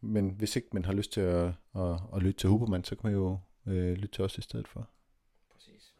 men 0.00 0.30
hvis 0.30 0.56
ikke 0.56 0.68
man 0.72 0.84
har 0.84 0.92
lyst 0.92 1.12
til 1.12 1.20
at, 1.20 1.52
at, 1.76 2.00
at 2.14 2.22
lytte 2.22 2.40
til 2.40 2.48
Huberman, 2.48 2.84
så 2.84 2.96
kan 2.96 3.10
man 3.10 3.12
jo 3.12 3.38
øh, 3.66 3.92
lytte 3.92 4.16
til 4.16 4.24
os 4.24 4.38
i 4.38 4.42
stedet 4.42 4.68
for. 4.68 4.88
Præcis. 5.54 5.94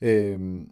Øh, 0.00 0.66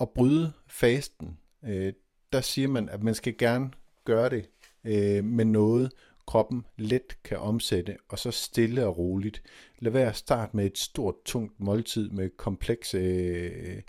at 0.00 0.10
bryde 0.10 0.52
fasten, 0.66 1.38
øh, 1.64 1.92
der 2.32 2.40
siger 2.40 2.68
man, 2.68 2.88
at 2.88 3.02
man 3.02 3.14
skal 3.14 3.36
gerne 3.36 3.70
gøre 4.04 4.30
det 4.30 4.50
øh, 4.84 5.24
med 5.24 5.44
noget, 5.44 5.92
kroppen 6.26 6.66
let 6.76 7.22
kan 7.24 7.38
omsætte, 7.38 7.96
og 8.08 8.18
så 8.18 8.30
stille 8.30 8.86
og 8.86 8.98
roligt. 8.98 9.42
Lad 9.78 9.92
være 9.92 10.08
at 10.08 10.16
starte 10.16 10.56
med 10.56 10.66
et 10.66 10.78
stort, 10.78 11.14
tungt 11.24 11.60
måltid 11.60 12.10
med 12.10 12.30
komplekse 12.36 12.98
øh, 12.98 13.82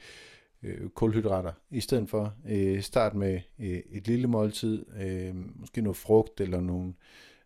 øh, 0.64 0.90
kulhydrater, 0.90 1.52
i 1.70 1.80
stedet 1.80 2.10
for 2.10 2.34
øh, 2.48 2.82
start 2.82 3.16
med 3.16 3.40
øh, 3.60 3.82
et 3.90 4.08
lille 4.08 4.28
måltid, 4.28 4.86
øh, 5.02 5.36
måske 5.56 5.82
noget 5.82 5.98
frugt 5.98 6.42
eller 6.42 6.62
nogle, 6.62 6.94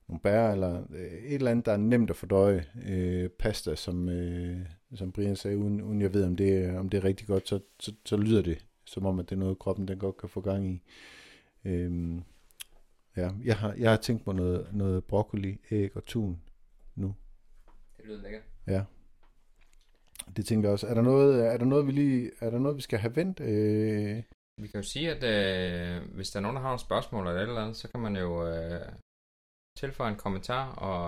nogle 0.07 0.19
bær, 0.19 0.51
eller 0.51 0.83
øh, 0.93 1.11
et 1.11 1.35
eller 1.35 1.51
andet, 1.51 1.65
der 1.65 1.71
er 1.71 1.77
nemt 1.77 2.09
at 2.09 2.15
fordøje. 2.15 2.65
Øh, 2.87 3.29
pasta, 3.29 3.75
som, 3.75 4.09
øh, 4.09 4.59
som 4.95 5.11
Brian 5.11 5.35
sagde, 5.35 5.57
uden, 5.57 5.81
uden 5.81 6.01
jeg 6.01 6.13
ved, 6.13 6.25
om 6.25 6.35
det, 6.35 6.57
er, 6.57 6.79
om 6.79 6.89
det 6.89 6.97
er 6.97 7.03
rigtig 7.03 7.27
godt, 7.27 7.47
så, 7.47 7.59
så, 7.79 7.93
så 8.05 8.17
lyder 8.17 8.41
det 8.41 8.65
som 8.85 9.05
om, 9.05 9.19
at 9.19 9.29
det 9.29 9.35
er 9.35 9.39
noget, 9.39 9.59
kroppen 9.59 9.87
den 9.87 9.99
godt 9.99 10.17
kan 10.17 10.29
få 10.29 10.41
gang 10.41 10.67
i. 10.67 10.81
Øh, 11.65 12.21
ja, 13.17 13.29
jeg 13.43 13.57
har, 13.57 13.73
jeg 13.77 13.89
har 13.89 13.97
tænkt 13.97 14.25
på 14.25 14.31
noget, 14.31 14.67
noget 14.73 15.03
broccoli, 15.03 15.57
æg 15.71 15.97
og 15.97 16.05
tun 16.05 16.41
nu. 16.95 17.15
Det 17.97 18.05
lyder 18.05 18.21
lækkert. 18.21 18.43
Ja. 18.67 18.83
Det 20.35 20.45
tænker 20.45 20.67
jeg 20.67 20.73
også. 20.73 20.87
Er 20.87 20.93
der 20.93 21.01
noget, 21.01 21.45
er 21.53 21.57
der 21.57 21.65
noget, 21.65 21.87
vi, 21.87 21.91
lige, 21.91 22.31
er 22.39 22.49
der 22.49 22.59
noget, 22.59 22.77
vi 22.77 22.81
skal 22.81 22.99
have 22.99 23.15
vendt? 23.15 23.39
Øh... 23.39 24.23
Vi 24.61 24.67
kan 24.67 24.81
jo 24.81 24.87
sige, 24.93 25.07
at 25.15 25.23
øh, 25.35 26.13
hvis 26.15 26.29
der 26.29 26.37
er 26.39 26.41
nogen, 26.41 26.55
der 26.55 26.61
har 26.61 26.69
nogle 26.69 26.87
spørgsmål 26.89 27.27
eller 27.27 27.41
et 27.41 27.47
eller 27.47 27.61
andet, 27.61 27.77
så 27.77 27.87
kan 27.91 27.99
man 27.99 28.15
jo 28.15 28.47
øh, 28.47 28.91
tilføje 29.79 30.11
en 30.11 30.23
kommentar, 30.25 30.65
og 30.89 31.01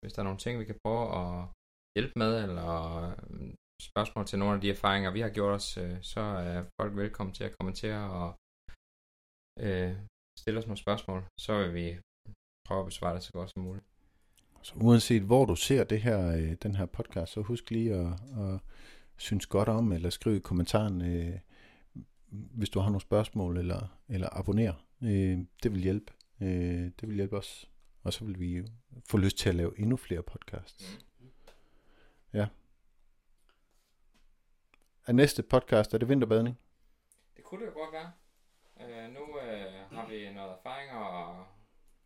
hvis 0.00 0.12
der 0.12 0.20
er 0.20 0.28
nogle 0.28 0.38
ting, 0.38 0.60
vi 0.60 0.64
kan 0.64 0.80
prøve 0.84 1.04
at 1.20 1.48
hjælpe 1.96 2.14
med, 2.22 2.32
eller 2.42 2.70
øh, 3.04 3.54
spørgsmål 3.90 4.26
til 4.26 4.38
nogle 4.38 4.54
af 4.54 4.60
de 4.60 4.70
erfaringer, 4.70 5.10
vi 5.10 5.20
har 5.20 5.32
gjort 5.38 5.54
os, 5.54 5.68
øh, 5.76 5.96
så 6.02 6.20
er 6.20 6.64
folk 6.80 6.96
velkommen 6.96 7.34
til 7.34 7.44
at 7.44 7.54
kommentere 7.58 8.02
og 8.20 8.28
øh, 9.66 9.96
stille 10.40 10.58
os 10.60 10.66
nogle 10.66 10.84
spørgsmål. 10.84 11.20
Så 11.40 11.52
vil 11.58 11.74
vi 11.74 11.86
prøve 12.66 12.80
at 12.80 12.86
besvare 12.90 13.14
det 13.14 13.22
så 13.22 13.32
godt 13.32 13.50
som 13.50 13.62
muligt. 13.62 13.86
Så 14.62 14.74
uanset 14.76 15.22
hvor 15.22 15.44
du 15.44 15.56
ser 15.56 15.84
det 15.84 16.02
her, 16.02 16.32
øh, 16.36 16.52
den 16.52 16.74
her 16.74 16.86
podcast, 16.86 17.32
så 17.32 17.40
husk 17.40 17.70
lige 17.70 17.94
at, 17.94 18.06
at 18.38 18.60
synes 19.16 19.46
godt 19.46 19.68
om, 19.68 19.92
eller 19.92 20.10
skriv 20.10 20.36
i 20.36 20.38
kommentaren, 20.38 21.02
øh, 21.02 21.38
hvis 22.30 22.70
du 22.70 22.80
har 22.80 22.88
nogle 22.88 23.00
spørgsmål, 23.00 23.56
eller, 23.56 23.98
eller 24.08 24.28
abonner. 24.38 24.74
Øh, 25.02 25.38
det 25.62 25.72
vil 25.72 25.80
hjælpe. 25.80 26.12
Øh, 26.40 26.90
det 27.00 27.08
vil 27.08 27.14
hjælpe 27.14 27.36
os. 27.36 27.70
Og 28.02 28.12
så 28.12 28.24
vil 28.24 28.40
vi 28.40 28.66
få 29.08 29.16
lyst 29.16 29.38
til 29.38 29.48
at 29.48 29.54
lave 29.54 29.78
endnu 29.78 29.96
flere 29.96 30.22
podcasts. 30.22 30.98
Ja. 32.32 32.46
Er 35.06 35.12
næste 35.12 35.42
podcast, 35.42 35.94
er 35.94 35.98
det 35.98 36.08
vinterbadning? 36.08 36.58
Det 37.36 37.44
kunne 37.44 37.60
det 37.60 37.66
jo 37.66 37.78
godt 37.78 37.92
være. 37.92 38.12
Uh, 38.76 39.14
nu 39.14 39.20
uh, 39.20 39.96
har 39.96 40.08
vi 40.08 40.32
noget 40.32 40.50
erfaring, 40.50 40.92
og 40.92 41.44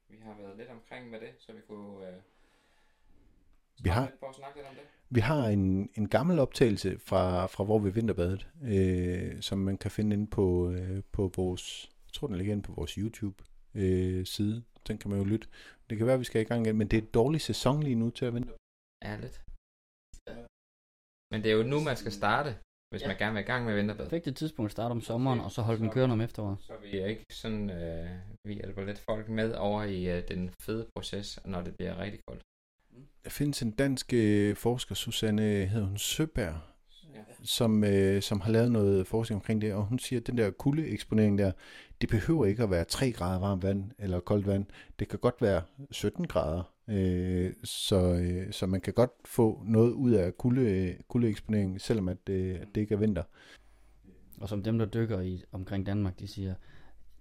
vi 0.08 0.16
har 0.16 0.34
været 0.34 0.56
lidt 0.56 0.68
omkring 0.68 1.10
med 1.10 1.20
det, 1.20 1.34
så 1.38 1.52
vi 1.52 1.60
kunne 1.68 1.88
uh, 1.88 2.14
vi 3.84 3.88
har, 3.88 4.12
Prøv 4.20 4.28
at 4.28 4.34
snakke 4.34 4.56
lidt 4.58 4.68
om 4.68 4.74
det. 4.74 4.84
vi 5.10 5.20
har 5.20 5.42
en, 5.48 5.90
en 5.94 6.08
gammel 6.08 6.38
optagelse 6.38 6.98
fra, 6.98 7.46
fra 7.46 7.64
hvor 7.64 7.78
vi 7.78 7.90
vinterbadet, 7.98 8.48
øh, 8.74 9.42
som 9.42 9.58
man 9.58 9.76
kan 9.78 9.90
finde 9.90 10.14
inde 10.16 10.26
på, 10.26 10.70
øh, 10.70 11.02
på 11.12 11.32
vores, 11.36 11.90
jeg 12.06 12.12
tror 12.12 12.26
den 12.26 12.36
ligger 12.36 12.52
inde 12.52 12.62
på 12.62 12.72
vores 12.72 12.92
YouTube 12.92 13.44
øh, 13.74 14.26
side. 14.26 14.62
Den 14.88 14.98
kan 14.98 15.10
man 15.10 15.18
jo 15.18 15.24
lytte. 15.24 15.48
Det 15.90 15.98
kan 15.98 16.06
være, 16.06 16.14
at 16.14 16.20
vi 16.20 16.24
skal 16.24 16.40
i 16.42 16.44
gang 16.44 16.66
igen, 16.66 16.76
men 16.78 16.88
det 16.88 16.98
er 16.98 17.02
et 17.02 17.14
dårlig 17.14 17.40
sæson 17.40 17.82
lige 17.82 17.94
nu 17.94 18.10
til 18.10 18.24
at 18.24 18.34
vente. 18.34 18.52
Ærligt. 19.04 19.36
Men 21.32 21.42
det 21.42 21.50
er 21.52 21.56
jo 21.56 21.62
nu, 21.62 21.80
man 21.80 21.96
skal 21.96 22.12
starte, 22.12 22.50
hvis 22.90 23.02
Ja. 23.02 23.06
man 23.08 23.16
gerne 23.16 23.34
vil 23.34 23.40
i 23.42 23.50
gang 23.52 23.64
med 23.64 23.74
vinterbad. 23.74 24.04
Perfekte 24.06 24.32
tidspunkt 24.32 24.68
at 24.68 24.72
starte 24.72 24.92
om 24.92 25.00
sommeren, 25.00 25.40
og 25.40 25.50
så 25.50 25.62
holde 25.62 25.80
den 25.80 25.90
kørende 25.90 26.12
om 26.12 26.20
efteråret. 26.20 26.58
Så 26.60 26.72
vi 26.82 26.98
er 26.98 27.06
ikke 27.06 27.24
sådan, 27.30 27.70
øh, 27.70 28.10
vi 28.48 28.54
hjælper 28.54 28.84
lidt 28.84 28.98
folk 28.98 29.28
med 29.28 29.54
over 29.54 29.82
i 29.82 30.18
øh, 30.18 30.28
den 30.28 30.50
fede 30.60 30.86
proces, 30.96 31.40
når 31.44 31.60
det 31.62 31.76
bliver 31.76 31.98
rigtig 31.98 32.20
koldt. 32.28 32.42
Der 33.24 33.30
findes 33.30 33.62
en 33.62 33.70
dansk 33.70 34.12
øh, 34.12 34.56
forsker, 34.56 34.94
Susanne 34.94 35.42
hedder 35.42 35.86
hun 35.86 35.98
Søberg, 35.98 36.54
Ja. 37.14 37.20
som, 37.42 37.84
øh, 37.84 38.22
som 38.22 38.40
har 38.40 38.50
lavet 38.52 38.72
noget 38.72 39.06
forskning 39.06 39.36
omkring 39.40 39.60
det, 39.60 39.74
og 39.74 39.84
hun 39.84 39.98
siger, 39.98 40.20
at 40.20 40.26
den 40.26 40.38
der 40.38 40.50
kuldeeksponering 40.50 41.38
der, 41.38 41.52
det 42.00 42.08
behøver 42.08 42.46
ikke 42.46 42.62
at 42.62 42.70
være 42.70 42.84
3 42.84 43.12
grader 43.12 43.38
varmt 43.40 43.62
vand 43.62 43.90
eller 43.98 44.20
koldt 44.20 44.46
vand. 44.46 44.66
Det 44.98 45.08
kan 45.08 45.18
godt 45.18 45.42
være 45.42 45.62
17 45.90 46.26
grader, 46.26 46.62
øh, 46.88 47.52
så, 47.64 48.14
øh, 48.14 48.52
så 48.52 48.66
man 48.66 48.80
kan 48.80 48.92
godt 48.92 49.10
få 49.24 49.62
noget 49.66 49.92
ud 49.92 50.12
af 50.12 50.36
kulde, 50.36 50.96
kuldeeksponering, 51.08 51.80
selvom 51.80 52.08
at, 52.08 52.28
øh, 52.30 52.54
at 52.60 52.68
det 52.74 52.80
ikke 52.80 52.94
er 52.94 52.98
vinter. 52.98 53.22
Og 54.40 54.48
som 54.48 54.62
dem, 54.62 54.78
der 54.78 54.86
dykker 54.86 55.20
i 55.20 55.42
omkring 55.52 55.86
Danmark, 55.86 56.18
de 56.18 56.28
siger, 56.28 56.54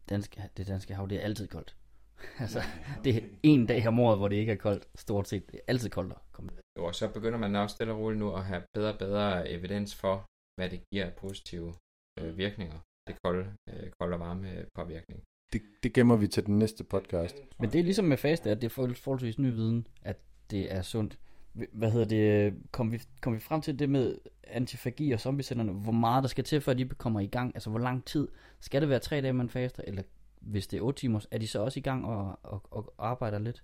danske, 0.10 0.41
det 0.58 0.68
danske 0.68 0.94
hav, 0.94 1.08
det 1.10 1.18
er 1.18 1.22
altid 1.22 1.48
koldt. 1.48 1.76
altså, 2.44 2.60
det 3.04 3.16
er 3.18 3.22
en 3.44 3.66
dag 3.66 3.88
om 3.88 4.00
året, 4.00 4.18
hvor 4.18 4.28
det 4.28 4.36
ikke 4.36 4.52
er 4.52 4.56
koldt, 4.56 4.88
stort 4.95 5.28
set. 5.28 5.52
Det 5.52 5.56
er 5.56 5.64
altid 5.68 5.90
koldt 5.90 6.12
at 6.14 6.18
komme. 6.32 6.50
Jo, 6.78 6.86
og 6.86 6.95
så 6.95 7.08
begynder 7.14 7.40
man 7.40 7.56
også 7.56 7.74
stille 7.76 7.94
og 7.94 8.00
roligt 8.00 8.20
nu 8.20 8.34
at 8.36 8.44
have 8.45 8.64
bedre 8.74 8.94
og 8.94 9.00
bedre 9.00 9.50
evidens 9.50 9.95
for, 9.95 10.26
hvad 10.60 10.70
det 10.70 10.80
giver 10.94 11.06
af 11.06 11.14
positive 11.14 11.74
øh, 12.20 12.38
virkninger. 12.38 12.80
Det 13.08 13.16
kolde, 13.24 13.54
øh, 13.70 13.90
kolde 14.00 14.14
og 14.14 14.20
varme 14.20 14.66
påvirkning. 14.76 15.24
Det, 15.54 15.62
det 15.84 15.94
gemmer 15.94 16.16
vi 16.16 16.28
til 16.28 16.45
den 16.45 16.60
næste 16.60 16.84
podcast. 16.84 17.36
Men 17.60 17.70
det 17.72 17.80
er 17.80 17.84
ligesom 17.84 18.06
med 18.06 18.18
faste, 18.18 18.50
at 18.52 18.62
det 18.62 18.66
er 18.66 18.70
for- 18.70 18.94
forholdsvis 19.04 19.40
ny 19.40 19.52
viden, 19.52 19.88
at 20.02 20.18
det 20.52 20.74
er 20.74 20.82
sundt. 20.82 21.20
Hvad 21.72 21.91
hedder 21.91 22.06
det? 22.08 22.54
Kom 22.72 22.91
vi, 22.91 23.02
kom 23.22 23.34
vi 23.36 23.40
frem 23.40 23.62
til 23.62 23.80
det 23.80 23.90
med 23.90 24.18
antifagi 24.44 25.12
og 25.12 25.20
zombiecellerne? 25.20 25.72
Hvor 25.72 25.91
meget 25.91 26.24
der 26.24 26.28
skal 26.28 26.44
til, 26.44 26.62
før 26.62 26.74
de 26.74 26.86
kommer 26.90 27.20
i 27.20 27.26
gang? 27.28 27.56
Altså, 27.56 27.70
hvor 27.70 27.80
lang 27.80 28.06
tid? 28.06 28.28
Skal 28.60 28.82
det 28.82 28.90
være 28.90 29.00
tre 29.00 29.22
dage, 29.22 29.34
man 29.34 29.50
faster? 29.50 29.84
Eller 29.88 30.04
hvis 30.44 30.68
det 30.68 30.78
er 30.78 30.82
8 30.82 30.99
timer, 30.99 31.20
er 31.32 31.38
de 31.38 31.48
så 31.48 31.60
også 31.60 31.80
i 31.80 31.82
gang 31.82 32.06
og, 32.06 32.40
og, 32.44 32.61
og 32.72 32.94
arbejder 32.98 33.40
lidt? 33.40 33.64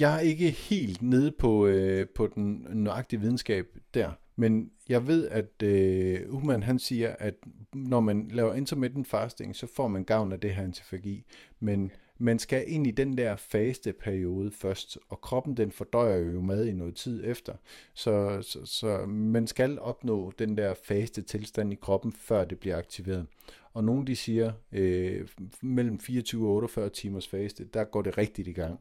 Jeg 0.00 0.16
er 0.16 0.20
ikke 0.20 0.50
helt 0.50 1.02
nede 1.02 1.32
på, 1.38 1.66
øh, 1.66 2.06
på 2.14 2.26
den 2.26 2.66
nøjagtige 2.72 3.20
videnskab 3.20 3.66
der, 3.94 4.12
men 4.36 4.70
jeg 4.88 5.06
ved, 5.06 5.28
at 5.28 5.62
øh, 5.62 6.34
Uman 6.34 6.62
han 6.62 6.78
siger, 6.78 7.16
at 7.18 7.34
når 7.74 8.00
man 8.00 8.28
laver 8.28 8.54
intermittent 8.54 9.08
fasting, 9.08 9.56
så 9.56 9.66
får 9.76 9.88
man 9.88 10.04
gavn 10.04 10.32
af 10.32 10.40
det 10.40 10.54
her 10.54 10.62
antifagi, 10.62 11.24
men 11.60 11.90
man 12.20 12.38
skal 12.38 12.64
ind 12.66 12.86
i 12.86 12.90
den 12.90 13.18
der 13.18 13.36
faste 13.36 13.92
periode 13.92 14.50
først, 14.50 14.98
og 15.08 15.20
kroppen 15.20 15.56
den 15.56 15.72
fordøjer 15.72 16.16
jo 16.16 16.40
mad 16.40 16.66
i 16.66 16.72
noget 16.72 16.94
tid 16.94 17.22
efter, 17.24 17.54
så, 17.94 18.38
så, 18.42 18.60
så 18.64 19.06
man 19.06 19.46
skal 19.46 19.78
opnå 19.78 20.32
den 20.38 20.56
der 20.56 20.74
faste 20.74 21.22
tilstand 21.22 21.72
i 21.72 21.76
kroppen, 21.76 22.12
før 22.12 22.44
det 22.44 22.58
bliver 22.58 22.76
aktiveret. 22.76 23.26
Og 23.72 23.84
nogle 23.84 24.06
de 24.06 24.16
siger, 24.16 24.52
øh, 24.72 25.28
mellem 25.62 26.00
24 26.00 26.48
og 26.48 26.54
48 26.54 26.88
timers 26.88 27.28
faste, 27.28 27.64
der 27.64 27.84
går 27.84 28.02
det 28.02 28.18
rigtigt 28.18 28.48
i 28.48 28.52
gang. 28.52 28.80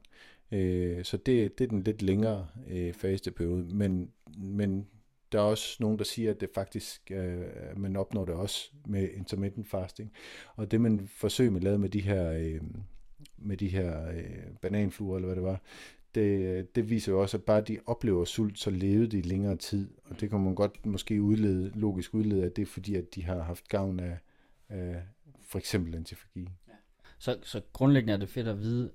Øh, 0.52 1.04
så 1.04 1.18
det, 1.18 1.60
det 1.60 1.64
er 1.64 1.70
den 1.70 1.84
lidt 1.84 2.02
længere 2.02 2.48
øh, 2.70 2.94
fasteperiode, 2.94 3.76
men, 3.76 4.12
men 4.38 4.88
der 5.32 5.40
er 5.40 5.44
også 5.44 5.78
nogen, 5.80 5.98
der 5.98 6.04
siger, 6.04 6.32
at 6.32 6.42
det 6.42 6.50
faktisk, 6.56 7.12
øh, 7.12 7.42
man 7.78 7.96
opnår 7.96 8.26
det 8.26 8.36
også 8.36 8.72
med 8.88 9.10
intermittent 9.14 9.70
fasting. 9.70 10.12
Og 10.56 10.72
det 10.72 10.82
man 10.82 11.08
forsøger 11.08 11.52
med 11.52 11.62
lavede 11.62 11.80
med 11.80 11.90
de 11.90 12.02
her, 12.02 12.32
øh, 12.32 12.62
med 13.38 13.58
de 13.58 13.68
her 13.68 14.10
øh, 14.12 14.54
bananfluer, 14.62 15.16
eller 15.16 15.28
hvad 15.28 15.36
det 15.36 15.44
var, 15.44 15.62
det, 16.16 16.76
det 16.76 16.90
viser 16.90 17.12
jo 17.12 17.22
også, 17.22 17.38
at 17.38 17.44
bare 17.44 17.62
de 17.62 17.80
oplever 17.86 18.26
sult, 18.26 18.60
så 18.60 18.70
levede 18.70 19.08
de 19.08 19.22
længere 19.22 19.56
tid. 19.56 19.90
Og 20.06 20.20
det 20.20 20.30
kan 20.30 20.40
man 20.40 20.56
godt 20.56 20.86
måske 20.86 21.22
udlede, 21.22 21.72
logisk 21.76 22.14
udlede, 22.14 22.46
at 22.46 22.56
det 22.56 22.62
er 22.62 22.66
fordi, 22.66 22.96
at 22.96 23.16
de 23.16 23.24
har 23.24 23.42
haft 23.42 23.68
gavn 23.68 24.00
af, 24.00 24.18
af 24.70 25.04
for 25.42 25.60
eksempel 25.60 25.96
antifagi. 25.96 26.50
Så, 27.20 27.38
så 27.42 27.62
grundlæggende 27.74 28.14
er 28.14 28.18
det 28.18 28.30
fedt 28.30 28.48
at 28.48 28.60
vide, 28.60 28.92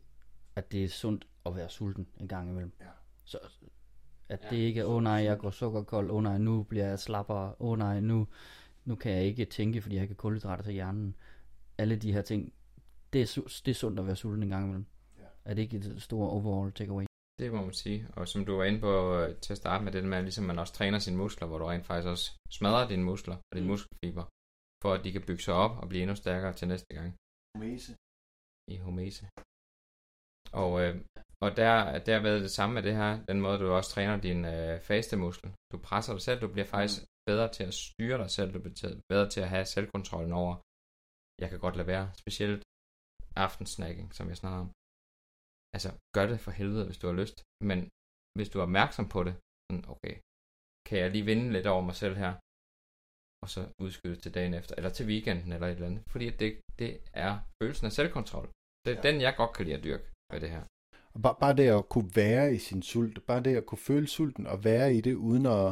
at 0.56 0.72
det 0.72 0.84
er 0.84 0.88
sundt 0.88 1.26
at 1.46 1.56
være 1.56 1.68
sulten 1.68 2.06
en 2.20 2.28
gang 2.28 2.50
imellem. 2.50 2.72
Ja. 2.80 2.86
Så 3.24 3.38
at 4.28 4.40
det 4.50 4.56
ikke 4.56 4.80
er, 4.80 4.84
åh 4.84 4.94
oh, 4.94 5.02
nej, 5.02 5.12
jeg 5.12 5.38
går 5.38 5.50
sukkerkold, 5.50 6.10
åh 6.10 6.16
oh, 6.16 6.22
nej, 6.22 6.38
nu 6.38 6.62
bliver 6.62 6.86
jeg 6.86 6.98
slappere, 6.98 7.54
åh 7.58 7.70
oh, 7.70 7.78
nej, 7.78 8.00
nu, 8.00 8.26
nu 8.84 8.94
kan 8.94 9.12
jeg 9.12 9.24
ikke 9.24 9.44
tænke, 9.44 9.82
fordi 9.82 9.96
jeg 9.96 10.08
har 10.08 10.14
kulhydrater 10.14 10.64
til 10.64 10.72
hjernen. 10.72 11.14
Alle 11.78 11.96
de 11.96 12.12
her 12.12 12.22
ting, 12.22 12.52
det 13.14 13.22
er, 13.22 13.60
det 13.64 13.70
er 13.74 13.80
sundt 13.82 13.98
at 14.00 14.06
være 14.06 14.16
sulten 14.16 14.42
en 14.42 14.48
gang 14.54 14.64
imellem. 14.64 14.86
Ja. 15.18 15.28
Er 15.44 15.54
det 15.54 15.62
ikke 15.62 15.76
et 15.76 16.02
stort 16.02 16.30
overall 16.36 16.72
takeaway? 16.72 17.04
Det 17.38 17.52
må 17.52 17.60
man 17.68 17.72
sige. 17.72 18.00
Og 18.16 18.28
som 18.28 18.44
du 18.44 18.52
var 18.56 18.64
inde 18.64 18.80
på 18.80 18.92
øh, 19.18 19.36
til 19.44 19.52
at 19.52 19.60
starte 19.62 19.84
med, 19.84 19.92
det 19.92 20.02
der 20.02 20.08
med, 20.08 20.18
at 20.18 20.24
ligesom 20.24 20.44
man 20.44 20.58
også 20.58 20.74
træner 20.74 20.98
sine 20.98 21.16
muskler, 21.16 21.48
hvor 21.48 21.58
du 21.58 21.64
rent 21.64 21.86
faktisk 21.86 22.08
også 22.08 22.26
smadrer 22.58 22.88
dine 22.88 23.04
muskler 23.04 23.36
og 23.36 23.54
dine 23.56 23.66
Mm. 23.66 23.70
muskelfiber, 23.72 24.24
for 24.82 24.90
at 24.94 25.04
de 25.04 25.12
kan 25.12 25.26
bygge 25.28 25.42
sig 25.42 25.54
op 25.54 25.74
og 25.82 25.88
blive 25.88 26.02
endnu 26.02 26.16
stærkere 26.16 26.52
til 26.52 26.68
næste 26.68 26.94
gang 26.98 27.08
i 28.74 28.76
homese. 28.76 29.24
Og, 30.52 30.72
øh, 30.82 30.94
og 31.44 31.56
der, 31.56 31.98
derved 31.98 32.42
det 32.42 32.50
samme 32.50 32.74
med 32.74 32.82
det 32.82 32.94
her, 33.00 33.24
den 33.30 33.40
måde 33.40 33.58
du 33.58 33.66
også 33.72 33.90
træner 33.90 34.16
din 34.20 34.44
øh, 34.44 34.80
faste 34.80 35.16
muskel. 35.16 35.50
Du 35.72 35.78
presser 35.78 36.12
dig 36.12 36.22
selv, 36.22 36.40
du 36.40 36.48
bliver 36.48 36.66
faktisk 36.66 37.02
mm. 37.02 37.06
bedre 37.26 37.48
til 37.52 37.64
at 37.64 37.74
styre 37.74 38.18
dig 38.18 38.30
selv, 38.30 38.52
du 38.54 38.60
bliver 38.60 39.00
bedre 39.08 39.28
til 39.28 39.40
at 39.40 39.48
have 39.48 39.64
selvkontrollen 39.64 40.32
over, 40.32 40.54
jeg 41.42 41.48
kan 41.50 41.58
godt 41.58 41.76
lade 41.76 41.86
være, 41.86 42.10
specielt 42.22 42.63
aftensnacking, 43.36 44.08
som 44.14 44.28
jeg 44.28 44.36
snakker 44.36 44.60
om. 44.64 44.70
Altså, 45.74 45.90
gør 46.16 46.26
det 46.26 46.40
for 46.40 46.52
helvede, 46.58 46.86
hvis 46.86 46.98
du 46.98 47.06
har 47.10 47.16
lyst, 47.22 47.36
men 47.70 47.78
hvis 48.36 48.48
du 48.50 48.58
er 48.58 48.62
opmærksom 48.68 49.06
på 49.14 49.20
det, 49.26 49.34
sådan, 49.64 49.84
okay, 49.94 50.14
kan 50.88 50.96
jeg 51.02 51.10
lige 51.10 51.28
vinde 51.30 51.52
lidt 51.52 51.66
over 51.66 51.82
mig 51.88 51.96
selv 52.02 52.16
her, 52.22 52.32
og 53.42 53.48
så 53.54 53.60
udskyde 53.84 54.16
til 54.16 54.34
dagen 54.34 54.54
efter, 54.54 54.74
eller 54.78 54.90
til 54.90 55.06
weekenden, 55.06 55.52
eller 55.52 55.66
et 55.66 55.72
eller 55.72 55.90
andet, 55.90 56.02
fordi 56.12 56.26
det, 56.30 56.50
det 56.78 56.90
er 57.12 57.32
følelsen 57.62 57.86
af 57.86 57.92
selvkontrol. 57.92 58.46
Det 58.84 58.90
er 58.92 59.00
ja. 59.00 59.04
den, 59.06 59.20
jeg 59.20 59.34
godt 59.36 59.52
kan 59.56 59.64
lide 59.64 59.76
at 59.76 59.84
dyrke 59.84 60.06
ved 60.32 60.40
det 60.40 60.50
her. 60.50 60.64
Og 61.14 61.22
bare, 61.22 61.36
bare 61.40 61.56
det 61.56 61.68
at 61.68 61.88
kunne 61.88 62.10
være 62.14 62.54
i 62.54 62.58
sin 62.58 62.82
sult, 62.82 63.26
bare 63.26 63.42
det 63.42 63.56
at 63.56 63.66
kunne 63.66 63.78
føle 63.78 64.06
sulten 64.06 64.46
og 64.46 64.64
være 64.64 64.94
i 64.94 65.00
det, 65.00 65.14
uden 65.14 65.46
at, 65.46 65.66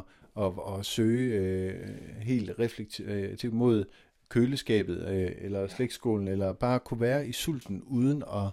at, 0.45 0.53
at 0.73 0.87
søge 0.87 1.27
øh, 1.41 2.17
helt 2.31 2.51
reflektivt 2.59 3.55
mod 3.55 3.85
køleskabet 4.33 5.09
øh, 5.09 5.33
eller 5.39 5.67
slægtskålen, 5.67 6.29
eller 6.29 6.53
bare 6.53 6.81
kunne 6.81 7.01
være 7.01 7.29
i 7.29 7.33
sulten 7.33 7.83
uden 7.83 8.23
at, 8.23 8.51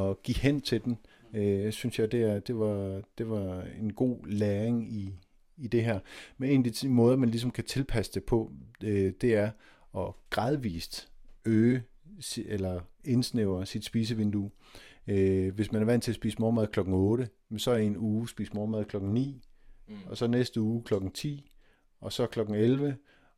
at 0.00 0.22
give 0.22 0.36
hen 0.38 0.60
til 0.60 0.84
den, 0.84 0.98
øh, 1.34 1.72
synes 1.72 1.98
jeg, 1.98 2.12
det, 2.12 2.22
er, 2.22 2.38
det, 2.40 2.58
var, 2.58 3.02
det 3.18 3.30
var 3.30 3.62
en 3.80 3.92
god 3.92 4.26
læring 4.26 4.92
i, 4.92 5.14
i 5.56 5.66
det 5.68 5.84
her. 5.84 6.00
Men 6.38 6.50
en 6.50 6.66
af 6.66 6.72
de 6.72 6.88
måder, 6.88 7.16
man 7.16 7.28
ligesom 7.28 7.50
kan 7.50 7.64
tilpasse 7.64 8.12
det 8.12 8.24
på, 8.24 8.52
øh, 8.84 9.12
det 9.20 9.34
er 9.34 9.50
at 9.98 10.12
gradvist 10.30 11.08
øge 11.44 11.82
eller 12.46 12.80
indsnævre 13.04 13.66
sit 13.66 13.84
spisevindue. 13.84 14.50
Øh, 15.06 15.54
hvis 15.54 15.72
man 15.72 15.82
er 15.82 15.86
vant 15.86 16.02
til 16.04 16.10
at 16.10 16.16
spise 16.16 16.38
morgenmad 16.40 16.66
kl. 16.66 16.80
8, 16.80 17.28
men 17.48 17.58
så 17.58 17.70
er 17.70 17.76
en 17.76 17.96
uge 17.96 18.28
spise 18.28 18.52
morgenmad 18.54 18.84
kl. 18.84 18.96
9, 19.00 19.42
Mm. 19.88 19.94
og 20.06 20.16
så 20.16 20.26
næste 20.26 20.60
uge 20.60 20.82
kl. 20.82 20.94
10, 21.14 21.50
og 22.00 22.12
så 22.12 22.26
kl. 22.26 22.40
11, 22.40 22.96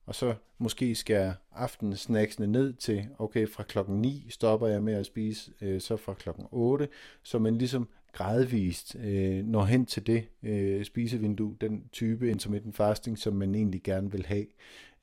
og 0.08 0.14
så 0.14 0.34
måske 0.58 0.94
skære 0.94 1.34
aftensnacksene 1.52 2.46
ned 2.46 2.72
til, 2.72 3.06
okay, 3.18 3.48
fra 3.48 3.62
klokken 3.62 4.00
9 4.00 4.26
stopper 4.28 4.66
jeg 4.66 4.82
med 4.82 4.94
at 4.94 5.06
spise, 5.06 5.52
øh, 5.60 5.80
så 5.80 5.96
fra 5.96 6.14
klokken 6.14 6.46
8, 6.50 6.88
så 7.22 7.38
man 7.38 7.58
ligesom 7.58 7.88
gradvist 8.12 8.96
øh, 8.96 9.44
når 9.44 9.64
hen 9.64 9.86
til 9.86 10.06
det 10.06 10.28
øh, 10.42 10.84
spisevindue, 10.84 11.56
den 11.60 11.88
type 11.92 12.30
intermittent 12.30 12.76
fasting, 12.76 13.18
som 13.18 13.34
man 13.34 13.54
egentlig 13.54 13.82
gerne 13.82 14.10
vil 14.10 14.26
have. 14.26 14.46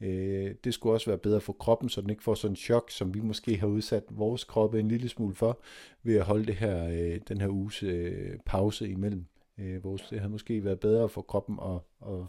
Øh, 0.02 0.56
det 0.64 0.74
skulle 0.74 0.96
også 0.96 1.10
være 1.10 1.18
bedre 1.18 1.42
for 1.42 1.54
kroppen, 1.54 1.90
så 1.90 2.02
den 2.02 2.10
ikke 2.10 2.24
får 2.24 2.36
sådan 2.36 2.52
en 2.52 2.56
chok, 2.56 2.92
som 2.92 3.14
vi 3.14 3.20
måske 3.20 3.58
har 3.58 3.68
udsat 3.68 4.04
vores 4.10 4.44
kroppe 4.44 4.80
en 4.80 4.88
lille 4.88 5.10
smule 5.10 5.36
for, 5.36 5.62
ved 6.04 6.16
at 6.16 6.26
holde 6.26 6.46
det 6.46 6.56
her, 6.56 6.88
øh, 6.88 7.20
den 7.28 7.42
her 7.42 7.50
uges 7.50 7.84
øh, 7.84 8.38
pause 8.46 8.90
imellem. 8.90 9.26
Øh, 9.58 9.84
vores, 9.84 10.02
det 10.02 10.20
havde 10.20 10.32
måske 10.32 10.64
været 10.64 10.80
bedre 10.80 11.10
for 11.10 11.22
kroppen 11.22 11.60
at, 11.64 12.10
at, 12.12 12.22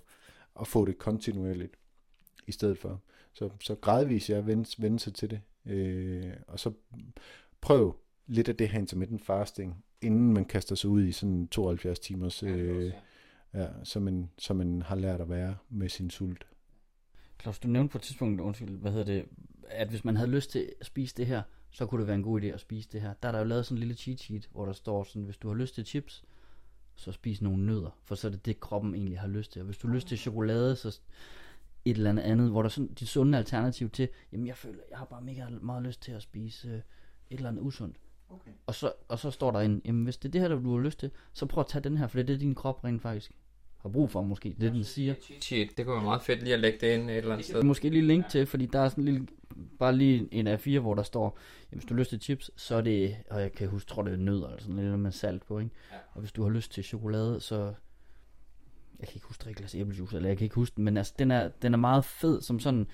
at 0.60 0.66
få 0.66 0.84
det 0.84 0.98
kontinuerligt 0.98 1.72
i 2.46 2.52
stedet 2.52 2.78
for. 2.78 3.00
Så, 3.32 3.50
så 3.60 3.74
gradvist 3.74 4.30
jeg 4.30 4.46
vende, 4.46 4.68
vende 4.78 4.98
sig 4.98 5.14
til 5.14 5.30
det. 5.30 5.40
Øh, 5.66 6.32
og 6.46 6.60
så 6.60 6.72
prøv 7.60 7.96
lidt 8.26 8.48
af 8.48 8.56
det 8.56 8.68
her 8.68 8.78
intermittent 8.78 9.24
fasting, 9.24 9.84
inden 10.00 10.32
man 10.32 10.44
kaster 10.44 10.74
sig 10.74 10.90
ud 10.90 11.02
i 11.02 11.12
sådan 11.12 11.48
72 11.48 11.98
timers, 11.98 12.42
øh, 12.42 12.92
ja, 13.54 13.66
så, 13.84 14.00
man, 14.00 14.30
så 14.38 14.54
man 14.54 14.82
har 14.82 14.96
lært 14.96 15.20
at 15.20 15.30
være 15.30 15.56
med 15.68 15.88
sin 15.88 16.10
sult. 16.10 16.46
Claus, 17.40 17.58
du 17.58 17.68
nævnte 17.68 17.92
på 17.92 17.98
et 17.98 18.02
tidspunkt, 18.02 18.40
undskyld, 18.40 18.70
hvad 18.70 18.92
hedder 18.92 19.04
det, 19.04 19.24
at 19.68 19.88
hvis 19.88 20.04
man 20.04 20.16
havde 20.16 20.30
lyst 20.30 20.50
til 20.50 20.72
at 20.80 20.86
spise 20.86 21.14
det 21.16 21.26
her, 21.26 21.42
så 21.70 21.86
kunne 21.86 22.00
det 22.00 22.06
være 22.06 22.16
en 22.16 22.22
god 22.22 22.40
idé 22.40 22.46
at 22.46 22.60
spise 22.60 22.88
det 22.92 23.00
her. 23.00 23.14
Der 23.22 23.28
er 23.28 23.32
der 23.32 23.38
jo 23.38 23.44
lavet 23.44 23.66
sådan 23.66 23.76
en 23.76 23.78
lille 23.78 23.94
cheat 23.94 24.20
sheet, 24.20 24.48
hvor 24.52 24.66
der 24.66 24.72
står 24.72 25.04
sådan, 25.04 25.22
hvis 25.22 25.36
du 25.36 25.48
har 25.48 25.54
lyst 25.54 25.74
til 25.74 25.86
chips, 25.86 26.24
så 26.94 27.12
spis 27.12 27.42
nogle 27.42 27.66
nødder, 27.66 27.98
for 28.04 28.14
så 28.14 28.26
er 28.26 28.30
det 28.30 28.46
det, 28.46 28.60
kroppen 28.60 28.94
egentlig 28.94 29.20
har 29.20 29.28
lyst 29.28 29.52
til. 29.52 29.62
Og 29.62 29.66
hvis 29.66 29.78
du 29.78 29.86
har 29.88 29.94
lyst 29.94 30.08
til 30.08 30.18
chokolade, 30.18 30.76
så 30.76 31.00
et 31.86 31.96
eller 31.96 32.10
andet 32.10 32.22
andet, 32.22 32.50
hvor 32.50 32.62
der 32.62 32.68
er 32.68 32.70
sådan 32.70 32.90
de 32.98 33.06
sunde 33.06 33.38
alternativ 33.38 33.90
til, 33.90 34.08
jamen 34.32 34.46
jeg 34.46 34.56
føler, 34.56 34.82
jeg 34.90 34.98
har 34.98 35.04
bare 35.04 35.22
mega 35.22 35.44
meget 35.60 35.82
lyst 35.82 36.02
til 36.02 36.12
at 36.12 36.22
spise 36.22 36.68
øh, 36.68 36.74
et 36.74 36.82
eller 37.30 37.48
andet 37.48 37.62
usundt. 37.62 37.96
Okay. 38.28 38.50
Og, 38.66 38.74
så, 38.74 38.92
og 39.08 39.18
så 39.18 39.30
står 39.30 39.50
der 39.50 39.60
en, 39.60 39.82
jamen 39.84 40.04
hvis 40.04 40.16
det 40.16 40.28
er 40.28 40.32
det 40.32 40.40
her, 40.40 40.48
du 40.48 40.76
har 40.76 40.84
lyst 40.84 40.98
til, 40.98 41.10
så 41.32 41.46
prøv 41.46 41.60
at 41.60 41.66
tage 41.66 41.82
den 41.82 41.96
her, 41.96 42.06
for 42.06 42.18
det 42.18 42.22
er 42.22 42.26
det, 42.26 42.40
din 42.40 42.54
krop 42.54 42.84
rent 42.84 43.02
faktisk 43.02 43.32
har 43.78 43.88
brug 43.88 44.10
for 44.10 44.22
måske. 44.22 44.56
Det 44.60 44.66
er 44.66 44.72
den 44.72 44.84
siger. 44.84 45.14
Shit, 45.40 45.76
det 45.76 45.84
kunne 45.84 45.94
være 45.94 46.04
meget 46.04 46.22
fedt 46.22 46.42
lige 46.42 46.54
at 46.54 46.60
lægge 46.60 46.78
det 46.80 46.94
ind 46.94 47.10
et 47.10 47.16
eller 47.16 47.32
andet 47.32 47.46
sted. 47.46 47.62
Måske 47.62 47.88
lige 47.88 48.06
link 48.06 48.28
til, 48.28 48.46
fordi 48.46 48.66
der 48.66 48.78
er 48.78 48.88
sådan 48.88 49.08
en 49.08 49.12
lille, 49.12 49.26
bare 49.78 49.96
lige 49.96 50.28
en 50.30 50.46
af 50.46 50.60
fire, 50.60 50.80
hvor 50.80 50.94
der 50.94 51.02
står, 51.02 51.38
jamen, 51.70 51.80
hvis 51.80 51.88
du 51.88 51.94
har 51.94 51.98
lyst 51.98 52.10
til 52.10 52.20
chips, 52.20 52.50
så 52.56 52.74
er 52.74 52.80
det, 52.80 53.16
og 53.30 53.40
jeg 53.40 53.52
kan 53.52 53.68
huske, 53.68 53.88
tror 53.88 54.02
det 54.02 54.12
er 54.12 54.16
nødder 54.16 54.46
eller 54.46 54.60
sådan 54.60 54.76
noget 54.76 54.98
med 54.98 55.12
salt 55.12 55.46
på, 55.46 55.58
ikke? 55.58 55.70
Og 56.12 56.20
hvis 56.20 56.32
du 56.32 56.42
har 56.42 56.50
lyst 56.50 56.72
til 56.72 56.84
chokolade, 56.84 57.40
så, 57.40 57.74
jeg 59.00 59.08
kan 59.08 59.14
ikke 59.14 59.26
huske, 59.26 59.42
drikke 59.44 59.58
glas 59.58 59.74
æblejuice, 59.74 60.16
eller 60.16 60.28
jeg 60.28 60.38
kan 60.38 60.44
ikke 60.44 60.54
huske 60.54 60.76
den, 60.76 60.84
men 60.84 60.96
altså, 60.96 61.14
den 61.18 61.30
er, 61.30 61.48
den 61.48 61.74
er 61.74 61.78
meget 61.78 62.04
fed, 62.04 62.42
som 62.42 62.60
sådan, 62.60 62.86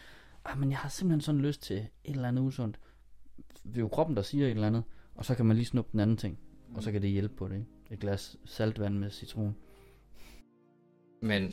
ah, 0.44 0.58
men 0.58 0.70
jeg 0.70 0.78
har 0.78 0.88
simpelthen 0.88 1.20
sådan 1.20 1.40
lyst 1.40 1.62
til 1.62 1.76
et 1.76 2.14
eller 2.14 2.28
andet 2.28 2.42
usundt. 2.42 2.80
Det 3.64 3.76
er 3.76 3.80
jo 3.80 3.88
kroppen, 3.88 4.16
der 4.16 4.22
siger 4.22 4.46
et 4.46 4.50
eller 4.50 4.66
andet, 4.66 4.82
og 5.14 5.24
så 5.24 5.34
kan 5.34 5.46
man 5.46 5.56
lige 5.56 5.66
snuppe 5.66 5.92
den 5.92 6.00
anden 6.00 6.16
ting, 6.16 6.38
og 6.74 6.82
så 6.82 6.92
kan 6.92 7.02
det 7.02 7.10
hjælpe 7.10 7.36
på 7.36 7.48
det, 7.48 7.54
ikke? 7.54 7.66
Et 7.90 8.00
glas 8.00 8.36
saltvand 8.44 8.98
med 8.98 9.10
citron. 9.10 9.56
Men 11.22 11.52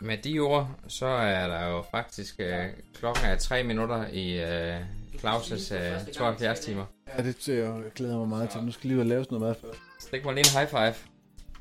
med 0.00 0.18
de 0.18 0.38
ord, 0.38 0.70
så 0.88 1.06
er 1.06 1.48
der 1.48 1.66
jo 1.66 1.82
faktisk 1.90 2.36
øh, 2.38 2.64
klokken 2.94 3.24
er 3.24 3.36
3 3.36 3.62
minutter 3.62 4.06
i 4.06 4.40
øh, 4.40 4.80
Claus' 5.14 5.74
øh, 5.74 6.06
72 6.12 6.60
timer. 6.60 6.84
Ja, 7.18 7.22
det 7.22 7.48
jeg 7.48 7.82
glæder 7.94 8.18
mig 8.18 8.28
meget 8.28 8.50
til. 8.50 8.62
Nu 8.62 8.70
skal 8.70 8.88
lige 8.88 8.96
ud 8.96 9.00
og 9.00 9.06
lave 9.06 9.24
sådan 9.24 9.38
noget 9.38 9.56
mad 9.62 9.70
først. 9.70 9.82
Stik 10.00 10.24
mig 10.24 10.34
lige 10.34 10.44
en 10.54 10.58
high 10.58 10.68
five. 10.68 11.15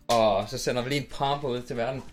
Og 0.07 0.49
så 0.49 0.57
sender 0.57 0.83
vi 0.83 0.89
lige 0.89 1.01
en 1.01 1.07
pump 1.11 1.43
ud 1.43 1.61
til 1.61 1.77
verden. 1.77 2.03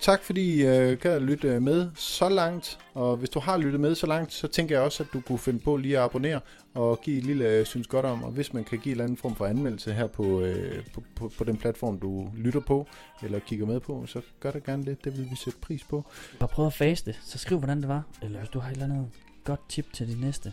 Tak 0.00 0.22
fordi 0.24 0.54
I 0.54 0.66
øh, 0.66 0.98
kan 0.98 1.22
lytte 1.22 1.60
med 1.60 1.90
så 1.94 2.28
langt. 2.28 2.78
Og 2.94 3.16
hvis 3.16 3.30
du 3.30 3.40
har 3.40 3.56
lyttet 3.56 3.80
med 3.80 3.94
så 3.94 4.06
langt, 4.06 4.32
så 4.32 4.48
tænker 4.48 4.74
jeg 4.74 4.84
også, 4.84 5.02
at 5.02 5.08
du 5.12 5.20
kunne 5.20 5.38
finde 5.38 5.58
på 5.58 5.76
lige 5.76 5.98
at 5.98 6.04
abonnere 6.04 6.40
og 6.74 7.00
give 7.00 7.18
et 7.18 7.24
lille 7.24 7.48
øh, 7.48 7.66
synes 7.66 7.86
godt 7.86 8.06
om. 8.06 8.24
Og 8.24 8.30
hvis 8.30 8.52
man 8.52 8.64
kan 8.64 8.78
give 8.78 8.86
en 8.86 8.90
eller 8.90 9.04
anden 9.04 9.16
form 9.16 9.36
for 9.36 9.46
anmeldelse 9.46 9.92
her 9.92 10.06
på, 10.06 10.40
øh, 10.40 10.84
på, 10.94 11.02
på, 11.16 11.32
på 11.38 11.44
den 11.44 11.56
platform, 11.56 11.98
du 11.98 12.28
lytter 12.36 12.60
på 12.60 12.86
eller 13.22 13.38
kigger 13.38 13.66
med 13.66 13.80
på, 13.80 14.06
så 14.06 14.20
gør 14.40 14.50
det 14.50 14.64
gerne 14.64 14.84
lidt. 14.84 15.04
Det 15.04 15.18
vil 15.18 15.30
vi 15.30 15.36
sætte 15.36 15.58
pris 15.62 15.84
på. 15.84 16.04
Bare 16.38 16.48
prøv 16.48 16.66
at 16.66 16.72
faste, 16.72 17.14
så 17.24 17.38
skriv 17.38 17.58
hvordan 17.58 17.80
det 17.80 17.88
var. 17.88 18.02
Eller 18.22 18.38
hvis 18.38 18.48
du 18.48 18.58
har 18.58 18.68
et 18.68 18.72
eller 18.72 18.84
andet 18.84 19.08
godt 19.44 19.60
tip 19.68 19.92
til 19.92 20.08
det 20.08 20.20
næste. 20.20 20.52